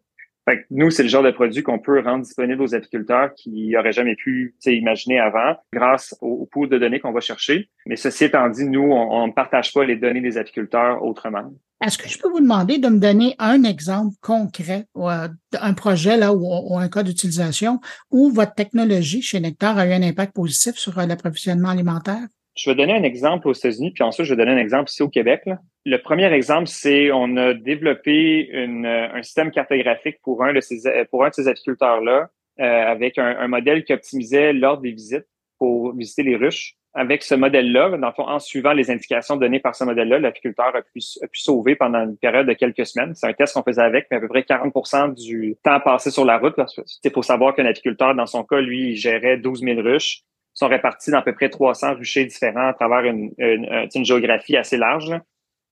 Fait 0.46 0.58
que 0.58 0.66
nous, 0.70 0.90
c'est 0.90 1.02
le 1.02 1.08
genre 1.08 1.22
de 1.22 1.30
produit 1.30 1.62
qu'on 1.62 1.78
peut 1.78 2.00
rendre 2.00 2.22
disponible 2.22 2.60
aux 2.60 2.74
apiculteurs 2.74 3.32
qui 3.34 3.70
n'auraient 3.70 3.92
jamais 3.92 4.14
pu 4.14 4.54
imaginer 4.66 5.18
avant 5.18 5.56
grâce 5.72 6.14
au, 6.20 6.46
pool 6.52 6.68
de 6.68 6.76
données 6.76 7.00
qu'on 7.00 7.12
va 7.12 7.20
chercher. 7.20 7.70
Mais 7.86 7.96
ceci 7.96 8.24
étant 8.24 8.50
dit, 8.50 8.66
nous, 8.66 8.92
on 8.92 9.26
ne 9.26 9.32
partage 9.32 9.72
pas 9.72 9.84
les 9.84 9.96
données 9.96 10.20
des 10.20 10.36
apiculteurs 10.36 11.02
autrement. 11.02 11.50
Est-ce 11.84 11.98
que 11.98 12.08
je 12.08 12.18
peux 12.18 12.30
vous 12.30 12.40
demander 12.40 12.78
de 12.78 12.88
me 12.88 12.98
donner 12.98 13.34
un 13.38 13.62
exemple 13.62 14.14
concret, 14.22 14.86
euh, 14.96 15.28
un 15.60 15.74
projet 15.74 16.16
là 16.16 16.32
ou, 16.32 16.78
un 16.78 16.88
cas 16.88 17.02
d'utilisation 17.02 17.78
où 18.10 18.30
votre 18.30 18.54
technologie 18.54 19.20
chez 19.20 19.38
Nectar 19.38 19.76
a 19.76 19.86
eu 19.86 19.92
un 19.92 20.02
impact 20.02 20.34
positif 20.34 20.76
sur 20.76 20.98
euh, 20.98 21.04
l'approvisionnement 21.04 21.68
alimentaire? 21.68 22.26
Je 22.56 22.70
vais 22.70 22.76
donner 22.76 22.94
un 22.94 23.02
exemple 23.02 23.48
aux 23.48 23.52
États-Unis, 23.52 23.90
puis 23.90 24.02
ensuite 24.02 24.26
je 24.26 24.32
vais 24.32 24.42
donner 24.42 24.58
un 24.58 24.62
exemple 24.62 24.88
ici 24.88 25.02
au 25.02 25.10
Québec. 25.10 25.42
Le 25.84 25.98
premier 25.98 26.32
exemple, 26.32 26.68
c'est 26.68 27.10
on 27.12 27.36
a 27.36 27.52
développé 27.52 28.48
une, 28.50 28.86
un 28.86 29.22
système 29.22 29.50
cartographique 29.50 30.16
pour 30.22 30.42
un 30.42 30.54
de 30.54 30.60
ces 30.60 30.82
pour 31.10 31.24
un 31.24 31.28
de 31.28 31.34
ces 31.34 31.48
apiculteurs-là, 31.48 32.30
euh, 32.60 32.62
avec 32.62 33.18
un, 33.18 33.36
un, 33.40 33.48
modèle 33.48 33.84
qui 33.84 33.92
optimisait 33.92 34.52
l'ordre 34.52 34.82
des 34.82 34.92
visites 34.92 35.26
pour 35.58 35.94
visiter 35.94 36.22
les 36.22 36.36
ruches. 36.36 36.76
Avec 36.96 37.24
ce 37.24 37.34
modèle-là, 37.34 37.96
dans 37.98 38.06
le 38.06 38.12
fond, 38.12 38.28
en 38.28 38.38
suivant 38.38 38.72
les 38.72 38.90
indications 38.90 39.36
données 39.36 39.58
par 39.58 39.74
ce 39.74 39.82
modèle-là, 39.82 40.20
l'apiculteur 40.20 40.66
a 40.76 40.82
pu, 40.82 41.00
a 41.22 41.26
pu 41.26 41.40
sauver 41.40 41.74
pendant 41.74 42.04
une 42.04 42.16
période 42.16 42.46
de 42.46 42.52
quelques 42.52 42.86
semaines. 42.86 43.14
C'est 43.16 43.26
un 43.26 43.32
test 43.32 43.54
qu'on 43.54 43.64
faisait 43.64 43.82
avec, 43.82 44.06
mais 44.10 44.18
à 44.18 44.20
peu 44.20 44.28
près 44.28 44.42
40% 44.42 45.14
du 45.14 45.56
temps 45.62 45.80
passé 45.80 46.10
sur 46.10 46.24
la 46.24 46.38
route. 46.38 46.54
Parce 46.54 46.76
que 46.76 47.08
pour 47.08 47.24
savoir 47.24 47.54
qu'un 47.54 47.66
apiculteur, 47.66 48.14
dans 48.14 48.26
son 48.26 48.44
cas, 48.44 48.60
lui, 48.60 48.90
il 48.90 48.96
gérait 48.96 49.38
12 49.38 49.60
000 49.60 49.80
ruches 49.80 50.22
sont 50.54 50.68
répartis 50.68 51.10
dans 51.10 51.18
à 51.18 51.22
peu 51.22 51.34
près 51.34 51.50
300 51.50 51.94
ruchers 51.94 52.24
différents 52.24 52.68
à 52.68 52.72
travers 52.72 53.04
une, 53.04 53.32
une, 53.38 54.04
géographie 54.04 54.56
assez 54.56 54.76
large. 54.76 55.12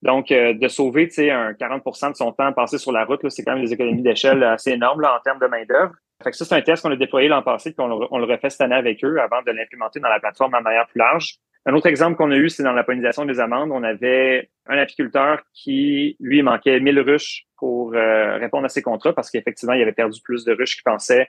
Donc, 0.03 0.33
euh, 0.33 0.53
de 0.53 0.67
sauver 0.67 1.09
un 1.31 1.53
40% 1.53 2.11
de 2.11 2.17
son 2.17 2.33
temps 2.33 2.53
passé 2.53 2.77
sur 2.77 2.91
la 2.91 3.05
route, 3.05 3.21
c'est 3.29 3.45
quand 3.45 3.55
même 3.55 3.65
des 3.65 3.73
économies 3.73 4.03
d'échelle 4.03 4.43
assez 4.43 4.73
énormes 4.73 5.01
là, 5.01 5.17
en 5.17 5.21
termes 5.21 5.39
de 5.39 5.47
main-d'œuvre. 5.47 5.93
Fait 6.23 6.31
que 6.31 6.37
ça, 6.37 6.45
c'est 6.45 6.55
un 6.55 6.63
test 6.63 6.83
qu'on 6.83 6.91
a 6.91 6.97
déployé 6.97 7.29
l'an 7.29 7.43
passé, 7.43 7.73
puis 7.73 7.85
on, 7.85 8.09
on, 8.11 8.19
le 8.19 8.25
refait 8.25 8.51
cette 8.51 8.61
année 8.61 8.75
avec 8.75 9.05
eux 9.05 9.21
avant 9.21 9.43
de 9.43 9.51
l'implémenter 9.51 10.01
dans 10.01 10.09
la 10.09 10.21
plateforme 10.21 10.53
de 10.53 10.63
manière 10.63 10.87
plus 10.87 10.99
large. 10.99 11.39
Un 11.65 11.75
autre 11.75 11.87
exemple 11.87 12.17
qu'on 12.17 12.31
a 12.33 12.37
eu, 12.37 12.49
c'est 12.49 12.65
dans 12.65 12.73
la 12.73 12.83
pollinisation 12.83 13.25
des 13.25 13.39
amandes. 13.39 13.71
On 13.71 13.85
avait 13.85 14.51
un 14.67 14.79
apiculteur 14.79 15.43
qui, 15.55 16.17
lui, 16.19 16.43
manquait 16.43 16.81
1000 16.81 17.01
ruches 17.01 17.45
pour 17.57 17.95
euh, 17.95 18.37
répondre 18.39 18.65
à 18.65 18.69
ses 18.69 18.83
contrats 18.83 19.13
parce 19.13 19.31
qu'effectivement, 19.31 19.75
il 19.75 19.83
avait 19.83 19.93
perdu 19.93 20.21
plus 20.25 20.45
de 20.45 20.53
ruches 20.53 20.75
qu'il 20.75 20.83
pensait 20.83 21.29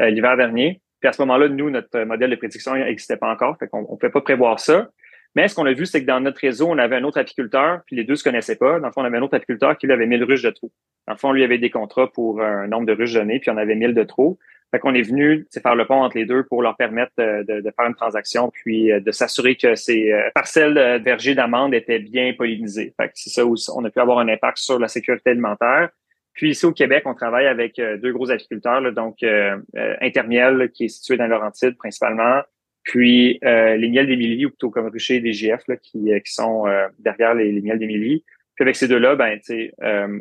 euh, 0.00 0.10
l'hiver 0.10 0.36
dernier. 0.36 0.80
Puis 1.00 1.08
à 1.08 1.12
ce 1.12 1.20
moment-là, 1.22 1.48
nous, 1.48 1.68
notre 1.68 2.04
modèle 2.04 2.30
de 2.30 2.36
prédiction 2.36 2.76
n'existait 2.76 3.16
pas 3.16 3.28
encore, 3.28 3.58
fait 3.58 3.66
qu'on 3.66 3.80
ne 3.80 3.86
pouvait 3.86 4.10
pas 4.10 4.20
prévoir 4.20 4.60
ça. 4.60 4.88
Mais 5.34 5.48
ce 5.48 5.54
qu'on 5.54 5.66
a 5.66 5.72
vu, 5.72 5.86
c'est 5.86 6.02
que 6.02 6.06
dans 6.06 6.20
notre 6.20 6.40
réseau, 6.40 6.68
on 6.68 6.78
avait 6.78 6.96
un 6.96 7.04
autre 7.04 7.18
apiculteur, 7.18 7.80
puis 7.86 7.96
les 7.96 8.04
deux 8.04 8.16
se 8.16 8.24
connaissaient 8.24 8.56
pas. 8.56 8.80
Dans 8.80 8.86
le 8.86 8.92
fond, 8.92 9.00
on 9.00 9.04
avait 9.04 9.16
un 9.16 9.22
autre 9.22 9.36
apiculteur 9.36 9.76
qui 9.78 9.86
lui 9.86 9.94
avait 9.94 10.06
1000 10.06 10.24
ruches 10.24 10.42
de 10.42 10.50
trop. 10.50 10.70
Dans 11.06 11.14
le 11.14 11.18
fond, 11.18 11.32
lui 11.32 11.42
avait 11.42 11.58
des 11.58 11.70
contrats 11.70 12.10
pour 12.12 12.42
un 12.42 12.68
nombre 12.68 12.86
de 12.86 12.92
ruches 12.92 13.14
données, 13.14 13.40
puis 13.40 13.50
on 13.50 13.56
avait 13.56 13.74
1000 13.74 13.94
de 13.94 14.02
trop. 14.02 14.38
Fait 14.70 14.78
qu'on 14.78 14.94
est 14.94 15.02
venu 15.02 15.46
faire 15.62 15.74
le 15.74 15.86
pont 15.86 16.02
entre 16.02 16.16
les 16.16 16.24
deux 16.24 16.44
pour 16.44 16.62
leur 16.62 16.76
permettre 16.76 17.12
de, 17.18 17.60
de, 17.60 17.70
faire 17.76 17.86
une 17.86 17.94
transaction, 17.94 18.50
puis 18.50 18.90
euh, 18.90 19.00
de 19.00 19.10
s'assurer 19.10 19.56
que 19.56 19.74
ces 19.74 20.12
euh, 20.12 20.30
parcelles 20.34 20.74
de 20.74 21.04
vergers 21.04 21.34
d'amande 21.34 21.74
étaient 21.74 21.98
bien 21.98 22.32
pollinisées. 22.32 22.94
Fait 22.96 23.08
que 23.08 23.12
c'est 23.14 23.30
ça 23.30 23.44
où 23.44 23.54
on 23.74 23.84
a 23.84 23.90
pu 23.90 24.00
avoir 24.00 24.18
un 24.18 24.28
impact 24.28 24.58
sur 24.58 24.78
la 24.78 24.88
sécurité 24.88 25.30
alimentaire. 25.30 25.90
Puis 26.34 26.50
ici 26.50 26.64
au 26.64 26.72
Québec, 26.72 27.02
on 27.06 27.14
travaille 27.14 27.46
avec 27.46 27.78
euh, 27.78 27.98
deux 27.98 28.12
gros 28.12 28.30
apiculteurs, 28.30 28.80
donc 28.92 29.22
euh, 29.22 29.56
euh, 29.76 29.96
Intermiel, 30.00 30.70
qui 30.72 30.84
est 30.86 30.88
situé 30.88 31.16
dans 31.16 31.26
Laurentide 31.26 31.76
principalement, 31.76 32.40
puis 32.82 33.38
euh, 33.44 33.76
les 33.76 33.88
miels 33.88 34.06
d'Émilie, 34.06 34.46
ou 34.46 34.50
plutôt 34.50 34.70
comme 34.70 34.88
Rucher 34.88 35.16
et 35.16 35.20
DGF, 35.20 35.62
là, 35.68 35.76
qui, 35.76 36.10
qui 36.24 36.32
sont 36.32 36.64
derrière 36.98 37.34
les, 37.34 37.60
miels 37.60 37.78
d'Émilie. 37.78 38.24
Puis 38.54 38.62
avec 38.62 38.76
ces 38.76 38.88
deux-là, 38.88 39.16
ben, 39.16 39.38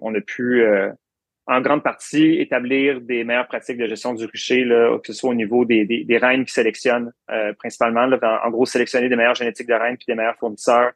on 0.01 0.13
a 0.13 0.21
pu 0.21 0.63
en 1.47 1.61
grande 1.61 1.83
partie 1.83 2.39
établir 2.39 3.01
des 3.01 3.23
meilleures 3.23 3.47
pratiques 3.47 3.77
de 3.77 3.87
gestion 3.87 4.13
du 4.13 4.25
rucher, 4.25 4.63
là, 4.63 4.97
que 4.99 5.07
ce 5.07 5.13
soit 5.13 5.31
au 5.31 5.33
niveau 5.33 5.65
des, 5.65 5.85
des, 5.85 6.03
des 6.03 6.17
reines 6.17 6.45
qui 6.45 6.53
sélectionnent 6.53 7.11
principalement, 7.57 8.05
là, 8.05 8.41
en, 8.45 8.49
gros 8.51 8.65
sélectionner 8.65 9.09
des 9.09 9.15
meilleures 9.15 9.35
génétiques 9.35 9.67
de 9.67 9.73
reines 9.73 9.97
puis 9.97 10.05
des 10.07 10.15
meilleurs 10.15 10.37
fournisseurs 10.37 10.91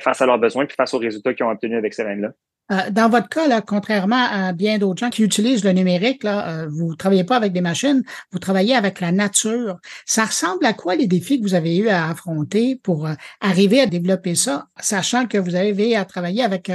face 0.00 0.20
à 0.20 0.26
leurs 0.26 0.38
besoins 0.38 0.66
puis 0.66 0.74
face 0.74 0.92
aux 0.92 0.98
résultats 0.98 1.34
qu'ils 1.34 1.46
ont 1.46 1.50
obtenus 1.50 1.78
avec 1.78 1.94
ces 1.94 2.02
reines-là. 2.02 2.32
Euh, 2.72 2.90
dans 2.90 3.08
votre 3.08 3.28
cas, 3.28 3.46
là, 3.46 3.60
contrairement 3.60 4.26
à 4.30 4.52
bien 4.52 4.78
d'autres 4.78 5.00
gens 5.00 5.10
qui 5.10 5.22
utilisent 5.22 5.64
le 5.64 5.72
numérique, 5.72 6.24
là, 6.24 6.48
euh, 6.48 6.68
vous 6.68 6.96
travaillez 6.96 7.24
pas 7.24 7.36
avec 7.36 7.52
des 7.52 7.60
machines, 7.60 8.02
vous 8.32 8.38
travaillez 8.38 8.74
avec 8.74 9.00
la 9.00 9.12
nature. 9.12 9.78
Ça 10.04 10.24
ressemble 10.24 10.66
à 10.66 10.72
quoi 10.72 10.96
les 10.96 11.06
défis 11.06 11.38
que 11.38 11.44
vous 11.44 11.54
avez 11.54 11.76
eu 11.76 11.88
à 11.88 12.08
affronter 12.08 12.76
pour 12.82 13.06
euh, 13.06 13.14
arriver 13.40 13.80
à 13.80 13.86
développer 13.86 14.34
ça, 14.34 14.66
sachant 14.78 15.26
que 15.26 15.38
vous 15.38 15.54
avez 15.54 15.94
à 15.94 16.04
travailler 16.04 16.42
avec 16.42 16.70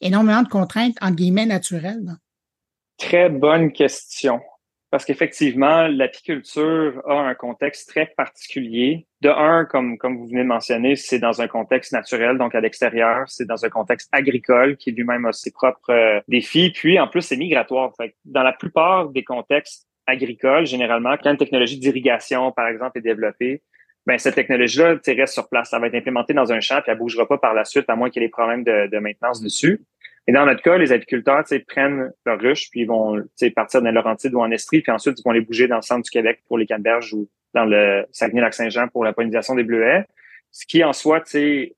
énormément 0.00 0.42
de 0.42 0.48
contraintes 0.48 0.96
en 1.00 1.10
guillemets 1.10 1.46
naturelles? 1.46 2.16
Très 2.98 3.28
bonne 3.28 3.72
question. 3.72 4.40
Parce 4.90 5.04
qu'effectivement, 5.04 5.88
l'apiculture 5.88 7.02
a 7.06 7.20
un 7.20 7.34
contexte 7.34 7.88
très 7.88 8.06
particulier. 8.16 9.06
De 9.20 9.28
un, 9.28 9.64
comme, 9.64 9.98
comme 9.98 10.16
vous 10.16 10.26
venez 10.28 10.42
de 10.42 10.48
mentionner, 10.48 10.94
c'est 10.94 11.18
dans 11.18 11.42
un 11.42 11.48
contexte 11.48 11.92
naturel, 11.92 12.38
donc 12.38 12.54
à 12.54 12.60
l'extérieur. 12.60 13.24
C'est 13.26 13.46
dans 13.46 13.64
un 13.64 13.68
contexte 13.68 14.08
agricole 14.12 14.76
qui 14.76 14.92
lui-même 14.92 15.26
a 15.26 15.32
ses 15.32 15.50
propres 15.50 15.90
euh, 15.90 16.20
défis. 16.28 16.70
Puis, 16.70 17.00
en 17.00 17.08
plus, 17.08 17.22
c'est 17.22 17.36
migratoire. 17.36 17.92
Fait 17.96 18.14
dans 18.24 18.44
la 18.44 18.52
plupart 18.52 19.08
des 19.08 19.24
contextes 19.24 19.88
agricoles, 20.06 20.66
généralement, 20.66 21.16
quand 21.20 21.32
une 21.32 21.36
technologie 21.36 21.78
d'irrigation, 21.78 22.52
par 22.52 22.68
exemple, 22.68 22.98
est 22.98 23.02
développée, 23.02 23.62
ben, 24.06 24.18
cette 24.18 24.36
technologie-là 24.36 25.00
reste 25.04 25.34
sur 25.34 25.48
place. 25.48 25.70
Ça 25.70 25.80
va 25.80 25.88
être 25.88 25.96
implémenté 25.96 26.32
dans 26.32 26.52
un 26.52 26.60
champ, 26.60 26.80
puis 26.80 26.92
elle 26.92 26.98
bougera 26.98 27.26
pas 27.26 27.38
par 27.38 27.54
la 27.54 27.64
suite, 27.64 27.90
à 27.90 27.96
moins 27.96 28.08
qu'il 28.08 28.22
y 28.22 28.24
ait 28.24 28.28
des 28.28 28.30
problèmes 28.30 28.62
de, 28.62 28.86
de 28.86 28.98
maintenance 28.98 29.42
dessus. 29.42 29.82
Et 30.28 30.32
dans 30.32 30.44
notre 30.44 30.62
cas, 30.62 30.76
les 30.76 30.92
apiculteurs 30.92 31.44
prennent 31.68 32.10
leurs 32.24 32.40
ruches, 32.40 32.68
puis 32.70 32.80
ils 32.80 32.86
vont 32.86 33.22
partir 33.54 33.80
dans 33.80 33.90
Laurentide 33.92 34.34
ou 34.34 34.40
en 34.40 34.50
Estrie, 34.50 34.80
puis 34.80 34.90
ensuite 34.90 35.20
ils 35.20 35.22
vont 35.24 35.32
les 35.32 35.40
bouger 35.40 35.68
dans 35.68 35.76
le 35.76 35.82
centre 35.82 36.02
du 36.02 36.10
Québec 36.10 36.40
pour 36.48 36.58
les 36.58 36.66
canneberges 36.66 37.12
ou 37.14 37.28
dans 37.54 37.64
le 37.64 38.04
Saguenay-Lac-Saint-Jean 38.10 38.88
pour 38.88 39.04
la 39.04 39.12
pollinisation 39.12 39.54
des 39.54 39.62
bleuets. 39.62 40.04
Ce 40.50 40.66
qui 40.66 40.82
en 40.82 40.92
soi, 40.92 41.22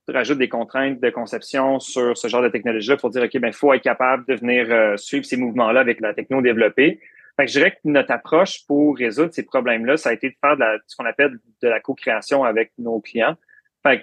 rajoute 0.09 0.38
des 0.38 0.49
contraintes 0.49 1.01
de 1.01 1.11
conception 1.11 1.80
sur 1.80 2.16
ce 2.16 2.28
genre 2.28 2.42
de 2.42 2.49
technologie-là 2.49 2.96
pour 2.96 3.11
dire, 3.11 3.22
OK, 3.22 3.36
ben, 3.38 3.53
faut 3.53 3.72
être 3.74 3.82
capable 3.82 4.24
de 4.26 4.34
venir 4.34 4.66
euh, 4.70 4.96
suivre 4.96 5.24
ces 5.24 5.36
mouvements-là 5.36 5.80
avec 5.80 6.01
la 6.01 6.14
techno 6.14 6.40
développée. 6.40 7.01
Fait 7.36 7.46
que 7.46 7.53
je 7.53 7.59
dirais 7.59 7.72
que 7.72 7.78
notre 7.84 8.12
approche 8.12 8.66
pour 8.66 8.96
résoudre 8.96 9.32
ces 9.32 9.44
problèmes-là, 9.44 9.96
ça 9.96 10.11
a 10.11 10.12
été 10.12 10.30
de 10.30 10.34
faire 10.40 10.55
de 10.55 10.61
la, 10.61 10.78
ce 10.86 10.96
qu'on 10.96 11.07
appelle 11.07 11.38
de 11.62 11.68
la 11.68 11.80
co-création 11.80 12.44
avec 12.44 12.72
nos 12.78 13.01
clients. 13.01 13.36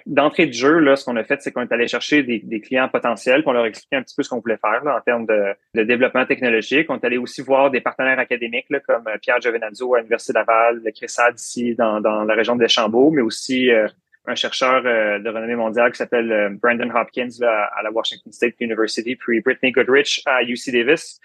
D'entrée 0.06 0.46
de 0.46 0.52
jeu, 0.52 0.78
là, 0.78 0.96
ce 0.96 1.04
qu'on 1.04 1.16
a 1.16 1.24
fait, 1.24 1.40
c'est 1.42 1.52
qu'on 1.52 1.62
est 1.62 1.72
allé 1.72 1.88
chercher 1.88 2.22
des, 2.22 2.60
clients 2.60 2.88
potentiels, 2.88 3.42
pour 3.42 3.52
leur 3.52 3.66
expliquer 3.66 3.96
un 3.96 4.02
petit 4.02 4.14
peu 4.14 4.22
ce 4.22 4.28
qu'on 4.28 4.40
voulait 4.40 4.56
faire 4.56 4.82
en 4.86 5.00
termes 5.00 5.26
de, 5.26 5.82
développement 5.82 6.26
technologique. 6.26 6.90
On 6.90 6.96
est 6.96 7.04
allé 7.04 7.18
aussi 7.18 7.42
voir 7.42 7.70
des 7.70 7.80
partenaires 7.80 8.18
académiques 8.18 8.66
comme 8.86 9.06
euh, 9.08 9.18
Pierre 9.20 9.40
Giovenazzo 9.40 9.94
à 9.94 9.98
l'Université 9.98 10.32
Laval, 10.32 10.80
le 10.84 10.90
CRISAD 10.90 11.38
ici 11.38 11.74
dans, 11.74 12.00
la 12.00 12.34
région 12.34 12.56
de 12.56 12.60
Deschambault, 12.60 13.10
mais 13.10 13.22
aussi 13.22 13.70
euh, 13.70 13.86
un 14.26 14.34
chercheur 14.34 14.82
euh, 14.84 15.18
de 15.18 15.28
renommée 15.28 15.56
mondiale 15.56 15.92
qui 15.92 15.98
s'appelle 15.98 16.58
Brandon 16.60 16.90
Hopkins 16.94 17.42
à 17.42 17.82
la 17.82 17.90
Washington 17.90 18.32
State 18.32 18.54
University, 18.60 19.16
puis 19.16 19.40
Brittany 19.40 19.72
Goodrich 19.72 20.22
à 20.26 20.42
UC 20.42 20.72
Davis 20.72 21.20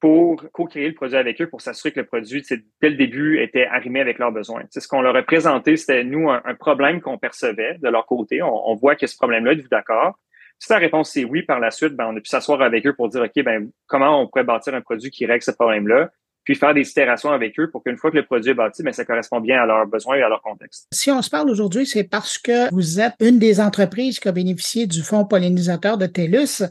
pour 0.00 0.42
co-créer 0.52 0.88
le 0.88 0.94
produit 0.94 1.16
avec 1.16 1.40
eux, 1.40 1.48
pour 1.48 1.60
s'assurer 1.60 1.92
que 1.92 2.00
le 2.00 2.06
produit, 2.06 2.42
dès 2.80 2.88
le 2.88 2.96
début, 2.96 3.40
était 3.40 3.66
arrimé 3.66 4.00
avec 4.00 4.18
leurs 4.18 4.32
besoins. 4.32 4.62
C'est 4.70 4.80
ce 4.80 4.88
qu'on 4.88 5.02
leur 5.02 5.14
a 5.14 5.22
présenté, 5.22 5.76
c'était 5.76 6.04
nous 6.04 6.30
un, 6.30 6.54
problème 6.58 7.00
qu'on 7.00 7.18
percevait 7.18 7.76
de 7.78 7.88
leur 7.88 8.06
côté. 8.06 8.42
On, 8.42 8.74
voit 8.74 8.96
que 8.96 9.06
ce 9.06 9.16
problème-là, 9.16 9.52
êtes-vous 9.52 9.68
d'accord? 9.68 10.18
Si 10.58 10.72
la 10.72 10.78
réponse 10.78 11.16
est 11.16 11.24
oui, 11.24 11.42
par 11.42 11.60
la 11.60 11.70
suite, 11.70 11.94
ben, 11.94 12.06
on 12.08 12.16
a 12.16 12.20
pu 12.20 12.28
s'asseoir 12.28 12.60
avec 12.62 12.86
eux 12.86 12.94
pour 12.94 13.08
dire, 13.08 13.22
OK, 13.22 13.44
ben, 13.44 13.70
comment 13.86 14.22
on 14.22 14.26
pourrait 14.26 14.44
bâtir 14.44 14.74
un 14.74 14.80
produit 14.80 15.10
qui 15.10 15.26
règle 15.26 15.42
ce 15.42 15.52
problème-là? 15.52 16.10
puis 16.42 16.54
faire 16.54 16.74
des 16.74 16.88
itérations 16.88 17.30
avec 17.30 17.58
eux 17.60 17.70
pour 17.70 17.84
qu'une 17.84 17.96
fois 17.96 18.10
que 18.10 18.16
le 18.16 18.24
produit 18.24 18.50
est 18.50 18.54
bâti, 18.54 18.82
ben, 18.82 18.92
ça 18.92 19.04
correspond 19.04 19.40
bien 19.40 19.62
à 19.62 19.66
leurs 19.66 19.86
besoins 19.86 20.16
et 20.16 20.22
à 20.22 20.28
leur 20.28 20.42
contexte. 20.42 20.88
Si 20.92 21.10
on 21.10 21.22
se 21.22 21.30
parle 21.30 21.50
aujourd'hui, 21.50 21.86
c'est 21.86 22.04
parce 22.04 22.38
que 22.38 22.72
vous 22.72 22.98
êtes 22.98 23.14
une 23.20 23.38
des 23.38 23.60
entreprises 23.60 24.18
qui 24.18 24.28
a 24.28 24.32
bénéficié 24.32 24.86
du 24.86 25.02
fonds 25.02 25.26
pollinisateur 25.26 25.98
de 25.98 26.06
TELUS. 26.06 26.64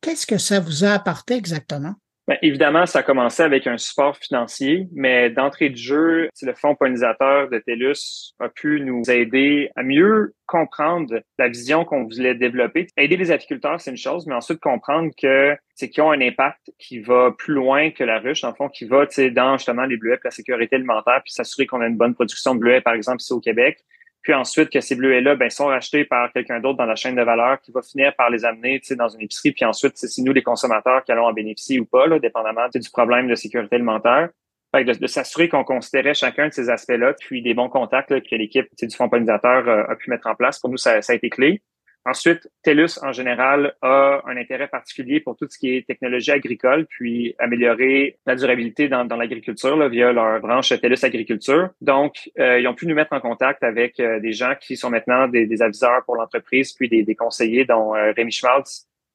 Qu'est-ce 0.00 0.26
que 0.26 0.38
ça 0.38 0.60
vous 0.60 0.84
a 0.84 0.90
apporté 0.90 1.34
exactement? 1.34 1.96
Bien, 2.28 2.38
évidemment, 2.42 2.86
ça 2.86 3.00
a 3.00 3.02
commencé 3.04 3.44
avec 3.44 3.68
un 3.68 3.78
support 3.78 4.16
financier, 4.16 4.88
mais 4.92 5.30
d'entrée 5.30 5.70
de 5.70 5.76
jeu, 5.76 6.28
le 6.42 6.54
fonds 6.54 6.74
pollinisateur 6.74 7.48
de 7.48 7.58
TELUS 7.58 8.34
a 8.40 8.48
pu 8.48 8.80
nous 8.80 9.08
aider 9.08 9.70
à 9.76 9.84
mieux 9.84 10.34
comprendre 10.44 11.20
la 11.38 11.48
vision 11.48 11.84
qu'on 11.84 12.02
voulait 12.02 12.34
développer. 12.34 12.88
Aider 12.96 13.16
les 13.16 13.30
apiculteurs, 13.30 13.80
c'est 13.80 13.92
une 13.92 13.96
chose, 13.96 14.26
mais 14.26 14.34
ensuite 14.34 14.58
comprendre 14.58 15.12
que 15.16 15.56
c'est 15.76 15.88
qu'ils 15.88 16.02
ont 16.02 16.10
un 16.10 16.20
impact 16.20 16.72
qui 16.80 16.98
va 16.98 17.30
plus 17.30 17.54
loin 17.54 17.92
que 17.92 18.02
la 18.02 18.18
ruche, 18.18 18.42
le 18.42 18.52
fond, 18.54 18.68
qui 18.68 18.86
va 18.86 19.06
dans 19.30 19.56
justement 19.56 19.84
les 19.84 19.96
bleuets, 19.96 20.18
la 20.24 20.32
sécurité 20.32 20.74
alimentaire, 20.74 21.20
puis 21.22 21.32
s'assurer 21.32 21.66
qu'on 21.66 21.80
a 21.80 21.86
une 21.86 21.96
bonne 21.96 22.14
production 22.14 22.56
de 22.56 22.60
bleuets, 22.60 22.80
par 22.80 22.94
exemple, 22.94 23.20
ici 23.20 23.32
au 23.32 23.40
Québec 23.40 23.84
puis 24.26 24.34
ensuite 24.34 24.70
que 24.70 24.80
ces 24.80 24.96
bleuets-là 24.96 25.36
ben, 25.36 25.48
sont 25.48 25.66
rachetés 25.66 26.04
par 26.04 26.32
quelqu'un 26.32 26.58
d'autre 26.58 26.78
dans 26.78 26.84
la 26.84 26.96
chaîne 26.96 27.14
de 27.14 27.22
valeur 27.22 27.60
qui 27.60 27.70
va 27.70 27.80
finir 27.80 28.12
par 28.16 28.28
les 28.28 28.44
amener 28.44 28.80
dans 28.98 29.06
une 29.06 29.22
épicerie, 29.22 29.52
puis 29.52 29.64
ensuite 29.64 29.92
c'est 29.94 30.20
nous 30.20 30.32
les 30.32 30.42
consommateurs 30.42 31.04
qui 31.04 31.12
allons 31.12 31.26
en 31.26 31.32
bénéficier 31.32 31.78
ou 31.78 31.84
pas, 31.84 32.08
là, 32.08 32.18
dépendamment 32.18 32.66
du 32.74 32.90
problème 32.90 33.28
de 33.28 33.36
sécurité 33.36 33.76
alimentaire. 33.76 34.30
Fait 34.74 34.82
de, 34.82 34.94
de 34.94 35.06
s'assurer 35.06 35.48
qu'on 35.48 35.62
considérait 35.62 36.12
chacun 36.12 36.48
de 36.48 36.52
ces 36.52 36.68
aspects-là, 36.70 37.14
puis 37.20 37.40
des 37.40 37.54
bons 37.54 37.68
contacts 37.68 38.08
que 38.08 38.34
l'équipe 38.34 38.66
du 38.76 38.96
fonds 38.96 39.08
pollinisateur 39.08 39.68
euh, 39.68 39.84
a 39.88 39.94
pu 39.94 40.10
mettre 40.10 40.26
en 40.26 40.34
place. 40.34 40.58
Pour 40.58 40.70
nous, 40.70 40.76
ça, 40.76 41.00
ça 41.02 41.12
a 41.12 41.16
été 41.16 41.30
clé. 41.30 41.62
Ensuite, 42.06 42.48
TELUS, 42.62 43.00
en 43.02 43.10
général, 43.10 43.74
a 43.82 44.22
un 44.26 44.36
intérêt 44.36 44.68
particulier 44.68 45.18
pour 45.18 45.36
tout 45.36 45.48
ce 45.50 45.58
qui 45.58 45.74
est 45.74 45.84
technologie 45.84 46.30
agricole, 46.30 46.86
puis 46.86 47.34
améliorer 47.40 48.18
la 48.26 48.36
durabilité 48.36 48.88
dans, 48.88 49.04
dans 49.04 49.16
l'agriculture 49.16 49.88
via 49.88 50.12
leur 50.12 50.40
branche 50.40 50.68
TELUS 50.68 51.04
Agriculture. 51.04 51.70
Donc, 51.80 52.30
euh, 52.38 52.60
ils 52.60 52.68
ont 52.68 52.74
pu 52.74 52.86
nous 52.86 52.94
mettre 52.94 53.12
en 53.12 53.18
contact 53.20 53.64
avec 53.64 53.98
euh, 53.98 54.20
des 54.20 54.32
gens 54.32 54.54
qui 54.60 54.76
sont 54.76 54.88
maintenant 54.88 55.26
des, 55.26 55.46
des 55.46 55.62
aviseurs 55.62 56.04
pour 56.04 56.14
l'entreprise, 56.14 56.72
puis 56.74 56.88
des, 56.88 57.14
conseillers, 57.16 57.64
dont 57.64 57.96
euh, 57.96 58.12
Rémi 58.16 58.30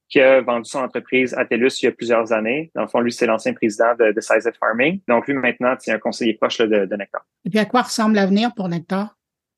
qui 0.09 0.19
a 0.19 0.41
vendu 0.41 0.69
son 0.69 0.79
entreprise 0.79 1.33
à 1.35 1.45
TELUS 1.45 1.81
il 1.81 1.85
y 1.85 1.87
a 1.87 1.93
plusieurs 1.93 2.33
années. 2.33 2.71
Dans 2.75 2.81
le 2.81 2.87
fond, 2.87 2.99
lui, 2.99 3.13
c'est 3.13 3.25
l'ancien 3.25 3.53
président 3.53 3.95
de, 3.97 4.11
de 4.11 4.19
Size 4.19 4.51
Farming. 4.59 4.99
Donc, 5.07 5.27
lui, 5.27 5.33
maintenant, 5.35 5.75
c'est 5.79 5.93
un 5.93 5.99
conseiller 5.99 6.33
proche 6.33 6.57
de, 6.57 6.85
de 6.85 6.95
Nectar. 6.97 7.25
Et 7.45 7.49
puis, 7.49 7.59
à 7.59 7.65
quoi 7.65 7.83
ressemble 7.83 8.15
l'avenir 8.15 8.53
pour 8.53 8.67
Nectar? 8.67 9.15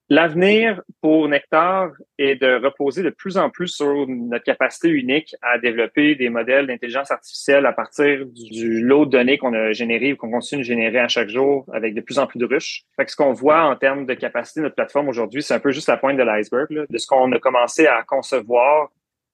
L'avenir 0.10 0.82
pour 1.02 1.30
Nectar 1.30 1.92
est 2.18 2.36
de 2.36 2.62
reposer 2.62 3.04
de 3.04 3.10
plus 3.10 3.38
en 3.38 3.50
plus 3.50 3.70
sur 3.70 4.06
notre 4.08 4.44
capacité 4.44 4.90
unique 4.90 5.34
à 5.42 5.58
développer 5.58 6.16
des 6.16 6.28
modèles 6.28 6.68
d'intelligence 6.68 7.10
artificielle 7.10 7.66
à 7.66 7.72
partir 7.72 8.26
du 8.26 8.82
lot 8.82 9.06
de 9.06 9.12
données 9.12 9.38
qu'on 9.38 9.54
a 9.54 9.72
généré 9.72 10.12
ou 10.12 10.18
qu'on 10.18 10.30
continue 10.30 10.62
de 10.62 10.68
générer 10.68 11.00
à 11.00 11.08
chaque 11.08 11.30
jour 11.30 11.66
avec 11.72 11.96
de 11.96 12.02
plus 12.02 12.20
en 12.20 12.28
plus 12.28 12.38
de 12.38 12.46
ruches. 12.46 12.84
Fait 12.98 13.06
que 13.06 13.12
ce 13.12 13.16
qu'on 13.16 13.32
voit 13.32 13.64
en 13.64 13.78
termes 13.78 14.06
de 14.06 14.14
capacité 14.14 14.60
de 14.60 14.66
notre 14.66 14.76
plateforme 14.76 15.08
aujourd'hui, 15.08 15.42
c'est 15.42 15.54
un 15.54 15.60
peu 15.60 15.72
juste 15.72 15.88
la 15.88 15.96
pointe 15.96 16.18
de 16.18 16.24
l'iceberg. 16.24 16.86
De 16.90 16.98
ce 16.98 17.08
qu'on 17.08 17.32
a 17.32 17.40
commencé 17.40 17.88
à 17.88 18.04
concevoir, 18.04 18.90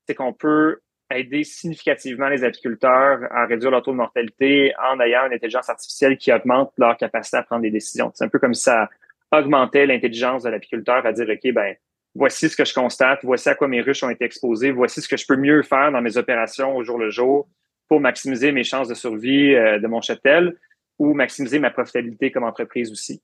c'est 0.08 0.14
qu'on 0.14 0.34
peut 0.34 0.78
aider 1.12 1.44
significativement 1.44 2.30
les 2.30 2.44
apiculteurs 2.44 3.22
à 3.32 3.48
réduire 3.48 3.72
leur 3.72 3.82
taux 3.82 3.92
de 3.92 3.98
mortalité 3.98 4.74
en 4.80 5.00
ayant 5.00 5.26
une 5.26 5.34
intelligence 5.34 5.68
artificielle 5.68 6.18
qui 6.18 6.32
augmente 6.32 6.72
leur 6.78 6.96
capacité 6.98 7.38
à 7.38 7.44
prendre 7.44 7.64
des 7.64 7.72
décisions. 7.72 8.12
C'est 8.14 8.26
un 8.26 8.30
peu 8.30 8.38
comme 8.38 8.54
ça 8.54 8.88
augmentait 9.32 9.86
l'intelligence 9.86 10.44
de 10.44 10.50
l'apiculteur 10.50 11.06
à 11.06 11.14
dire, 11.14 11.28
OK, 11.30 11.54
ben, 11.54 11.76
voici 12.16 12.50
ce 12.50 12.58
que 12.58 12.66
je 12.66 12.74
constate, 12.74 13.20
voici 13.24 13.50
à 13.50 13.56
quoi 13.56 13.68
mes 13.68 13.82
ruches 13.82 14.04
ont 14.04 14.10
été 14.10 14.26
exposées, 14.26 14.72
voici 14.72 15.02
ce 15.02 15.08
que 15.08 15.18
je 15.18 15.26
peux 15.28 15.36
mieux 15.36 15.62
faire 15.64 15.92
dans 15.92 16.02
mes 16.02 16.18
opérations 16.18 16.76
au 16.76 16.84
jour 16.84 16.98
le 16.98 17.10
jour 17.10 17.48
pour 17.88 18.00
maximiser 18.00 18.52
mes 18.52 18.64
chances 18.64 18.88
de 18.88 18.94
survie 18.94 19.56
euh, 19.56 19.80
de 19.80 19.88
mon 19.88 20.02
cheptel 20.02 20.56
ou 20.98 21.14
maximiser 21.14 21.60
ma 21.60 21.72
profitabilité 21.72 22.32
comme 22.32 22.44
entreprise 22.44 22.92
aussi. 22.92 23.22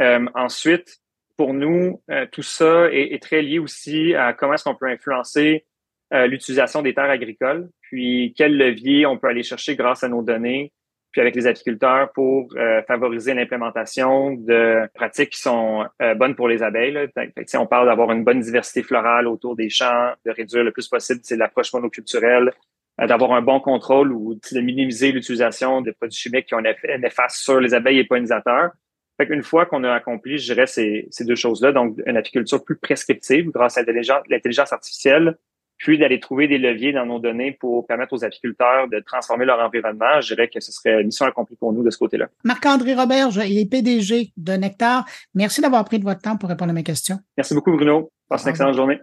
Euh, 0.00 0.26
ensuite, 0.34 0.98
pour 1.36 1.52
nous, 1.52 2.02
euh, 2.10 2.26
tout 2.30 2.42
ça 2.42 2.90
est, 2.92 3.12
est, 3.14 3.22
très 3.22 3.42
lié 3.42 3.58
aussi 3.58 4.14
à 4.14 4.32
comment 4.32 4.54
est-ce 4.54 4.64
qu'on 4.64 4.74
peut 4.74 4.88
influencer 4.88 5.64
l'utilisation 6.12 6.82
des 6.82 6.94
terres 6.94 7.10
agricoles, 7.10 7.68
puis 7.80 8.32
quel 8.36 8.56
levier 8.56 9.06
on 9.06 9.18
peut 9.18 9.26
aller 9.26 9.42
chercher 9.42 9.74
grâce 9.74 10.04
à 10.04 10.08
nos 10.08 10.22
données 10.22 10.72
puis 11.16 11.22
avec 11.22 11.34
les 11.34 11.46
apiculteurs 11.46 12.12
pour 12.12 12.50
euh, 12.56 12.82
favoriser 12.82 13.32
l'implémentation 13.32 14.32
de 14.32 14.86
pratiques 14.92 15.30
qui 15.30 15.40
sont 15.40 15.86
euh, 16.02 16.14
bonnes 16.14 16.34
pour 16.34 16.46
les 16.46 16.62
abeilles. 16.62 16.92
Là. 16.92 17.06
Fait, 17.08 17.56
on 17.56 17.66
parle 17.66 17.86
d'avoir 17.86 18.12
une 18.12 18.22
bonne 18.22 18.40
diversité 18.40 18.82
florale 18.82 19.26
autour 19.26 19.56
des 19.56 19.70
champs, 19.70 20.12
de 20.26 20.30
réduire 20.30 20.62
le 20.62 20.72
plus 20.72 20.86
possible 20.88 21.22
l'approche 21.30 21.72
monoculturelle, 21.72 22.52
euh, 23.00 23.06
d'avoir 23.06 23.32
un 23.32 23.40
bon 23.40 23.60
contrôle 23.60 24.12
ou 24.12 24.34
de 24.34 24.60
minimiser 24.60 25.10
l'utilisation 25.10 25.80
de 25.80 25.90
produits 25.92 26.18
chimiques 26.18 26.48
qui 26.48 26.54
ont 26.54 26.58
un 26.58 26.64
effet 26.64 26.98
néfaste 26.98 27.38
sur 27.38 27.60
les 27.60 27.72
abeilles 27.72 28.00
et 28.00 28.04
pollinisateurs. 28.04 28.72
Fait 29.18 29.26
une 29.30 29.42
fois 29.42 29.64
qu'on 29.64 29.84
a 29.84 29.94
accompli, 29.94 30.36
je 30.36 30.52
dirais, 30.52 30.66
ces, 30.66 31.08
ces 31.10 31.24
deux 31.24 31.34
choses-là, 31.34 31.72
donc 31.72 31.96
une 32.04 32.18
apiculture 32.18 32.62
plus 32.62 32.76
prescriptive 32.76 33.50
grâce 33.50 33.78
à 33.78 33.84
l'intelligence 34.28 34.70
artificielle, 34.70 35.38
puis 35.78 35.98
d'aller 35.98 36.20
trouver 36.20 36.48
des 36.48 36.58
leviers 36.58 36.92
dans 36.92 37.06
nos 37.06 37.18
données 37.18 37.52
pour 37.52 37.86
permettre 37.86 38.12
aux 38.14 38.24
apiculteurs 38.24 38.88
de 38.88 39.00
transformer 39.00 39.44
leur 39.44 39.60
environnement, 39.60 40.20
je 40.20 40.34
dirais 40.34 40.48
que 40.48 40.60
ce 40.60 40.72
serait 40.72 41.00
une 41.00 41.06
mission 41.06 41.26
accomplie 41.26 41.56
pour 41.56 41.72
nous 41.72 41.82
de 41.82 41.90
ce 41.90 41.98
côté-là. 41.98 42.28
Marc-André 42.44 42.94
Roberge, 42.94 43.40
il 43.46 43.58
est 43.58 43.70
PDG 43.70 44.32
de 44.36 44.52
Nectar. 44.52 45.04
Merci 45.34 45.60
d'avoir 45.60 45.84
pris 45.84 45.98
de 45.98 46.04
votre 46.04 46.20
temps 46.20 46.36
pour 46.36 46.48
répondre 46.48 46.70
à 46.70 46.74
mes 46.74 46.84
questions. 46.84 47.18
Merci 47.36 47.54
beaucoup, 47.54 47.72
Bruno. 47.72 48.10
Passe 48.28 48.44
une 48.44 48.50
excellente 48.50 48.74
journée. 48.74 48.98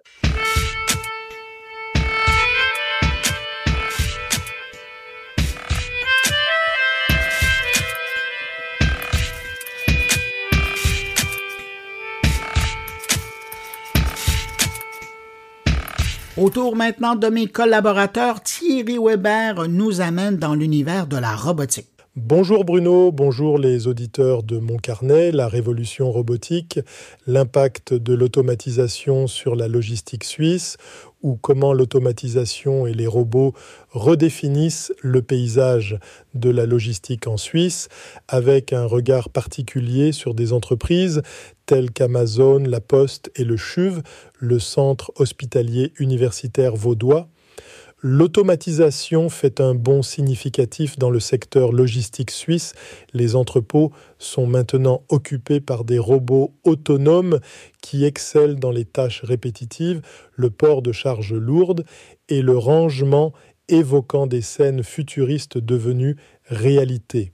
Autour 16.44 16.76
maintenant 16.76 17.15
de 17.15 17.30
mes 17.30 17.48
collaborateurs, 17.48 18.44
Thierry 18.44 18.98
Weber 19.02 19.70
nous 19.70 20.02
amène 20.02 20.36
dans 20.36 20.56
l'univers 20.56 21.07
de 21.07 21.15
la 21.15 21.38
robotique. 21.38 21.88
Bonjour 22.18 22.65
Bruno, 22.65 23.14
bonjour 23.14 23.57
les 23.57 23.88
auditeurs 23.88 24.44
de 24.44 24.60
mon 24.60 24.78
carnet, 24.78 25.32
la 25.32 25.48
révolution 25.48 26.11
robotique, 26.11 26.82
l'impact 27.28 27.94
de 27.94 28.14
l'automatisation 28.14 29.26
sur 29.26 29.56
la 29.56 29.70
logistique 29.70 30.26
suisse 30.26 30.76
ou 31.24 31.38
comment 31.38 31.74
l'automatisation 31.74 32.86
et 32.86 32.94
les 32.94 33.07
robots 33.07 33.53
redéfinissent 33.90 34.94
le 35.02 35.22
paysage 35.22 35.98
de 36.36 36.49
la 36.49 36.65
logistique 36.65 37.26
en 37.26 37.38
Suisse 37.38 37.88
avec 38.28 38.74
un 38.74 38.86
regard 38.86 39.30
particulier 39.30 40.11
sur 40.11 40.36
des 40.36 40.53
entreprises 40.53 41.22
telles 41.65 41.91
qu'Amazon, 41.91 42.60
La 42.60 42.81
Poste 42.81 43.31
et 43.35 43.44
le 43.44 43.57
CHUV, 43.57 44.02
le 44.40 44.60
centre 44.60 45.11
hospitalier 45.15 45.94
universitaire 45.99 46.76
vaudois 46.76 47.30
L'automatisation 48.06 49.30
fait 49.30 49.61
un 49.61 49.76
bond 49.76 50.02
significatif 50.02 50.99
dans 50.99 51.10
le 51.10 51.22
secteur 51.22 51.72
logistique 51.72 52.31
suisse. 52.31 52.73
Les 53.14 53.38
entrepôts 53.38 53.94
sont 54.18 54.45
maintenant 54.45 55.06
occupés 55.07 55.61
par 55.61 55.85
des 55.85 55.99
robots 55.99 56.53
autonomes 56.65 57.40
qui 57.81 58.03
excellent 58.03 58.60
dans 58.60 58.72
les 58.72 58.84
tâches 58.84 59.23
répétitives, 59.23 60.02
le 60.34 60.49
port 60.49 60.81
de 60.81 60.91
charges 60.91 61.34
lourdes 61.34 61.85
et 62.27 62.41
le 62.41 62.57
rangement 62.57 63.31
évoquant 63.69 64.27
des 64.27 64.41
scènes 64.41 64.84
futuristes 64.84 65.57
devenues 65.57 66.18
réalité. 66.49 67.31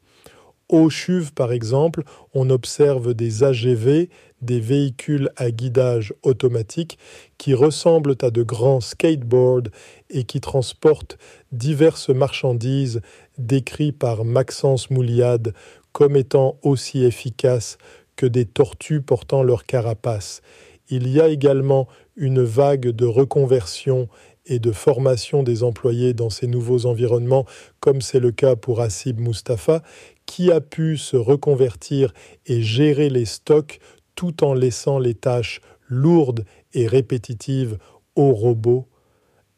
Au 0.70 0.91
CHUV, 0.91 1.32
par 1.32 1.52
exemple, 1.52 2.04
on 2.36 2.52
observe 2.52 3.16
des 3.16 3.44
AGV, 3.44 4.10
des 4.41 4.60
véhicules 4.60 5.32
à 5.36 5.50
guidage 5.50 6.14
automatique 6.22 7.00
qui 7.40 7.56
ressemblent 7.56 8.16
à 8.22 8.30
de 8.30 8.44
grands 8.44 8.80
skateboards 8.80 9.70
et 10.12 10.26
qui 10.26 10.40
transportent 10.40 11.18
diverses 11.52 12.10
marchandises 12.10 13.02
décrites 13.40 13.98
par 13.98 14.24
Maxence 14.24 14.91
Mouliade 14.91 15.54
comme 15.91 16.16
étant 16.16 16.60
aussi 16.62 17.04
efficaces 17.04 17.80
que 18.16 18.28
des 18.28 18.46
tortues 18.46 19.02
portant 19.02 19.41
leur 19.41 19.66
carapace. 19.66 20.44
Il 20.90 21.08
y 21.08 21.20
a 21.20 21.30
également 21.30 21.88
une 22.16 22.44
vague 22.44 22.90
de 22.90 23.06
reconversion 23.06 24.08
et 24.46 24.60
de 24.60 24.72
formation 24.72 25.44
des 25.44 25.64
employés 25.64 26.14
dans 26.14 26.30
ces 26.30 26.48
nouveaux 26.48 26.86
environnements, 26.86 27.46
comme 27.80 28.02
c'est 28.02 28.20
le 28.20 28.32
cas 28.32 28.56
pour 28.56 28.82
Assib 28.82 29.20
Mustafa, 29.20 29.84
qui 30.30 30.51
a 30.51 30.61
pu 30.61 30.95
se 30.95 31.18
reconvertir 31.18 32.14
et 32.45 32.61
gérer 32.61 33.10
les 33.10 33.26
stocks 33.26 33.80
tout 34.14 34.43
en 34.43 34.53
laissant 34.53 34.99
les 34.99 35.15
tâches 35.15 35.60
lourdes 35.88 36.45
et 36.73 36.85
répétitives 36.85 37.80
aux 38.15 38.34
robots 38.34 38.88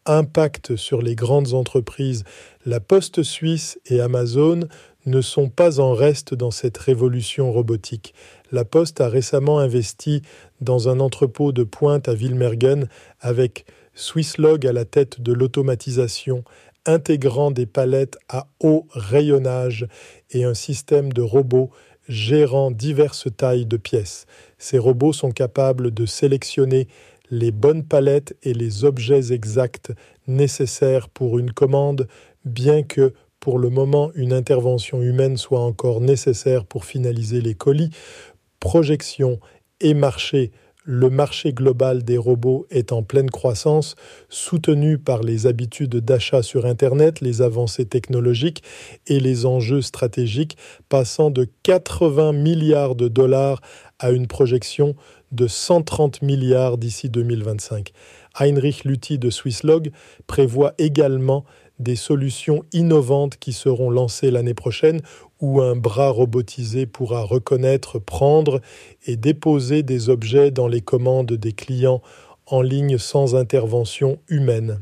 Impact 0.06 0.77
sur 0.77 1.02
les 1.02 1.14
grandes 1.14 1.53
entreprises, 1.53 2.23
la 2.65 2.80
Poste 2.80 3.22
suisse 3.22 3.80
et 3.85 3.99
Amazon 3.99 4.61
ne 5.06 5.19
sont 5.19 5.49
pas 5.49 5.81
en 5.81 5.93
reste 5.93 6.34
dans 6.34 6.52
cette 6.52 6.77
révolution 6.77 7.52
robotique. 7.52 8.14
La 8.53 8.64
Poste 8.64 9.02
a 9.02 9.10
récemment 9.10 9.60
investi 9.60 10.22
dans 10.61 10.88
un 10.88 11.02
entrepôt 11.02 11.52
de 11.52 11.64
pointe 11.64 12.07
à 12.07 12.14
Wilmergen 12.14 12.88
avec 13.19 13.65
Swisslog 13.93 14.65
à 14.65 14.72
la 14.72 14.85
tête 14.85 15.19
de 15.19 15.34
l'automatisation, 15.34 16.45
intégrant 16.86 17.52
des 17.52 17.66
palettes 17.66 18.18
à 18.30 18.48
haut 18.60 18.88
rayonnage 18.91 19.88
et 20.32 20.44
un 20.44 20.53
système 20.53 21.14
de 21.14 21.22
robots 21.22 21.70
gérant 22.08 22.72
diverses 22.72 23.28
tailles 23.36 23.66
de 23.66 23.78
pièces. 23.78 24.26
Ces 24.58 24.78
robots 24.78 25.14
sont 25.14 25.32
capables 25.32 25.91
de 25.91 26.06
sélectionner 26.06 26.88
les 27.30 27.52
bonnes 27.52 27.84
palettes 27.84 28.36
et 28.44 28.53
les 28.53 28.84
objets 28.84 29.32
exacts 29.32 29.94
nécessaires 30.28 31.08
pour 31.10 31.40
une 31.40 31.52
commande, 31.52 32.08
bien 32.44 32.84
que 32.84 33.14
pour 33.40 33.58
le 33.58 33.70
moment 33.70 34.12
une 34.14 34.34
intervention 34.34 35.02
humaine 35.02 35.38
soit 35.38 35.62
encore 35.62 36.02
nécessaire 36.02 36.66
pour 36.66 36.86
finaliser 36.86 37.41
les 37.41 37.56
colis. 37.56 37.90
Projection 38.60 39.40
et 39.80 39.94
marché 39.94 40.52
le 40.93 41.09
marché 41.09 41.53
global 41.53 42.03
des 42.03 42.18
robots 42.18 42.68
est 42.69 42.91
en 42.91 43.01
pleine 43.01 43.30
croissance, 43.30 43.95
soutenu 44.27 44.97
par 44.97 45.23
les 45.23 45.47
habitudes 45.47 45.95
d'achat 45.95 46.43
sur 46.43 46.65
Internet, 46.65 47.22
les 47.22 47.41
avancées 47.41 47.85
technologiques 47.85 48.61
et 49.07 49.22
les 49.22 49.45
enjeux 49.45 49.81
stratégiques, 49.81 50.57
passant 50.89 51.31
de 51.31 51.47
80 51.63 52.34
milliards 52.34 52.95
de 52.95 53.07
dollars 53.07 53.61
à 53.99 54.11
une 54.11 54.27
projection 54.27 54.97
de 55.31 55.47
130 55.47 56.23
milliards 56.23 56.77
d'ici 56.77 57.09
2025. 57.09 57.93
Heinrich 58.38 58.84
Luthi 58.84 59.18
de 59.18 59.30
Swisslog 59.30 59.91
prévoit 60.27 60.73
également 60.77 61.45
des 61.82 61.95
solutions 61.95 62.64
innovantes 62.72 63.38
qui 63.38 63.53
seront 63.53 63.90
lancées 63.90 64.32
l'année 64.32 64.53
prochaine 64.53 65.02
où 65.40 65.62
un 65.62 65.76
bras 65.76 66.10
robotisé 66.10 66.86
pourra 66.86 67.24
reconnaître, 67.24 67.99
prendre 67.99 68.62
et 69.06 69.18
déposer 69.18 69.84
des 69.84 70.10
objets 70.10 70.52
dans 70.52 70.68
les 70.68 70.82
commandes 70.82 71.34
des 71.34 71.53
clients 71.53 72.02
en 72.45 72.62
ligne 72.62 72.98
sans 72.98 73.36
intervention 73.36 74.20
humaine. 74.28 74.82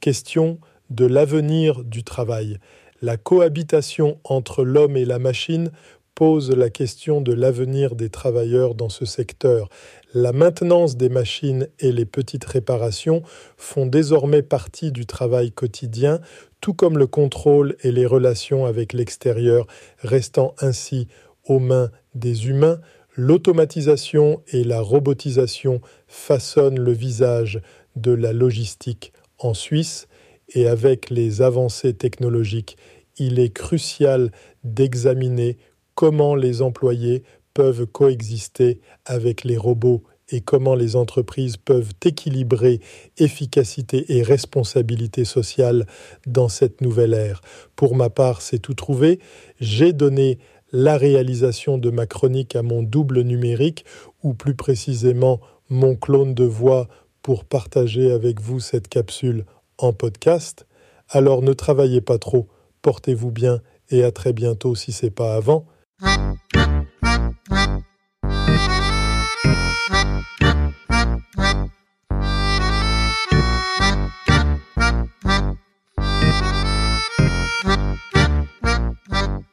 Question 0.00 0.58
de 0.90 1.06
l'avenir 1.06 1.84
du 1.84 2.04
travail. 2.04 2.58
La 3.00 3.16
cohabitation 3.16 4.18
entre 4.24 4.64
l'homme 4.64 4.96
et 4.96 5.04
la 5.04 5.18
machine 5.18 5.70
pose 6.14 6.50
la 6.50 6.70
question 6.70 7.20
de 7.20 7.32
l'avenir 7.32 7.96
des 7.96 8.10
travailleurs 8.10 8.74
dans 8.74 8.88
ce 8.88 9.04
secteur. 9.04 9.68
La 10.14 10.32
maintenance 10.32 10.98
des 10.98 11.08
machines 11.08 11.68
et 11.78 11.90
les 11.90 12.04
petites 12.04 12.44
réparations 12.44 13.22
font 13.56 13.86
désormais 13.86 14.42
partie 14.42 14.92
du 14.92 15.06
travail 15.06 15.52
quotidien, 15.52 16.20
tout 16.60 16.74
comme 16.74 16.98
le 16.98 17.06
contrôle 17.06 17.76
et 17.82 17.92
les 17.92 18.04
relations 18.04 18.66
avec 18.66 18.92
l'extérieur, 18.92 19.66
restant 19.98 20.54
ainsi 20.60 21.08
aux 21.44 21.58
mains 21.58 21.90
des 22.14 22.48
humains. 22.48 22.78
L'automatisation 23.16 24.42
et 24.48 24.64
la 24.64 24.82
robotisation 24.82 25.80
façonnent 26.08 26.80
le 26.80 26.92
visage 26.92 27.62
de 27.96 28.12
la 28.12 28.34
logistique 28.34 29.14
en 29.38 29.54
Suisse 29.54 30.08
et 30.54 30.66
avec 30.66 31.08
les 31.08 31.40
avancées 31.40 31.94
technologiques, 31.94 32.76
il 33.16 33.38
est 33.38 33.52
crucial 33.52 34.30
d'examiner 34.64 35.56
comment 35.94 36.34
les 36.34 36.62
employés 36.62 37.22
peuvent 37.54 37.86
coexister 37.86 38.80
avec 39.04 39.44
les 39.44 39.56
robots 39.56 40.02
et 40.28 40.40
comment 40.40 40.74
les 40.74 40.96
entreprises 40.96 41.56
peuvent 41.56 41.92
équilibrer 42.04 42.80
efficacité 43.18 44.16
et 44.16 44.22
responsabilité 44.22 45.24
sociale 45.24 45.86
dans 46.26 46.48
cette 46.48 46.80
nouvelle 46.80 47.14
ère. 47.14 47.42
Pour 47.76 47.94
ma 47.94 48.08
part, 48.08 48.40
c'est 48.40 48.58
tout 48.58 48.74
trouvé. 48.74 49.18
J'ai 49.60 49.92
donné 49.92 50.38
la 50.72 50.96
réalisation 50.96 51.76
de 51.76 51.90
ma 51.90 52.06
chronique 52.06 52.56
à 52.56 52.62
mon 52.62 52.82
double 52.82 53.20
numérique, 53.20 53.84
ou 54.22 54.32
plus 54.32 54.54
précisément 54.54 55.40
mon 55.68 55.96
clone 55.96 56.34
de 56.34 56.44
voix 56.44 56.88
pour 57.22 57.44
partager 57.44 58.10
avec 58.10 58.40
vous 58.40 58.60
cette 58.60 58.88
capsule 58.88 59.44
en 59.78 59.92
podcast. 59.92 60.66
Alors 61.08 61.42
ne 61.42 61.52
travaillez 61.52 62.00
pas 62.00 62.18
trop, 62.18 62.48
portez-vous 62.80 63.30
bien 63.30 63.60
et 63.90 64.02
à 64.02 64.12
très 64.12 64.32
bientôt 64.32 64.74
si 64.74 64.92
c'est 64.92 65.10
pas 65.10 65.34
avant. 65.34 65.66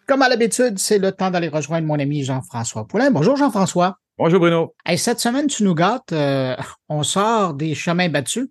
Comme 0.08 0.24
à 0.24 0.30
l'habitude, 0.30 0.80
c'est 0.80 0.98
le 0.98 1.12
temps 1.12 1.30
d'aller 1.30 1.50
rejoindre 1.50 1.86
mon 1.86 2.00
ami 2.00 2.24
Jean-François 2.24 2.88
Poulain. 2.88 3.12
Bonjour 3.12 3.38
Jean-François. 3.38 4.00
Bonjour 4.18 4.40
Bruno. 4.40 4.76
cette 4.98 5.20
semaine, 5.20 5.48
tu 5.48 5.64
nous 5.64 5.76
gâtes, 5.76 6.12
euh, 6.12 6.56
on 6.90 7.04
sort 7.04 7.54
des 7.54 7.76
chemins 7.76 8.10
battus 8.10 8.48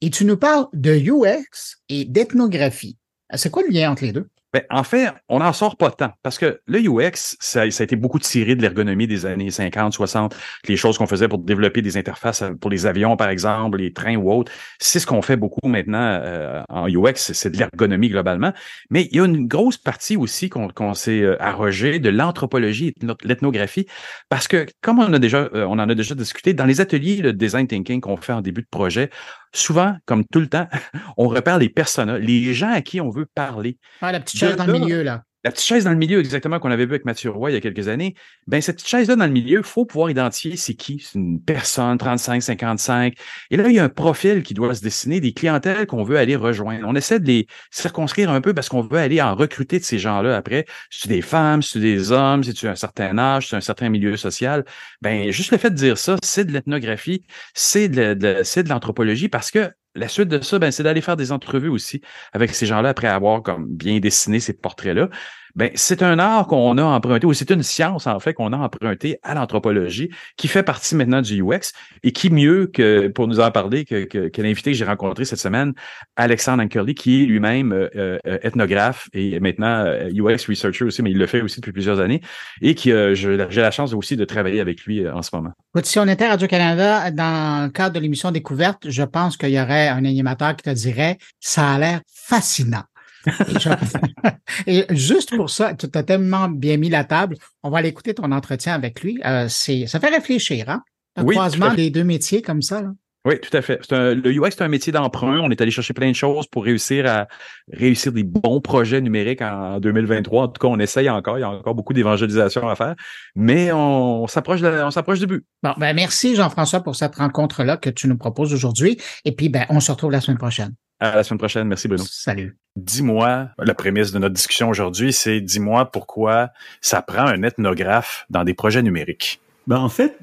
et 0.00 0.08
tu 0.08 0.24
nous 0.24 0.36
parles 0.36 0.66
de 0.72 0.94
UX 0.94 1.76
et 1.88 2.04
d'ethnographie. 2.04 2.96
C'est 3.34 3.50
quoi 3.50 3.62
le 3.62 3.68
lien 3.68 3.90
entre 3.90 4.04
les 4.04 4.12
deux? 4.12 4.28
Ben, 4.52 4.62
en 4.70 4.82
fait, 4.82 5.12
on 5.28 5.38
n'en 5.38 5.52
sort 5.52 5.76
pas 5.76 5.90
tant 5.90 6.12
parce 6.22 6.38
que 6.38 6.60
le 6.66 6.80
UX, 6.80 7.36
ça, 7.38 7.70
ça 7.70 7.82
a 7.82 7.84
été 7.84 7.94
beaucoup 7.94 8.18
tiré 8.18 8.56
de 8.56 8.62
l'ergonomie 8.62 9.06
des 9.06 9.24
années 9.24 9.50
50, 9.50 9.92
60, 9.92 10.36
les 10.66 10.76
choses 10.76 10.98
qu'on 10.98 11.06
faisait 11.06 11.28
pour 11.28 11.38
développer 11.38 11.82
des 11.82 11.96
interfaces 11.96 12.42
pour 12.60 12.68
les 12.68 12.86
avions, 12.86 13.16
par 13.16 13.28
exemple, 13.28 13.78
les 13.78 13.92
trains 13.92 14.16
ou 14.16 14.32
autres. 14.32 14.50
C'est 14.80 14.98
ce 14.98 15.06
qu'on 15.06 15.22
fait 15.22 15.36
beaucoup 15.36 15.68
maintenant 15.68 16.20
euh, 16.22 16.62
en 16.68 16.88
UX, 16.88 17.32
c'est 17.32 17.50
de 17.50 17.58
l'ergonomie 17.58 18.08
globalement. 18.08 18.52
Mais 18.90 19.08
il 19.12 19.18
y 19.18 19.20
a 19.20 19.24
une 19.24 19.46
grosse 19.46 19.78
partie 19.78 20.16
aussi 20.16 20.48
qu'on 20.48 20.94
s'est 20.94 21.20
euh, 21.20 21.40
arrogé 21.40 22.00
de 22.00 22.10
l'anthropologie 22.10 22.88
et 22.88 23.06
de 23.06 23.14
l'ethnographie 23.24 23.86
parce 24.28 24.48
que, 24.48 24.66
comme 24.80 24.98
on, 24.98 25.12
a 25.12 25.18
déjà, 25.18 25.48
euh, 25.54 25.64
on 25.66 25.78
en 25.78 25.88
a 25.88 25.94
déjà 25.94 26.14
discuté, 26.14 26.54
dans 26.54 26.66
les 26.66 26.80
ateliers 26.80 27.22
de 27.22 27.30
design 27.30 27.66
thinking 27.66 28.00
qu'on 28.00 28.16
fait 28.16 28.32
en 28.32 28.40
début 28.40 28.62
de 28.62 28.68
projet, 28.68 29.10
souvent, 29.52 29.96
comme 30.06 30.24
tout 30.24 30.40
le 30.40 30.48
temps, 30.48 30.68
on 31.16 31.28
repère 31.28 31.58
les 31.58 31.68
personnes, 31.68 32.14
les 32.16 32.54
gens 32.54 32.70
à 32.70 32.80
qui 32.80 33.00
on 33.00 33.10
veut 33.10 33.26
parler. 33.26 33.78
Ah, 34.00 34.12
chose 34.40 34.56
dans 34.56 34.66
le 34.66 34.72
milieu, 34.72 35.02
là. 35.02 35.22
la 35.44 35.50
petite 35.50 35.66
chaise 35.66 35.84
dans 35.84 35.90
le 35.90 35.96
milieu, 35.96 36.20
exactement, 36.20 36.58
qu'on 36.58 36.70
avait 36.70 36.84
vu 36.84 36.92
avec 36.92 37.04
Mathieu 37.04 37.30
Roy 37.30 37.50
il 37.50 37.54
y 37.54 37.56
a 37.56 37.60
quelques 37.60 37.88
années, 37.88 38.14
ben 38.46 38.60
cette 38.60 38.76
petite 38.76 38.88
chaise-là 38.88 39.16
dans 39.16 39.26
le 39.26 39.32
milieu, 39.32 39.58
il 39.58 39.64
faut 39.64 39.86
pouvoir 39.86 40.10
identifier 40.10 40.56
c'est 40.56 40.74
qui. 40.74 41.02
C'est 41.02 41.18
une 41.18 41.40
personne, 41.40 41.96
35, 41.96 42.42
55. 42.42 43.14
Et 43.50 43.56
là, 43.56 43.68
il 43.68 43.74
y 43.74 43.78
a 43.78 43.84
un 43.84 43.88
profil 43.88 44.42
qui 44.42 44.52
doit 44.52 44.74
se 44.74 44.82
dessiner, 44.82 45.20
des 45.20 45.32
clientèles 45.32 45.86
qu'on 45.86 46.04
veut 46.04 46.18
aller 46.18 46.36
rejoindre. 46.36 46.86
On 46.86 46.94
essaie 46.94 47.20
de 47.20 47.26
les 47.26 47.46
circonscrire 47.70 48.30
un 48.30 48.40
peu 48.40 48.52
parce 48.52 48.68
qu'on 48.68 48.82
veut 48.82 48.98
aller 48.98 49.22
en 49.22 49.34
recruter 49.34 49.78
de 49.78 49.84
ces 49.84 49.98
gens-là 49.98 50.36
après. 50.36 50.66
Si 50.90 51.02
tu 51.02 51.08
des 51.08 51.22
femmes, 51.22 51.62
si 51.62 51.72
tu 51.72 51.80
des 51.80 52.12
hommes, 52.12 52.44
si 52.44 52.52
tu 52.52 52.66
as 52.68 52.72
un 52.72 52.76
certain 52.76 53.16
âge, 53.16 53.44
si 53.44 53.48
tu 53.50 53.54
as 53.54 53.58
un 53.58 53.62
certain 53.62 53.88
milieu 53.88 54.16
social. 54.16 54.64
Ben, 55.00 55.30
juste 55.30 55.52
le 55.52 55.58
fait 55.58 55.70
de 55.70 55.74
dire 55.74 55.96
ça, 55.96 56.16
c'est 56.22 56.44
de 56.44 56.52
l'ethnographie, 56.52 57.24
c'est 57.54 57.88
de, 57.88 58.14
de 58.14 58.68
l'anthropologie 58.68 59.28
parce 59.28 59.50
que 59.50 59.70
la 59.94 60.08
suite 60.08 60.28
de 60.28 60.40
ça, 60.40 60.58
ben, 60.58 60.70
c'est 60.70 60.82
d'aller 60.82 61.00
faire 61.00 61.16
des 61.16 61.32
entrevues 61.32 61.68
aussi 61.68 62.00
avec 62.32 62.54
ces 62.54 62.66
gens-là 62.66 62.90
après 62.90 63.08
avoir 63.08 63.42
comme 63.42 63.66
bien 63.66 63.98
dessiné 63.98 64.40
ces 64.40 64.52
portraits-là. 64.52 65.08
Ben, 65.56 65.70
c'est 65.74 66.02
un 66.02 66.18
art 66.18 66.46
qu'on 66.46 66.78
a 66.78 66.84
emprunté, 66.84 67.26
ou 67.26 67.32
c'est 67.32 67.50
une 67.50 67.62
science, 67.62 68.06
en 68.06 68.20
fait, 68.20 68.34
qu'on 68.34 68.52
a 68.52 68.56
emprunté 68.56 69.18
à 69.22 69.34
l'anthropologie, 69.34 70.10
qui 70.36 70.48
fait 70.48 70.62
partie 70.62 70.94
maintenant 70.94 71.22
du 71.22 71.42
UX, 71.42 71.72
et 72.02 72.12
qui 72.12 72.30
mieux 72.30 72.66
que 72.66 73.08
pour 73.08 73.28
nous 73.28 73.40
en 73.40 73.50
parler 73.50 73.84
que, 73.84 74.04
que, 74.04 74.28
que 74.28 74.42
l'invité 74.42 74.72
que 74.72 74.76
j'ai 74.76 74.84
rencontré 74.84 75.24
cette 75.24 75.38
semaine, 75.38 75.72
Alexandre 76.16 76.62
Ankerly, 76.62 76.94
qui 76.94 77.22
est 77.22 77.26
lui-même 77.26 77.72
euh, 77.72 77.88
euh, 77.96 78.18
ethnographe 78.42 79.08
et 79.12 79.40
maintenant 79.40 79.84
UX 80.12 80.46
researcher 80.48 80.84
aussi, 80.84 81.02
mais 81.02 81.10
il 81.10 81.18
le 81.18 81.26
fait 81.26 81.42
aussi 81.42 81.60
depuis 81.60 81.72
plusieurs 81.72 82.00
années, 82.00 82.20
et 82.60 82.74
qui 82.74 82.92
euh, 82.92 83.14
j'ai 83.14 83.36
la 83.36 83.70
chance 83.70 83.92
aussi 83.92 84.16
de 84.16 84.24
travailler 84.24 84.60
avec 84.60 84.84
lui 84.84 85.08
en 85.08 85.22
ce 85.22 85.30
moment. 85.32 85.50
Si 85.82 85.98
on 85.98 86.06
était 86.08 86.24
à 86.24 86.30
Radio-Canada, 86.30 87.10
dans 87.10 87.64
le 87.64 87.70
cadre 87.70 87.94
de 87.94 88.00
l'émission 88.00 88.30
Découverte, 88.30 88.88
je 88.88 89.02
pense 89.02 89.36
qu'il 89.36 89.50
y 89.50 89.60
aurait 89.60 89.88
un 89.88 90.04
animateur 90.04 90.56
qui 90.56 90.64
te 90.64 90.70
dirait, 90.70 91.18
ça 91.40 91.72
a 91.72 91.78
l'air 91.78 92.00
fascinant. 92.06 92.84
Et, 94.66 94.84
juste 94.90 95.34
pour 95.36 95.50
ça, 95.50 95.74
tu 95.74 95.86
as 95.92 96.02
tellement 96.02 96.48
bien 96.48 96.76
mis 96.76 96.88
la 96.88 97.04
table. 97.04 97.36
On 97.62 97.70
va 97.70 97.78
aller 97.78 97.88
écouter 97.88 98.14
ton 98.14 98.30
entretien 98.32 98.74
avec 98.74 99.02
lui. 99.02 99.20
Euh, 99.24 99.46
c'est, 99.48 99.86
ça 99.86 100.00
fait 100.00 100.08
réfléchir, 100.08 100.68
hein? 100.68 100.82
Le 101.16 101.24
oui, 101.24 101.34
croisement 101.34 101.74
des 101.74 101.90
deux 101.90 102.04
métiers 102.04 102.40
comme 102.40 102.62
ça. 102.62 102.82
Là? 102.82 102.90
Oui, 103.26 103.38
tout 103.38 103.54
à 103.54 103.60
fait. 103.60 103.80
Un, 103.92 104.14
le 104.14 104.30
UX, 104.30 104.50
c'est 104.52 104.62
un 104.62 104.68
métier 104.68 104.92
d'emprunt. 104.92 105.40
On 105.40 105.50
est 105.50 105.60
allé 105.60 105.70
chercher 105.70 105.92
plein 105.92 106.08
de 106.08 106.16
choses 106.16 106.46
pour 106.46 106.64
réussir 106.64 107.06
à 107.06 107.28
réussir 107.70 108.12
des 108.12 108.22
bons 108.22 108.62
projets 108.62 109.02
numériques 109.02 109.42
en 109.42 109.78
2023. 109.78 110.44
En 110.44 110.48
tout 110.48 110.58
cas, 110.58 110.68
on 110.68 110.78
essaye 110.78 111.10
encore. 111.10 111.36
Il 111.36 111.42
y 111.42 111.44
a 111.44 111.50
encore 111.50 111.74
beaucoup 111.74 111.92
d'évangélisation 111.92 112.66
à 112.66 112.76
faire, 112.76 112.94
mais 113.34 113.72
on, 113.72 114.26
s'approche, 114.26 114.62
on 114.62 114.90
s'approche 114.90 115.18
du 115.18 115.26
but. 115.26 115.44
Bon, 115.62 115.74
ben 115.76 115.94
merci 115.94 116.34
Jean-François 116.34 116.80
pour 116.80 116.96
cette 116.96 117.16
rencontre-là 117.16 117.76
que 117.76 117.90
tu 117.90 118.08
nous 118.08 118.16
proposes 118.16 118.54
aujourd'hui. 118.54 118.96
Et 119.26 119.32
puis, 119.32 119.50
ben, 119.50 119.66
on 119.68 119.80
se 119.80 119.92
retrouve 119.92 120.12
la 120.12 120.22
semaine 120.22 120.38
prochaine. 120.38 120.74
À 121.00 121.16
la 121.16 121.24
semaine 121.24 121.38
prochaine. 121.38 121.66
Merci, 121.66 121.88
Bruno. 121.88 122.04
Salut. 122.06 122.56
Dis-moi, 122.76 123.48
la 123.58 123.74
prémisse 123.74 124.12
de 124.12 124.18
notre 124.18 124.34
discussion 124.34 124.68
aujourd'hui, 124.68 125.14
c'est 125.14 125.40
dis-moi 125.40 125.90
pourquoi 125.90 126.50
ça 126.82 127.00
prend 127.00 127.26
un 127.26 127.42
ethnographe 127.42 128.26
dans 128.28 128.44
des 128.44 128.52
projets 128.52 128.82
numériques. 128.82 129.40
Ben 129.66 129.78
en 129.78 129.88
fait, 129.88 130.18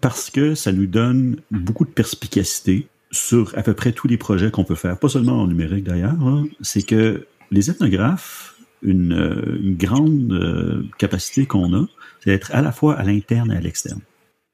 parce 0.00 0.28
que 0.28 0.54
ça 0.54 0.70
nous 0.70 0.86
donne 0.86 1.40
beaucoup 1.50 1.86
de 1.86 1.90
perspicacité 1.90 2.88
sur 3.10 3.56
à 3.56 3.62
peu 3.62 3.72
près 3.72 3.92
tous 3.92 4.06
les 4.06 4.18
projets 4.18 4.50
qu'on 4.50 4.64
peut 4.64 4.74
faire, 4.74 4.98
pas 4.98 5.08
seulement 5.08 5.40
en 5.40 5.46
numérique 5.46 5.84
d'ailleurs. 5.84 6.20
Hein. 6.20 6.44
C'est 6.60 6.82
que 6.82 7.26
les 7.50 7.70
ethnographes, 7.70 8.54
une, 8.82 9.56
une 9.62 9.76
grande 9.76 10.32
euh, 10.32 10.84
capacité 10.98 11.46
qu'on 11.46 11.72
a, 11.74 11.86
c'est 12.20 12.30
d'être 12.30 12.54
à 12.54 12.60
la 12.60 12.70
fois 12.70 12.96
à 12.96 13.02
l'interne 13.02 13.50
et 13.50 13.56
à 13.56 13.60
l'externe. 13.60 14.00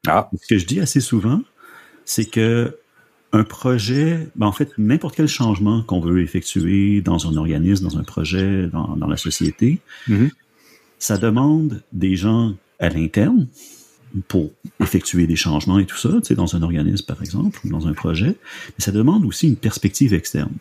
Ah. 0.07 0.29
Ce 0.39 0.47
que 0.47 0.57
je 0.57 0.65
dis 0.65 0.79
assez 0.79 1.01
souvent, 1.01 1.41
c'est 2.05 2.25
que 2.25 2.77
un 3.35 3.43
projet, 3.43 4.27
ben 4.35 4.47
en 4.47 4.51
fait, 4.51 4.71
n'importe 4.77 5.15
quel 5.15 5.27
changement 5.27 5.83
qu'on 5.83 5.99
veut 5.99 6.21
effectuer 6.21 7.01
dans 7.01 7.27
un 7.27 7.35
organisme, 7.37 7.85
dans 7.87 7.97
un 7.97 8.03
projet, 8.03 8.67
dans, 8.67 8.95
dans 8.95 9.07
la 9.07 9.17
société, 9.17 9.79
mm-hmm. 10.07 10.31
ça 10.99 11.17
demande 11.17 11.83
des 11.91 12.15
gens 12.15 12.53
à 12.79 12.89
l'interne 12.89 13.47
pour 14.27 14.51
effectuer 14.79 15.27
des 15.27 15.35
changements 15.35 15.79
et 15.79 15.85
tout 15.85 15.97
ça, 15.97 16.09
tu 16.09 16.23
sais, 16.23 16.35
dans 16.35 16.55
un 16.55 16.61
organisme, 16.61 17.05
par 17.05 17.21
exemple, 17.21 17.59
ou 17.65 17.69
dans 17.69 17.87
un 17.87 17.93
projet, 17.93 18.27
mais 18.27 18.79
ça 18.79 18.91
demande 18.91 19.25
aussi 19.25 19.47
une 19.47 19.57
perspective 19.57 20.13
externe. 20.13 20.53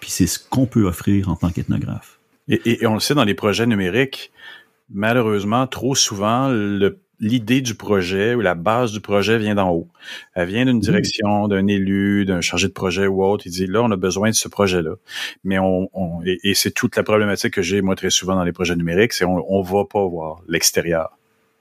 Puis 0.00 0.10
c'est 0.10 0.26
ce 0.26 0.38
qu'on 0.38 0.66
peut 0.66 0.84
offrir 0.84 1.28
en 1.28 1.36
tant 1.36 1.50
qu'ethnographe. 1.50 2.18
Et, 2.48 2.60
et, 2.64 2.82
et, 2.82 2.86
on 2.86 2.94
le 2.94 3.00
sait 3.00 3.14
dans 3.14 3.24
les 3.24 3.34
projets 3.34 3.66
numériques, 3.66 4.32
malheureusement, 4.90 5.66
trop 5.66 5.94
souvent, 5.94 6.48
le 6.48 6.98
l'idée 7.22 7.62
du 7.62 7.74
projet 7.74 8.34
ou 8.34 8.40
la 8.40 8.54
base 8.54 8.92
du 8.92 9.00
projet 9.00 9.38
vient 9.38 9.54
d'en 9.54 9.70
haut. 9.70 9.88
Elle 10.34 10.48
vient 10.48 10.66
d'une 10.66 10.80
direction, 10.80 11.48
d'un 11.48 11.66
élu, 11.68 12.26
d'un 12.26 12.42
chargé 12.42 12.68
de 12.68 12.72
projet 12.72 13.06
ou 13.06 13.24
autre. 13.24 13.46
Il 13.46 13.52
dit 13.52 13.66
là, 13.66 13.82
on 13.82 13.90
a 13.90 13.96
besoin 13.96 14.28
de 14.28 14.34
ce 14.34 14.48
projet-là. 14.48 14.96
Mais 15.44 15.58
on, 15.58 15.88
on 15.94 16.22
et, 16.26 16.38
et 16.42 16.54
c'est 16.54 16.72
toute 16.72 16.96
la 16.96 17.04
problématique 17.04 17.54
que 17.54 17.62
j'ai 17.62 17.80
moi 17.80 17.94
très 17.94 18.10
souvent 18.10 18.34
dans 18.34 18.44
les 18.44 18.52
projets 18.52 18.76
numériques, 18.76 19.14
c'est 19.14 19.24
on, 19.24 19.42
on 19.48 19.62
va 19.62 19.84
pas 19.84 20.04
voir 20.04 20.42
l'extérieur. 20.48 21.16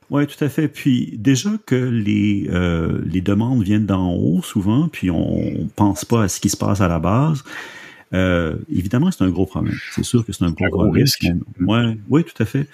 Oui, 0.10 0.28
tout 0.28 0.44
à 0.44 0.50
fait. 0.50 0.68
Puis 0.68 1.14
déjà 1.18 1.52
que 1.66 1.76
les, 1.76 2.50
euh, 2.50 3.02
les 3.06 3.22
demandes 3.22 3.64
viennent 3.64 3.86
d'en 3.86 4.12
haut 4.14 4.42
souvent, 4.42 4.90
puis 4.90 5.10
on 5.10 5.70
pense 5.78 6.04
pas 6.04 6.24
à 6.24 6.28
ce 6.28 6.42
qui 6.42 6.50
se 6.50 6.58
passe 6.58 6.82
à 6.82 6.90
la 6.90 7.00
base. 7.00 7.44
Euh, 8.14 8.58
évidemment, 8.70 9.10
c'est 9.10 9.24
un 9.24 9.30
gros 9.30 9.46
problème. 9.46 9.76
C'est 9.96 10.04
sûr 10.04 10.26
que 10.26 10.34
c'est 10.34 10.44
un 10.44 10.52
gros, 10.52 10.66
un 10.66 10.70
gros 10.70 10.84
problème. 10.84 11.04
risque. 11.04 11.26
Ouais, 11.62 11.98
oui, 12.10 12.26
tout 12.26 12.44
à 12.44 12.46
fait. 12.46 12.68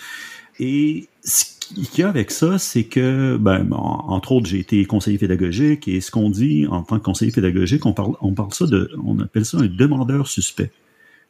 Et 0.59 1.07
ce 1.23 1.45
qu'il 1.73 1.99
y 1.99 2.03
a 2.03 2.09
avec 2.09 2.31
ça, 2.31 2.57
c'est 2.57 2.85
que, 2.85 3.37
ben, 3.37 3.67
entre 3.71 4.31
autres, 4.31 4.47
j'ai 4.47 4.59
été 4.59 4.83
conseiller 4.85 5.17
pédagogique 5.17 5.87
et 5.87 6.01
ce 6.01 6.11
qu'on 6.11 6.29
dit 6.29 6.67
en 6.67 6.83
tant 6.83 6.99
que 6.99 7.03
conseiller 7.03 7.31
pédagogique, 7.31 7.85
on 7.85 7.93
parle, 7.93 8.15
ça 8.51 8.65
de, 8.65 8.91
on 9.03 9.19
appelle 9.19 9.45
ça 9.45 9.57
un 9.57 9.67
demandeur 9.67 10.27
suspect. 10.27 10.71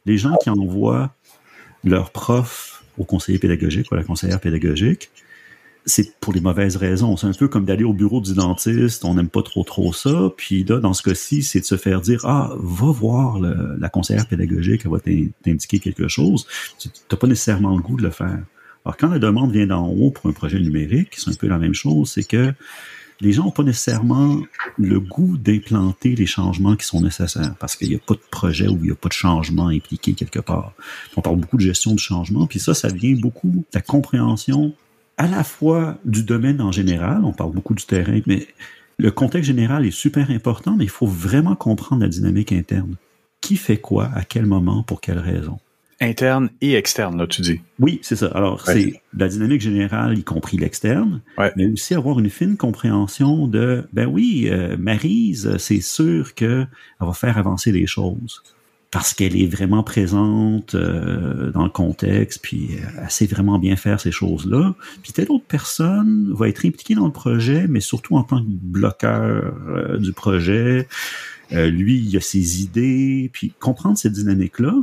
Les 0.06 0.18
gens 0.18 0.34
qui 0.42 0.50
envoient 0.50 1.14
leur 1.84 2.10
prof 2.10 2.84
au 2.98 3.04
conseiller 3.04 3.38
pédagogique 3.38 3.90
ou 3.90 3.94
à 3.94 3.98
la 3.98 4.04
conseillère 4.04 4.40
pédagogique, 4.40 5.10
c'est 5.86 6.18
pour 6.20 6.32
les 6.32 6.40
mauvaises 6.40 6.76
raisons. 6.76 7.16
C'est 7.16 7.26
un 7.26 7.32
peu 7.32 7.48
comme 7.48 7.64
d'aller 7.64 7.84
au 7.84 7.92
bureau 7.92 8.20
du 8.20 8.34
dentiste, 8.34 9.04
on 9.04 9.14
n'aime 9.14 9.28
pas 9.28 9.42
trop 9.42 9.64
trop 9.64 9.92
ça. 9.92 10.30
Puis 10.36 10.64
là, 10.64 10.80
dans 10.80 10.92
ce 10.92 11.02
cas-ci, 11.02 11.42
c'est 11.42 11.60
de 11.60 11.64
se 11.64 11.76
faire 11.76 12.00
dire 12.00 12.20
ah, 12.24 12.52
va 12.58 12.90
voir 12.90 13.38
la 13.40 13.88
conseillère 13.88 14.26
pédagogique, 14.26 14.82
elle 14.84 14.90
va 14.90 14.98
t'indiquer 15.00 15.78
quelque 15.78 16.08
chose. 16.08 16.46
Tu 16.78 16.88
n'as 17.10 17.16
pas 17.16 17.26
nécessairement 17.26 17.76
le 17.76 17.82
goût 17.82 17.96
de 17.96 18.02
le 18.02 18.10
faire. 18.10 18.40
Alors 18.88 18.96
quand 18.96 19.10
la 19.10 19.18
demande 19.18 19.52
vient 19.52 19.66
d'en 19.66 19.86
haut 19.86 20.10
pour 20.10 20.30
un 20.30 20.32
projet 20.32 20.58
numérique, 20.58 21.10
c'est 21.18 21.28
un 21.28 21.34
peu 21.34 21.46
la 21.46 21.58
même 21.58 21.74
chose, 21.74 22.10
c'est 22.10 22.24
que 22.24 22.54
les 23.20 23.32
gens 23.34 23.44
n'ont 23.44 23.50
pas 23.50 23.62
nécessairement 23.62 24.40
le 24.78 24.98
goût 24.98 25.36
d'implanter 25.36 26.14
les 26.14 26.24
changements 26.24 26.74
qui 26.74 26.86
sont 26.86 27.02
nécessaires 27.02 27.54
parce 27.60 27.76
qu'il 27.76 27.90
n'y 27.90 27.96
a 27.96 27.98
pas 27.98 28.14
de 28.14 28.22
projet 28.30 28.66
où 28.66 28.78
il 28.78 28.84
n'y 28.84 28.90
a 28.90 28.94
pas 28.94 29.10
de 29.10 29.12
changement 29.12 29.68
impliqué 29.68 30.14
quelque 30.14 30.38
part. 30.38 30.72
On 31.18 31.20
parle 31.20 31.36
beaucoup 31.36 31.58
de 31.58 31.62
gestion 31.62 31.92
du 31.92 32.02
changement, 32.02 32.46
puis 32.46 32.60
ça, 32.60 32.72
ça 32.72 32.88
vient 32.88 33.14
beaucoup 33.14 33.50
de 33.50 33.64
la 33.74 33.82
compréhension 33.82 34.72
à 35.18 35.26
la 35.26 35.44
fois 35.44 35.98
du 36.06 36.22
domaine 36.22 36.62
en 36.62 36.72
général, 36.72 37.26
on 37.26 37.34
parle 37.34 37.52
beaucoup 37.52 37.74
du 37.74 37.84
terrain, 37.84 38.20
mais 38.26 38.46
le 38.96 39.10
contexte 39.10 39.48
général 39.48 39.84
est 39.84 39.90
super 39.90 40.30
important, 40.30 40.76
mais 40.78 40.84
il 40.84 40.90
faut 40.90 41.06
vraiment 41.06 41.56
comprendre 41.56 42.00
la 42.00 42.08
dynamique 42.08 42.52
interne. 42.52 42.94
Qui 43.42 43.56
fait 43.56 43.76
quoi, 43.76 44.06
à 44.14 44.24
quel 44.24 44.46
moment, 44.46 44.82
pour 44.82 45.02
quelle 45.02 45.18
raison? 45.18 45.58
Interne 46.00 46.50
et 46.60 46.74
externe, 46.74 47.18
là, 47.18 47.26
tu 47.26 47.42
dis. 47.42 47.60
Oui, 47.80 47.98
c'est 48.02 48.14
ça. 48.14 48.26
Alors, 48.28 48.62
ouais. 48.68 48.74
c'est 48.74 49.02
la 49.16 49.28
dynamique 49.28 49.60
générale, 49.60 50.16
y 50.16 50.22
compris 50.22 50.56
l'externe, 50.56 51.22
ouais. 51.38 51.52
mais 51.56 51.66
aussi 51.66 51.94
avoir 51.94 52.20
une 52.20 52.30
fine 52.30 52.56
compréhension 52.56 53.48
de, 53.48 53.88
ben 53.92 54.06
oui, 54.06 54.48
euh, 54.50 54.76
Marise, 54.78 55.56
c'est 55.58 55.80
sûr 55.80 56.34
qu'elle 56.34 56.68
va 57.00 57.12
faire 57.12 57.36
avancer 57.36 57.72
les 57.72 57.86
choses 57.86 58.42
parce 58.90 59.12
qu'elle 59.12 59.36
est 59.36 59.46
vraiment 59.46 59.82
présente 59.82 60.74
euh, 60.74 61.50
dans 61.50 61.64
le 61.64 61.70
contexte, 61.70 62.40
puis 62.42 62.70
elle 63.00 63.10
sait 63.10 63.26
vraiment 63.26 63.58
bien 63.58 63.76
faire 63.76 64.00
ces 64.00 64.10
choses-là. 64.10 64.74
Puis 65.02 65.12
telle 65.12 65.30
autre 65.30 65.44
personne 65.46 66.32
va 66.32 66.48
être 66.48 66.64
impliquée 66.64 66.94
dans 66.94 67.06
le 67.06 67.12
projet, 67.12 67.66
mais 67.68 67.80
surtout 67.80 68.16
en 68.16 68.22
tant 68.22 68.40
que 68.40 68.48
bloqueur 68.48 69.54
euh, 69.68 69.98
du 69.98 70.12
projet. 70.12 70.88
Euh, 71.52 71.68
lui, 71.68 71.98
il 71.98 72.16
a 72.16 72.20
ses 72.20 72.62
idées, 72.62 73.30
puis 73.32 73.52
comprendre 73.58 73.98
cette 73.98 74.12
dynamique-là. 74.12 74.74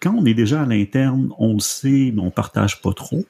Quand 0.00 0.14
on 0.14 0.24
est 0.24 0.34
déjà 0.34 0.62
à 0.62 0.66
l'interne, 0.66 1.30
on 1.38 1.54
le 1.54 1.60
sait, 1.60 2.12
mais 2.14 2.20
on 2.20 2.30
partage 2.30 2.80
pas 2.80 2.92
trop 2.92 3.24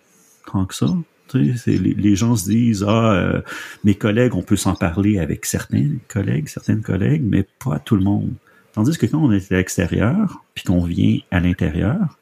tant 0.50 0.64
que 0.64 0.74
ça. 0.74 0.88
Les, 1.32 1.54
les, 1.78 2.16
gens 2.16 2.34
se 2.34 2.50
disent 2.50 2.84
ah 2.86 3.12
euh, 3.12 3.40
mes 3.84 3.94
collègues 3.94 4.34
on 4.34 4.42
peut 4.42 4.56
s'en 4.56 4.74
parler 4.74 5.20
avec 5.20 5.46
certains 5.46 5.90
collègues 6.08 6.48
certaines 6.48 6.82
collègues 6.82 7.22
mais 7.24 7.46
pas 7.64 7.78
tout 7.78 7.94
le 7.94 8.02
monde 8.02 8.32
Tandis 8.72 8.96
que 8.96 9.06
quand 9.06 9.18
on 9.18 9.32
est 9.32 9.52
à 9.52 9.56
l'extérieur, 9.56 10.44
puis 10.54 10.64
qu'on 10.64 10.84
vient 10.84 11.18
à 11.30 11.40
l'intérieur, 11.40 12.18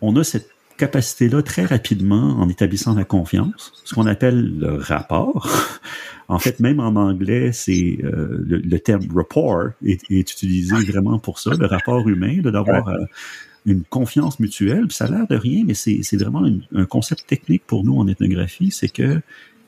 on 0.00 0.14
a 0.16 0.22
cette 0.22 0.50
capacité-là 0.78 1.42
très 1.42 1.66
rapidement 1.66 2.38
en 2.40 2.48
établissant 2.48 2.94
la 2.94 3.04
confiance, 3.04 3.72
ce 3.84 3.94
qu'on 3.94 4.06
appelle 4.06 4.58
le 4.58 4.76
rapport. 4.76 5.46
en 6.28 6.38
fait, 6.38 6.60
même 6.60 6.80
en 6.80 6.94
anglais, 6.96 7.52
c'est 7.52 7.98
euh, 8.02 8.42
le, 8.46 8.58
le, 8.58 8.78
terme 8.78 9.06
rapport 9.14 9.70
est, 9.84 10.00
est, 10.10 10.20
utilisé 10.20 10.76
vraiment 10.86 11.18
pour 11.18 11.38
ça, 11.38 11.50
le 11.58 11.66
rapport 11.66 12.08
humain, 12.08 12.38
d'avoir 12.40 12.88
euh, 12.88 13.04
une 13.66 13.82
confiance 13.82 14.40
mutuelle. 14.40 14.86
Puis 14.86 14.96
ça 14.96 15.04
a 15.04 15.10
l'air 15.10 15.26
de 15.26 15.36
rien, 15.36 15.64
mais 15.66 15.74
c'est 15.74 16.16
vraiment 16.16 16.46
une, 16.46 16.62
un 16.74 16.86
concept 16.86 17.26
technique 17.26 17.64
pour 17.66 17.84
nous 17.84 17.98
en 17.98 18.08
ethnographie, 18.08 18.70
c'est 18.70 18.88
que 18.88 19.20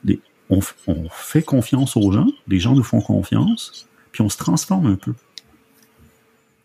les, 0.03 0.19
on, 0.49 0.59
on 0.87 1.07
fait 1.11 1.43
confiance 1.43 1.95
aux 1.97 2.11
gens, 2.11 2.27
les 2.47 2.59
gens 2.59 2.73
nous 2.73 2.83
font 2.83 3.01
confiance, 3.01 3.87
puis 4.11 4.21
on 4.21 4.29
se 4.29 4.37
transforme 4.37 4.87
un 4.87 4.95
peu. 4.95 5.13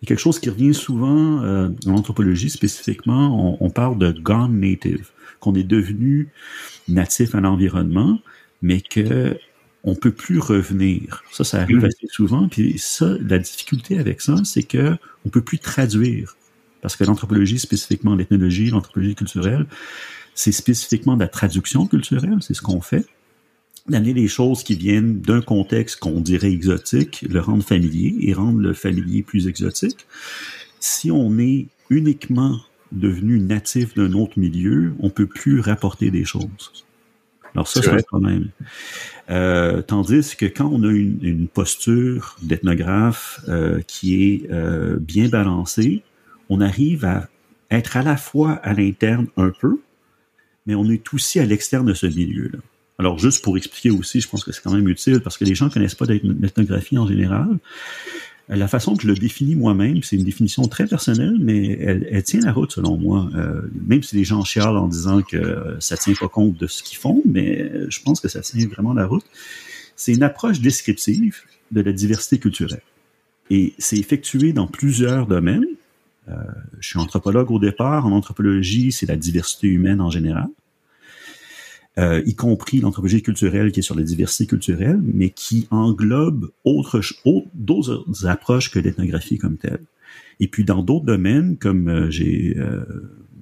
Quelque 0.06 0.20
chose 0.20 0.38
qui 0.38 0.48
revient 0.48 0.74
souvent 0.74 1.42
euh, 1.42 1.68
en 1.86 1.92
anthropologie 1.92 2.50
spécifiquement, 2.50 3.58
on, 3.60 3.66
on, 3.66 3.70
parle 3.70 3.98
de 3.98 4.12
gone 4.12 4.58
native, 4.58 5.08
qu'on 5.40 5.54
est 5.54 5.64
devenu 5.64 6.28
natif 6.88 7.34
à 7.34 7.40
l'environnement, 7.40 8.20
mais 8.62 8.80
que 8.80 9.36
on 9.86 9.94
peut 9.94 10.10
plus 10.10 10.40
revenir. 10.40 11.22
Ça, 11.30 11.44
ça 11.44 11.60
arrive 11.62 11.78
Mm. 11.78 11.84
assez 11.84 12.06
souvent. 12.08 12.48
Puis 12.48 12.78
ça, 12.78 13.14
la 13.20 13.38
difficulté 13.38 13.98
avec 13.98 14.20
ça, 14.20 14.34
c'est 14.44 14.64
que 14.64 14.96
on 15.24 15.28
peut 15.28 15.42
plus 15.42 15.58
traduire. 15.60 16.36
Parce 16.82 16.96
que 16.96 17.04
l'anthropologie, 17.04 17.58
spécifiquement 17.58 18.14
l'ethnologie, 18.14 18.70
l'anthropologie 18.70 19.14
culturelle, 19.14 19.66
c'est 20.34 20.52
spécifiquement 20.52 21.14
de 21.14 21.20
la 21.20 21.28
traduction 21.28 21.86
culturelle, 21.86 22.38
c'est 22.40 22.54
ce 22.54 22.62
qu'on 22.62 22.80
fait. 22.80 23.06
D'amener 23.88 24.14
les 24.14 24.28
choses 24.28 24.64
qui 24.64 24.74
viennent 24.74 25.20
d'un 25.20 25.40
contexte 25.40 26.00
qu'on 26.00 26.20
dirait 26.20 26.50
exotique, 26.50 27.24
le 27.28 27.40
rendre 27.40 27.62
familier 27.62 28.16
et 28.20 28.32
rendre 28.32 28.58
le 28.58 28.72
familier 28.72 29.22
plus 29.22 29.46
exotique. 29.46 30.06
Si 30.80 31.10
on 31.10 31.38
est 31.38 31.66
uniquement 31.88 32.58
devenu 32.92 33.38
natif 33.38 33.94
d'un 33.94 34.12
autre 34.12 34.38
milieu, 34.38 34.94
on 35.00 35.10
peut 35.10 35.26
plus 35.26 35.60
rapporter 35.60 36.10
des 36.10 36.24
choses. 36.24 36.86
Alors 37.54 37.68
ça, 37.68 37.80
C'est 37.80 37.90
un 37.90 38.02
problème. 38.02 38.48
Euh, 39.30 39.80
tandis 39.80 40.36
que 40.36 40.44
quand 40.44 40.66
on 40.66 40.82
a 40.82 40.92
une, 40.92 41.18
une 41.22 41.48
posture 41.48 42.36
d'ethnographe 42.42 43.40
euh, 43.48 43.80
qui 43.86 44.22
est 44.22 44.50
euh, 44.50 44.98
bien 45.00 45.28
balancée, 45.28 46.02
on 46.50 46.60
arrive 46.60 47.04
à 47.06 47.28
être 47.70 47.96
à 47.96 48.02
la 48.02 48.18
fois 48.18 48.52
à 48.62 48.74
l'interne 48.74 49.26
un 49.38 49.50
peu, 49.58 49.80
mais 50.66 50.74
on 50.74 50.88
est 50.90 51.14
aussi 51.14 51.40
à 51.40 51.46
l'externe 51.46 51.86
de 51.86 51.94
ce 51.94 52.06
milieu-là. 52.06 52.58
Alors, 52.98 53.18
juste 53.18 53.44
pour 53.44 53.56
expliquer 53.56 53.90
aussi, 53.90 54.20
je 54.20 54.28
pense 54.28 54.42
que 54.42 54.52
c'est 54.52 54.62
quand 54.62 54.72
même 54.72 54.88
utile 54.88 55.20
parce 55.20 55.36
que 55.36 55.44
les 55.44 55.54
gens 55.54 55.68
connaissent 55.68 55.94
pas 55.94 56.06
l'ethnographie 56.06 56.96
en 56.96 57.06
général. 57.06 57.58
La 58.48 58.68
façon 58.68 58.96
que 58.96 59.02
je 59.02 59.08
le 59.08 59.14
définis 59.14 59.56
moi-même, 59.56 60.02
c'est 60.04 60.16
une 60.16 60.24
définition 60.24 60.62
très 60.68 60.86
personnelle, 60.86 61.36
mais 61.40 61.78
elle, 61.80 62.22
tient 62.22 62.40
la 62.40 62.52
route 62.52 62.70
selon 62.72 62.96
moi. 62.96 63.28
Euh, 63.34 63.62
même 63.86 64.02
si 64.04 64.14
les 64.16 64.24
gens 64.24 64.44
chialent 64.44 64.76
en 64.76 64.86
disant 64.86 65.20
que 65.22 65.76
ça 65.80 65.96
tient 65.96 66.14
pas 66.14 66.28
compte 66.28 66.56
de 66.56 66.68
ce 66.68 66.82
qu'ils 66.84 66.98
font, 66.98 67.22
mais 67.24 67.70
je 67.90 68.00
pense 68.02 68.20
que 68.20 68.28
ça 68.28 68.40
tient 68.40 68.66
vraiment 68.68 68.94
la 68.94 69.06
route. 69.06 69.24
C'est 69.96 70.12
une 70.12 70.22
approche 70.22 70.60
descriptive 70.60 71.38
de 71.72 71.80
la 71.80 71.92
diversité 71.92 72.38
culturelle. 72.38 72.82
Et 73.50 73.74
c'est 73.78 73.96
effectué 73.96 74.52
dans 74.52 74.66
plusieurs 74.66 75.26
domaines. 75.26 75.66
Euh, 76.28 76.34
je 76.80 76.88
suis 76.88 76.98
anthropologue 76.98 77.50
au 77.50 77.58
départ. 77.58 78.06
En 78.06 78.12
anthropologie, 78.12 78.92
c'est 78.92 79.06
la 79.06 79.16
diversité 79.16 79.66
humaine 79.68 80.00
en 80.00 80.10
général. 80.10 80.48
Euh, 81.98 82.22
y 82.26 82.34
compris 82.34 82.80
l'anthropologie 82.80 83.22
culturelle 83.22 83.72
qui 83.72 83.80
est 83.80 83.82
sur 83.82 83.94
la 83.94 84.02
diversité 84.02 84.46
culturelle, 84.46 85.00
mais 85.02 85.30
qui 85.30 85.66
englobe 85.70 86.50
autre, 86.64 87.00
autre, 87.24 87.48
d'autres 87.54 88.26
approches 88.26 88.70
que 88.70 88.78
l'ethnographie 88.78 89.38
comme 89.38 89.56
telle. 89.56 89.80
Et 90.40 90.48
puis 90.48 90.64
dans 90.64 90.82
d'autres 90.82 91.06
domaines, 91.06 91.56
comme 91.56 91.88
euh, 91.88 92.10
j'ai 92.10 92.54
euh, 92.58 92.84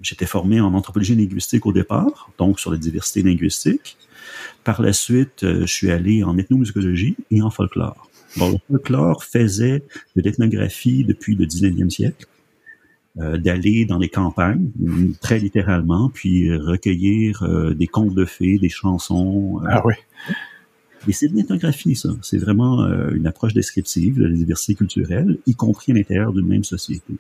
j'étais 0.03 0.27
formé 0.27 0.61
en 0.61 0.75
anthropologie 0.75 1.15
linguistique 1.15 1.67
au 1.67 1.73
départ, 1.73 2.31
donc 2.39 2.61
sur 2.61 2.71
la 2.71 2.77
diversité 2.77 3.23
linguistique. 3.23 3.97
Par 4.63 4.81
la 4.83 4.93
suite, 4.93 5.43
euh, 5.45 5.63
je 5.63 5.73
suis 5.73 5.91
allé 5.91 6.23
en 6.23 6.39
ethnomusicologie 6.39 7.17
et 7.31 7.43
en 7.43 7.51
folklore. 7.51 8.09
Le 8.37 8.59
folklore 8.69 9.25
faisait 9.25 9.83
de 10.17 10.23
l'ethnographie 10.23 11.05
depuis 11.05 11.35
le 11.35 11.47
19e 11.47 11.91
siècle. 11.91 12.27
Euh, 13.21 13.39
d'aller 13.39 13.85
dans 13.85 13.99
les 13.99 14.09
campagnes, 14.09 14.73
très 15.21 15.39
littéralement, 15.39 16.11
puis 16.13 16.53
recueillir 16.53 17.45
euh, 17.45 17.73
des 17.73 17.87
contes 17.87 18.13
de 18.13 18.25
fées, 18.25 18.59
des 18.59 18.69
chansons. 18.69 19.61
ah 19.69 19.83
oui. 19.87 19.95
Et 21.07 21.13
c'est 21.13 21.29
de 21.29 21.37
l'ethnographie, 21.37 21.95
ça. 21.97 22.11
C'est 22.23 22.39
vraiment 22.39 22.83
euh, 22.83 23.11
une 23.15 23.27
approche 23.27 23.53
descriptive 23.53 24.19
de 24.19 24.27
la 24.27 24.35
diversité 24.35 24.75
culturelle, 24.75 25.39
y 25.47 25.55
compris 25.55 25.93
à 25.93 25.95
l'intérieur 25.95 26.33
d'une 26.33 26.47
même 26.47 26.65
société. 26.65 27.15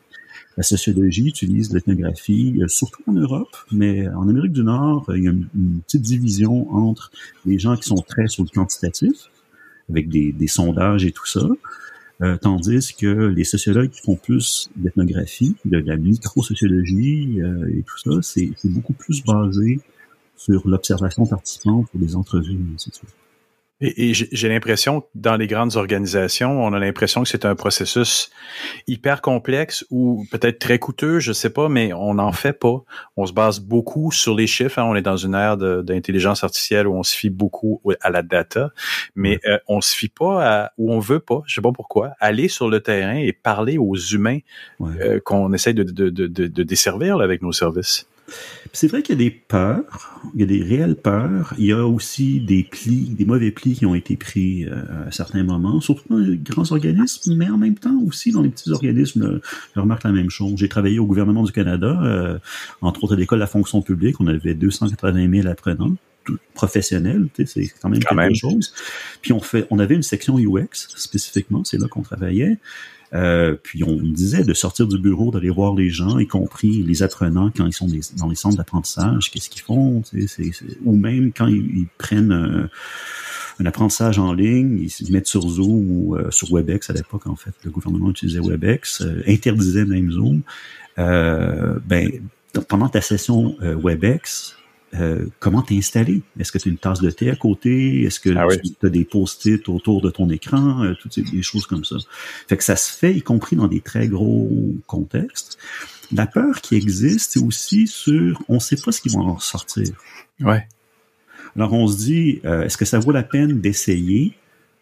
La 0.57 0.62
sociologie 0.62 1.29
utilise 1.29 1.73
l'ethnographie, 1.73 2.59
euh, 2.61 2.69
surtout 2.69 3.03
en 3.07 3.12
Europe, 3.12 3.57
mais 3.71 4.09
en 4.09 4.29
Amérique 4.29 4.53
du 4.53 4.62
Nord, 4.62 5.07
il 5.15 5.25
y 5.25 5.29
a 5.29 5.31
une, 5.31 5.49
une, 5.55 5.81
petite 5.83 6.03
division 6.03 6.73
entre 6.75 7.11
les 7.45 7.59
gens 7.59 7.77
qui 7.77 7.85
sont 7.85 7.97
très 7.97 8.27
sur 8.27 8.45
le 8.45 8.49
quantitatif, 8.49 9.31
avec 9.91 10.09
des, 10.09 10.33
des 10.33 10.49
sondages 10.49 11.05
et 11.05 11.12
tout 11.12 11.27
ça, 11.27 11.47
euh, 12.25 12.37
tandis 12.37 12.95
que 12.95 13.07
les 13.07 13.45
sociologues 13.45 13.91
qui 13.91 14.01
font 14.01 14.17
plus 14.17 14.71
d'ethnographie, 14.77 15.57
de 15.67 15.79
la 15.79 15.97
microsociologie 15.97 17.41
euh, 17.43 17.69
et 17.77 17.83
tout 17.83 17.99
ça, 17.99 18.23
c'est 18.23 18.51
beaucoup 18.65 18.95
plus 18.95 19.23
basé 19.23 19.81
sur 20.37 20.67
l'observation 20.67 21.27
participante 21.27 21.89
pour 21.91 22.01
des 22.01 22.17
entrevues, 22.17 22.59
ainsi 22.75 22.91
de 22.91 22.95
suite. 22.95 23.11
Et, 23.81 24.11
et 24.11 24.15
j'ai 24.15 24.49
l'impression 24.49 25.01
que 25.01 25.07
dans 25.15 25.37
les 25.37 25.47
grandes 25.47 25.77
organisations, 25.77 26.65
on 26.65 26.73
a 26.73 26.79
l'impression 26.79 27.23
que 27.23 27.29
c'est 27.29 27.45
un 27.45 27.55
processus 27.57 28.31
hyper 28.87 29.21
complexe 29.21 29.85
ou 29.91 30.25
peut-être 30.31 30.61
très 30.61 30.79
coûteux, 30.79 31.19
je 31.19 31.33
sais 31.33 31.51
pas, 31.51 31.69
mais 31.69 31.93
on 31.93 32.15
n'en 32.15 32.33
fait 32.33 32.53
pas. 32.53 32.85
On 33.17 33.27
se 33.27 33.33
base 33.33 33.61
beaucoup 33.61 34.13
sur 34.13 34.35
les 34.35 34.47
chiffres. 34.47 34.79
Hein. 34.79 34.85
On 34.85 34.95
est 34.95 35.03
dans 35.03 35.17
une 35.17 35.35
ère 35.35 35.57
d'intelligence 35.57 36.45
artificielle 36.45 36.87
où 36.87 36.95
on 36.95 37.03
se 37.03 37.17
fie 37.17 37.31
beaucoup 37.31 37.81
à 38.01 38.11
la 38.11 38.23
data, 38.23 38.71
mais 39.17 39.41
euh, 39.47 39.59
on 39.67 39.81
se 39.81 39.95
fie 39.95 40.09
pas 40.09 40.45
à 40.47 40.73
où 40.79 40.93
on 40.93 41.01
veut 41.01 41.21
pas. 41.21 41.43
Je 41.47 41.57
sais 41.57 41.63
pas 41.63 41.73
pourquoi. 41.73 42.13
Aller 42.21 42.49
sur 42.49 42.69
le 42.69 42.81
terrain 42.81 43.17
et 43.17 43.33
parler 43.33 43.77
aux 43.77 43.97
humains 43.97 44.39
ouais. 44.79 44.93
euh, 45.01 45.21
qu'on 45.21 45.53
essaye 45.53 45.75
de, 45.75 45.83
de, 45.83 46.11
de, 46.11 46.27
de 46.29 46.63
desservir 46.63 47.17
là, 47.17 47.25
avec 47.25 47.43
nos 47.43 47.53
services. 47.53 48.07
C'est 48.73 48.89
vrai 48.89 49.03
qu'il 49.03 49.15
y 49.15 49.19
a 49.19 49.25
des 49.25 49.31
peurs, 49.31 50.21
il 50.35 50.41
y 50.41 50.43
a 50.43 50.47
des 50.47 50.63
réelles 50.63 50.97
peurs. 50.97 51.55
Il 51.59 51.67
y 51.67 51.73
a 51.73 51.87
aussi 51.87 52.41
des 52.41 52.65
plis, 52.65 53.11
des 53.11 53.25
mauvais 53.25 53.51
plis 53.51 53.75
qui 53.75 53.87
ont 53.87 53.95
été 53.95 54.17
pris 54.17 54.65
euh, 54.65 55.07
à 55.07 55.13
certains 55.13 55.45
moments, 55.45 55.81
surtout 55.81 56.05
dans 56.09 56.19
les 56.19 56.37
grands 56.37 56.71
organismes, 56.73 57.37
mais 57.37 57.49
en 57.49 57.59
même 57.59 57.77
temps 57.77 57.97
aussi 58.07 58.33
dans 58.33 58.43
les 58.43 58.49
petits 58.49 58.71
organismes. 58.71 59.41
Je 59.75 59.81
remarque 59.81 60.05
la 60.05 60.13
même 60.13 60.31
chose. 60.31 60.55
J'ai 60.57 60.69
travaillé 60.69 60.99
au 60.99 61.07
gouvernement 61.07 61.45
du 61.45 61.53
Canada, 61.53 62.01
euh, 62.03 62.39
entre 62.81 63.05
autres 63.05 63.15
à 63.15 63.17
l'école 63.17 63.39
de 63.39 63.45
la 63.45 63.47
fonction 63.47 63.83
publique. 63.83 64.21
On 64.21 64.27
avait 64.27 64.55
280 64.55 65.31
000 65.31 65.49
apprenants 65.49 65.95
professionnels, 66.55 67.29
c'est 67.47 67.69
quand 67.81 67.89
même 67.91 68.03
quand 68.03 68.17
quelque 68.17 68.27
même. 68.27 68.35
chose. 68.35 68.73
Puis 69.21 69.33
on 69.33 69.41
fait, 69.41 69.67
on 69.71 69.79
avait 69.79 69.95
une 69.95 70.03
section 70.03 70.39
UX 70.39 70.69
spécifiquement, 70.97 71.65
c'est 71.65 71.79
là 71.79 71.87
qu'on 71.89 72.03
travaillait. 72.03 72.59
Euh, 73.12 73.55
puis 73.62 73.85
on 73.85 73.97
disait 73.97 74.43
de 74.43 74.55
sortir 74.55 74.89
du 74.89 74.98
bureau, 74.98 75.31
d'aller 75.31 75.51
voir 75.51 75.74
les 75.74 75.90
gens, 75.90 76.18
y 76.18 76.26
compris 76.26 76.82
les 76.82 77.02
apprenants 77.02 77.51
quand 77.55 77.66
ils 77.66 77.72
sont 77.72 77.89
dans 78.16 78.28
les 78.28 78.35
centres 78.35 78.56
d'apprentissage, 78.56 79.31
qu'est-ce 79.31 79.51
qu'ils 79.51 79.62
font, 79.62 80.02
ou 80.85 80.97
même 80.97 81.32
quand 81.32 81.47
ils, 81.47 81.86
prennent 81.98 82.32
un, 82.32 82.68
un, 83.60 83.66
apprentissage 83.66 84.18
en 84.18 84.32
ligne, 84.32 84.81
ils 84.81 84.90
se 84.90 85.10
mettent 85.12 85.28
sur 85.28 85.43
Zoom 85.48 85.90
ou 85.90 86.16
euh, 86.16 86.31
sur 86.31 86.52
WebEx 86.52 86.90
à 86.90 86.93
l'époque 86.93 87.26
en 87.26 87.36
fait, 87.36 87.52
le 87.64 87.70
gouvernement 87.70 88.10
utilisait 88.10 88.40
WebEx, 88.40 89.02
euh, 89.02 89.22
interdisait 89.26 89.85
même 89.85 90.10
Zoom. 90.10 90.43
Ben 90.97 92.10
pendant 92.68 92.89
ta 92.89 93.01
session 93.01 93.56
WebEx, 93.60 94.56
euh, 94.95 95.27
comment 95.41 95.62
t'es 95.62 95.77
installé? 95.77 96.23
Est-ce 96.39 96.53
que 96.53 96.59
tu 96.59 96.69
as 96.69 96.73
une 96.73 96.79
tasse 96.79 97.01
de 97.01 97.11
thé 97.11 97.31
à 97.31 97.37
côté? 97.37 98.03
Est-ce 98.03 98.21
que 98.21 98.31
ah 98.37 98.47
oui. 98.47 98.57
tu 98.61 98.87
as 98.87 98.91
des 98.91 99.05
post-it 99.05 99.69
autour 99.69 100.01
de 100.01 100.11
ton 100.11 100.29
écran? 100.31 100.85
Euh, 100.85 100.95
toutes 101.01 101.15
ces 101.15 101.23
des 101.23 101.43
choses 101.43 101.66
comme 101.66 101.85
ça. 101.85 101.97
Fait 102.49 102.57
que 102.57 102.65
ça 102.65 102.77
se 102.77 102.97
fait, 102.97 103.15
y 103.15 103.23
compris 103.23 103.57
dans 103.57 103.66
des 103.66 103.81
très 103.81 104.09
gros 104.09 104.51
contextes. 104.87 105.59
La 106.12 106.27
peur 106.27 106.61
qui 106.61 106.77
existe, 106.77 107.33
c'est 107.33 107.41
aussi 107.41 107.87
sur 107.87 108.43
on 108.49 108.55
ne 108.55 108.61
sait 108.61 108.77
pas 108.77 108.93
ce 108.93 109.01
qui 109.01 109.09
va 109.09 109.21
en 109.21 109.39
sortir. 109.39 109.89
Ouais. 110.41 110.66
Alors 111.57 111.73
on 111.73 111.87
se 111.87 111.97
dit, 111.97 112.41
euh, 112.45 112.62
est-ce 112.62 112.77
que 112.77 112.85
ça 112.85 112.99
vaut 112.99 113.12
la 113.12 113.23
peine 113.23 113.61
d'essayer 113.61 114.35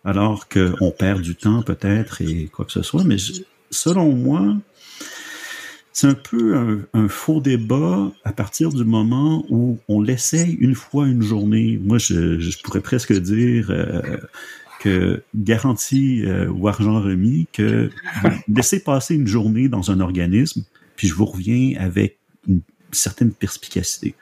alors 0.05 0.48
qu'on 0.48 0.90
perd 0.90 1.22
du 1.22 1.36
temps 1.36 1.62
peut-être 1.62 2.22
et 2.22 2.47
quoi 2.47 2.64
que 2.64 2.72
ce 2.72 2.82
soit? 2.82 3.05
Mais 3.05 3.18
je, 3.18 3.43
selon 3.70 4.12
moi, 4.12 4.56
c'est 5.93 6.06
un 6.06 6.14
peu 6.14 6.85
un, 6.94 7.09
faux 7.09 7.40
débat 7.40 8.10
à 8.24 8.32
partir 8.32 8.70
du 8.70 8.85
moment 8.85 9.44
où 9.51 9.78
on 9.89 10.01
l'essaye 10.01 10.55
une 10.55 10.74
fois 10.74 11.06
une 11.06 11.23
journée. 11.23 11.78
Moi, 11.82 11.98
je, 11.98 12.62
pourrais 12.62 12.81
presque 12.81 13.12
dire 13.12 13.70
euh, 13.70 14.16
que 14.81 15.23
garantie 15.35 16.24
euh, 16.24 16.48
ou 16.48 16.66
argent 16.66 17.01
remis, 17.01 17.47
que 17.52 17.90
laissez 18.48 18.81
passer 18.81 19.14
une 19.14 19.27
journée 19.27 19.69
dans 19.69 19.90
un 19.90 20.01
organisme, 20.01 20.64
puis 20.97 21.09
je 21.09 21.14
vous 21.14 21.27
reviens 21.27 21.78
avec 21.78 22.19
une 22.48 22.62
certaine 22.90 23.32
perspicacité. 23.32 24.14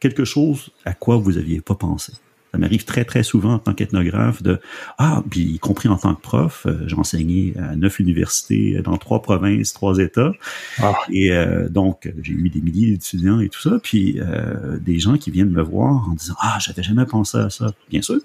Quelque 0.00 0.24
chose 0.24 0.70
à 0.84 0.92
quoi 0.92 1.16
vous 1.16 1.38
aviez 1.38 1.62
pas 1.62 1.74
pensé. 1.74 2.12
Ça 2.54 2.58
m'arrive 2.58 2.84
très, 2.84 3.04
très 3.04 3.24
souvent 3.24 3.54
en 3.54 3.58
tant 3.58 3.74
qu'ethnographe 3.74 4.40
de 4.40 4.60
Ah, 4.96 5.24
puis 5.28 5.40
y 5.40 5.58
compris 5.58 5.88
en 5.88 5.96
tant 5.96 6.14
que 6.14 6.20
prof, 6.20 6.66
euh, 6.66 6.86
j'ai 6.86 6.94
enseigné 6.94 7.52
à 7.58 7.74
neuf 7.74 7.98
universités 7.98 8.80
dans 8.80 8.96
trois 8.96 9.22
provinces, 9.22 9.72
trois 9.72 9.98
États. 9.98 10.30
Ah. 10.78 10.94
Et 11.10 11.32
euh, 11.32 11.68
donc, 11.68 12.12
j'ai 12.22 12.32
eu 12.32 12.50
des 12.50 12.60
milliers 12.60 12.92
d'étudiants 12.92 13.40
et 13.40 13.48
tout 13.48 13.60
ça, 13.60 13.80
puis 13.82 14.20
euh, 14.20 14.78
des 14.78 15.00
gens 15.00 15.16
qui 15.16 15.32
viennent 15.32 15.50
me 15.50 15.62
voir 15.62 16.08
en 16.08 16.14
disant 16.14 16.36
Ah, 16.40 16.58
j'avais 16.60 16.84
jamais 16.84 17.06
pensé 17.06 17.38
à 17.38 17.50
ça. 17.50 17.72
Bien 17.90 18.02
sûr, 18.02 18.20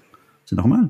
c'est 0.46 0.54
normal. 0.54 0.88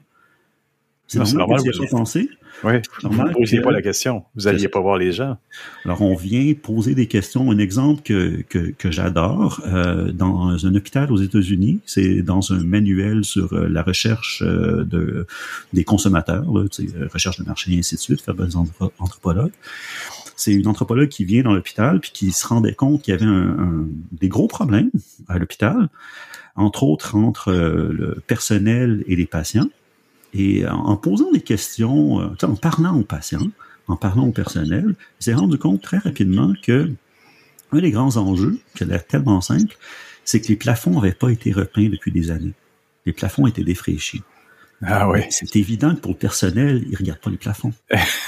C'est 1.10 1.34
normal, 1.34 1.60
que 1.62 1.70
tu 1.70 1.80
pas 1.80 1.86
pensé. 1.86 2.30
Oui, 2.62 2.74
normal 3.02 3.26
vous 3.26 3.32
ne 3.32 3.34
posiez 3.34 3.58
que... 3.58 3.64
pas 3.64 3.72
la 3.72 3.82
question. 3.82 4.24
Vous 4.36 4.44
n'alliez 4.44 4.68
pas 4.68 4.80
voir 4.80 4.96
les 4.96 5.10
gens. 5.10 5.38
Alors, 5.84 6.02
on 6.02 6.14
vient 6.14 6.54
poser 6.54 6.94
des 6.94 7.06
questions. 7.06 7.50
Un 7.50 7.58
exemple 7.58 8.02
que, 8.02 8.42
que, 8.48 8.70
que 8.70 8.90
j'adore, 8.92 9.60
euh, 9.66 10.12
dans 10.12 10.64
un 10.64 10.74
hôpital 10.74 11.10
aux 11.10 11.16
États-Unis, 11.16 11.80
c'est 11.84 12.22
dans 12.22 12.52
un 12.52 12.62
manuel 12.62 13.24
sur 13.24 13.52
euh, 13.52 13.66
la 13.68 13.82
recherche 13.82 14.42
euh, 14.46 14.84
de, 14.84 15.26
des 15.72 15.82
consommateurs, 15.82 16.44
là, 16.52 16.64
recherche 17.12 17.38
de 17.40 17.44
marché 17.44 17.72
et 17.72 17.78
ainsi 17.78 17.96
de 17.96 18.00
suite, 18.00 18.20
fait 18.20 18.34
des 18.34 18.56
anthropologues. 18.56 19.52
C'est 20.36 20.54
une 20.54 20.68
anthropologue 20.68 21.08
qui 21.08 21.24
vient 21.24 21.42
dans 21.42 21.52
l'hôpital 21.52 22.00
puis 22.00 22.12
qui 22.14 22.32
se 22.32 22.46
rendait 22.46 22.74
compte 22.74 23.02
qu'il 23.02 23.12
y 23.12 23.16
avait 23.16 23.26
un, 23.26 23.86
des 24.12 24.28
gros 24.28 24.48
problèmes 24.48 24.90
à 25.28 25.38
l'hôpital, 25.38 25.88
entre 26.56 26.82
autres 26.84 27.14
entre 27.16 27.50
euh, 27.50 27.92
le 27.92 28.22
personnel 28.26 29.04
et 29.06 29.16
les 29.16 29.26
patients. 29.26 29.68
Et 30.32 30.66
en, 30.66 30.96
posant 30.96 31.30
des 31.32 31.40
questions, 31.40 32.20
euh, 32.20 32.28
en 32.42 32.54
parlant 32.54 32.96
aux 32.96 33.04
patients, 33.04 33.48
en 33.88 33.96
parlant 33.96 34.28
au 34.28 34.32
personnel, 34.32 34.94
il 35.20 35.24
s'est 35.24 35.34
rendu 35.34 35.58
compte 35.58 35.82
très 35.82 35.98
rapidement 35.98 36.52
que 36.62 36.90
un 37.72 37.78
des 37.80 37.90
grands 37.90 38.16
enjeux, 38.16 38.58
qui 38.74 38.84
a 38.84 38.86
l'air 38.86 39.06
tellement 39.06 39.40
simple, 39.40 39.76
c'est 40.24 40.40
que 40.40 40.48
les 40.48 40.56
plafonds 40.56 40.92
n'avaient 40.92 41.12
pas 41.12 41.30
été 41.30 41.52
repeints 41.52 41.88
depuis 41.88 42.12
des 42.12 42.30
années. 42.30 42.52
Les 43.06 43.12
plafonds 43.12 43.46
étaient 43.46 43.64
défraîchis. 43.64 44.22
Ah 44.82 45.10
oui. 45.10 45.20
C'est 45.28 45.56
évident 45.56 45.94
que 45.94 46.00
pour 46.00 46.12
le 46.12 46.16
personnel, 46.16 46.84
ils 46.88 46.96
regardent 46.96 47.20
pas 47.20 47.30
les 47.30 47.36
plafonds. 47.36 47.72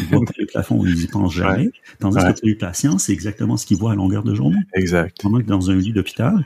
Ils 0.00 0.06
voient 0.06 0.24
pas 0.24 0.34
les 0.38 0.46
plafonds, 0.46 0.84
ils 0.84 1.04
y 1.04 1.06
pensent 1.06 1.32
jamais. 1.34 1.70
Tandis 1.98 2.18
que 2.18 2.40
pour 2.40 2.48
les 2.48 2.54
patients, 2.54 2.98
c'est 2.98 3.12
exactement 3.12 3.56
ce 3.56 3.64
qu'ils 3.64 3.78
voient 3.78 3.92
à 3.92 3.94
longueur 3.94 4.22
de 4.22 4.34
journée. 4.34 4.58
Exact. 4.74 5.16
Pendant 5.22 5.38
que 5.38 5.46
dans 5.46 5.70
un 5.70 5.76
lit 5.76 5.92
d'hôpital. 5.92 6.44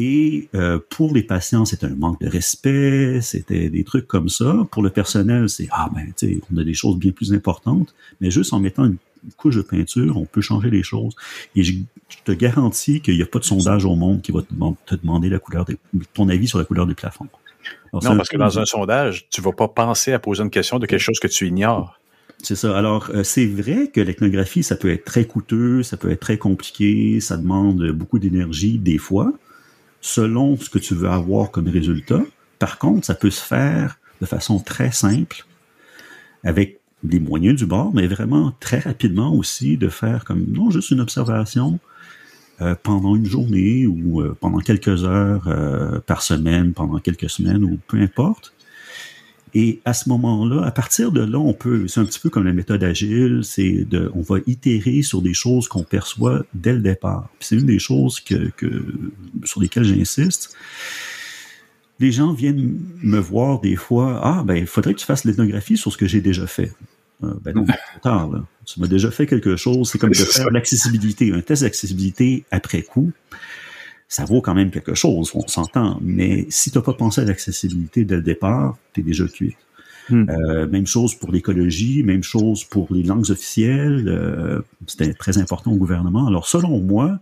Et 0.00 0.48
euh, 0.54 0.78
pour 0.90 1.12
les 1.12 1.24
patients, 1.24 1.64
c'est 1.64 1.82
un 1.82 1.94
manque 1.96 2.20
de 2.20 2.28
respect, 2.28 3.20
c'était 3.20 3.68
des 3.68 3.82
trucs 3.82 4.06
comme 4.06 4.28
ça. 4.28 4.64
Pour 4.70 4.84
le 4.84 4.90
personnel, 4.90 5.48
c'est 5.48 5.66
ah 5.72 5.90
ben 5.92 6.06
tu 6.16 6.34
sais, 6.34 6.40
on 6.54 6.56
a 6.56 6.62
des 6.62 6.72
choses 6.72 6.96
bien 6.96 7.10
plus 7.10 7.34
importantes. 7.34 7.94
Mais 8.20 8.30
juste 8.30 8.52
en 8.52 8.60
mettant 8.60 8.84
une 8.84 8.96
couche 9.36 9.56
de 9.56 9.62
peinture, 9.62 10.16
on 10.16 10.24
peut 10.24 10.40
changer 10.40 10.70
les 10.70 10.84
choses. 10.84 11.16
Et 11.56 11.64
je, 11.64 11.74
te 12.24 12.32
garantis 12.32 13.00
qu'il 13.00 13.16
n'y 13.16 13.22
a 13.22 13.26
pas 13.26 13.40
de 13.40 13.44
sondage 13.44 13.84
au 13.84 13.96
monde 13.96 14.22
qui 14.22 14.30
va 14.30 14.40
te, 14.42 14.94
demander 14.94 15.28
la 15.28 15.40
couleur 15.40 15.66
ton 16.14 16.28
avis 16.28 16.46
sur 16.46 16.58
la 16.58 16.64
couleur 16.64 16.86
du 16.86 16.94
plafond. 16.94 17.26
non, 17.92 18.16
parce 18.16 18.28
que 18.28 18.36
dans 18.36 18.58
un 18.58 18.64
sondage, 18.64 19.28
tu 19.30 19.42
vas 19.42 19.52
pas 19.52 19.66
penser 19.66 20.12
à 20.12 20.20
poser 20.20 20.44
une 20.44 20.50
question 20.50 20.78
de 20.78 20.86
quelque 20.86 21.00
chose 21.00 21.18
que 21.18 21.26
tu 21.26 21.48
ignores. 21.48 21.98
C'est 22.40 22.54
ça. 22.54 22.78
Alors, 22.78 23.10
euh, 23.10 23.24
c'est 23.24 23.46
vrai 23.46 23.88
que 23.88 24.00
l'ethnographie, 24.00 24.62
ça 24.62 24.76
peut 24.76 24.90
être 24.90 25.04
très 25.04 25.24
coûteux, 25.24 25.82
ça 25.82 25.96
peut 25.96 26.10
être 26.10 26.20
très 26.20 26.38
compliqué, 26.38 27.20
ça 27.20 27.36
demande 27.36 27.90
beaucoup 27.90 28.20
d'énergie 28.20 28.78
des 28.78 28.98
fois, 28.98 29.32
selon 30.08 30.56
ce 30.56 30.70
que 30.70 30.78
tu 30.78 30.94
veux 30.94 31.10
avoir 31.10 31.50
comme 31.50 31.68
résultat. 31.68 32.22
Par 32.58 32.78
contre, 32.78 33.04
ça 33.04 33.14
peut 33.14 33.30
se 33.30 33.42
faire 33.42 33.98
de 34.22 34.26
façon 34.26 34.58
très 34.58 34.90
simple, 34.90 35.44
avec 36.44 36.80
des 37.02 37.20
moyens 37.20 37.56
du 37.56 37.66
bord, 37.66 37.92
mais 37.94 38.06
vraiment 38.06 38.52
très 38.58 38.78
rapidement 38.78 39.32
aussi 39.34 39.76
de 39.76 39.88
faire 39.88 40.24
comme 40.24 40.46
non 40.48 40.70
juste 40.70 40.90
une 40.90 41.00
observation 41.00 41.78
euh, 42.62 42.74
pendant 42.82 43.14
une 43.14 43.26
journée 43.26 43.86
ou 43.86 44.22
euh, 44.22 44.34
pendant 44.40 44.58
quelques 44.58 45.04
heures 45.04 45.46
euh, 45.46 46.00
par 46.00 46.22
semaine, 46.22 46.72
pendant 46.72 46.98
quelques 46.98 47.28
semaines 47.28 47.62
ou 47.62 47.78
peu 47.86 47.98
importe. 48.00 48.54
Et 49.54 49.80
à 49.84 49.94
ce 49.94 50.08
moment-là, 50.08 50.64
à 50.64 50.70
partir 50.70 51.12
de 51.12 51.20
là, 51.20 51.38
on 51.38 51.52
peut, 51.54 51.86
c'est 51.88 52.00
un 52.00 52.04
petit 52.04 52.20
peu 52.20 52.30
comme 52.30 52.44
la 52.44 52.52
méthode 52.52 52.82
agile, 52.84 53.40
c'est 53.42 53.84
de, 53.84 54.10
on 54.14 54.22
va 54.22 54.36
itérer 54.46 55.02
sur 55.02 55.22
des 55.22 55.34
choses 55.34 55.68
qu'on 55.68 55.82
perçoit 55.82 56.44
dès 56.54 56.72
le 56.72 56.80
départ. 56.80 57.28
C'est 57.40 57.56
une 57.56 57.66
des 57.66 57.78
choses 57.78 58.20
que, 58.20 58.50
que 58.56 58.84
sur 59.44 59.60
lesquelles 59.60 59.84
j'insiste 59.84 60.54
les 62.00 62.12
gens 62.12 62.32
viennent 62.32 62.78
me 63.02 63.18
voir 63.18 63.60
des 63.60 63.76
fois, 63.76 64.20
ah, 64.22 64.42
ben, 64.44 64.54
il 64.54 64.66
faudrait 64.66 64.94
que 64.94 65.00
tu 65.00 65.06
fasses 65.06 65.24
l'ethnographie 65.24 65.76
sur 65.76 65.92
ce 65.92 65.96
que 65.96 66.06
j'ai 66.06 66.20
déjà 66.20 66.46
fait. 66.46 66.72
Euh, 67.24 67.34
ben 67.42 67.54
non, 67.54 67.64
trop 67.64 68.00
tard, 68.02 68.30
là. 68.30 68.44
Tu 68.64 68.80
m'as 68.80 68.86
déjà 68.86 69.10
fait 69.10 69.26
quelque 69.26 69.56
chose. 69.56 69.90
C'est 69.90 69.98
comme 69.98 70.10
de 70.10 70.14
faire 70.14 70.50
l'accessibilité, 70.50 71.32
un 71.32 71.40
test 71.40 71.62
d'accessibilité 71.62 72.44
après 72.50 72.82
coup. 72.82 73.12
Ça 74.08 74.24
vaut 74.24 74.40
quand 74.40 74.54
même 74.54 74.70
quelque 74.70 74.94
chose, 74.94 75.30
on 75.34 75.46
s'entend. 75.46 75.98
Mais 76.00 76.46
si 76.48 76.70
tu 76.70 76.78
n'as 76.78 76.82
pas 76.82 76.94
pensé 76.94 77.20
à 77.20 77.24
l'accessibilité 77.24 78.04
dès 78.04 78.16
le 78.16 78.22
départ, 78.22 78.76
tu 78.94 79.00
es 79.00 79.02
déjà 79.02 79.26
cuit. 79.26 79.56
Hmm. 80.08 80.24
Euh, 80.30 80.66
même 80.66 80.86
chose 80.86 81.14
pour 81.14 81.30
l'écologie, 81.30 82.02
même 82.02 82.22
chose 82.22 82.64
pour 82.64 82.88
les 82.90 83.02
langues 83.02 83.30
officielles. 83.30 84.08
Euh, 84.08 84.62
C'était 84.86 85.12
très 85.12 85.36
important 85.36 85.72
au 85.72 85.76
gouvernement. 85.76 86.26
Alors, 86.26 86.48
selon 86.48 86.80
moi, 86.80 87.18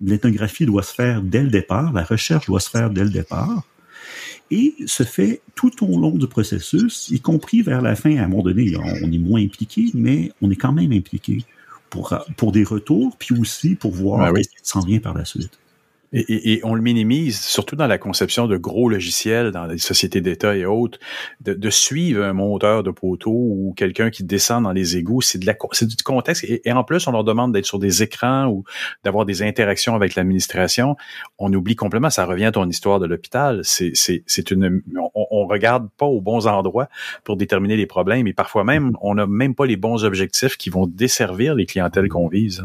l'ethnographie 0.00 0.64
doit 0.64 0.82
se 0.82 0.94
faire 0.94 1.22
dès 1.22 1.42
le 1.42 1.50
départ, 1.50 1.92
la 1.92 2.02
recherche 2.02 2.46
doit 2.46 2.60
se 2.60 2.70
faire 2.70 2.90
dès 2.90 3.04
le 3.04 3.10
départ, 3.10 3.64
et 4.50 4.74
se 4.86 5.02
fait 5.02 5.42
tout 5.54 5.84
au 5.84 5.98
long 5.98 6.12
du 6.12 6.26
processus, 6.26 7.08
y 7.10 7.20
compris 7.20 7.62
vers 7.62 7.82
la 7.82 7.96
fin. 7.96 8.16
À 8.16 8.24
un 8.24 8.28
moment 8.28 8.42
donné, 8.42 8.74
on 8.76 9.12
est 9.12 9.18
moins 9.18 9.42
impliqué, 9.42 9.90
mais 9.94 10.32
on 10.40 10.50
est 10.50 10.56
quand 10.56 10.72
même 10.72 10.92
impliqué 10.92 11.44
pour, 11.90 12.16
pour 12.36 12.52
des 12.52 12.64
retours, 12.64 13.16
puis 13.18 13.38
aussi 13.38 13.74
pour 13.74 13.92
voir 13.92 14.32
ben 14.32 14.42
ce 14.42 14.48
qui 14.48 14.56
s'en 14.62 14.80
vient 14.80 14.98
par 15.00 15.14
la 15.14 15.24
suite. 15.24 15.58
Et, 16.16 16.60
on 16.62 16.76
le 16.76 16.80
minimise, 16.80 17.40
surtout 17.40 17.74
dans 17.74 17.88
la 17.88 17.98
conception 17.98 18.46
de 18.46 18.56
gros 18.56 18.88
logiciels, 18.88 19.50
dans 19.50 19.66
les 19.66 19.78
sociétés 19.78 20.20
d'État 20.20 20.54
et 20.56 20.64
autres, 20.64 21.00
de, 21.40 21.70
suivre 21.70 22.22
un 22.22 22.32
monteur 22.32 22.84
de 22.84 22.92
poteau 22.92 23.32
ou 23.32 23.74
quelqu'un 23.76 24.10
qui 24.10 24.22
descend 24.22 24.62
dans 24.62 24.70
les 24.70 24.96
égouts, 24.96 25.22
c'est 25.22 25.38
de 25.38 25.46
la 25.46 25.56
c'est 25.72 25.88
du 25.88 25.96
contexte. 26.04 26.44
Et, 26.44 26.72
en 26.72 26.84
plus, 26.84 27.08
on 27.08 27.10
leur 27.10 27.24
demande 27.24 27.52
d'être 27.52 27.66
sur 27.66 27.80
des 27.80 28.04
écrans 28.04 28.46
ou 28.46 28.62
d'avoir 29.02 29.24
des 29.24 29.42
interactions 29.42 29.96
avec 29.96 30.14
l'administration. 30.14 30.96
On 31.38 31.52
oublie 31.52 31.74
complètement, 31.74 32.10
ça 32.10 32.26
revient 32.26 32.44
à 32.44 32.52
ton 32.52 32.68
histoire 32.68 33.00
de 33.00 33.06
l'hôpital. 33.06 33.62
C'est, 33.64 33.92
c'est, 33.94 34.50
une, 34.52 34.82
on, 34.96 35.26
on, 35.30 35.46
regarde 35.48 35.88
pas 35.98 36.06
aux 36.06 36.20
bons 36.20 36.46
endroits 36.46 36.88
pour 37.24 37.36
déterminer 37.36 37.76
les 37.76 37.86
problèmes 37.86 38.28
et 38.28 38.32
parfois 38.32 38.62
même, 38.62 38.96
on 39.00 39.16
n'a 39.16 39.26
même 39.26 39.56
pas 39.56 39.66
les 39.66 39.76
bons 39.76 40.04
objectifs 40.04 40.56
qui 40.56 40.70
vont 40.70 40.86
desservir 40.86 41.56
les 41.56 41.66
clientèles 41.66 42.08
qu'on 42.08 42.28
vise. 42.28 42.64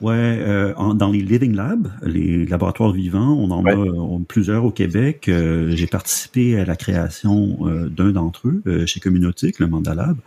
Ouais, 0.00 0.14
euh, 0.14 0.74
dans 0.94 1.10
les 1.10 1.20
Living 1.20 1.54
Labs, 1.54 1.90
les 2.02 2.46
laboratoires 2.46 2.92
vivants, 2.92 3.32
on 3.32 3.50
en 3.50 3.64
a 3.64 4.24
plusieurs 4.28 4.64
au 4.64 4.70
Québec. 4.70 5.28
Euh, 5.28 5.70
j'ai 5.74 5.86
participé 5.86 6.58
à 6.58 6.64
la 6.64 6.76
création 6.76 7.58
euh, 7.62 7.88
d'un 7.88 8.12
d'entre 8.12 8.48
eux 8.48 8.86
chez 8.86 9.00
Communautique, 9.00 9.58
le 9.58 9.66
Mandalab. 9.68 10.18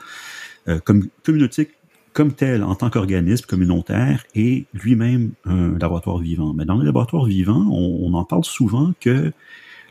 comme 0.83 1.07
Communautique 1.23 1.69
comme 2.11 2.33
tel, 2.33 2.63
en 2.63 2.73
tant 2.73 2.89
qu'organisme 2.89 3.45
communautaire, 3.45 4.25
est 4.33 4.65
lui-même 4.73 5.31
un 5.45 5.77
laboratoire 5.77 6.17
vivant. 6.17 6.53
Mais 6.53 6.65
dans 6.65 6.79
les 6.79 6.85
laboratoires 6.85 7.25
vivants, 7.25 7.67
on 7.69 8.13
en 8.13 8.25
parle 8.25 8.43
souvent 8.43 8.93
que 8.99 9.31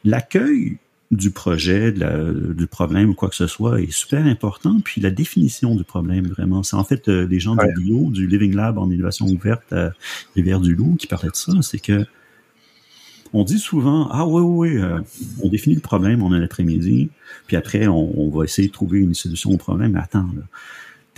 l'accueil 0.04 0.78
du 1.10 1.30
projet, 1.30 1.92
du 1.92 2.66
problème 2.66 3.10
ou 3.10 3.14
quoi 3.14 3.30
que 3.30 3.36
ce 3.36 3.46
soit 3.46 3.80
est 3.80 3.90
super 3.90 4.26
important. 4.26 4.78
Puis 4.84 5.00
la 5.00 5.10
définition 5.10 5.74
du 5.74 5.84
problème, 5.84 6.26
vraiment, 6.26 6.62
c'est 6.62 6.76
en 6.76 6.84
fait 6.84 7.08
euh, 7.08 7.26
des 7.26 7.40
gens 7.40 7.56
du 7.56 7.82
bio, 7.82 8.10
du 8.10 8.26
Living 8.26 8.54
Lab 8.54 8.78
en 8.78 8.90
innovation 8.90 9.26
ouverte 9.26 9.72
à 9.72 9.92
Rivière-du-Loup 10.36 10.96
qui 10.98 11.06
parlaient 11.06 11.30
de 11.30 11.36
ça. 11.36 11.52
C'est 11.62 11.78
que 11.78 12.04
on 13.32 13.44
dit 13.44 13.58
souvent, 13.58 14.08
ah 14.10 14.26
oui, 14.26 14.42
oui, 14.42 14.68
oui, 14.70 14.82
euh, 14.82 15.00
on 15.42 15.48
définit 15.48 15.74
le 15.74 15.82
problème 15.82 16.22
en 16.22 16.32
un 16.32 16.42
après-midi, 16.42 17.10
puis 17.46 17.56
après, 17.56 17.86
on, 17.86 18.18
on, 18.18 18.30
va 18.30 18.44
essayer 18.44 18.68
de 18.68 18.72
trouver 18.72 19.00
une 19.00 19.12
solution 19.12 19.50
au 19.50 19.58
problème. 19.58 19.92
Mais 19.92 20.00
attends, 20.00 20.28
là, 20.34 20.42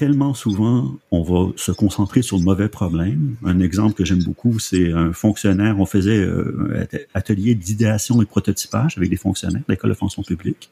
tellement 0.01 0.33
souvent, 0.33 0.95
on 1.11 1.23
va 1.23 1.53
se 1.57 1.73
concentrer 1.73 2.23
sur 2.23 2.39
le 2.39 2.43
mauvais 2.43 2.71
problème. 2.71 3.37
Un 3.45 3.61
exemple 3.61 3.93
que 3.93 4.03
j'aime 4.07 4.25
beaucoup, 4.25 4.59
c'est 4.59 4.93
un 4.93 5.13
fonctionnaire, 5.13 5.79
on 5.79 5.85
faisait 5.85 6.17
euh, 6.17 6.87
un 6.91 6.99
atelier 7.13 7.55
d'idéation 7.55 8.23
et 8.23 8.25
de 8.25 8.31
prototypage 8.31 8.97
avec 8.97 9.11
des 9.11 9.19
fonctionnaires 9.19 9.61
de 9.61 9.71
l'école 9.71 9.91
de 9.91 9.95
fonction 9.95 10.23
publique. 10.23 10.71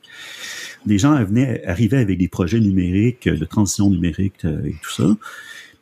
Des 0.87 0.97
gens 0.97 1.23
venaient, 1.23 1.63
arrivaient 1.67 1.99
avec 1.99 2.17
des 2.17 2.29
projets 2.29 2.59
numériques, 2.59 3.29
de 3.29 3.45
transition 3.45 3.91
numérique 3.91 4.47
euh, 4.47 4.65
et 4.65 4.77
tout 4.83 4.93
ça. 4.93 5.15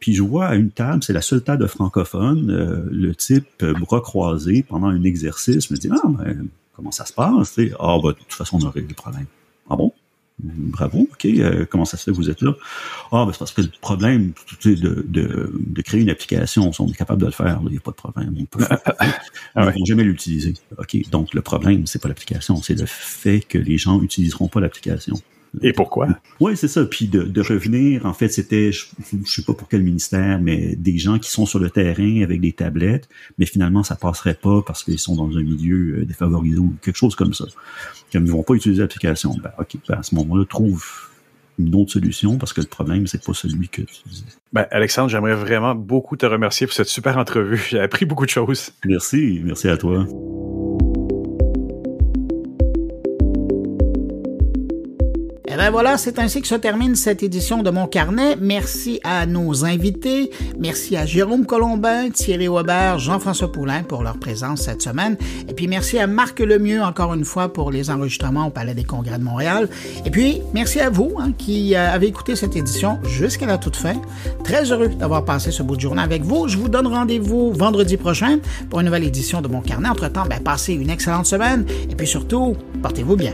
Puis 0.00 0.12
je 0.12 0.24
vois 0.24 0.46
à 0.46 0.56
une 0.56 0.72
table, 0.72 1.04
c'est 1.04 1.12
la 1.12 1.22
seule 1.22 1.44
table 1.44 1.62
de 1.62 1.68
francophones, 1.68 2.50
euh, 2.50 2.84
le 2.90 3.14
type 3.14 3.64
bras 3.78 4.00
croisés 4.00 4.64
pendant 4.68 4.88
un 4.88 5.04
exercice 5.04 5.70
me 5.70 5.76
dit 5.76 5.88
Ah, 5.92 6.08
ben, 6.08 6.48
comment 6.74 6.90
ça 6.90 7.06
se 7.06 7.12
passe? 7.12 7.60
Ah, 7.78 7.96
ben, 8.02 8.08
de 8.08 8.14
toute 8.14 8.32
façon, 8.32 8.58
on 8.60 8.66
a 8.66 8.70
réglé 8.70 8.88
le 8.88 8.94
problème. 8.94 9.26
Ah 9.70 9.76
bon? 9.76 9.92
Bravo, 10.38 11.08
ok, 11.10 11.24
euh, 11.24 11.64
comment 11.64 11.86
ça 11.86 11.96
se 11.96 12.04
fait 12.04 12.10
que 12.10 12.16
vous 12.16 12.28
êtes 12.28 12.42
là? 12.42 12.52
Ah, 13.10 13.24
ben 13.24 13.32
c'est 13.32 13.38
parce 13.38 13.52
que 13.52 13.62
le 13.62 13.70
problème 13.80 14.32
de, 14.64 14.74
de, 14.74 15.50
de, 15.58 15.82
créer 15.82 16.02
une 16.02 16.10
application, 16.10 16.70
on 16.78 16.88
est 16.88 16.96
capable 16.96 17.22
de 17.22 17.26
le 17.26 17.32
faire, 17.32 17.58
il 17.64 17.70
n'y 17.70 17.78
a 17.78 17.80
pas 17.80 17.92
de 17.92 17.96
problème, 17.96 18.34
on 18.38 18.44
peut 18.44 18.62
faire. 18.62 18.80
ah 19.54 19.66
ouais. 19.66 19.74
jamais 19.86 20.04
l'utiliser. 20.04 20.52
OK, 20.76 21.08
donc 21.10 21.32
le 21.32 21.40
problème, 21.40 21.86
c'est 21.86 22.02
pas 22.02 22.08
l'application, 22.08 22.56
c'est 22.56 22.78
le 22.78 22.84
fait 22.86 23.40
que 23.40 23.56
les 23.56 23.78
gens 23.78 23.98
n'utiliseront 23.98 24.48
pas 24.48 24.60
l'application. 24.60 25.16
Et 25.62 25.72
pourquoi? 25.72 26.08
Oui, 26.40 26.56
c'est 26.56 26.68
ça. 26.68 26.84
Puis 26.84 27.08
de, 27.08 27.22
de, 27.22 27.40
revenir, 27.40 28.06
en 28.06 28.12
fait, 28.12 28.28
c'était, 28.28 28.72
je, 28.72 28.86
je 29.24 29.30
sais 29.30 29.42
pas 29.42 29.54
pour 29.54 29.68
quel 29.68 29.82
ministère, 29.82 30.38
mais 30.40 30.76
des 30.76 30.98
gens 30.98 31.18
qui 31.18 31.30
sont 31.30 31.46
sur 31.46 31.58
le 31.58 31.70
terrain 31.70 32.22
avec 32.22 32.40
des 32.40 32.52
tablettes, 32.52 33.08
mais 33.38 33.46
finalement, 33.46 33.82
ça 33.82 33.96
passerait 33.96 34.34
pas 34.34 34.62
parce 34.62 34.84
qu'ils 34.84 34.98
sont 34.98 35.16
dans 35.16 35.36
un 35.36 35.42
milieu 35.42 35.98
euh, 36.00 36.04
défavorisé 36.04 36.58
ou 36.58 36.74
quelque 36.82 36.96
chose 36.96 37.14
comme 37.14 37.34
ça. 37.34 37.44
Comme 38.12 38.26
ils 38.26 38.32
vont 38.32 38.42
pas 38.42 38.54
utiliser 38.54 38.82
l'application. 38.82 39.34
Ben, 39.42 39.52
OK, 39.58 39.76
ben, 39.88 39.98
à 39.98 40.02
ce 40.02 40.14
moment-là, 40.14 40.44
trouve 40.48 40.84
une 41.58 41.74
autre 41.74 41.92
solution 41.92 42.36
parce 42.38 42.52
que 42.52 42.60
le 42.60 42.66
problème, 42.66 43.06
c'est 43.06 43.24
pas 43.24 43.32
celui 43.32 43.68
que 43.68 43.82
tu 43.82 44.08
disais. 44.08 44.24
Ben, 44.52 44.66
Alexandre, 44.70 45.08
j'aimerais 45.08 45.34
vraiment 45.34 45.74
beaucoup 45.74 46.16
te 46.16 46.26
remercier 46.26 46.66
pour 46.66 46.74
cette 46.74 46.88
super 46.88 47.16
entrevue. 47.18 47.64
J'ai 47.70 47.80
appris 47.80 48.04
beaucoup 48.04 48.26
de 48.26 48.30
choses. 48.30 48.72
Merci. 48.84 49.40
Merci 49.44 49.68
à 49.68 49.76
toi. 49.76 50.06
Et 55.56 55.58
ben 55.58 55.70
voilà, 55.70 55.96
c'est 55.96 56.18
ainsi 56.18 56.42
que 56.42 56.48
se 56.48 56.54
termine 56.54 56.94
cette 56.96 57.22
édition 57.22 57.62
de 57.62 57.70
Mon 57.70 57.86
Carnet. 57.86 58.36
Merci 58.38 59.00
à 59.04 59.24
nos 59.24 59.64
invités. 59.64 60.30
Merci 60.58 60.98
à 60.98 61.06
Jérôme 61.06 61.46
Colombin, 61.46 62.10
Thierry 62.10 62.46
Weber, 62.46 62.98
Jean-François 62.98 63.50
Poulain 63.50 63.82
pour 63.82 64.02
leur 64.02 64.18
présence 64.18 64.60
cette 64.60 64.82
semaine. 64.82 65.16
Et 65.48 65.54
puis 65.54 65.66
merci 65.66 65.98
à 65.98 66.06
Marc 66.06 66.40
Lemieux 66.40 66.82
encore 66.82 67.14
une 67.14 67.24
fois 67.24 67.54
pour 67.54 67.70
les 67.70 67.88
enregistrements 67.88 68.48
au 68.48 68.50
Palais 68.50 68.74
des 68.74 68.84
Congrès 68.84 69.16
de 69.16 69.24
Montréal. 69.24 69.70
Et 70.04 70.10
puis 70.10 70.42
merci 70.52 70.78
à 70.78 70.90
vous 70.90 71.14
hein, 71.18 71.32
qui 71.38 71.74
euh, 71.74 71.90
avez 71.90 72.08
écouté 72.08 72.36
cette 72.36 72.54
édition 72.54 72.98
jusqu'à 73.04 73.46
la 73.46 73.56
toute 73.56 73.76
fin. 73.76 73.94
Très 74.44 74.70
heureux 74.70 74.88
d'avoir 74.88 75.24
passé 75.24 75.52
ce 75.52 75.62
bout 75.62 75.76
de 75.76 75.80
journée 75.80 76.02
avec 76.02 76.22
vous. 76.22 76.48
Je 76.48 76.58
vous 76.58 76.68
donne 76.68 76.86
rendez-vous 76.86 77.54
vendredi 77.54 77.96
prochain 77.96 78.40
pour 78.68 78.80
une 78.80 78.86
nouvelle 78.86 79.04
édition 79.04 79.40
de 79.40 79.48
Mon 79.48 79.62
Carnet. 79.62 79.88
Entre-temps, 79.88 80.26
ben, 80.28 80.38
passez 80.38 80.74
une 80.74 80.90
excellente 80.90 81.24
semaine 81.24 81.64
et 81.88 81.94
puis 81.94 82.06
surtout, 82.06 82.58
portez-vous 82.82 83.16
bien. 83.16 83.32